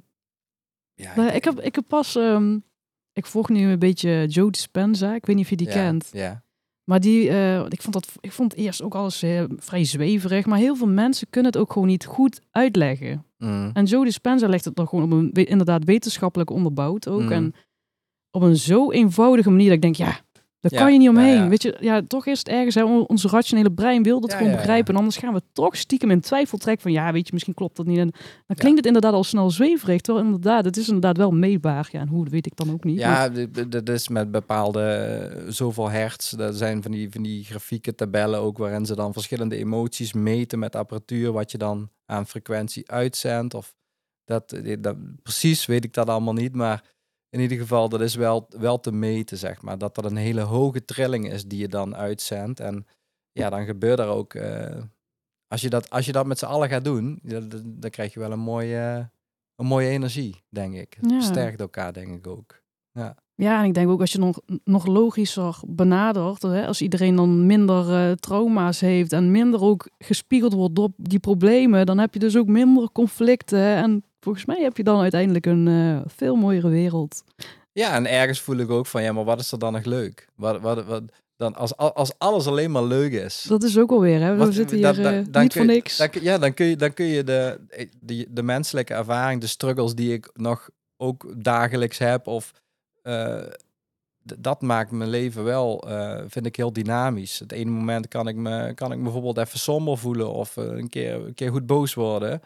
Ja, 0.94 1.16
nou, 1.16 1.32
ik, 1.32 1.44
heb, 1.44 1.60
ik 1.60 1.76
heb 1.76 1.88
pas, 1.88 2.16
ehm, 2.16 2.60
ik 3.14 3.26
volg 3.26 3.50
nu 3.50 3.72
een 3.72 3.80
beetje 3.80 4.26
Joe 4.28 4.52
Dispenza. 4.52 5.16
Ik 5.16 5.26
weet 5.26 5.36
niet 5.36 5.46
of 5.46 5.50
je 5.50 5.58
die 5.58 5.68
ja, 5.68 5.74
kent. 5.74 6.10
Ja, 6.12 6.44
Maar 6.92 7.00
die, 7.00 7.30
eh, 7.30 7.66
ik, 7.70 7.82
vond 7.82 7.94
dat, 7.94 8.08
ik 8.20 8.32
vond 8.32 8.56
eerst 8.56 8.82
ook 8.82 8.96
alles 8.96 9.22
eh, 9.22 9.44
vrij 9.58 9.84
zweverig. 9.84 10.46
Maar 10.46 10.58
heel 10.58 10.76
veel 10.76 10.88
mensen 10.88 11.28
kunnen 11.30 11.52
het 11.52 11.62
ook 11.62 11.72
gewoon 11.72 11.88
niet 11.88 12.06
goed 12.06 12.42
uitleggen. 12.50 13.26
Mm. 13.38 13.70
En 13.74 13.86
Joe 13.86 14.06
Dispenza 14.06 14.48
legt 14.48 14.66
het 14.66 14.76
nog 14.76 14.90
gewoon 14.90 15.06
op 15.06 15.12
een 15.12 15.46
inderdaad 15.46 15.84
wetenschappelijk 15.84 16.50
onderbouwd 16.50 17.08
ook. 17.08 17.22
Mm. 17.22 17.32
En 17.32 17.54
op 18.32 18.42
een 18.42 18.56
zo 18.56 18.92
eenvoudige 18.92 19.50
manier 19.50 19.66
dat 19.66 19.76
ik 19.76 19.82
denk, 19.82 19.96
ja, 19.96 20.20
daar 20.62 20.74
Ja, 20.74 20.80
kan 20.80 20.92
je 20.94 21.00
niet 21.00 21.10
omheen. 21.10 21.36
ja. 21.44 21.48
Weet 21.48 21.62
je, 21.62 21.78
ja, 21.80 22.02
toch 22.08 22.26
is 22.26 22.40
het 22.40 22.48
ergens, 22.48 22.76
hè, 22.76 22.84
on- 22.84 23.08
ons 23.08 23.26
rationele 23.26 23.72
brein 23.72 24.04
wil 24.04 24.20
dat 24.22 24.32
Ja, 24.32 24.38
gewoon 24.38 24.52
begrijpen. 24.52 24.94
En 24.94 25.00
anders 25.00 25.18
gaan 25.18 25.34
we 25.34 25.42
toch 25.54 25.76
stiekem 25.78 26.12
in 26.12 26.22
twijfel 26.22 26.58
trekken 26.58 26.82
van, 26.84 26.92
ja, 26.92 27.12
weet 27.12 27.26
je, 27.28 27.34
misschien 27.34 27.54
klopt 27.54 27.76
dat 27.78 27.86
niet. 27.86 27.98
En 27.98 28.12
dan 28.48 28.56
klinkt 28.56 28.78
het 28.78 28.86
inderdaad 28.86 29.14
al 29.14 29.24
snel 29.24 29.50
zweverig. 29.52 30.02
Terwijl 30.02 30.26
inderdaad, 30.26 30.66
het 30.66 30.78
is 30.78 30.86
inderdaad 30.88 31.18
wel 31.18 31.32
meetbaar. 31.32 31.90
Ja, 31.92 32.00
en 32.00 32.08
hoe, 32.08 32.24
dat 32.24 32.34
weet 32.34 32.46
ik 32.46 32.56
dan 32.56 32.72
ook 32.72 32.84
niet. 32.84 32.98
Ja, 33.00 33.30
dat 33.70 33.90
is 33.90 34.08
met 34.08 34.32
bepaalde 34.32 34.82
eh, 34.82 35.42
zoveel 35.52 35.90
hertz. 35.90 36.32
Dat 36.32 36.56
zijn 36.56 36.82
van 36.82 36.92
die, 36.92 37.12
van 37.12 37.24
die 37.24 37.44
grafieke 37.44 37.96
tabellen 37.96 38.40
ook 38.40 38.58
waarin 38.58 38.86
ze 38.86 38.96
dan 38.96 39.14
verschillende 39.14 39.56
emoties 39.58 40.14
meten 40.14 40.60
met 40.60 40.76
apparatuur, 40.76 41.32
wat 41.32 41.52
je 41.52 41.58
dan 41.58 41.90
aan 42.06 42.28
frequentie 42.28 42.92
uitzendt. 42.92 43.54
Of 43.54 43.76
dat, 44.26 44.52
eh, 44.52 44.78
dat, 44.80 44.96
precies 45.24 45.66
weet 45.66 45.84
ik 45.84 45.94
dat 45.94 46.08
allemaal 46.10 46.34
niet, 46.34 46.56
maar 46.56 46.84
in 47.32 47.40
ieder 47.40 47.58
geval, 47.58 47.90
dat 47.90 48.02
is 48.02 48.16
wel, 48.16 48.46
wel 48.50 48.80
te 48.80 48.92
meten, 48.92 49.38
zeg 49.38 49.62
maar. 49.62 49.78
Dat 49.78 49.96
dat 49.96 50.06
een 50.06 50.16
hele 50.16 50.42
hoge 50.42 50.86
trilling 50.86 51.32
is 51.32 51.46
die 51.46 51.60
je 51.60 51.68
dan 51.68 51.96
uitzendt. 51.96 52.60
En 52.60 52.86
ja, 53.32 53.50
dan 53.50 53.66
gebeurt 53.66 54.00
er 54.00 54.08
ook, 54.08 54.34
eh, 54.34 54.82
als, 55.48 55.62
je 55.62 55.70
dat, 55.70 55.90
als 55.90 56.06
je 56.06 56.12
dat 56.12 56.26
met 56.26 56.40
z'n 56.40 56.46
allen 56.46 56.70
gaat 56.70 56.84
doen, 56.84 57.20
ja, 57.24 57.40
dan, 57.40 57.62
dan 57.66 57.90
krijg 57.90 58.14
je 58.14 58.20
wel 58.20 58.32
een 58.32 58.40
mooie, 58.40 59.10
een 59.56 59.66
mooie 59.66 59.90
energie, 59.90 60.44
denk 60.50 60.74
ik. 60.76 60.98
Het 61.02 61.10
Ja. 61.12 61.16
versterkt 61.22 61.60
elkaar, 61.60 61.94
denk 61.94 62.16
ik 62.16 62.28
ook. 62.28 62.60
Ja, 63.36 63.60
en 63.60 63.66
ik 63.66 63.74
denk 63.74 63.90
ook 63.90 64.00
als 64.00 64.12
je 64.12 64.18
nog, 64.20 64.40
nog 64.64 64.86
logischer 64.86 65.60
benadert, 65.68 66.42
hè, 66.42 66.68
als 66.68 66.82
iedereen 66.82 67.16
dan 67.16 67.46
minder 67.46 67.94
eh, 67.94 68.12
trauma's 68.12 68.80
heeft 68.80 69.14
en 69.14 69.32
minder 69.32 69.62
ook 69.62 69.90
gespiegeld 69.98 70.54
wordt 70.54 70.76
door 70.76 70.90
die 70.98 71.20
problemen, 71.20 71.86
dan 71.86 71.98
heb 71.98 72.14
je 72.14 72.20
dus 72.20 72.38
ook 72.38 72.48
minder 72.48 72.92
conflicten. 72.92 73.60
En 73.76 74.04
volgens 74.22 74.46
mij 74.46 74.62
heb 74.62 74.78
je 74.78 74.84
dan 74.84 75.02
uiteindelijk 75.02 75.46
een 75.46 75.68
eh, 75.68 76.02
veel 76.06 76.36
mooiere 76.36 76.70
wereld. 76.70 77.24
Ja, 77.72 77.94
en 77.96 78.06
ergens 78.12 78.40
voel 78.42 78.58
ik 78.58 78.70
ook 78.70 78.88
van, 78.88 79.04
ja, 79.04 79.12
maar 79.14 79.24
wat 79.24 79.40
is 79.40 79.52
er 79.52 79.60
dan 79.60 79.74
nog 79.74 79.84
leuk? 79.86 80.28
Wat, 80.36 80.62
wat, 80.62 80.86
wat, 80.86 81.04
dan 81.36 81.56
als, 81.56 81.78
als 81.78 82.12
alles 82.18 82.48
alleen 82.48 82.72
maar 82.72 82.84
leuk 82.84 83.12
is. 83.12 83.46
Dat 83.48 83.64
is 83.64 83.78
ook 83.78 83.92
alweer, 83.92 84.22
hè? 84.22 84.32
We 84.32 84.38
Wat- 84.38 84.54
zitten 84.54 84.78
hier 84.78 84.94
dan- 84.94 85.04
dan- 85.04 85.14
eh, 85.14 85.24
dan 85.30 85.42
niet 85.42 85.54
voor 85.54 85.66
niks. 85.66 86.08
Ja, 86.22 86.38
dan 86.38 86.54
kun 86.54 86.66
je, 86.66 86.76
dan 86.76 86.94
kun 86.94 87.06
je 87.06 87.24
de, 87.24 87.60
de, 88.00 88.28
de 88.30 88.44
menselijke 88.44 88.94
ervaring, 88.94 89.42
de 89.42 89.48
struggles 89.48 89.96
die 89.96 90.14
ik 90.14 90.30
nog 90.34 90.70
ook 90.98 91.34
dagelijks 91.44 91.98
heb, 91.98 92.28
of 92.28 92.52
eh, 93.02 93.42
dat 94.24 94.62
maakt 94.62 94.92
mijn 94.92 95.10
leven 95.10 95.44
wel, 95.44 95.84
eh, 95.90 96.22
vind 96.28 96.46
ik 96.46 96.56
heel 96.56 96.74
dynamisch. 96.74 97.40
Het 97.40 97.52
ene 97.52 97.70
moment 97.72 98.08
kan 98.08 98.28
ik 98.28 98.36
me, 98.36 98.74
kan 98.74 98.92
ik 98.92 98.98
me 98.98 99.04
bijvoorbeeld 99.04 99.38
even 99.38 99.60
somber 99.60 99.98
voelen, 99.98 100.32
of 100.32 100.58
eh, 100.58 100.64
een, 100.66 100.90
keer, 100.90 101.14
een 101.14 101.34
keer 101.34 101.52
goed 101.52 101.66
boos 101.66 101.94
worden, 101.94 102.42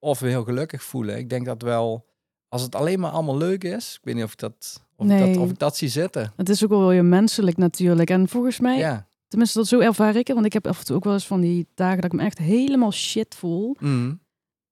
of 0.00 0.20
me 0.22 0.28
heel 0.28 0.44
gelukkig 0.44 0.82
voelen. 0.82 1.18
Ik 1.18 1.30
denk 1.30 1.46
dat 1.46 1.62
wel, 1.62 2.06
als 2.48 2.62
het 2.62 2.74
alleen 2.74 3.00
maar 3.00 3.10
allemaal 3.10 3.36
leuk 3.36 3.64
is, 3.64 3.94
ik 3.94 4.00
weet 4.04 4.14
niet 4.14 4.24
of 4.24 4.32
ik 4.32 4.38
dat, 4.38 4.82
of 4.96 5.10
ik 5.10 5.18
dat, 5.18 5.36
of 5.36 5.50
ik 5.50 5.58
dat 5.58 5.76
zie 5.76 5.88
zitten. 5.88 6.32
Het 6.36 6.48
is 6.48 6.64
ook 6.64 6.70
wel 6.70 6.88
weer 6.88 7.04
menselijk 7.04 7.56
natuurlijk. 7.56 8.10
En 8.10 8.28
volgens 8.28 8.60
mij, 8.60 8.78
Ja. 8.78 9.06
tenminste 9.28 9.58
dat 9.58 9.66
zo 9.66 9.78
ervaar 9.80 10.16
ik 10.16 10.26
het, 10.26 10.34
want 10.34 10.46
ik 10.46 10.52
heb 10.52 10.66
af 10.66 10.78
en 10.78 10.84
toe 10.84 10.96
ook 10.96 11.04
wel 11.04 11.12
eens 11.12 11.26
van 11.26 11.40
die 11.40 11.66
dagen 11.74 12.00
dat 12.00 12.12
ik 12.12 12.18
me 12.18 12.24
echt 12.24 12.38
helemaal 12.38 12.92
shit 12.92 13.34
voel. 13.34 13.76
Mm. 13.80 14.20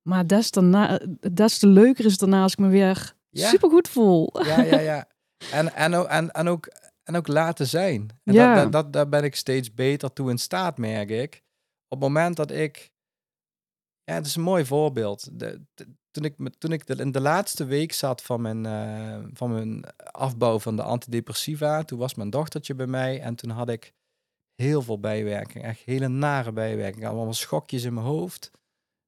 Maar 0.02 0.26
des 0.26 0.50
te, 0.50 0.60
na, 0.60 1.00
des 1.32 1.58
te 1.58 1.66
leuker 1.66 2.04
is 2.04 2.10
het 2.10 2.20
daarna 2.20 2.42
als 2.42 2.52
ik 2.52 2.58
me 2.58 2.68
weer 2.68 3.14
Ja. 3.30 3.48
supergoed 3.48 3.88
voel. 3.88 4.44
Ja, 4.46 4.62
ja, 4.62 4.78
ja. 4.80 5.06
En, 5.52 5.74
en, 5.74 5.94
ook, 5.94 6.06
en, 6.06 6.30
en, 6.30 6.48
ook, 6.48 6.68
en 7.04 7.16
ook 7.16 7.26
laten 7.26 7.66
zijn. 7.66 8.08
En 8.24 8.34
Ja. 8.34 8.54
dat, 8.54 8.62
dat, 8.62 8.72
dat, 8.72 8.92
daar 8.92 9.08
ben 9.08 9.24
ik 9.24 9.34
steeds 9.34 9.74
beter 9.74 10.12
toe 10.12 10.30
in 10.30 10.38
staat, 10.38 10.78
merk 10.78 11.10
ik. 11.10 11.42
Op 11.88 12.00
het 12.00 12.08
moment 12.08 12.36
dat 12.36 12.50
ik... 12.50 12.90
Ja, 14.08 14.14
het 14.14 14.26
is 14.26 14.36
een 14.36 14.42
mooi 14.42 14.64
voorbeeld. 14.64 15.30
Toen 16.10 16.24
ik, 16.24 16.36
toen 16.58 16.72
ik 16.72 16.84
in 16.84 17.12
de 17.12 17.20
laatste 17.20 17.64
week 17.64 17.92
zat 17.92 18.22
van 18.22 18.40
mijn, 18.40 18.66
eh, 18.66 19.24
van 19.32 19.52
mijn 19.52 19.84
afbouw 20.12 20.58
van 20.58 20.76
de 20.76 20.82
antidepressiva, 20.82 21.82
toen 21.84 21.98
was 21.98 22.14
mijn 22.14 22.30
dochtertje 22.30 22.74
bij 22.74 22.86
mij 22.86 23.20
en 23.20 23.34
toen 23.34 23.50
had 23.50 23.68
ik 23.68 23.92
heel 24.54 24.82
veel 24.82 25.00
bijwerking. 25.00 25.64
Echt 25.64 25.80
hele 25.80 26.08
nare 26.08 26.52
bijwerking. 26.52 27.06
Allemaal 27.06 27.34
schokjes 27.34 27.84
in 27.84 27.94
mijn 27.94 28.06
hoofd. 28.06 28.50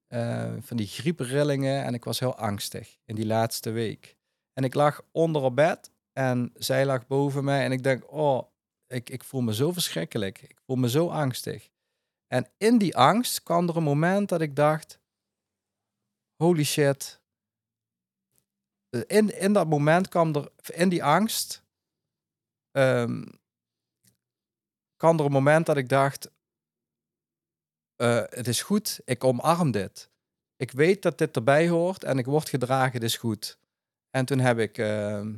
eh, 0.07 0.53
van 0.61 0.77
die 0.77 0.87
grieprillingen 0.87 1.83
en 1.83 1.93
ik 1.93 2.03
was 2.03 2.19
heel 2.19 2.35
angstig 2.35 2.97
in 3.05 3.15
die 3.15 3.25
laatste 3.25 3.69
week. 3.71 4.17
En 4.53 4.63
ik 4.63 4.73
lag 4.73 5.01
onder 5.11 5.41
op 5.41 5.55
bed 5.55 5.91
en 6.13 6.51
zij 6.53 6.85
lag 6.85 7.07
boven 7.07 7.43
mij 7.43 7.63
en 7.63 7.71
ik 7.71 7.83
denk, 7.83 8.11
oh, 8.13 8.43
ik, 8.87 9.09
ik 9.09 9.23
voel 9.23 9.41
me 9.41 9.53
zo 9.55 9.71
verschrikkelijk. 9.71 10.41
Ik 10.41 10.59
voel 10.65 10.75
me 10.75 10.89
zo 10.89 11.07
angstig. 11.09 11.69
En 12.31 12.47
in 12.57 12.77
die 12.77 12.97
angst 12.97 13.43
kwam 13.43 13.69
er 13.69 13.77
een 13.77 13.83
moment 13.83 14.29
dat 14.29 14.41
ik 14.41 14.55
dacht, 14.55 14.99
holy 16.35 16.63
shit. 16.63 17.19
In, 19.07 19.39
in 19.39 19.53
dat 19.53 19.67
moment 19.67 20.07
kwam 20.07 20.35
er, 20.35 20.51
in 20.73 20.89
die 20.89 21.03
angst, 21.03 21.63
ehm, 22.71 23.25
kwam 24.95 25.19
er 25.19 25.25
een 25.25 25.31
moment 25.31 25.65
dat 25.65 25.77
ik 25.77 25.89
dacht, 25.89 26.31
eh, 27.95 28.23
het 28.29 28.47
is 28.47 28.61
goed, 28.61 28.99
ik 29.05 29.23
omarm 29.23 29.71
dit. 29.71 30.09
ik 30.55 30.71
weet 30.71 31.01
dat 31.01 31.17
dit 31.17 31.35
erbij 31.35 31.69
hoort 31.69 32.03
en 32.03 32.17
ik 32.17 32.25
word 32.25 32.49
gedragen, 32.49 32.99
dit 32.99 33.09
is 33.09 33.17
goed. 33.17 33.57
En 34.09 34.25
toen 34.25 34.39
heb 34.39 34.59
ik, 34.59 34.77
ehm, 34.77 35.37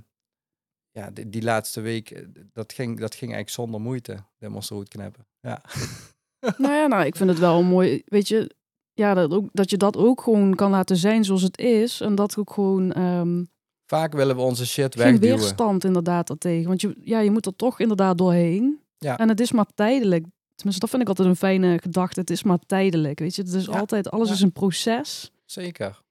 ja, 0.91 1.11
die, 1.11 1.29
die 1.29 1.43
laatste 1.43 1.81
week, 1.81 2.11
eh, 2.11 2.27
dat 2.51 2.73
ging, 2.73 2.99
dat 2.99 3.15
ging 3.15 3.33
eigenlijk 3.33 3.49
zonder 3.49 3.81
moeite, 3.81 4.23
de 4.37 4.49
monsterhoed 4.49 4.89
knippen. 4.89 5.27
Ja. 5.39 5.61
nou 6.57 6.73
ja, 6.73 6.87
nou, 6.87 7.05
ik 7.05 7.15
vind 7.15 7.29
het 7.29 7.39
wel 7.39 7.63
mooi, 7.63 8.01
weet 8.05 8.27
je, 8.27 8.55
ja, 8.93 9.13
dat, 9.13 9.31
ook, 9.31 9.49
dat 9.51 9.69
je 9.69 9.77
dat 9.77 9.97
ook 9.97 10.21
gewoon 10.21 10.55
kan 10.55 10.71
laten 10.71 10.97
zijn 10.97 11.23
zoals 11.23 11.41
het 11.41 11.57
is. 11.57 12.01
En 12.01 12.15
dat 12.15 12.37
ook 12.37 12.53
gewoon... 12.53 12.91
ehm, 12.91 13.43
Vaak 13.85 14.13
willen 14.13 14.35
we 14.35 14.41
onze 14.41 14.65
shit 14.65 14.95
geen 14.95 15.11
wegduwen. 15.11 15.37
weerstand 15.37 15.83
inderdaad 15.83 16.27
daartegen. 16.27 16.67
Want 16.67 16.81
je, 16.81 16.95
ja, 17.01 17.19
je 17.19 17.31
moet 17.31 17.45
er 17.45 17.55
toch 17.55 17.79
inderdaad 17.79 18.17
doorheen. 18.17 18.79
Ja. 18.97 19.17
En 19.17 19.29
het 19.29 19.39
is 19.39 19.51
maar 19.51 19.65
tijdelijk. 19.75 20.25
Tenminste, 20.55 20.79
dat 20.81 20.89
vind 20.89 21.01
ik 21.01 21.07
altijd 21.07 21.27
een 21.27 21.35
fijne 21.35 21.79
gedachte. 21.81 22.19
Het 22.19 22.29
is 22.29 22.43
maar 22.43 22.59
tijdelijk, 22.65 23.19
weet 23.19 23.35
je. 23.35 23.41
Het 23.41 23.53
is 23.53 23.65
Ja. 23.65 23.79
altijd, 23.79 24.09
alles 24.11 24.27
Ja. 24.27 24.33
is 24.33 24.41
een 24.41 24.51
proces. 24.51 25.31
Zeker. 25.45 26.01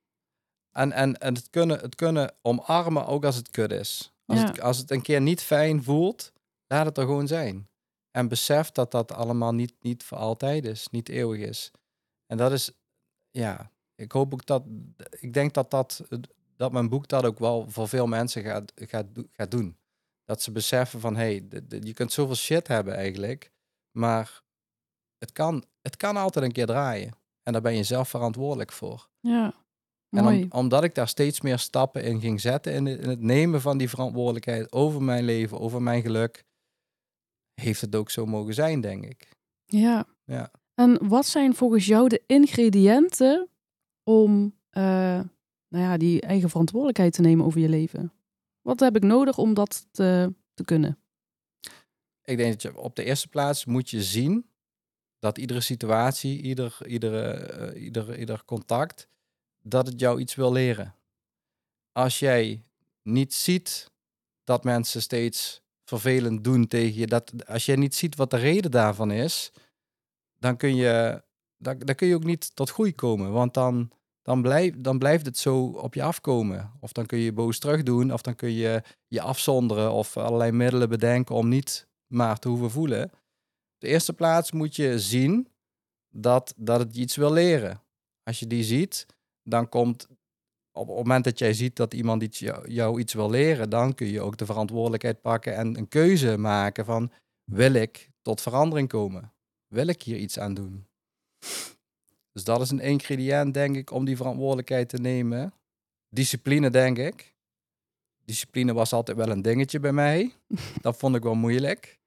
En, 0.72 0.93
en, 0.93 1.18
en 1.18 1.35
het, 1.35 1.51
kunnen, 1.51 1.78
het 1.80 1.95
kunnen 1.95 2.35
omarmen 2.43 3.07
ook 3.07 3.24
als 3.24 3.37
het 3.37 3.51
kut 3.51 3.72
is. 3.72 4.12
Als, 4.26 4.41
Ja. 4.41 4.47
het, 4.47 4.61
als 4.61 4.78
het 4.78 4.91
een 4.91 5.03
keer 5.03 5.20
niet 5.20 5.41
fijn 5.43 5.83
voelt, 5.83 6.33
laat 6.66 6.87
het 6.87 6.99
er 6.99 7.05
gewoon 7.05 7.26
zijn. 7.26 7.68
En 8.13 8.29
besef 8.29 8.71
dat 8.71 8.91
dat 8.91 9.13
allemaal 9.13 9.53
niet, 9.55 9.75
niet 9.81 10.03
voor 10.05 10.19
altijd 10.19 10.65
is, 10.65 10.89
niet 10.91 11.09
eeuwig 11.09 11.41
is. 11.49 11.71
En 12.27 12.37
dat 12.37 12.53
is, 12.53 12.71
ja, 13.31 13.71
ik 13.95 14.13
hoop 14.13 14.33
ook 14.33 14.47
dat, 14.47 14.63
ik 15.21 15.33
denk 15.33 15.55
dat, 15.55 15.71
dat, 15.71 16.03
dat 16.57 16.73
mijn 16.73 16.89
boek 16.89 17.09
dat 17.09 17.25
ook 17.25 17.39
wel 17.39 17.71
voor 17.71 17.89
veel 17.89 18.07
mensen 18.07 18.43
gaat, 18.43 18.73
gaat, 18.75 19.07
gaat 19.33 19.51
doen. 19.51 19.77
Dat 20.25 20.43
ze 20.43 20.53
beseffen 20.53 21.01
van, 21.01 21.17
hé, 21.17 21.23
hey, 21.49 21.81
je 21.81 21.93
kunt 21.93 22.13
zoveel 22.13 22.35
shit 22.35 22.69
hebben 22.69 22.95
eigenlijk, 22.95 23.53
maar 23.91 24.43
het 25.19 25.33
kan, 25.33 25.65
het 25.83 25.97
kan 25.97 26.17
altijd 26.17 26.45
een 26.45 26.53
keer 26.53 26.67
draaien. 26.67 27.13
En 27.43 27.53
daar 27.53 27.63
ben 27.63 27.77
je 27.77 27.83
zelf 27.83 28.09
verantwoordelijk 28.09 28.73
voor. 28.73 29.09
Ja, 29.21 29.55
En 30.11 30.25
om- 30.43 30.53
omdat 30.53 30.85
ik 30.85 30.95
daar 30.95 31.09
steeds 31.09 31.41
meer 31.41 31.59
stappen 31.59 32.03
in 32.05 32.21
ging 32.21 32.41
zetten, 32.41 32.73
in 32.73 32.87
het 32.87 33.21
nemen 33.21 33.61
van 33.61 33.79
die 33.79 33.89
verantwoordelijkheid 33.89 34.73
over 34.73 35.03
mijn 35.03 35.25
leven, 35.25 35.61
over 35.61 35.83
mijn 35.83 36.03
geluk, 36.03 36.45
heeft 37.55 37.81
het 37.81 37.95
ook 37.95 38.11
zo 38.11 38.27
mogen 38.27 38.55
zijn, 38.55 38.81
denk 38.81 39.05
ik. 39.05 39.29
Ja. 39.65 40.07
Ja. 40.25 40.51
En 40.75 41.09
wat 41.09 41.27
zijn 41.27 41.55
volgens 41.55 41.87
jou 41.87 42.09
de 42.09 42.23
ingrediënten 42.27 43.49
om 44.03 44.55
eh, 44.71 44.83
nou 45.69 45.85
ja, 45.85 45.97
die 45.97 46.21
eigen 46.21 46.51
verantwoordelijkheid 46.51 47.13
te 47.13 47.21
nemen 47.21 47.47
over 47.47 47.61
je 47.61 47.69
leven? 47.69 48.13
Wat 48.61 48.81
heb 48.81 48.97
ik 48.97 49.03
nodig 49.03 49.39
om 49.39 49.55
dat 49.55 49.87
te, 49.91 50.35
te 50.55 50.65
kunnen? 50.65 50.99
Ik 52.25 52.37
denk 52.37 52.53
dat 52.53 52.63
je 52.63 52.79
op 52.79 52.97
de 52.97 53.05
eerste 53.05 53.29
plaats 53.29 53.65
moet 53.65 53.91
je 53.91 54.03
zien 54.03 54.47
dat 55.19 55.39
iedere 55.39 55.61
situatie, 55.61 56.41
ieder, 56.43 56.79
iedere, 56.87 57.33
eh, 57.33 57.83
ieder, 57.83 58.19
ieder 58.19 58.45
contact, 58.45 59.09
dat 59.63 59.87
het 59.87 60.01
jou 60.01 60.21
iets 60.21 60.35
wil 60.35 60.53
leren. 60.53 60.95
Als 61.93 62.19
jij 62.19 62.65
niet 63.03 63.35
ziet 63.35 63.91
dat 64.45 64.65
mensen 64.65 65.03
steeds 65.03 65.62
vervelend 65.99 66.45
doen 66.45 66.66
tegen 66.66 67.01
je, 67.01 67.07
dat, 67.07 67.32
als 67.47 67.66
jij 67.66 67.76
niet 67.76 67.95
ziet 67.95 68.16
wat 68.16 68.30
de 68.30 68.36
reden 68.36 68.70
daarvan 68.70 69.11
is, 69.11 69.53
dan 70.38 70.57
kun 70.57 70.76
je, 70.76 71.22
dan, 71.57 71.78
dan 71.78 71.95
kun 71.95 72.07
je 72.07 72.14
ook 72.14 72.24
niet 72.24 72.57
tot 72.57 72.70
groei 72.70 72.95
komen. 72.95 73.32
Want 73.32 73.55
dan, 73.55 73.90
dan, 74.22 74.43
blijf, 74.43 74.74
dan 74.78 74.99
blijft 74.99 75.26
het 75.26 75.38
zo 75.38 75.64
op 75.64 75.95
je 75.95 76.03
afkomen. 76.03 76.72
Of 76.80 76.93
dan 76.93 77.07
kun 77.07 77.18
je 77.18 77.32
boos 77.32 77.59
terug 77.59 77.82
doen, 77.82 78.12
of 78.12 78.22
dan 78.22 78.34
kun 78.34 78.53
je 78.53 78.82
je 79.07 79.20
afzonderen 79.20 79.93
of 79.93 80.16
allerlei 80.16 80.53
middelen 80.53 80.88
bedenken 80.88 81.34
om 81.34 81.49
niet 81.49 81.88
maar 82.07 82.38
te 82.38 82.49
hoeven 82.49 82.70
voelen. 82.70 83.05
Op 83.05 83.78
de 83.78 83.86
eerste 83.86 84.12
plaats 84.12 84.53
moet 84.53 84.76
je 84.76 84.99
zien 84.99 85.49
dat, 86.09 86.55
dat 86.57 86.78
het 86.78 86.95
je 86.95 87.01
iets 87.01 87.16
wil 87.16 87.32
leren. 87.32 87.82
Als 88.22 88.38
je 88.38 88.47
die 88.47 88.64
ziet, 88.64 89.07
dan 89.43 89.68
komt 89.68 90.09
op 90.73 90.87
het 90.87 90.97
moment 90.97 91.25
dat 91.25 91.39
jij 91.39 91.53
ziet 91.53 91.77
dat 91.77 91.95
iemand 91.95 92.23
iets, 92.23 92.39
jou, 92.39 92.70
jou 92.70 93.01
iets 93.01 93.12
wil 93.12 93.31
leren, 93.31 93.70
dan 93.70 93.95
kun 93.95 94.07
je 94.07 94.20
ook 94.20 94.37
de 94.37 94.47
verantwoordelijkheid 94.47 95.20
pakken 95.20 95.57
en 95.57 95.77
een 95.77 95.89
keuze 95.89 96.37
maken 96.37 96.85
van 96.85 97.12
wil 97.45 97.73
ik 97.75 98.11
tot 98.23 98.41
verandering 98.41 98.89
komen? 98.89 99.33
Wil 99.66 99.87
ik 99.87 100.03
hier 100.03 100.16
iets 100.16 100.39
aan 100.39 100.55
doen? 100.55 100.87
Dus 102.33 102.45
dat 102.45 102.61
is 102.61 102.70
een 102.70 102.81
ingrediënt, 102.81 103.55
denk 103.55 103.77
ik, 103.77 103.91
om 103.91 104.05
die 104.05 104.16
verantwoordelijkheid 104.16 104.89
te 104.89 104.97
nemen. 104.97 105.55
Discipline, 106.09 106.70
denk 106.70 106.99
ik. 106.99 107.35
Discipline 108.25 108.73
was 108.73 108.93
altijd 108.93 109.16
wel 109.16 109.29
een 109.29 109.43
dingetje 109.43 109.81
bij 109.81 109.93
mij. 109.93 110.35
dat 110.81 110.97
vond 110.97 111.16
ik 111.16 111.23
wel 111.23 111.35
moeilijk. 111.35 112.01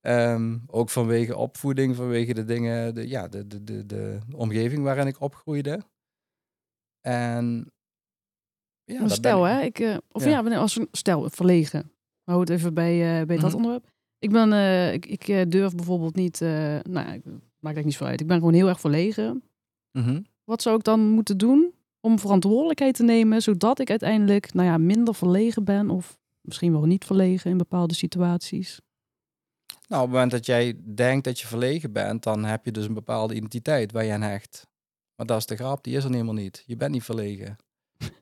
Ehm, 0.00 0.58
ook 0.66 0.90
vanwege 0.90 1.36
opvoeding, 1.36 1.96
vanwege 1.96 2.34
de 2.34 2.44
dingen, 2.44 2.94
de, 2.94 3.08
ja, 3.08 3.28
de, 3.28 3.46
de, 3.46 3.64
de, 3.64 3.86
de 3.86 4.18
omgeving 4.34 4.82
waarin 4.82 5.06
ik 5.06 5.20
opgroeide. 5.20 5.80
En 7.00 7.72
ja, 8.84 9.00
Maar 9.00 9.10
stel, 9.10 9.42
hè, 9.44 9.60
ik, 9.62 9.78
eh, 9.78 9.96
of 10.12 10.24
Ja. 10.24 10.40
als 10.56 10.76
een- 10.78 10.88
stel, 10.92 11.30
verlegen. 11.30 11.90
Hou 12.24 12.40
het 12.40 12.50
even 12.50 12.74
bij, 12.74 12.92
eh, 13.20 13.26
bij 13.26 13.36
dat 13.36 13.46
Mhm. 13.46 13.54
onderwerp. 13.56 13.90
Ik 14.18 14.30
ben, 14.30 14.52
eh, 14.52 14.92
ik, 14.92 15.06
ik 15.06 15.50
durf 15.50 15.74
bijvoorbeeld 15.74 16.14
niet, 16.14 16.40
nou, 16.40 16.82
ja, 16.92 17.12
ik- 17.12 17.24
maakt 17.24 17.76
eigenlijk 17.76 17.84
niet 17.84 17.94
zo 17.94 18.04
uit. 18.04 18.20
Ik 18.20 18.26
ben 18.26 18.38
gewoon 18.38 18.52
heel 18.54 18.68
erg 18.68 18.80
verlegen. 18.80 19.42
Mhm. 19.92 20.20
Wat 20.44 20.62
zou 20.62 20.76
ik 20.76 20.84
dan 20.84 21.00
moeten 21.00 21.38
doen 21.38 21.72
om 22.00 22.18
verantwoordelijkheid 22.18 22.94
te 22.94 23.02
nemen, 23.02 23.42
zodat 23.42 23.78
ik 23.78 23.90
uiteindelijk, 23.90 24.54
nou 24.54 24.68
ja, 24.68 24.78
minder 24.78 25.14
verlegen 25.14 25.64
ben 25.64 25.90
of 25.90 26.18
misschien 26.40 26.72
wel 26.72 26.84
niet 26.84 27.04
verlegen 27.04 27.50
in 27.50 27.56
bepaalde 27.56 27.94
situaties? 27.94 28.80
Nou, 29.88 30.02
op 30.02 30.08
het 30.08 30.10
moment 30.12 30.30
dat 30.30 30.46
jij 30.46 30.74
denkt 30.94 31.24
dat 31.24 31.40
je 31.40 31.46
verlegen 31.46 31.92
bent, 31.92 32.22
dan 32.22 32.44
heb 32.44 32.64
je 32.64 32.70
dus 32.72 32.86
een 32.86 32.94
bepaalde 32.94 33.34
identiteit 33.34 33.92
waar 33.92 34.04
je 34.04 34.12
aan 34.12 34.22
hecht. 34.22 34.66
Maar 35.16 35.26
dat 35.26 35.38
is 35.38 35.46
de 35.46 35.56
grap, 35.56 35.84
die 35.84 35.96
is 35.96 36.04
er 36.04 36.10
helemaal 36.10 36.34
niet. 36.34 36.62
Je 36.66 36.76
bent 36.76 36.92
niet 36.92 37.02
verlegen. 37.04 37.56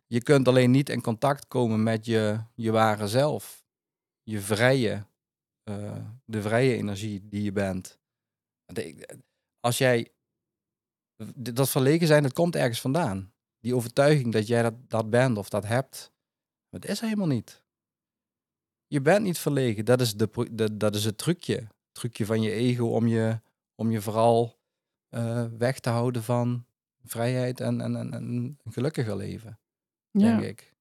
Je 0.06 0.22
kunt 0.22 0.48
alleen 0.48 0.70
niet 0.70 0.88
in 0.88 1.00
contact 1.00 1.46
komen 1.46 1.82
met 1.82 2.06
je, 2.06 2.40
je 2.54 2.70
ware 2.70 3.08
zelf. 3.08 3.64
Je 4.22 4.40
vrije, 4.40 5.06
eh, 5.62 6.06
de 6.24 6.42
vrije 6.42 6.76
energie 6.76 7.28
die 7.28 7.42
je 7.42 7.52
bent. 7.52 7.98
Als 9.60 9.78
jij, 9.78 10.12
dat 11.34 11.70
verlegen 11.70 12.06
zijn, 12.06 12.22
dat 12.22 12.32
komt 12.32 12.56
ergens 12.56 12.80
vandaan. 12.80 13.32
Die 13.60 13.74
overtuiging 13.74 14.32
dat 14.32 14.46
jij 14.46 14.62
dat, 14.62 14.74
dat 14.88 15.10
bent 15.10 15.38
of 15.38 15.48
dat 15.48 15.66
hebt, 15.66 16.12
dat 16.70 16.84
is 16.84 17.00
helemaal 17.00 17.26
niet. 17.26 17.62
Je 18.86 19.00
bent 19.00 19.22
niet 19.22 19.38
verlegen. 19.38 19.84
Dat 19.84 20.00
is, 20.00 20.14
de, 20.14 20.76
dat 20.76 20.94
is 20.94 21.04
het 21.04 21.18
trucje. 21.18 21.54
Het 21.54 21.92
trucje 21.92 22.26
van 22.26 22.42
je 22.42 22.50
ego 22.50 22.86
om 22.86 23.06
je, 23.06 23.40
om 23.74 23.90
je 23.90 24.00
vooral 24.00 24.58
eh, 25.08 25.44
weg 25.58 25.80
te 25.80 25.90
houden 25.90 26.22
van 26.22 26.66
vrijheid 27.04 27.60
en, 27.60 27.80
en, 27.80 27.96
en, 27.96 28.12
en 28.12 28.22
een 28.22 28.72
gelukkiger 28.72 29.16
leven, 29.16 29.59
Ja. 30.10 30.36
denk 30.38 30.42
ik. 30.42 30.72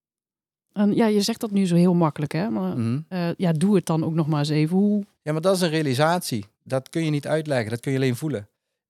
En 0.74 0.96
ja, 0.96 1.06
je 1.06 1.22
zegt 1.22 1.40
dat 1.40 1.52
nu 1.52 1.66
zo 1.68 1.76
heel 1.76 1.94
makkelijk, 1.94 2.32
hè? 2.32 2.50
Maar 2.50 2.78
Mhm. 2.78 3.00
eh, 3.08 3.30
ja, 3.38 3.52
doe 3.52 3.76
het 3.76 3.86
dan 3.86 4.04
ook 4.04 4.14
nog 4.14 4.28
maar 4.28 4.40
eens 4.40 4.50
even. 4.50 4.78
Hoe? 4.78 5.06
Ja, 5.22 5.32
maar 5.32 5.42
dat 5.42 5.56
is 5.56 5.62
een 5.62 5.70
realisatie. 5.70 6.46
Dat 6.64 6.90
kun 6.90 7.04
je 7.04 7.10
niet 7.10 7.28
uitleggen. 7.28 7.70
Dat 7.70 7.80
kun 7.80 7.92
je 7.92 7.98
alleen 7.98 8.16
voelen. 8.16 8.48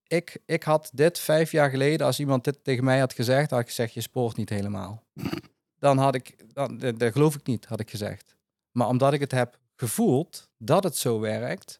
Ik, 0.07 0.37
ik 0.45 0.63
had 0.63 0.89
dit 0.93 1.19
vijf 1.19 1.51
jaar 1.51 1.69
geleden, 1.69 2.05
als 2.05 2.19
iemand 2.19 2.43
dit 2.43 2.63
tegen 2.63 2.83
mij 2.83 2.99
had 2.99 3.13
gezegd, 3.13 3.49
had 3.51 3.59
ik 3.59 3.67
gezegd, 3.67 3.93
je 3.93 4.01
spoort 4.01 4.35
niet 4.37 4.49
helemaal. 4.49 5.03
Dan 5.79 5.97
had 5.97 6.15
ik, 6.15 6.35
dan, 6.53 6.77
dat 6.77 6.99
dat 6.99 7.11
geloof 7.11 7.35
ik 7.35 7.45
niet, 7.45 7.65
had 7.65 7.79
ik 7.79 7.89
gezegd. 7.89 8.35
Maar 8.71 8.87
omdat 8.87 9.13
ik 9.13 9.19
het 9.19 9.31
heb 9.31 9.59
gevoeld 9.75 10.49
dat 10.57 10.83
het 10.83 10.97
zo 10.97 11.19
werkt, 11.19 11.79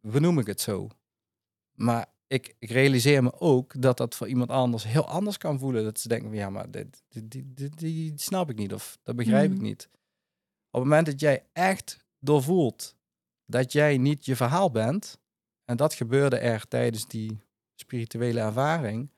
benoem 0.00 0.38
ik 0.38 0.46
het 0.46 0.60
zo. 0.60 0.88
Maar 1.74 2.06
ik, 2.32 2.54
ik 2.58 2.70
realiseer 2.70 3.22
me 3.22 3.32
ook 3.40 3.82
dat 3.82 3.96
dat 3.96 4.14
voor 4.14 4.28
iemand 4.28 4.50
anders 4.50 4.84
heel 4.84 5.08
anders 5.08 5.38
kan 5.38 5.58
voelen. 5.58 5.84
Dat 5.84 6.00
ze 6.00 6.08
denken, 6.08 6.28
van, 6.28 6.36
ja, 6.38 6.50
maar 6.50 6.70
dit, 6.70 7.02
dit, 7.08 7.30
dit, 7.30 7.56
dit- 7.56 7.78
die 7.78 8.12
snap 8.18 8.50
ik 8.50 8.56
niet 8.56 8.72
of 8.72 8.98
dat 9.02 9.16
begrijp 9.16 9.50
ik 9.50 9.56
Mhm. 9.56 9.62
niet. 9.66 9.88
Op 10.70 10.80
het 10.80 10.82
moment 10.82 11.06
dat 11.06 11.20
jij 11.20 11.46
echt 11.52 12.04
doorvoelt 12.18 12.96
dat 13.46 13.72
jij 13.72 13.98
niet 13.98 14.24
je 14.24 14.36
verhaal 14.36 14.70
bent, 14.70 15.20
en 15.64 15.76
dat 15.76 15.94
gebeurde 15.94 16.38
er 16.38 16.68
tijdens 16.68 17.06
die 17.08 17.40
spirituele 17.74 18.40
ervaring, 18.40 19.10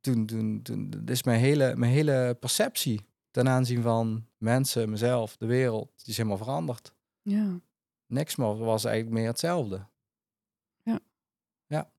toen, 0.00 0.26
toen, 0.26 0.62
toen 0.62 1.02
is 1.06 1.22
mijn 1.22 1.40
hele, 1.40 1.76
mijn 1.76 1.92
hele 1.92 2.36
perceptie 2.40 3.06
ten 3.30 3.48
aanzien 3.48 3.82
van 3.82 4.28
mensen, 4.38 4.90
mezelf, 4.90 5.36
de 5.36 5.46
wereld, 5.46 5.92
die 5.96 6.06
is 6.08 6.16
helemaal 6.16 6.38
veranderd. 6.38 6.94
Ja. 7.22 7.60
Niks 8.06 8.36
meer 8.36 8.56
was 8.56 8.84
eigenlijk 8.84 9.16
meer 9.16 9.26
hetzelfde. 9.28 9.86
En 11.66 11.90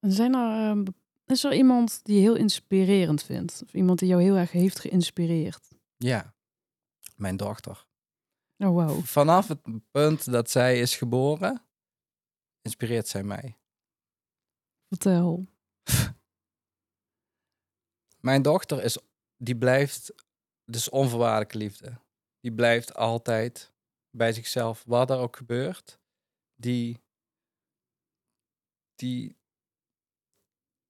zijn 0.00 0.34
er, 0.34 0.70
ehm, 0.70 0.84
is 1.26 1.44
er 1.44 1.54
iemand 1.54 2.04
die 2.04 2.14
je 2.14 2.20
heel 2.20 2.36
inspirerend 2.36 3.22
vindt? 3.22 3.62
Of 3.64 3.74
iemand 3.74 3.98
die 3.98 4.08
jou 4.08 4.22
heel 4.22 4.36
erg 4.36 4.52
heeft 4.52 4.78
geïnspireerd? 4.78 5.68
Ja, 5.96 6.34
mijn 7.16 7.36
dochter. 7.36 7.86
Oh, 8.58 8.74
wauw. 8.74 9.00
Vanaf 9.00 9.48
het 9.48 9.90
punt 9.90 10.32
dat 10.32 10.50
zij 10.50 10.80
is 10.80 10.96
geboren, 10.96 11.62
inspireert 12.62 13.08
zij 13.08 13.22
mij. 13.22 13.56
Vertel. 14.88 15.46
Mijn 18.20 18.42
dochter 18.42 18.82
is, 18.82 18.98
die 19.36 19.56
blijft, 19.56 20.14
dus 20.64 20.88
onvoorwaardelijke 20.88 21.56
liefde. 21.56 22.00
Die 22.40 22.52
blijft 22.52 22.94
altijd 22.94 23.72
bij 24.10 24.32
zichzelf, 24.32 24.84
wat 24.86 25.10
er 25.10 25.18
ook 25.18 25.36
gebeurt. 25.36 26.00
Die, 26.54 27.02
die, 28.94 29.37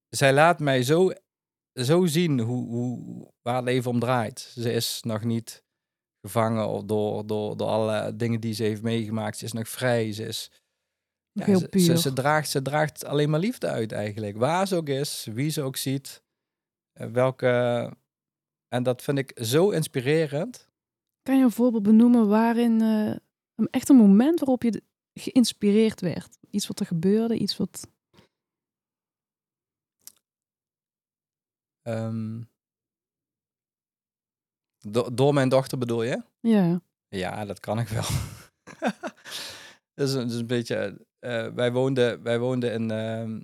zij 0.08 0.32
laat 0.32 0.58
mij 0.60 0.82
zo, 0.82 1.10
zo 1.72 2.06
zien 2.06 2.40
hoe, 2.40 2.66
hoe, 2.68 3.28
waar 3.42 3.56
het 3.56 3.64
leven 3.64 3.90
om 3.90 3.98
draait. 4.00 4.40
Ze 4.40 4.72
is 4.72 5.02
nog 5.02 5.24
niet 5.24 5.64
gevangen 6.20 6.68
of 6.68 6.82
door, 6.82 7.26
door, 7.26 7.56
door 7.56 7.68
alle 7.68 8.16
dingen 8.16 8.40
die 8.40 8.52
ze 8.54 8.62
heeft 8.62 8.82
meegemaakt. 8.82 9.36
Ze 9.38 9.44
is 9.44 9.52
nog 9.52 9.68
vrij. 9.68 10.12
Ze 10.12 10.24
is. 10.26 10.50
Ja, 11.32 11.44
Heel 11.44 11.58
ze, 11.58 11.68
puur. 11.68 11.80
ze, 11.80 11.98
ze 11.98 12.12
draagt, 12.12 12.50
ze 12.50 12.62
draagt 12.62 13.04
alleen 13.04 13.30
maar 13.30 13.40
liefde 13.40 13.66
uit 13.66 13.92
eigenlijk. 13.92 14.36
Waar 14.36 14.66
ze 14.68 14.76
ook 14.76 14.88
is, 14.88 15.26
wie 15.32 15.50
ze 15.50 15.62
ook 15.62 15.76
ziet. 15.76 16.22
eh, 16.92 17.06
welke. 17.06 17.46
En 18.68 18.82
dat 18.82 19.02
vind 19.02 19.18
ik 19.18 19.32
zo 19.44 19.70
inspirerend. 19.70 20.68
Kan 21.22 21.36
je 21.38 21.44
een 21.44 21.50
voorbeeld 21.50 21.82
benoemen 21.82 22.28
waarin 22.28 22.80
eh, 22.80 23.16
een 23.54 23.68
echt 23.70 23.88
een 23.88 23.96
moment 23.96 24.38
waarop 24.38 24.62
je 24.62 24.82
geïnspireerd 25.14 26.00
werd? 26.00 26.38
Iets 26.50 26.66
wat 26.66 26.80
er 26.80 26.86
gebeurde, 26.86 27.38
iets 27.38 27.56
wat. 27.56 27.88
Ehm, 31.94 32.42
do- 34.78 35.14
door 35.14 35.34
mijn 35.34 35.48
dochter 35.48 35.78
bedoel 35.78 36.02
je? 36.02 36.22
Ja. 36.40 36.80
Ja, 37.08 37.44
dat 37.44 37.60
kan 37.60 37.78
ik 37.78 37.88
wel. 37.88 38.04
dat, 39.94 40.08
is 40.08 40.12
een, 40.14 40.20
dat 40.20 40.30
is 40.30 40.36
een 40.40 40.46
beetje. 40.46 41.06
eh, 41.18 41.46
wij, 41.46 41.72
woonden, 41.72 42.22
wij 42.22 42.38
woonden 42.38 42.72
in. 42.72 42.90
ehm, 42.90 43.40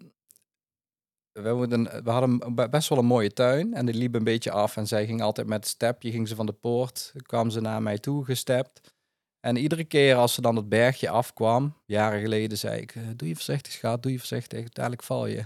wij 1.33 1.53
woonden, 1.53 2.05
we 2.05 2.11
hadden 2.11 2.55
best 2.71 2.89
wel 2.89 2.99
een 2.99 3.05
mooie 3.05 3.33
tuin 3.33 3.75
en 3.75 3.87
die 3.87 3.95
liep 3.95 4.15
een 4.15 4.25
beetje 4.25 4.51
af. 4.51 4.77
En 4.77 4.87
zij 4.87 5.07
ging 5.07 5.23
altijd 5.23 5.47
met 5.47 5.67
stepje, 5.67 6.11
ging 6.11 6.29
ze 6.29 6.35
van 6.35 6.47
de 6.47 6.53
poort, 6.53 7.13
kwam 7.23 7.51
ze 7.51 7.61
naar 7.61 7.83
mij 7.83 7.99
toe 7.99 8.25
gestept. 8.25 8.93
En 9.41 9.57
iedere 9.57 9.85
keer 9.85 10.17
als 10.17 10.35
ze 10.35 10.41
dan 10.41 10.57
het 10.57 10.69
bergje 10.69 11.09
afkwam, 11.09 11.77
jaren 11.87 12.21
geleden, 12.21 12.59
zei 12.59 12.81
ik: 12.81 12.95
eh, 12.95 13.03
Doe 13.17 13.29
je 13.29 13.35
voorzichtig, 13.35 13.73
schat, 13.73 14.03
doe 14.03 14.13
je 14.13 14.19
voorzichtig, 14.19 14.69
dadelijk 14.69 15.03
val 15.03 15.27
je. 15.27 15.45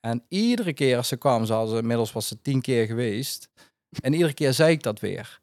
En 0.00 0.24
iedere 0.28 0.72
keer 0.72 0.96
als 0.96 1.08
ze 1.08 1.16
kwam, 1.16 1.44
ze 1.46 1.76
inmiddels 1.76 2.12
was 2.12 2.28
ze 2.28 2.40
tien 2.40 2.60
keer 2.60 2.86
geweest. 2.86 3.48
En 4.00 4.12
iedere 4.12 4.34
keer 4.34 4.52
zei 4.52 4.72
ik 4.72 4.82
dat 4.82 5.00
weer. 5.00 5.40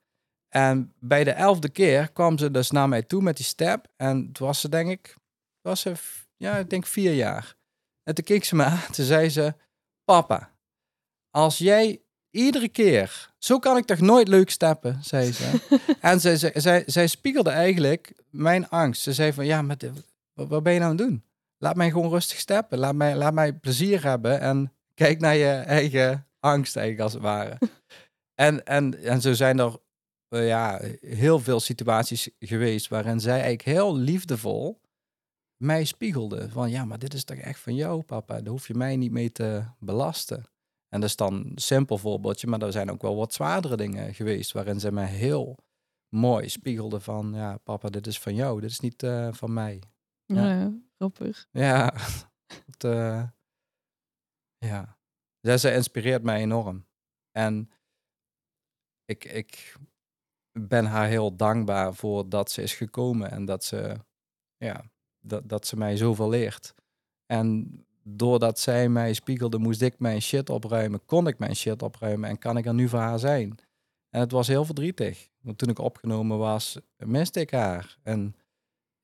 En 0.49 0.93
bij 0.99 1.23
de 1.23 1.31
elfde 1.31 1.69
keer 1.69 2.11
kwam 2.11 2.37
ze 2.37 2.51
dus 2.51 2.71
naar 2.71 2.89
mij 2.89 3.01
toe 3.03 3.21
met 3.21 3.37
die 3.37 3.45
step. 3.45 3.87
En 3.95 4.31
toen 4.31 4.47
was 4.47 4.61
ze, 4.61 4.69
denk 4.69 4.89
ik, 4.89 5.15
was 5.61 5.81
ze, 5.81 5.93
ja, 6.37 6.57
ik 6.57 6.69
denk 6.69 6.87
vier 6.87 7.13
jaar. 7.13 7.55
En 8.03 8.15
toen 8.15 8.25
keek 8.25 8.43
ze 8.43 8.55
me 8.55 8.63
aan, 8.63 8.91
toen 8.91 9.05
zei 9.05 9.29
ze, 9.29 9.53
papa, 10.03 10.55
als 11.31 11.57
jij 11.57 12.01
iedere 12.29 12.69
keer, 12.69 13.33
zo 13.37 13.59
kan 13.59 13.77
ik 13.77 13.85
toch 13.85 13.99
nooit 13.99 14.27
leuk 14.27 14.49
steppen, 14.49 15.03
zei 15.03 15.31
ze. 15.31 15.77
en 16.01 16.19
zij, 16.21 16.37
zij, 16.37 16.51
zij, 16.55 16.83
zij 16.85 17.07
spiegelde 17.07 17.49
eigenlijk 17.49 18.13
mijn 18.29 18.69
angst. 18.69 19.01
Ze 19.01 19.13
zei 19.13 19.33
van, 19.33 19.45
ja, 19.45 19.61
maar 19.61 19.77
dit- 19.77 20.05
wat, 20.33 20.47
wat 20.47 20.63
ben 20.63 20.73
je 20.73 20.79
nou 20.79 20.91
aan 20.91 20.97
het 20.97 21.07
doen? 21.07 21.23
Laat 21.57 21.75
mij 21.75 21.91
gewoon 21.91 22.09
rustig 22.09 22.39
steppen. 22.39 22.77
Laat 22.77 22.95
mij, 22.95 23.15
laat 23.15 23.33
mij 23.33 23.53
plezier 23.53 24.03
hebben 24.03 24.39
en 24.39 24.73
kijk 24.93 25.19
naar 25.19 25.35
je 25.35 25.51
eigen 25.51 26.27
angst 26.39 26.75
eigenlijk 26.75 27.03
als 27.03 27.13
het 27.13 27.21
ware. 27.21 27.57
en, 28.47 28.65
en, 28.65 29.03
en 29.03 29.21
zo 29.21 29.33
zijn 29.33 29.59
er 29.59 29.77
eh, 30.27 30.47
ja, 30.47 30.81
heel 31.01 31.39
veel 31.39 31.59
situaties 31.59 32.29
geweest 32.39 32.87
waarin 32.87 33.19
zij 33.19 33.31
eigenlijk 33.31 33.61
heel 33.61 33.95
liefdevol 33.97 34.81
mij 35.57 35.83
spiegelde. 35.83 36.49
Van 36.49 36.69
ja, 36.69 36.85
maar 36.85 36.99
dit 36.99 37.13
is 37.13 37.23
toch 37.23 37.37
echt 37.37 37.59
van 37.59 37.75
jou, 37.75 38.01
papa. 38.03 38.41
Daar 38.41 38.51
hoef 38.51 38.67
je 38.67 38.73
mij 38.73 38.95
niet 38.95 39.11
mee 39.11 39.31
te 39.31 39.63
belasten. 39.79 40.43
En 40.89 40.99
dat 40.99 41.09
is 41.09 41.15
dan 41.15 41.33
een 41.33 41.51
simpel 41.55 41.97
voorbeeldje, 41.97 42.47
maar 42.47 42.61
er 42.61 42.71
zijn 42.71 42.91
ook 42.91 43.01
wel 43.01 43.15
wat 43.15 43.33
zwaardere 43.33 43.77
dingen 43.77 44.13
geweest 44.13 44.51
waarin 44.51 44.79
zij 44.79 44.91
mij 44.91 45.07
heel 45.07 45.57
mooi 46.09 46.49
spiegelde 46.49 46.99
van 46.99 47.31
ja, 47.33 47.57
papa, 47.57 47.89
dit 47.89 48.07
is 48.07 48.19
van 48.19 48.35
jou, 48.35 48.61
dit 48.61 48.69
is 48.69 48.79
niet 48.79 49.03
eh, 49.03 49.27
van 49.31 49.53
mij. 49.53 49.81
Ja. 50.25 50.59
Ja. 50.59 50.71
Grappig. 50.97 51.47
Ja, 51.51 51.93
het, 52.71 52.83
eh, 52.83 53.23
ja. 54.57 54.97
Zij 55.41 55.75
inspireert 55.75 56.23
mij 56.23 56.41
enorm. 56.41 56.85
En 57.31 57.71
ik, 59.05 59.25
ik 59.25 59.75
ben 60.51 60.85
haar 60.85 61.07
heel 61.07 61.35
dankbaar 61.35 61.93
voor 61.93 62.29
dat 62.29 62.51
ze 62.51 62.61
is 62.61 62.75
gekomen 62.75 63.31
en 63.31 63.45
dat 63.45 63.63
ze, 63.63 63.97
ja, 64.57 64.85
dat, 65.19 65.49
dat 65.49 65.67
ze 65.67 65.77
mij 65.77 65.97
zoveel 65.97 66.29
leert. 66.29 66.73
En 67.25 67.79
doordat 68.03 68.59
zij 68.59 68.89
mij 68.89 69.13
spiegelde, 69.13 69.57
moest 69.57 69.81
ik 69.81 69.99
mijn 69.99 70.21
shit 70.21 70.49
opruimen, 70.49 71.05
kon 71.05 71.27
ik 71.27 71.39
mijn 71.39 71.55
shit 71.55 71.81
opruimen 71.81 72.29
en 72.29 72.39
kan 72.39 72.57
ik 72.57 72.65
er 72.65 72.73
nu 72.73 72.87
voor 72.87 72.99
haar 72.99 73.19
zijn. 73.19 73.57
En 74.09 74.19
het 74.19 74.31
was 74.31 74.47
heel 74.47 74.65
verdrietig. 74.65 75.29
Want 75.41 75.57
toen 75.57 75.69
ik 75.69 75.79
opgenomen 75.79 76.37
was, 76.37 76.79
miste 76.97 77.39
ik 77.39 77.51
haar. 77.51 77.97
En 78.03 78.35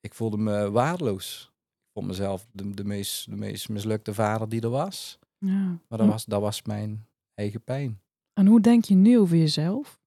ik 0.00 0.14
voelde 0.14 0.36
me 0.36 0.70
waardeloos. 0.70 1.53
Vond 1.94 2.06
mezelf 2.06 2.46
de, 2.52 2.74
de, 2.74 2.84
meest, 2.84 3.30
de 3.30 3.36
meest 3.36 3.68
mislukte 3.68 4.14
vader 4.14 4.48
die 4.48 4.60
er 4.60 4.70
was. 4.70 5.18
Ja. 5.38 5.78
Maar 5.88 5.98
dat 5.98 6.08
was, 6.08 6.24
dat 6.24 6.40
was 6.40 6.62
mijn 6.62 7.06
eigen 7.34 7.62
pijn. 7.62 8.00
En 8.32 8.46
hoe 8.46 8.60
denk 8.60 8.84
je 8.84 8.94
nu 8.94 9.18
over 9.18 9.36
jezelf? 9.36 10.02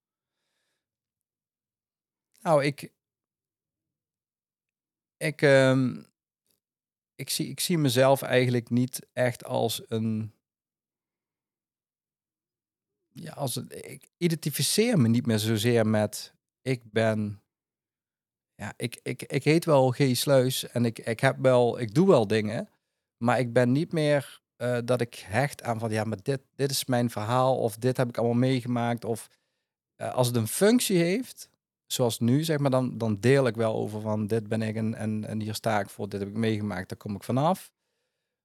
Nou, 2.42 2.64
ik. 2.64 2.92
Ik, 5.18 5.42
ehm, 5.42 6.04
ik, 7.16 7.30
zie, 7.30 7.48
ik 7.48 7.60
zie 7.60 7.78
mezelf 7.78 8.22
eigenlijk 8.22 8.70
niet 8.70 9.08
echt 9.14 9.44
als 9.44 9.82
een. 9.88 10.34
Ja, 13.08 13.34
als 13.34 13.56
een, 13.56 13.92
ik 13.92 14.10
identificeer 14.18 15.00
me 15.00 15.08
niet 15.08 15.26
meer 15.26 15.40
zozeer 15.40 15.88
met. 15.88 16.34
Ik 16.62 16.92
ben. 16.92 17.42
Ja, 18.62 18.74
ik, 18.78 19.00
ik, 19.04 19.24
ik 19.24 19.44
heet 19.44 19.66
wel 19.66 19.92
G. 19.92 20.00
Sluis 20.12 20.68
en 20.68 20.86
ik, 20.86 21.00
ik 21.00 21.20
heb 21.20 21.38
wel. 21.40 21.80
Ik 21.80 21.94
doe 21.94 22.08
wel 22.08 22.28
dingen. 22.28 22.70
Maar 23.18 23.40
ik 23.40 23.54
ben 23.54 23.72
niet 23.72 23.92
meer 23.92 24.42
eh, 24.56 24.78
dat 24.86 25.02
ik 25.02 25.16
hecht 25.16 25.64
aan 25.64 25.80
van. 25.80 25.92
Ja, 25.92 26.04
maar 26.04 26.18
dit, 26.22 26.42
dit 26.56 26.72
is 26.72 26.86
mijn 26.86 27.10
verhaal. 27.10 27.58
Of 27.58 27.76
dit 27.76 27.98
heb 27.98 28.10
ik 28.10 28.18
allemaal 28.18 28.38
meegemaakt. 28.38 29.06
Of 29.06 29.30
eh, 29.96 30.14
als 30.14 30.28
het 30.28 30.36
een 30.36 30.48
functie 30.48 30.98
heeft 30.98 31.50
zoals 31.88 32.20
nu, 32.20 32.44
zeg 32.44 32.60
maar, 32.60 32.72
dan, 32.72 32.98
dan 32.98 33.20
deel 33.20 33.48
ik 33.48 33.56
wel 33.56 33.76
over 33.76 34.02
van 34.02 34.28
dit 34.28 34.48
ben 34.48 34.62
ik 34.62 34.76
en, 34.76 35.24
en, 35.26 35.40
hier 35.40 35.54
sta 35.54 35.80
ik 35.80 35.90
voor, 35.90 36.10
dit 36.10 36.20
heb 36.20 36.30
ik 36.30 36.36
meegemaakt, 36.36 36.90
daar 36.90 36.98
kom 36.98 37.16
ik 37.16 37.24
vanaf. 37.24 37.72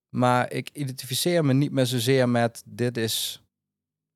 Maar 0.08 0.52
ik 0.52 0.70
identificeer 0.72 1.44
me 1.44 1.52
niet 1.52 1.72
meer 1.72 1.86
zozeer 1.86 2.28
met 2.28 2.62
dit 2.66 2.96
is, 2.96 3.42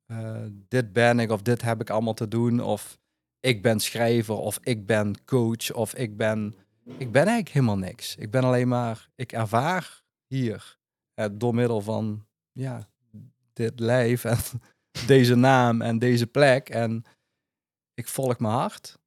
eh, 0.05 0.45
dit 0.67 0.93
ben 0.93 1.19
ik 1.19 1.31
of 1.31 1.41
dit 1.41 1.61
heb 1.61 1.81
ik 1.81 1.89
allemaal 1.89 2.13
te 2.13 2.27
doen 2.27 2.59
of 2.59 2.99
ik 3.39 3.61
ben 3.61 3.79
schrijver 3.79 4.35
of 4.35 4.59
ik 4.63 4.85
ben 4.85 5.25
coach 5.25 5.73
of 5.73 5.95
ik 5.95 6.17
ben, 6.17 6.55
ik 6.83 7.11
ben 7.11 7.21
eigenlijk 7.25 7.49
helemaal 7.49 7.77
niks. 7.77 8.15
Ik 8.15 8.31
ben 8.31 8.43
alleen 8.43 8.67
maar, 8.67 9.09
ik 9.15 9.31
ervaar 9.31 10.03
hier 10.27 10.77
eh, 11.13 11.25
door 11.31 11.55
middel 11.55 11.81
van, 11.81 12.25
ja, 12.51 12.89
dit 13.53 13.79
lijf 13.79 14.23
en 14.25 14.37
deze 15.07 15.35
naam 15.35 15.81
en 15.81 15.99
deze 15.99 16.27
plek 16.27 16.69
en 16.69 17.03
ik 17.93 18.07
volg 18.07 18.39
mijn 18.39 18.53
hart 18.53 18.97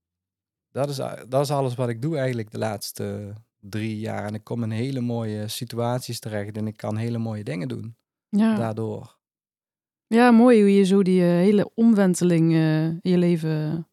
dat 0.72 0.88
is, 0.88 0.96
dat 1.28 1.40
is 1.44 1.50
alles 1.50 1.74
wat 1.74 1.88
ik 1.88 2.02
doe 2.02 2.16
eigenlijk 2.16 2.50
de 2.50 2.58
laatste 2.58 3.32
drie 3.60 3.98
jaar. 3.98 4.24
En 4.24 4.34
ik 4.34 4.44
kom 4.44 4.62
in 4.62 4.70
hele 4.70 5.00
mooie 5.00 5.48
situaties 5.48 6.20
terecht 6.20 6.56
en 6.56 6.66
ik 6.66 6.76
kan 6.76 6.96
hele 6.96 7.18
mooie 7.18 7.44
dingen 7.44 7.68
doen 7.68 7.96
Ja, 8.28 8.56
daardoor. 8.56 9.18
ja 10.06 10.30
mooi 10.30 10.60
hoe 10.60 10.74
je 10.74 10.84
zo 10.84 11.02
die 11.02 11.20
eh, 11.22 11.28
hele 11.28 11.70
omwenteling 11.74 12.52
eh, 12.52 12.84
in 12.84 13.00
je 13.02 13.18
leven 13.18 13.86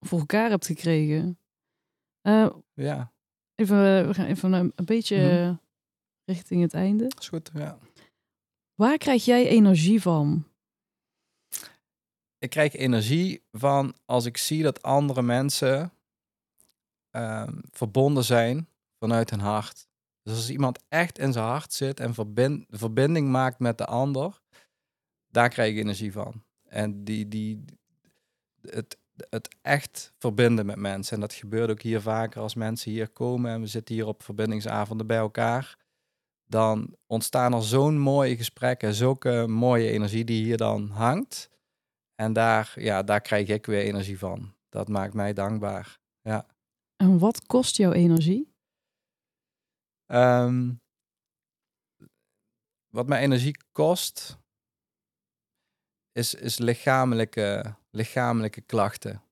voor 0.00 0.18
elkaar 0.18 0.50
hebt 0.50 0.66
gekregen. 0.66 1.38
Eh, 2.20 2.50
Ja, 2.74 3.12
even, 3.54 4.06
we 4.06 4.14
gaan 4.14 4.26
even 4.26 4.52
een, 4.52 4.72
een 4.74 4.84
beetje 4.84 5.16
Mhm. 5.16 5.54
richting 6.24 6.62
het 6.62 6.74
einde. 6.74 7.10
is 7.18 7.28
goed. 7.28 7.50
Ja. 7.54 7.78
Waar 8.74 8.98
krijg 8.98 9.24
jij 9.24 9.46
energie 9.48 10.02
van? 10.02 10.46
Ik 12.38 12.50
krijg 12.50 12.74
energie 12.74 13.42
van 13.52 13.94
als 14.04 14.24
ik 14.24 14.36
zie 14.36 14.62
dat 14.62 14.82
andere 14.82 15.22
mensen 15.22 15.92
ehm, 17.10 17.58
verbonden 17.70 18.24
zijn 18.24 18.68
vanuit 18.98 19.30
hun 19.30 19.40
hart. 19.40 19.88
Dus 20.22 20.36
als 20.36 20.50
iemand 20.50 20.84
echt 20.88 21.18
in 21.18 21.32
zijn 21.32 21.44
hart 21.44 21.72
zit 21.72 22.00
en 22.00 22.14
verbind, 22.14 22.64
verbinding 22.68 23.28
maakt 23.28 23.58
met 23.58 23.78
de 23.78 23.86
ander, 23.86 24.40
daar 25.28 25.48
krijg 25.48 25.72
ik 25.72 25.78
energie 25.78 26.12
van. 26.12 26.44
En 26.64 27.04
die, 27.04 27.28
die, 27.28 27.64
het, 28.60 28.98
het 29.30 29.56
echt 29.62 30.12
verbinden 30.18 30.66
met 30.66 30.76
mensen. 30.76 31.14
En 31.14 31.20
dat 31.20 31.32
gebeurt 31.32 31.70
ook 31.70 31.82
hier 31.82 32.00
vaker 32.00 32.40
als 32.40 32.54
mensen 32.54 32.90
hier 32.90 33.08
komen 33.08 33.50
en 33.50 33.60
we 33.60 33.66
zitten 33.66 33.94
hier 33.94 34.06
op 34.06 34.22
verbindingsavonden 34.22 35.06
bij 35.06 35.16
elkaar. 35.16 35.76
Dan 36.46 36.96
ontstaan 37.06 37.54
er 37.54 37.62
zo'n 37.62 37.98
mooie 37.98 38.36
gesprekken, 38.36 38.94
zulke 38.94 39.46
mooie 39.46 39.90
energie 39.90 40.24
die 40.24 40.44
hier 40.44 40.56
dan 40.56 40.88
hangt. 40.88 41.50
En 42.14 42.32
daar, 42.32 42.72
ja, 42.74 43.02
daar 43.02 43.20
krijg 43.20 43.48
ik 43.48 43.66
weer 43.66 43.82
energie 43.82 44.18
van. 44.18 44.54
Dat 44.68 44.88
maakt 44.88 45.14
mij 45.14 45.32
dankbaar. 45.32 45.98
Ja. 46.20 46.46
En 46.96 47.18
wat 47.18 47.46
kost 47.46 47.76
jouw 47.76 47.92
energie? 47.92 48.52
Ehm, 50.06 50.70
wat 52.88 53.06
mij 53.06 53.20
energie 53.20 53.56
kost, 53.72 54.37
is, 56.18 56.34
is 56.34 56.58
lichamelijke, 56.58 57.74
lichamelijke 57.90 58.60
klachten. 58.60 59.22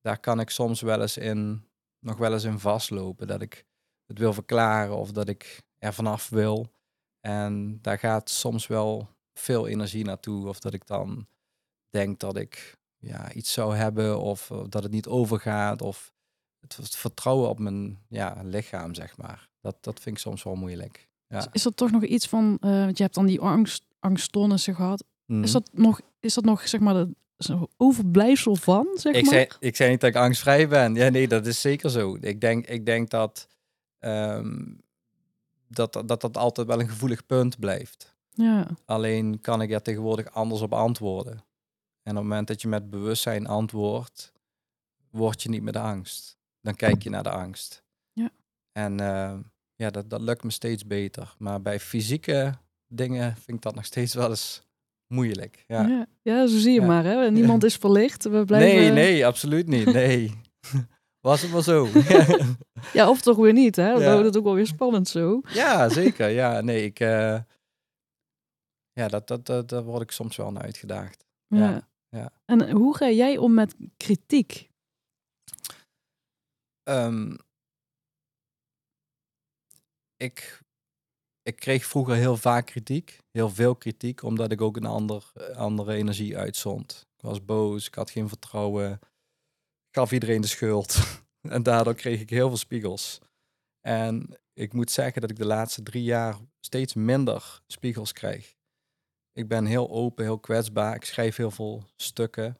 Daar 0.00 0.18
kan 0.18 0.40
ik 0.40 0.50
soms 0.50 0.80
wel 0.80 1.00
eens 1.00 1.16
in, 1.16 1.64
nog 1.98 2.16
wel 2.16 2.32
eens 2.32 2.44
in 2.44 2.58
vastlopen. 2.58 3.26
Dat 3.26 3.42
ik 3.42 3.64
het 4.06 4.18
wil 4.18 4.32
verklaren 4.32 4.96
of 4.96 5.12
dat 5.12 5.28
ik 5.28 5.62
er 5.78 5.94
vanaf 5.94 6.28
wil. 6.28 6.72
En 7.20 7.78
daar 7.82 7.98
gaat 7.98 8.30
soms 8.30 8.66
wel 8.66 9.08
veel 9.34 9.66
energie 9.66 10.04
naartoe. 10.04 10.48
Of 10.48 10.58
dat 10.58 10.74
ik 10.74 10.86
dan 10.86 11.26
denk 11.90 12.18
dat 12.18 12.36
ik 12.36 12.78
ja, 12.96 13.32
iets 13.32 13.52
zou 13.52 13.76
hebben 13.76 14.20
of 14.20 14.50
eh, 14.50 14.64
dat 14.68 14.82
het 14.82 14.92
niet 14.92 15.06
overgaat. 15.06 15.82
Of 15.82 16.12
het, 16.60 16.96
vertrouwen 16.96 17.48
op 17.48 17.58
mijn 17.58 18.04
ja, 18.08 18.40
lichaam, 18.42 18.94
zeg 18.94 19.16
maar. 19.16 19.48
Dat, 19.60 19.76
dat 19.80 20.00
vind 20.00 20.16
ik 20.16 20.22
soms 20.22 20.42
wel 20.42 20.54
moeilijk. 20.54 21.08
Ja. 21.28 21.46
Is 21.52 21.64
er 21.64 21.74
toch 21.74 21.90
nog 21.90 22.04
iets 22.04 22.28
van, 22.28 22.56
eh, 22.60 22.70
want 22.70 22.96
je 22.96 23.02
hebt 23.02 23.14
dan 23.14 23.26
die 23.26 23.40
angst, 23.40 23.84
gehad. 24.74 25.04
Mhm. 25.26 25.42
Is, 25.42 25.52
dat 25.52 25.70
nog, 25.72 26.00
is 26.20 26.34
dat 26.34 26.44
nog, 26.44 26.68
zeg 26.68 26.80
maar, 26.80 26.94
de, 26.94 27.14
overblijfsel 27.76 28.56
van, 28.56 28.88
zeg 28.94 29.14
ik, 29.14 29.24
maar? 29.24 29.32
zei, 29.32 29.48
ik 29.60 29.76
zei 29.76 29.90
niet 29.90 30.00
dat 30.00 30.10
ik 30.10 30.16
angstvrij 30.16 30.68
ben. 30.68 30.94
Ja, 30.94 31.08
nee, 31.08 31.28
dat 31.28 31.46
is 31.46 31.60
zeker 31.60 31.90
zo. 31.90 32.16
Ik 32.20 32.40
denk, 32.40 32.66
ik 32.66 32.86
denk 32.86 33.10
dat, 33.10 33.48
ehm, 33.98 34.64
dat, 35.68 36.02
dat 36.04 36.20
dat 36.20 36.36
altijd 36.36 36.66
wel 36.66 36.80
een 36.80 36.88
gevoelig 36.88 37.26
punt 37.26 37.58
blijft. 37.58 38.14
Ja, 38.30 38.66
Alleen 38.84 39.40
kan 39.40 39.62
ik 39.62 39.70
er 39.70 39.82
tegenwoordig 39.82 40.32
anders 40.32 40.60
op 40.60 40.72
antwoorden. 40.72 41.44
En 42.02 42.12
op 42.12 42.18
het 42.18 42.26
moment 42.26 42.46
dat 42.48 42.62
je 42.62 42.68
met 42.68 42.90
bewustzijn 42.90 43.46
antwoordt, 43.46 44.32
word 45.10 45.42
je 45.42 45.48
niet 45.48 45.62
met 45.62 45.72
de 45.72 45.80
angst. 45.80 46.36
Dan 46.60 46.74
kijk 46.74 47.02
je 47.02 47.10
naar 47.10 47.22
de 47.22 47.30
angst. 47.30 47.82
Ja. 48.12 48.30
En 48.72 49.00
eh, 49.00 49.38
ja, 49.74 49.90
dat, 49.90 50.10
dat 50.10 50.20
lukt 50.20 50.44
me 50.44 50.50
steeds 50.50 50.86
beter. 50.86 51.34
Maar 51.38 51.62
bij 51.62 51.80
fysieke 51.80 52.54
dingen 52.88 53.36
vind 53.36 53.56
ik 53.56 53.62
dat 53.62 53.74
nog 53.74 53.84
steeds 53.84 54.14
wel 54.14 54.28
eens 54.28 54.65
moeilijk. 55.06 55.64
Ja. 55.66 55.86
ja. 55.86 56.06
ja. 56.22 56.46
zo 56.46 56.58
zie 56.58 56.72
je 56.72 56.80
Ja. 56.80 56.86
maar. 56.86 57.04
Hè? 57.04 57.30
Niemand 57.30 57.64
is 57.64 57.76
verlicht. 57.76 58.24
We 58.24 58.44
blijven... 58.44 58.78
Nee, 58.78 58.90
nee, 58.90 59.26
absoluut 59.26 59.66
niet. 59.68 59.86
Nee. 59.92 60.32
Was 61.20 61.42
het 61.42 61.50
maar 61.52 61.62
zo. 61.62 61.88
Ja, 62.92 63.08
of 63.08 63.20
toch 63.20 63.36
weer 63.36 63.52
niet. 63.52 63.76
Hè? 63.76 63.90
Ja. 63.90 64.12
wordt 64.12 64.24
het 64.26 64.36
ook 64.36 64.44
wel 64.44 64.54
weer 64.54 64.66
spannend 64.66 65.08
zo. 65.08 65.40
ja, 65.48 65.88
zeker. 65.88 66.28
Ja, 66.28 66.60
nee, 66.60 66.84
ik. 66.84 67.00
eh, 67.00 67.40
ja, 68.92 69.08
dat, 69.08 69.26
dat, 69.26 69.46
dat, 69.46 69.68
daar 69.68 69.82
word 69.82 70.02
ik 70.02 70.10
soms 70.10 70.36
wel 70.36 70.52
naar 70.52 70.62
uitgedaagd. 70.62 71.24
Ja. 71.46 71.58
Ja, 71.70 71.88
ja. 72.08 72.32
En 72.44 72.70
hoe 72.70 72.96
ga 72.96 73.10
jij 73.10 73.36
om 73.38 73.54
met 73.54 73.74
kritiek? 73.96 74.70
Ehm, 76.82 77.34
ik, 80.16 80.60
ik 81.42 81.56
kreeg 81.56 81.84
vroeger 81.84 82.14
heel 82.14 82.36
vaak 82.36 82.66
kritiek, 82.66 83.18
heel 83.36 83.50
veel 83.50 83.76
kritiek, 83.76 84.22
omdat 84.22 84.52
ik 84.52 84.60
ook 84.60 84.76
een 84.76 84.86
ander, 84.86 85.32
andere 85.54 85.94
energie 85.94 86.36
uitzond. 86.36 87.06
Ik 87.16 87.22
was 87.22 87.44
boos, 87.44 87.86
ik 87.86 87.94
had 87.94 88.10
geen 88.10 88.28
vertrouwen, 88.28 88.92
ik 89.88 89.94
gaf 89.94 90.12
iedereen 90.12 90.40
de 90.40 90.46
schuld. 90.46 90.98
en 91.56 91.62
daardoor 91.62 91.94
kreeg 91.94 92.20
ik 92.20 92.30
heel 92.30 92.48
veel 92.48 92.56
spiegels. 92.56 93.20
En 93.80 94.38
ik 94.52 94.72
moet 94.72 94.90
zeggen 94.90 95.20
dat 95.20 95.30
ik 95.30 95.36
de 95.36 95.46
laatste 95.46 95.82
drie 95.82 96.02
jaar 96.02 96.36
steeds 96.60 96.94
minder 96.94 97.60
spiegels 97.66 98.12
krijg. 98.12 98.54
Ik 99.32 99.48
ben 99.48 99.64
heel 99.64 99.90
open, 99.90 100.24
heel 100.24 100.38
kwetsbaar. 100.38 100.94
Ik 100.94 101.04
schrijf 101.04 101.36
heel 101.36 101.50
veel 101.50 101.84
stukken. 101.96 102.58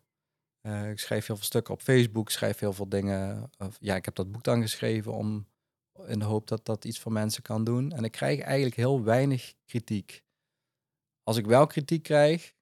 Eh, 0.60 0.90
ik 0.90 0.98
schrijf 0.98 1.26
heel 1.26 1.36
veel 1.36 1.44
stukken 1.44 1.74
op 1.74 1.82
Facebook, 1.82 2.30
schrijf 2.30 2.58
heel 2.58 2.72
veel 2.72 2.88
dingen. 2.88 3.50
Ja, 3.78 3.94
ik 3.94 4.04
heb 4.04 4.14
dat 4.14 4.32
boek 4.32 4.42
dan 4.42 4.60
geschreven 4.60 5.12
om 5.12 5.46
in 6.06 6.18
de 6.18 6.24
hoop 6.24 6.48
dat 6.48 6.64
dat 6.64 6.84
iets 6.84 6.98
voor 6.98 7.12
mensen 7.12 7.42
kan 7.42 7.64
doen. 7.64 7.92
En 7.92 8.04
ik 8.04 8.12
krijg 8.12 8.40
eigenlijk 8.40 8.76
heel 8.76 9.02
weinig 9.02 9.54
kritiek. 9.64 10.24
Als 11.26 11.36
ik 11.36 11.46
wel 11.46 11.66
kritiek 11.66 12.02
krijg, 12.02 12.54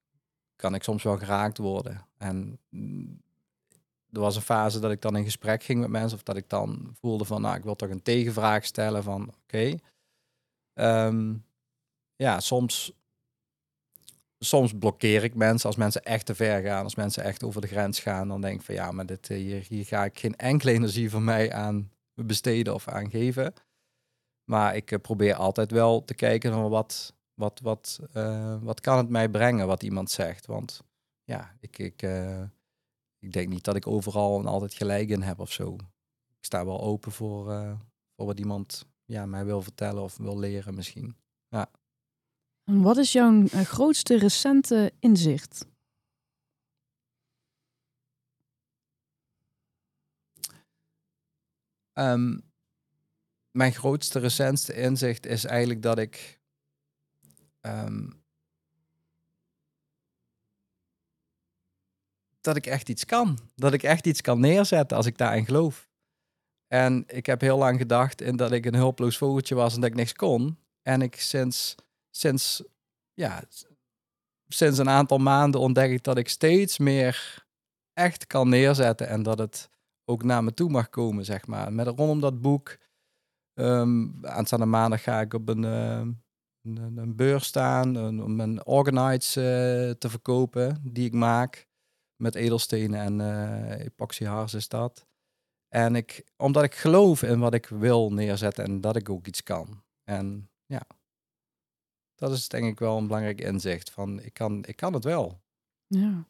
kan 0.56 0.74
ik 0.74 0.82
soms 0.82 1.02
wel 1.02 1.18
geraakt 1.18 1.58
worden. 1.58 2.06
En 2.18 2.58
mm, 2.68 3.22
er 4.10 4.20
was 4.20 4.36
een 4.36 4.42
fase 4.42 4.80
dat 4.80 4.90
ik 4.90 5.00
dan 5.00 5.16
in 5.16 5.24
gesprek 5.24 5.62
ging 5.62 5.80
met 5.80 5.90
mensen, 5.90 6.16
of 6.16 6.22
dat 6.22 6.36
ik 6.36 6.48
dan 6.48 6.96
voelde 7.00 7.24
van, 7.24 7.40
nou, 7.40 7.56
ik 7.56 7.62
wil 7.62 7.74
toch 7.74 7.90
een 7.90 8.02
tegenvraag 8.02 8.64
stellen 8.64 9.02
van, 9.02 9.34
oké. 9.42 9.74
Ehm, 10.74 11.34
ja, 12.16 12.40
soms 12.40 12.92
soms 14.38 14.72
blokkeer 14.78 15.24
ik 15.24 15.34
mensen 15.34 15.68
als 15.68 15.76
mensen 15.76 16.02
echt 16.02 16.26
te 16.26 16.34
ver 16.34 16.62
gaan, 16.62 16.84
als 16.84 16.94
mensen 16.94 17.24
echt 17.24 17.44
over 17.44 17.60
de 17.60 17.66
grens 17.66 18.00
gaan, 18.00 18.28
dan 18.28 18.40
denk 18.40 18.58
ik 18.58 18.66
van 18.66 18.74
ja, 18.74 18.90
maar 18.90 19.06
dit, 19.06 19.30
eh, 19.30 19.36
hier, 19.36 19.64
hier 19.68 19.84
ga 19.84 20.04
ik 20.04 20.18
geen 20.18 20.36
enkele 20.36 20.72
energie 20.78 21.10
van 21.10 21.24
mij 21.24 21.52
aan 21.52 21.90
besteden 22.14 22.74
of 22.74 22.88
aan 22.88 23.10
geven. 23.10 23.54
Maar 24.44 24.76
ik 24.76 24.90
eh, 24.90 24.98
probeer 25.00 25.34
altijd 25.34 25.70
wel 25.70 26.04
te 26.04 26.14
kijken 26.14 26.52
van 26.52 26.68
wat, 26.68 27.14
wat, 27.34 27.60
wat, 27.60 28.00
eh, 28.12 28.62
wat 28.62 28.80
kan 28.80 28.96
het 28.96 29.08
mij 29.08 29.28
brengen 29.28 29.66
wat 29.66 29.82
iemand 29.82 30.10
zegt. 30.10 30.46
Want 30.46 30.82
ja, 31.24 31.56
ik, 31.60 31.78
ik, 31.78 32.02
eh, 32.02 32.42
ik 33.18 33.32
denk 33.32 33.48
niet 33.48 33.64
dat 33.64 33.76
ik 33.76 33.86
overal 33.86 34.38
en 34.38 34.46
altijd 34.46 34.74
gelijk 34.74 35.08
in 35.08 35.22
heb 35.22 35.38
of 35.38 35.52
zo. 35.52 35.74
Ik 36.38 36.44
sta 36.44 36.64
wel 36.64 36.80
open 36.80 37.12
voor, 37.12 37.52
eh, 37.52 37.78
voor 38.16 38.26
wat 38.26 38.38
iemand 38.38 38.86
ja, 39.04 39.26
mij 39.26 39.44
wil 39.44 39.62
vertellen 39.62 40.02
of 40.02 40.16
wil 40.16 40.38
leren 40.38 40.74
misschien. 40.74 41.16
En 42.64 42.82
wat 42.82 42.96
is 42.96 43.12
jouw 43.12 43.46
grootste 43.46 44.18
recente 44.18 44.92
inzicht? 44.98 45.66
Ehm, 51.92 52.38
mijn 53.50 53.72
grootste 53.72 54.18
recentste 54.18 54.74
inzicht 54.74 55.26
is 55.26 55.44
eigenlijk 55.44 55.82
dat 55.82 55.98
ik 55.98 56.40
ehm, 57.64 58.10
dat 62.40 62.56
ik 62.56 62.66
echt 62.66 62.88
iets 62.88 63.04
kan. 63.04 63.38
Dat 63.54 63.72
ik 63.72 63.82
echt 63.82 64.06
iets 64.06 64.20
kan 64.20 64.40
neerzetten 64.40 64.96
als 64.96 65.06
ik 65.06 65.18
daarin 65.18 65.44
geloof. 65.44 65.88
En 66.66 67.04
ik 67.06 67.26
heb 67.26 67.40
heel 67.40 67.58
lang 67.58 67.78
gedacht 67.78 68.20
in 68.20 68.36
dat 68.36 68.52
ik 68.52 68.66
een 68.66 68.74
hulpeloos 68.74 69.18
vogeltje 69.18 69.54
was 69.54 69.74
en 69.74 69.80
dat 69.80 69.90
ik 69.90 69.96
niks 69.96 70.12
kon. 70.12 70.58
En 70.82 71.02
ik 71.02 71.20
sinds, 71.20 71.74
sinds, 72.10 72.62
ja, 73.14 73.42
sinds 74.48 74.78
een 74.78 74.88
aantal 74.88 75.18
maanden 75.18 75.60
ontdek 75.60 75.90
ik 75.90 76.02
dat 76.02 76.18
ik 76.18 76.28
steeds 76.28 76.78
meer 76.78 77.46
echt 77.92 78.26
kan 78.26 78.48
neerzetten 78.48 79.08
en 79.08 79.22
dat 79.22 79.38
het 79.38 79.70
ook 80.04 80.22
naar 80.22 80.44
me 80.44 80.54
toe 80.54 80.70
mag 80.70 80.88
komen, 80.88 81.24
zeg 81.24 81.46
maar. 81.46 81.72
Met 81.72 81.86
rondom 81.86 82.20
dat 82.20 82.40
boek. 82.40 82.76
ehm 83.54 84.24
aanstaande 84.26 84.66
maandag 84.66 85.02
ga 85.02 85.20
ik 85.20 85.34
op 85.34 85.48
een, 85.48 85.64
ehm, 85.64 86.12
een, 86.64 86.96
een 86.96 87.16
beurs 87.16 87.44
staan 87.46 87.94
een- 87.94 88.22
om 88.22 88.36
mijn 88.36 88.66
organites 88.66 89.36
eh, 89.36 89.42
te 89.90 90.08
verkopen 90.10 90.80
die 90.82 91.06
ik 91.06 91.12
maak 91.12 91.66
met 92.22 92.34
edelstenen 92.34 93.00
en 93.00 93.20
eh 93.20 93.84
epoxy 93.84 94.24
hars 94.24 94.54
is 94.54 94.68
dat. 94.68 95.06
En 95.68 95.94
ik, 95.96 96.24
omdat 96.36 96.62
ik 96.64 96.74
geloof 96.74 97.22
in 97.22 97.38
wat 97.38 97.54
ik 97.54 97.66
wil 97.66 98.12
neerzetten 98.12 98.64
en 98.64 98.80
dat 98.80 98.96
ik 98.96 99.08
ook 99.08 99.26
iets 99.26 99.42
kan. 99.42 99.82
En 100.04 100.50
ja, 100.66 100.82
dat 102.14 102.32
is 102.32 102.48
denk 102.48 102.64
ik 102.66 102.78
wel 102.78 102.98
een 102.98 103.06
belangrijk 103.06 103.40
inzicht 103.40 103.90
van 103.90 104.20
ik 104.20 104.32
kan, 104.34 104.64
ik 104.64 104.76
kan 104.76 104.92
het 104.92 105.04
wel. 105.04 105.40
Ja. 105.86 106.24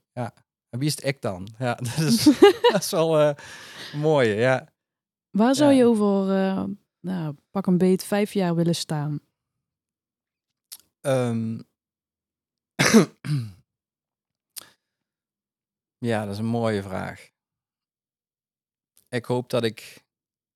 En 0.68 0.78
wie 0.80 0.88
is 0.88 0.94
het 0.94 1.04
ik 1.04 1.20
dan? 1.20 1.48
Ja, 1.58 1.74
dat 1.88 1.98
is, 1.98 2.24
dat 2.72 2.82
is 2.82 2.90
wel 2.90 3.18
eh, 3.20 3.34
een 3.92 4.00
mooie, 4.00 4.34
ja. 4.34 4.72
Waar 5.30 5.54
zou 5.54 5.70
Ja. 5.72 5.78
je 5.78 5.84
over, 5.84 6.26
nou, 7.00 7.34
pak 7.50 7.66
een 7.66 7.78
beet, 7.78 8.04
vijf 8.04 8.32
jaar 8.32 8.54
willen 8.54 8.74
staan? 8.74 9.20
Ehm. 11.04 11.60
ja, 16.10 16.24
dat 16.24 16.32
is 16.32 16.38
een 16.38 16.44
mooie 16.44 16.82
vraag. 16.82 17.30
Ik 19.08 19.24
hoop 19.24 19.50
dat 19.50 19.64
ik 19.64 20.04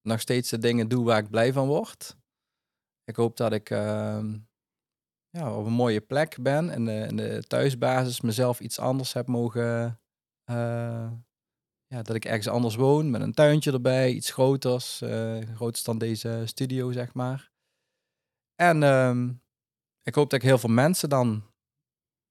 nog 0.02 0.20
steeds 0.20 0.50
de 0.50 0.58
dingen 0.58 0.88
doe 0.88 1.04
waar 1.04 1.18
ik 1.18 1.30
blij 1.30 1.52
van 1.52 1.66
word. 1.66 2.16
Ik 3.04 3.16
hoop 3.16 3.36
dat 3.36 3.52
ik 3.52 3.70
ehm, 3.70 4.38
ja, 5.28 5.56
op 5.56 5.66
een 5.66 5.72
mooie 5.72 6.00
plek 6.00 6.42
ben 6.42 6.70
de, 6.84 7.06
in 7.08 7.16
de 7.16 7.42
thuisbasis 7.46 8.20
mezelf 8.20 8.60
iets 8.60 8.78
anders 8.78 9.12
heb 9.12 9.26
mogen. 9.26 10.00
eh, 10.44 11.12
ja, 11.86 12.02
dat 12.02 12.14
ik 12.14 12.24
ergens 12.24 12.48
anders 12.48 12.74
woon 12.74 13.10
met 13.10 13.20
een 13.20 13.32
tuintje 13.32 13.72
erbij, 13.72 14.12
iets 14.12 14.30
groters, 14.30 15.00
eh 15.00 15.40
groter 15.54 15.84
dan 15.84 15.98
deze 15.98 16.42
studio, 16.46 16.92
zeg 16.92 17.14
maar. 17.14 17.52
En 18.54 18.82
ehm, 18.82 19.34
ik 20.08 20.14
hoop 20.14 20.30
dat 20.30 20.40
ik 20.42 20.46
heel 20.48 20.58
veel 20.58 20.70
mensen 20.70 21.08
dan 21.08 21.42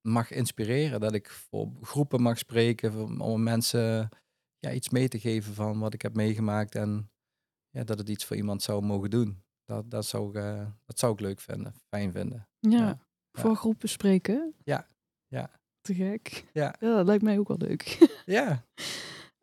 mag 0.02 0.32
inspireren. 0.32 1.00
Dat 1.00 1.14
ik 1.14 1.30
voor 1.30 1.72
groepen 1.82 2.22
mag 2.22 2.38
spreken 2.38 3.20
om- 3.22 3.44
mensen 3.44 4.10
ja, 4.60 4.72
iets 4.72 4.90
mee 4.90 5.08
te 5.08 5.20
geven 5.20 5.54
van 5.54 5.80
wat 5.80 5.94
ik 5.94 6.02
heb 6.02 6.16
meegemaakt. 6.16 6.76
En 6.76 7.12
ja, 7.70 7.84
dat 7.84 7.98
het 8.00 8.10
iets 8.10 8.26
voor 8.26 8.36
iemand 8.36 8.64
zou 8.64 8.82
mogen 8.82 9.10
doen. 9.10 9.44
Dat, 9.66 9.92
dat, 9.92 10.06
zou, 10.06 10.30
ik, 10.30 10.36
eh, 10.36 10.66
dat 10.86 11.00
zou 11.00 11.14
ik 11.14 11.20
leuk 11.20 11.40
vinden, 11.40 11.74
fijn 11.88 12.12
vinden. 12.12 12.48
Ja, 12.60 12.78
Ja. 12.78 13.00
voor 13.32 13.56
groepen 13.56 13.90
spreken? 13.90 14.54
Ja. 14.64 14.88
Ja. 15.28 15.52
Te 15.82 15.94
gek. 15.94 16.46
Ja. 16.54 16.76
Ja, 16.80 16.96
dat 16.96 17.06
lijkt 17.06 17.24
mij 17.24 17.40
ook 17.40 17.48
wel 17.48 17.58
leuk. 17.58 17.98
Ja, 18.26 18.66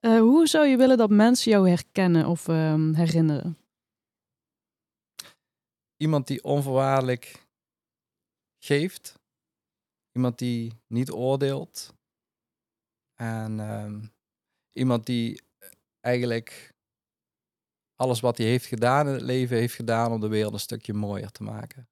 Eh, 0.01 0.19
hoe 0.19 0.47
zou 0.47 0.67
je 0.67 0.77
willen 0.77 0.97
dat 0.97 1.11
mensen 1.11 1.51
jou 1.51 1.69
herkennen 1.69 2.27
of 2.27 2.49
ehm, 2.49 2.93
herinneren? 2.95 3.59
iemand 5.97 6.27
die 6.27 6.45
onvoorwaardelijk 6.45 7.44
geeft. 8.65 9.15
Iemand 10.13 10.39
die 10.39 10.73
niet 10.87 11.11
oordeelt. 11.11 11.95
En 13.15 13.61
ehm, 13.61 14.07
iemand 14.73 15.07
die 15.07 15.43
eigenlijk 16.01 16.73
alles 17.95 18.21
wat 18.21 18.39
hij 18.39 18.47
heeft 18.47 18.67
gedaan 18.67 19.07
in 19.07 19.13
het 19.13 19.23
leven 19.23 19.57
heeft 19.57 19.75
gedaan 19.75 20.13
om 20.13 20.21
de 20.21 20.29
wereld 20.29 20.53
een 20.53 20.61
stukje 20.61 20.93
mooier 20.93 21.31
te 21.31 21.43
maken. 21.43 21.89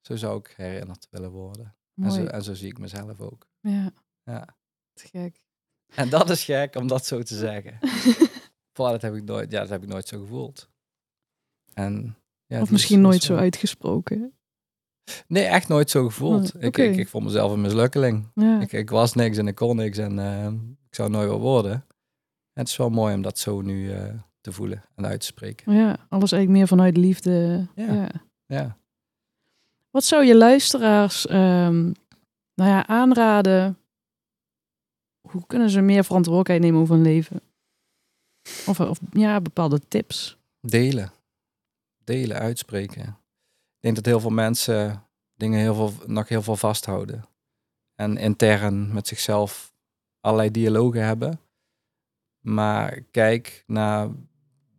Zo 0.00 0.16
zou 0.16 0.38
ik 0.38 0.46
herinnerd 0.56 1.06
willen 1.10 1.30
worden. 1.30 1.76
En 1.94 2.12
zo, 2.12 2.24
en 2.26 2.42
zo 2.42 2.54
zie 2.54 2.68
ik 2.68 2.78
mezelf 2.78 3.20
ook. 3.20 3.46
Ja, 3.60 3.92
Ja. 4.22 4.56
te 4.92 5.08
gek. 5.08 5.44
En 5.94 6.08
dat 6.08 6.30
is 6.30 6.44
gek 6.44 6.74
om 6.74 6.86
dat 6.86 7.06
zo 7.06 7.22
te 7.22 7.36
zeggen. 7.36 7.78
Voor 8.76 8.88
dat 8.90 9.02
heb 9.02 9.14
ik 9.14 9.22
nooit, 9.24 9.50
ja, 9.50 9.60
dat 9.60 9.68
heb 9.68 9.82
ik 9.82 9.88
nooit 9.88 10.08
zo 10.08 10.20
gevoeld. 10.20 10.68
En, 11.72 12.16
ja, 12.46 12.60
of 12.60 12.70
misschien 12.70 12.96
is- 12.98 13.02
nooit 13.04 13.22
zo 13.22 13.36
uitgesproken. 13.36 14.38
Nee, 15.26 15.44
echt 15.44 15.68
nooit 15.68 15.90
zo 15.90 16.04
gevoeld. 16.04 16.54
Oh, 16.54 16.62
ik, 16.62 16.76
ik, 16.76 16.96
ik 16.96 17.08
vond 17.08 17.24
mezelf 17.24 17.52
een 17.52 17.60
mislukkeling. 17.60 18.30
Ja. 18.34 18.60
Ik, 18.60 18.72
ik 18.72 18.90
was 18.90 19.14
niks 19.14 19.36
en 19.38 19.46
ik 19.46 19.54
kon 19.54 19.76
niks 19.76 19.98
en 19.98 20.18
eh, 20.18 20.46
ik 20.88 20.94
zou 20.94 21.10
nooit 21.10 21.28
wel 21.28 21.40
worden. 21.40 21.72
En 21.72 22.62
het 22.62 22.68
is 22.68 22.76
wel 22.76 22.90
mooi 22.90 23.14
om 23.14 23.22
dat 23.22 23.38
zo 23.38 23.60
nu 23.60 23.92
eh, 23.92 24.14
te 24.40 24.52
voelen 24.52 24.82
en 24.94 25.06
uit 25.06 25.20
te 25.20 25.26
spreken. 25.26 25.72
ja, 25.72 25.96
alles 26.08 26.32
eigenlijk 26.32 26.48
meer 26.50 26.68
vanuit 26.68 26.96
liefde. 26.96 27.66
Ja. 27.74 27.92
ja. 27.92 28.10
Ja. 28.46 28.76
Wat 29.90 30.04
zou 30.04 30.24
je 30.24 30.36
luisteraars 30.36 31.26
ehm, 31.26 31.82
nou 32.54 32.70
ja, 32.70 32.86
aanraden? 32.86 33.78
Hoe 35.28 35.46
kunnen 35.46 35.70
ze 35.70 35.80
meer 35.80 36.04
verantwoordelijkheid 36.04 36.60
nemen 36.60 36.80
over 36.80 36.94
hun 36.94 37.04
leven? 37.04 37.40
Of, 38.66 38.80
of 38.80 38.98
ja, 39.12 39.40
bepaalde 39.40 39.80
tips. 39.88 40.38
Delen. 40.60 41.12
Delen, 42.04 42.38
uitspreken. 42.38 43.16
Denk 43.84 43.96
dat 43.96 44.06
heel 44.06 44.20
veel 44.20 44.30
mensen 44.30 45.04
dingen 45.34 45.60
heel 45.60 45.74
veel, 45.74 45.92
nog 46.06 46.28
heel 46.28 46.42
veel 46.42 46.56
vasthouden. 46.56 47.24
En 47.94 48.16
intern 48.16 48.92
met 48.92 49.06
zichzelf 49.08 49.72
allerlei 50.20 50.50
dialogen 50.50 51.04
hebben. 51.04 51.40
Maar 52.40 53.00
kijk 53.10 53.64
naar 53.66 54.10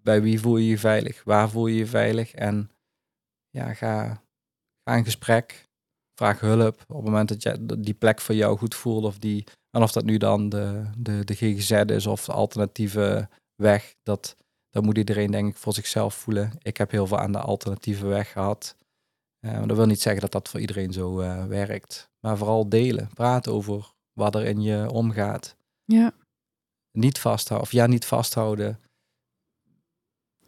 bij 0.03 0.21
wie 0.21 0.39
voel 0.39 0.57
je 0.57 0.67
je 0.67 0.77
veilig? 0.77 1.23
Waar 1.23 1.49
voel 1.49 1.67
je 1.67 1.75
je 1.75 1.85
veilig? 1.85 2.33
En 2.33 2.71
ja, 3.49 3.73
ga, 3.73 4.23
ga 4.83 4.95
in 4.95 5.03
gesprek. 5.03 5.69
Vraag 6.15 6.39
hulp 6.39 6.81
op 6.87 6.95
het 6.95 7.05
moment 7.05 7.29
dat 7.29 7.43
je 7.43 7.79
die 7.79 7.93
plek 7.93 8.21
voor 8.21 8.35
jou 8.35 8.57
goed 8.57 8.75
voelt. 8.75 9.03
Of, 9.03 9.19
die, 9.19 9.43
en 9.69 9.81
of 9.81 9.91
dat 9.91 10.05
nu 10.05 10.17
dan 10.17 10.49
de, 10.49 10.89
de, 10.97 11.23
de 11.23 11.35
GGZ 11.35 11.71
is 11.71 12.07
of 12.07 12.25
de 12.25 12.31
alternatieve 12.31 13.29
weg. 13.55 13.95
Dat, 14.03 14.37
dat 14.69 14.83
moet 14.83 14.97
iedereen 14.97 15.31
denk 15.31 15.49
ik 15.49 15.57
voor 15.57 15.73
zichzelf 15.73 16.15
voelen. 16.15 16.51
Ik 16.61 16.77
heb 16.77 16.91
heel 16.91 17.07
veel 17.07 17.19
aan 17.19 17.31
de 17.31 17.39
alternatieve 17.39 18.05
weg 18.05 18.31
gehad. 18.31 18.75
Eh, 19.45 19.51
maar 19.57 19.67
dat 19.67 19.77
wil 19.77 19.85
niet 19.85 20.01
zeggen 20.01 20.21
dat 20.21 20.31
dat 20.31 20.49
voor 20.49 20.59
iedereen 20.59 20.93
zo 20.93 21.19
eh, 21.19 21.45
werkt. 21.45 22.09
Maar 22.19 22.37
vooral 22.37 22.69
delen. 22.69 23.09
Praten 23.13 23.51
over 23.51 23.93
wat 24.13 24.35
er 24.35 24.45
in 24.45 24.61
je 24.61 24.89
omgaat. 24.91 25.55
Ja, 25.85 26.11
Niet 26.91 27.19
vasthouden. 27.19 27.67
Of 27.67 27.73
ja, 27.73 27.87
niet 27.87 28.05
vasthouden. 28.05 28.79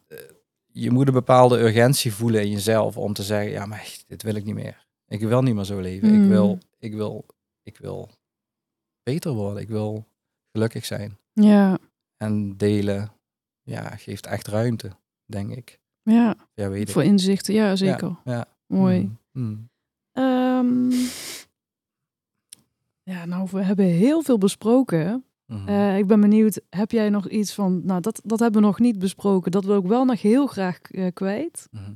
Eh, 0.06 0.18
je 0.66 0.90
moet 0.90 1.06
een 1.06 1.12
bepaalde 1.12 1.58
urgentie 1.58 2.12
voelen 2.14 2.42
in 2.42 2.50
jezelf 2.50 2.96
om 2.96 3.12
te 3.12 3.22
zeggen, 3.22 3.50
ja, 3.50 3.66
maar 3.66 3.96
dit 4.06 4.22
wil 4.22 4.34
ik 4.34 4.44
niet 4.44 4.54
meer. 4.54 4.86
Ik 5.06 5.20
wil 5.20 5.42
niet 5.42 5.54
meer 5.54 5.64
zo 5.64 5.80
leven. 5.80 6.08
Mm. 6.08 6.22
Ik 6.22 6.28
wil, 6.28 6.58
ik 6.78 6.94
wil, 6.94 7.26
ik 7.62 7.78
wil 7.78 8.10
beter 9.02 9.32
worden. 9.32 9.62
Ik 9.62 9.68
wil 9.68 10.06
gelukkig 10.52 10.84
zijn. 10.84 11.18
ja, 11.32 11.78
En 12.16 12.56
delen, 12.56 13.12
ja, 13.62 13.96
geeft 13.96 14.26
echt 14.26 14.46
ruimte, 14.46 14.90
denk 15.24 15.50
ik. 15.50 15.80
ja. 16.02 16.36
Ja, 16.54 16.68
weet 16.68 16.88
ik. 16.88 16.94
Voor 16.94 17.04
inzichten, 17.04 17.54
ja, 17.54 17.76
zeker. 17.76 18.16
Ja. 18.24 18.46
Mooi. 18.68 19.00
Mm, 19.32 19.42
mm. 19.42 19.68
Ehm, 20.12 20.90
ja, 23.02 23.24
nou, 23.24 23.48
we 23.50 23.62
hebben 23.62 23.84
heel 23.84 24.22
veel 24.22 24.38
besproken. 24.38 25.24
Mhm. 25.46 25.68
Eh, 25.68 25.98
ik 25.98 26.06
ben 26.06 26.20
benieuwd, 26.20 26.60
heb 26.70 26.90
jij 26.90 27.10
nog 27.10 27.28
iets 27.28 27.54
van, 27.54 27.80
nou, 27.84 28.00
dat, 28.00 28.20
dat 28.24 28.38
hebben 28.38 28.60
we 28.60 28.66
nog 28.66 28.78
niet 28.78 28.98
besproken. 28.98 29.50
Dat 29.50 29.64
wil 29.64 29.78
ik 29.78 29.86
wel 29.86 30.04
nog 30.04 30.22
heel 30.22 30.46
graag 30.46 30.80
eh, 30.80 31.06
kwijt. 31.14 31.68
Mhm. 31.70 31.92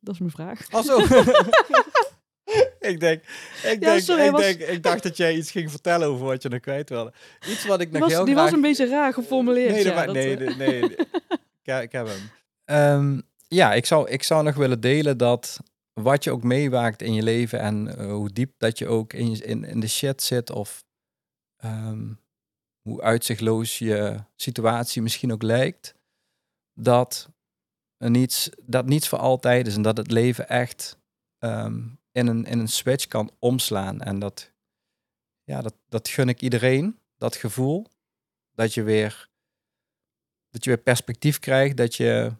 Dat 0.00 0.14
is 0.14 0.20
mijn 0.20 0.30
vraag. 0.32 0.66
Oh, 0.70 0.82
zo. 0.82 0.98
ik 2.90 3.00
denk, 3.00 3.22
ik, 3.22 3.62
Ja, 3.62 3.74
denk, 3.74 4.00
sorry, 4.00 4.24
ik, 4.24 4.30
was- 4.30 4.40
denk, 4.40 4.60
ik 4.60 4.82
dacht 4.82 5.02
dat 5.02 5.16
jij 5.16 5.36
iets 5.36 5.50
ging 5.50 5.70
vertellen 5.70 6.08
over 6.08 6.26
wat 6.26 6.42
je 6.42 6.48
nog 6.48 6.60
kwijt 6.60 6.88
wilde. 6.88 7.12
Iets 7.48 7.66
wat 7.66 7.80
ik 7.80 7.90
nog 7.90 8.00
was, 8.00 8.10
heel 8.10 8.24
die 8.24 8.34
graag... 8.34 8.44
was 8.44 8.54
een 8.54 8.60
beetje 8.60 8.86
raar 8.88 9.12
geformuleerd. 9.12 9.70
Nee, 9.70 9.84
ja, 9.84 10.04
dat, 10.04 10.14
nee, 10.14 10.36
eh, 10.36 10.56
nee, 10.56 10.80
nee. 10.80 10.96
ik, 11.62 11.82
ik 11.82 11.92
heb 11.92 12.06
hem. 12.06 12.30
Ehm, 12.64 13.20
ja, 13.48 13.74
ik 13.74 13.86
zou, 13.86 14.08
ik 14.10 14.22
zou 14.22 14.42
nog 14.42 14.54
willen 14.54 14.80
delen 14.80 15.18
dat 15.18 15.60
wat 15.92 16.24
je 16.24 16.30
ook 16.30 16.42
meewaakt 16.42 17.02
in 17.02 17.14
je 17.14 17.22
leven 17.22 17.60
en 17.60 17.96
eh, 17.96 18.10
hoe 18.10 18.30
diep 18.30 18.54
dat 18.58 18.78
je 18.78 18.86
ook 18.86 19.12
in, 19.12 19.42
in, 19.64 19.80
de 19.80 19.88
shit 19.88 20.22
zit 20.22 20.50
of 20.50 20.84
ehm, 21.56 22.12
hoe 22.80 23.02
uitzichtloos 23.02 23.78
je 23.78 24.24
situatie 24.36 25.02
misschien 25.02 25.32
ook 25.32 25.42
lijkt, 25.42 25.94
dat, 26.74 27.30
niets, 27.98 28.50
dat 28.62 28.86
niets 28.86 29.08
voor 29.08 29.18
altijd 29.18 29.66
is 29.66 29.74
en 29.74 29.82
dat 29.82 29.96
het 29.96 30.10
leven 30.10 30.48
echt 30.48 30.98
ehm, 31.38 31.88
in, 32.12 32.26
een, 32.26 32.44
in 32.44 32.58
een 32.58 32.68
switch 32.68 33.06
kan 33.06 33.30
omslaan. 33.38 34.00
En 34.00 34.18
dat, 34.18 34.52
ja, 35.44 35.62
dat, 35.62 35.74
dat 35.88 36.08
gun 36.08 36.28
ik 36.28 36.40
iedereen, 36.40 36.98
dat 37.16 37.36
gevoel, 37.36 37.86
dat 38.52 38.74
je 38.74 38.82
weer 38.82 39.28
dat 40.50 40.64
je 40.64 40.70
weer 40.70 40.82
perspectief 40.82 41.38
krijgt, 41.38 41.76
dat 41.76 41.94
je, 41.94 42.32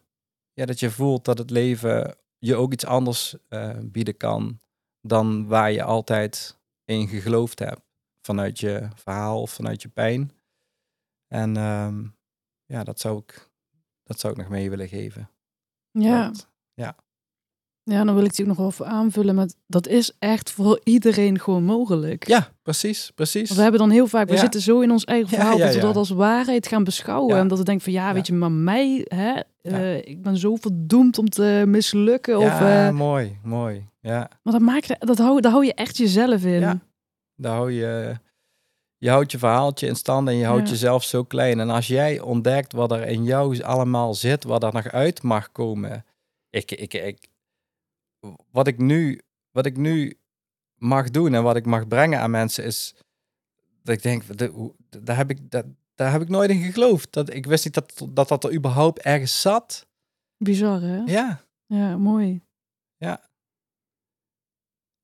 ja, 0.59 0.67
dat 0.67 0.81
je 0.81 0.91
voelt 0.91 1.25
dat 1.25 1.39
het 1.39 1.51
leven 1.51 2.17
je 2.39 2.57
ook 2.57 2.73
iets 2.73 2.85
anders 2.85 3.37
eh, 3.49 3.79
bieden 3.83 4.17
kan 4.17 4.61
dan 5.01 5.47
waar 5.47 5.73
je 5.73 5.83
altijd 5.83 6.59
in 6.85 7.09
geloofd 7.09 7.59
hebt. 7.59 7.81
Vanuit 8.21 8.59
je 8.59 8.89
verhaal 8.95 9.41
of 9.41 9.51
vanuit 9.51 9.83
je 9.83 9.89
pijn. 9.89 10.33
En 11.27 11.57
ehm, 11.57 12.07
ja, 12.65 12.85
dat 12.85 13.01
zou, 13.01 13.19
ik, 13.19 13.51
dat 14.03 14.21
zou 14.21 14.33
ik 14.33 14.39
nog 14.39 14.49
mee 14.49 14.71
willen 14.71 14.89
geven. 14.89 15.31
ja. 15.91 16.33
Ja, 16.75 16.97
dan 17.89 18.15
wil 18.15 18.25
ik 18.25 18.31
het 18.31 18.41
ook 18.41 18.47
nog 18.47 18.57
wel 18.57 18.67
even 18.67 18.87
aanvullen 18.87 19.35
met, 19.35 19.57
dat 19.67 19.87
is 19.87 20.13
echt 20.19 20.51
voor 20.51 20.81
iedereen 20.85 21.41
gewoon 21.41 21.65
mogelijk. 21.65 22.27
ja, 22.29 22.49
precies, 22.63 23.11
precies. 23.15 23.43
Want 23.43 23.55
we 23.57 23.63
hebben 23.63 23.81
dan 23.81 23.91
heel 23.91 24.07
vaak, 24.07 24.29
we 24.29 24.35
Ja. 24.35 24.41
zitten 24.41 24.61
zo 24.61 24.81
in 24.81 24.91
ons 24.91 25.05
eigen 25.05 25.31
Ja, 25.31 25.37
verhaal 25.37 25.59
ja, 25.59 25.65
dat 25.65 25.73
we 25.75 25.81
ja. 25.81 25.87
dat 25.87 25.97
als 25.97 26.11
waarheid 26.11 26.67
gaan 26.67 26.85
beschouwen. 26.85 27.35
Ja. 27.35 27.41
En 27.41 27.49
dat 27.49 27.59
we 27.59 27.65
denken 27.65 27.85
van 27.85 27.93
ja, 27.93 28.07
Ja. 28.09 28.15
weet 28.15 28.27
je, 28.27 28.33
maar 28.33 28.53
mij, 28.53 29.05
hè, 29.09 29.41
eh, 29.63 29.97
ik 29.97 30.23
ben 30.23 30.37
zo 30.37 30.57
verdoemd 30.57 31.19
om 31.19 31.29
te 31.29 31.63
mislukken. 31.67 32.39
Of, 32.39 32.45
ja, 32.45 32.87
eh, 32.89 32.93
mooi, 32.95 33.39
mooi. 33.43 33.87
Ja, 34.01 34.31
maar 34.43 34.53
dat 34.53 34.63
maakt, 34.63 34.95
dat 35.07 35.19
hou, 35.19 35.41
daar 35.41 35.53
hou 35.53 35.65
je 35.65 35.75
echt 35.75 35.97
jezelf 35.97 36.45
in. 36.45 36.61
Ja. 36.61 36.79
daar 37.37 37.55
hou 37.55 37.73
je, 37.73 38.15
je 38.97 39.11
houdt 39.11 39.33
je 39.33 39.39
verhaaltje 39.39 39.87
in 39.87 39.97
stand 39.97 40.29
en 40.29 40.37
je 40.37 40.45
houdt 40.45 40.65
Ja. 40.67 40.71
jezelf 40.73 41.05
zo 41.05 41.25
klein. 41.25 41.61
En 41.61 41.71
als 41.71 41.87
jij 41.87 42.21
ontdekt 42.21 42.73
wat 42.73 42.93
er 42.93 43.07
in 43.07 43.25
jou 43.25 43.63
allemaal 43.63 44.15
zit, 44.15 44.45
wat 44.45 44.63
er 44.63 44.73
nog 44.73 44.87
uit 44.89 45.23
mag 45.23 45.53
komen. 45.53 46.05
Ik, 46.51 46.71
ik, 46.73 46.95
ik, 46.95 47.29
wat, 48.51 48.67
ik 48.67 48.79
nu, 48.79 49.21
wat 49.51 49.67
ik 49.67 49.77
nu 49.77 50.19
mag 50.75 51.11
doen 51.11 51.35
en 51.35 51.43
wat 51.43 51.57
ik 51.57 51.67
mag 51.67 51.89
brengen 51.89 52.21
aan 52.21 52.31
mensen 52.31 52.65
is 52.65 52.95
dat 53.83 53.95
ik 53.97 54.03
denk, 54.03 54.39
de- 54.39 54.47
hoe- 54.47 54.75
daar 54.89 55.17
heb 55.17 55.31
ik, 55.31 55.51
dat, 55.51 55.65
daar 55.95 56.13
heb 56.13 56.23
ik 56.23 56.29
nooit 56.29 56.51
in 56.51 56.73
geloofd. 56.73 57.13
Dat, 57.13 57.35
ik 57.35 57.47
wist 57.47 57.65
niet 57.65 57.75
dat, 57.75 58.03
dat 58.11 58.29
dat 58.29 58.45
er 58.45 58.55
überhaupt 58.55 58.99
ergens 58.99 59.41
zat. 59.41 59.87
Bizar, 60.37 60.81
hè? 60.81 60.97
Ja, 61.05 61.45
Ja, 61.67 61.97
mooi. 61.97 62.43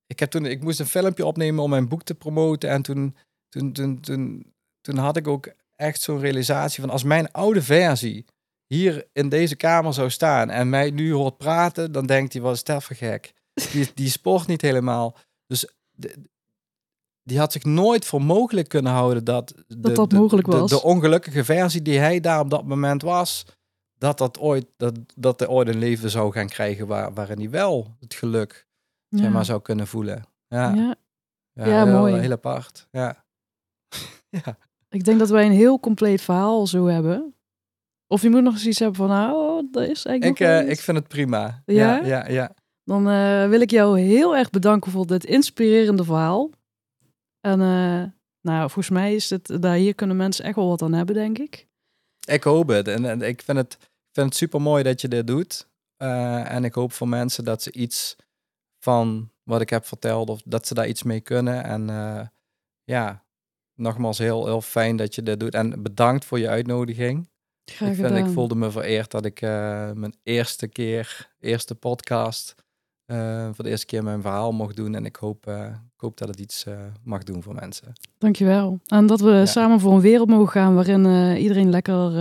ik, 0.07 0.21
heb 0.21 0.31
toen, 0.31 0.47
ik 0.47 0.63
moest 0.63 0.81
een 0.81 0.87
filmpje 0.87 1.27
opnemen 1.27 1.63
om 1.63 1.71
mijn 1.71 1.89
boek 1.89 2.03
te 2.03 2.15
promoten. 2.15 2.71
En 2.71 2.83
toen, 2.83 3.17
toen, 3.49 3.73
toen, 3.73 4.01
toen, 4.01 4.53
toen 4.81 4.97
had 4.97 5.17
ik 5.17 5.27
ook 5.29 5.53
echt 5.77 6.01
zo'n 6.01 6.21
realisatie 6.21 6.81
van 6.81 6.91
als 6.91 7.03
mijn 7.03 7.33
oude 7.33 7.63
versie 7.63 8.25
hier 8.67 9.07
in 9.13 9.29
deze 9.29 9.57
kamer 9.57 9.95
zou 9.95 10.11
staan 10.11 10.51
en 10.51 10.69
mij 10.69 10.91
nu 10.91 11.13
hoort 11.13 11.37
praten, 11.39 11.93
dan 11.93 12.07
denkt 12.07 12.33
hij, 12.33 12.43
wat 12.43 12.55
is 12.55 12.65
dat 12.65 12.85
voor 12.85 12.97
gek? 12.97 13.33
Die, 13.73 13.91
die 13.95 14.09
sport 14.09 14.47
niet 14.47 14.61
helemaal. 14.61 15.17
Dus 15.47 15.73
de- 15.91 16.23
die 17.23 17.39
had 17.39 17.53
zich 17.53 17.65
nooit 17.65 18.05
voor 18.05 18.23
mogelijk 18.23 18.69
kunnen 18.69 18.93
houden 18.93 19.25
dat 19.25 19.55
de, 19.69 19.93
dat 19.93 20.11
de- 20.11 20.17
mogelijk 20.17 20.51
de- 20.51 20.57
was. 20.59 20.71
De, 20.71 20.83
ongelukkige 20.83 21.45
versie 21.45 21.83
die 21.83 21.99
hij 21.99 22.21
daar 22.21 22.41
op 22.41 22.51
dat 22.51 22.65
moment 22.65 23.03
was, 23.03 23.47
dat, 23.99 24.19
dat, 24.19 24.39
ooit, 24.39 24.67
dat, 24.77 24.99
dat 25.17 25.39
hij 25.41 25.49
ooit 25.49 25.69
een 25.69 25.79
leven 25.79 26.11
zou 26.11 26.33
gaan 26.33 26.49
krijgen 26.49 26.87
waar, 26.87 27.15
waarin 27.15 27.39
hij 27.39 27.51
wel 27.51 27.97
het 28.01 28.15
geluk 28.15 28.67
ja. 29.09 29.19
zeg 29.19 29.31
maar, 29.33 29.45
zou 29.45 29.63
kunnen 29.63 29.87
voelen. 29.87 30.25
Ja, 30.49 30.75
Ja. 30.75 30.97
ja, 31.53 31.67
Ja, 31.67 31.85
heel, 31.85 31.93
mooi. 31.99 32.15
heel 32.15 32.33
apart. 32.33 32.89
Ja. 32.91 33.25
ja. 34.45 34.59
Ik 34.89 35.05
denk 35.05 35.19
dat 35.19 35.29
wij 35.31 35.47
een 35.47 35.53
heel 35.53 35.81
compleet 35.81 36.21
verhaal 36.21 36.67
zo 36.67 36.87
hebben. 36.87 37.34
Of 38.07 38.23
je 38.23 38.31
moet 38.31 38.43
nog 38.43 38.53
eens 38.53 38.67
iets 38.67 38.79
hebben 38.79 38.97
van, 38.97 39.09
nou, 39.09 39.67
dat 39.71 39.89
is 39.89 40.05
eigenlijk 40.05 40.41
Ik, 40.41 40.47
eh, 40.47 40.71
ik 40.71 40.81
vind 40.81 40.97
het 40.97 41.09
prima. 41.09 41.63
Ja? 41.67 41.97
Ja, 41.97 42.07
ja, 42.07 42.29
ja. 42.29 42.55
Dan 42.85 43.09
eh, 43.09 43.49
wil 43.49 43.61
ik 43.61 43.71
jou 43.71 44.01
heel 44.01 44.37
erg 44.37 44.51
bedanken 44.51 44.91
voor 44.91 45.07
dit 45.07 45.25
inspirerende 45.25 46.05
verhaal. 46.05 46.51
En 47.41 47.61
eh, 47.61 48.03
nou, 48.41 48.71
volgens 48.71 48.91
mij 48.91 49.15
is 49.15 49.31
het, 49.31 49.57
daar 49.61 49.77
hier 49.77 49.95
kunnen 49.95 50.17
mensen 50.17 50.45
echt 50.45 50.57
wel 50.57 50.69
wat 50.69 50.83
aan 50.83 50.93
hebben, 50.93 51.15
denk 51.15 51.39
ik. 51.39 51.67
Ik 52.27 52.43
hoop 52.43 52.69
het. 52.69 52.89
En, 52.89 53.05
en 53.05 53.23
ik 53.23 53.43
vind 53.43 53.59
het, 53.59 53.77
vind 54.13 54.27
het 54.27 54.37
super 54.37 54.61
mooi 54.61 54.83
dat 54.83 55.01
je 55.01 55.09
dit 55.09 55.27
doet. 55.27 55.69
En 55.97 56.65
ik 56.65 56.75
hoop 56.75 56.93
voor 56.93 57.09
mensen 57.09 57.45
dat 57.45 57.63
ze 57.63 57.73
iets 57.73 58.17
van 58.79 59.31
wat 59.43 59.61
ik 59.61 59.71
heb 59.71 59.87
verteld, 59.87 60.31
of 60.31 60.43
dat 60.45 60.67
ze 60.67 60.75
daar 60.75 60.89
iets 60.89 61.03
mee 61.03 61.21
kunnen. 61.21 61.65
En 61.65 61.87
ja, 62.85 63.25
nogmaals 63.75 64.19
heel, 64.19 64.45
heel 64.47 64.61
fijn 64.61 64.97
dat 64.97 65.15
je 65.15 65.23
dit 65.23 65.41
doet. 65.41 65.55
En 65.55 65.83
bedankt 65.83 66.25
voor 66.25 66.39
je 66.39 66.49
uitnodiging. 66.49 67.29
Graag 67.65 67.89
ik, 67.89 67.95
vind, 67.95 68.07
gedaan. 68.07 68.27
ik 68.27 68.33
voelde 68.33 68.55
me 68.55 68.71
vereerd 68.71 69.11
dat 69.11 69.25
ik 69.25 69.41
eh, 69.41 69.51
mijn 69.93 70.15
eerste 70.23 70.67
keer, 70.67 71.31
eerste 71.41 71.75
podcast, 71.75 72.55
eh, 73.07 73.49
voor 73.53 73.65
de 73.65 73.71
eerste 73.71 73.87
keer 73.87 74.03
mijn 74.05 74.21
verhaal 74.21 74.53
mocht 74.53 74.77
doen. 74.77 74.95
En 74.95 75.05
ik 75.05 75.17
hoop, 75.17 75.47
eh, 75.47 75.65
ik 75.67 76.01
hoop 76.01 76.19
dat 76.19 76.29
het 76.29 76.41
iets 76.41 76.67
mag 77.05 77.23
doen 77.23 77.43
voor 77.43 77.55
mensen. 77.55 77.93
Dankjewel. 78.19 78.79
En 78.87 79.07
dat 79.07 79.21
we 79.21 79.47
samen 79.47 79.81
voor 79.81 79.93
een 79.93 80.01
wereld 80.01 80.29
mogen 80.29 80.53
gaan 80.53 80.75
waarin 80.75 81.37
iedereen 81.37 81.71
lekker 81.71 82.13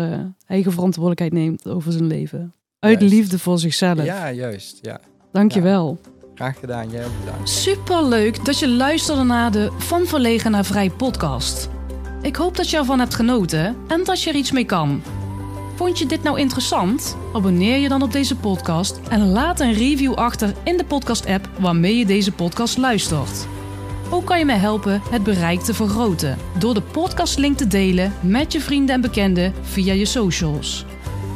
eigen 0.48 0.72
verantwoordelijkheid 0.72 1.34
neemt 1.34 1.68
over 1.68 1.91
zijn 1.91 2.07
leven. 2.07 2.53
Uit 2.80 2.99
Juist. 2.99 3.14
liefde 3.15 3.40
voor 3.40 3.60
zichzelf. 3.60 4.03
Ja, 4.03 4.32
juist. 4.32 4.80
Ja. 4.82 4.99
Dankjewel. 5.32 5.99
Graag 6.36 6.60
gedaan. 6.60 6.90
Jij 6.90 7.06
ook 7.06 7.20
bedankt. 7.26 7.49
Super 7.49 8.03
leuk 8.03 8.45
dat 8.45 8.60
je 8.60 8.70
luisterde 8.70 9.24
naar 9.24 9.52
de 9.52 9.72
Van 9.78 10.06
Verlegen 10.06 10.52
naar 10.52 10.65
Vrij 10.65 10.90
podcast. 10.90 11.70
Ik 12.22 12.36
hoop 12.36 12.56
dat 12.56 12.70
je 12.70 12.78
ervan 12.78 12.99
hebt 12.99 13.14
genoten 13.15 13.76
en 13.88 14.03
dat 14.03 14.22
je 14.22 14.30
er 14.30 14.36
iets 14.36 14.52
mee 14.52 14.65
kan. 14.65 15.02
Vond 15.76 16.00
je 16.00 16.06
dit 16.06 16.24
nou 16.24 16.40
interessant? 16.40 17.18
Abonneer 17.34 17.78
je 17.78 17.90
dan 17.90 18.02
op 18.02 18.12
deze 18.12 18.36
podcast 18.36 19.00
en 19.10 19.32
laat 19.32 19.60
een 19.60 19.74
review 19.74 20.14
achter 20.14 20.54
in 20.64 20.78
de 20.78 20.86
podcast-app 20.86 21.50
waarmee 21.60 21.98
je 21.98 22.06
deze 22.06 22.32
podcast 22.32 22.78
luistert. 22.78 23.48
Ook 24.10 24.26
kan 24.26 24.40
je 24.40 24.45
mij 24.45 24.58
helpen 24.58 25.02
het 25.10 25.24
bereik 25.24 25.60
te 25.60 25.74
vergroten 25.74 26.38
door 26.60 26.74
de 26.74 26.82
podcastlink 26.82 27.58
te 27.58 27.68
delen 27.68 28.14
met 28.22 28.52
je 28.52 28.62
vrienden 28.62 28.95
en 28.95 29.02
bekenden 29.02 29.54
via 29.62 29.94
je 29.94 30.06
socials. 30.06 30.86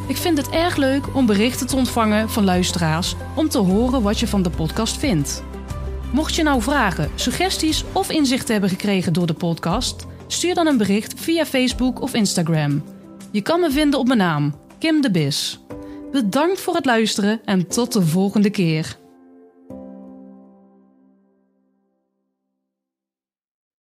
Ik 0.07 0.18
vind 0.18 0.38
het 0.38 0.49
erg 0.49 0.76
leuk 0.76 1.15
om 1.15 1.26
berichten 1.26 1.68
te 1.68 1.76
ontvangen 1.76 2.30
van 2.30 2.43
luisteraars 2.43 3.15
om 3.35 3.49
te 3.49 3.57
horen 3.57 4.01
wat 4.01 4.19
je 4.19 4.27
van 4.27 4.41
de 4.41 4.49
podcast 4.49 4.97
vindt. 4.97 5.43
Mocht 6.11 6.35
je 6.35 6.43
nou 6.43 6.61
vragen, 6.61 7.09
suggesties 7.15 7.84
of 7.91 8.09
inzichten 8.09 8.51
hebben 8.51 8.69
gekregen 8.69 9.14
door 9.14 9.27
de 9.27 9.34
podcast, 9.34 10.05
stuur 10.27 10.55
dan 10.55 10.68
een 10.68 10.77
bericht 10.77 11.14
via 11.18 11.45
Facebook 11.45 12.01
of 12.01 12.14
Instagram. 12.14 12.97
Je 13.31 13.41
kan 13.41 13.59
me 13.59 13.71
vinden 13.71 13.99
op 13.99 14.07
mijn 14.07 14.19
naam, 14.19 14.55
Kim 14.77 15.01
de 15.01 15.11
Bis. 15.11 15.59
Bedankt 16.11 16.59
voor 16.59 16.75
het 16.75 16.85
luisteren 16.85 17.41
en 17.45 17.67
tot 17.67 17.93
de 17.93 18.01
volgende 18.01 18.49
keer. 18.49 18.97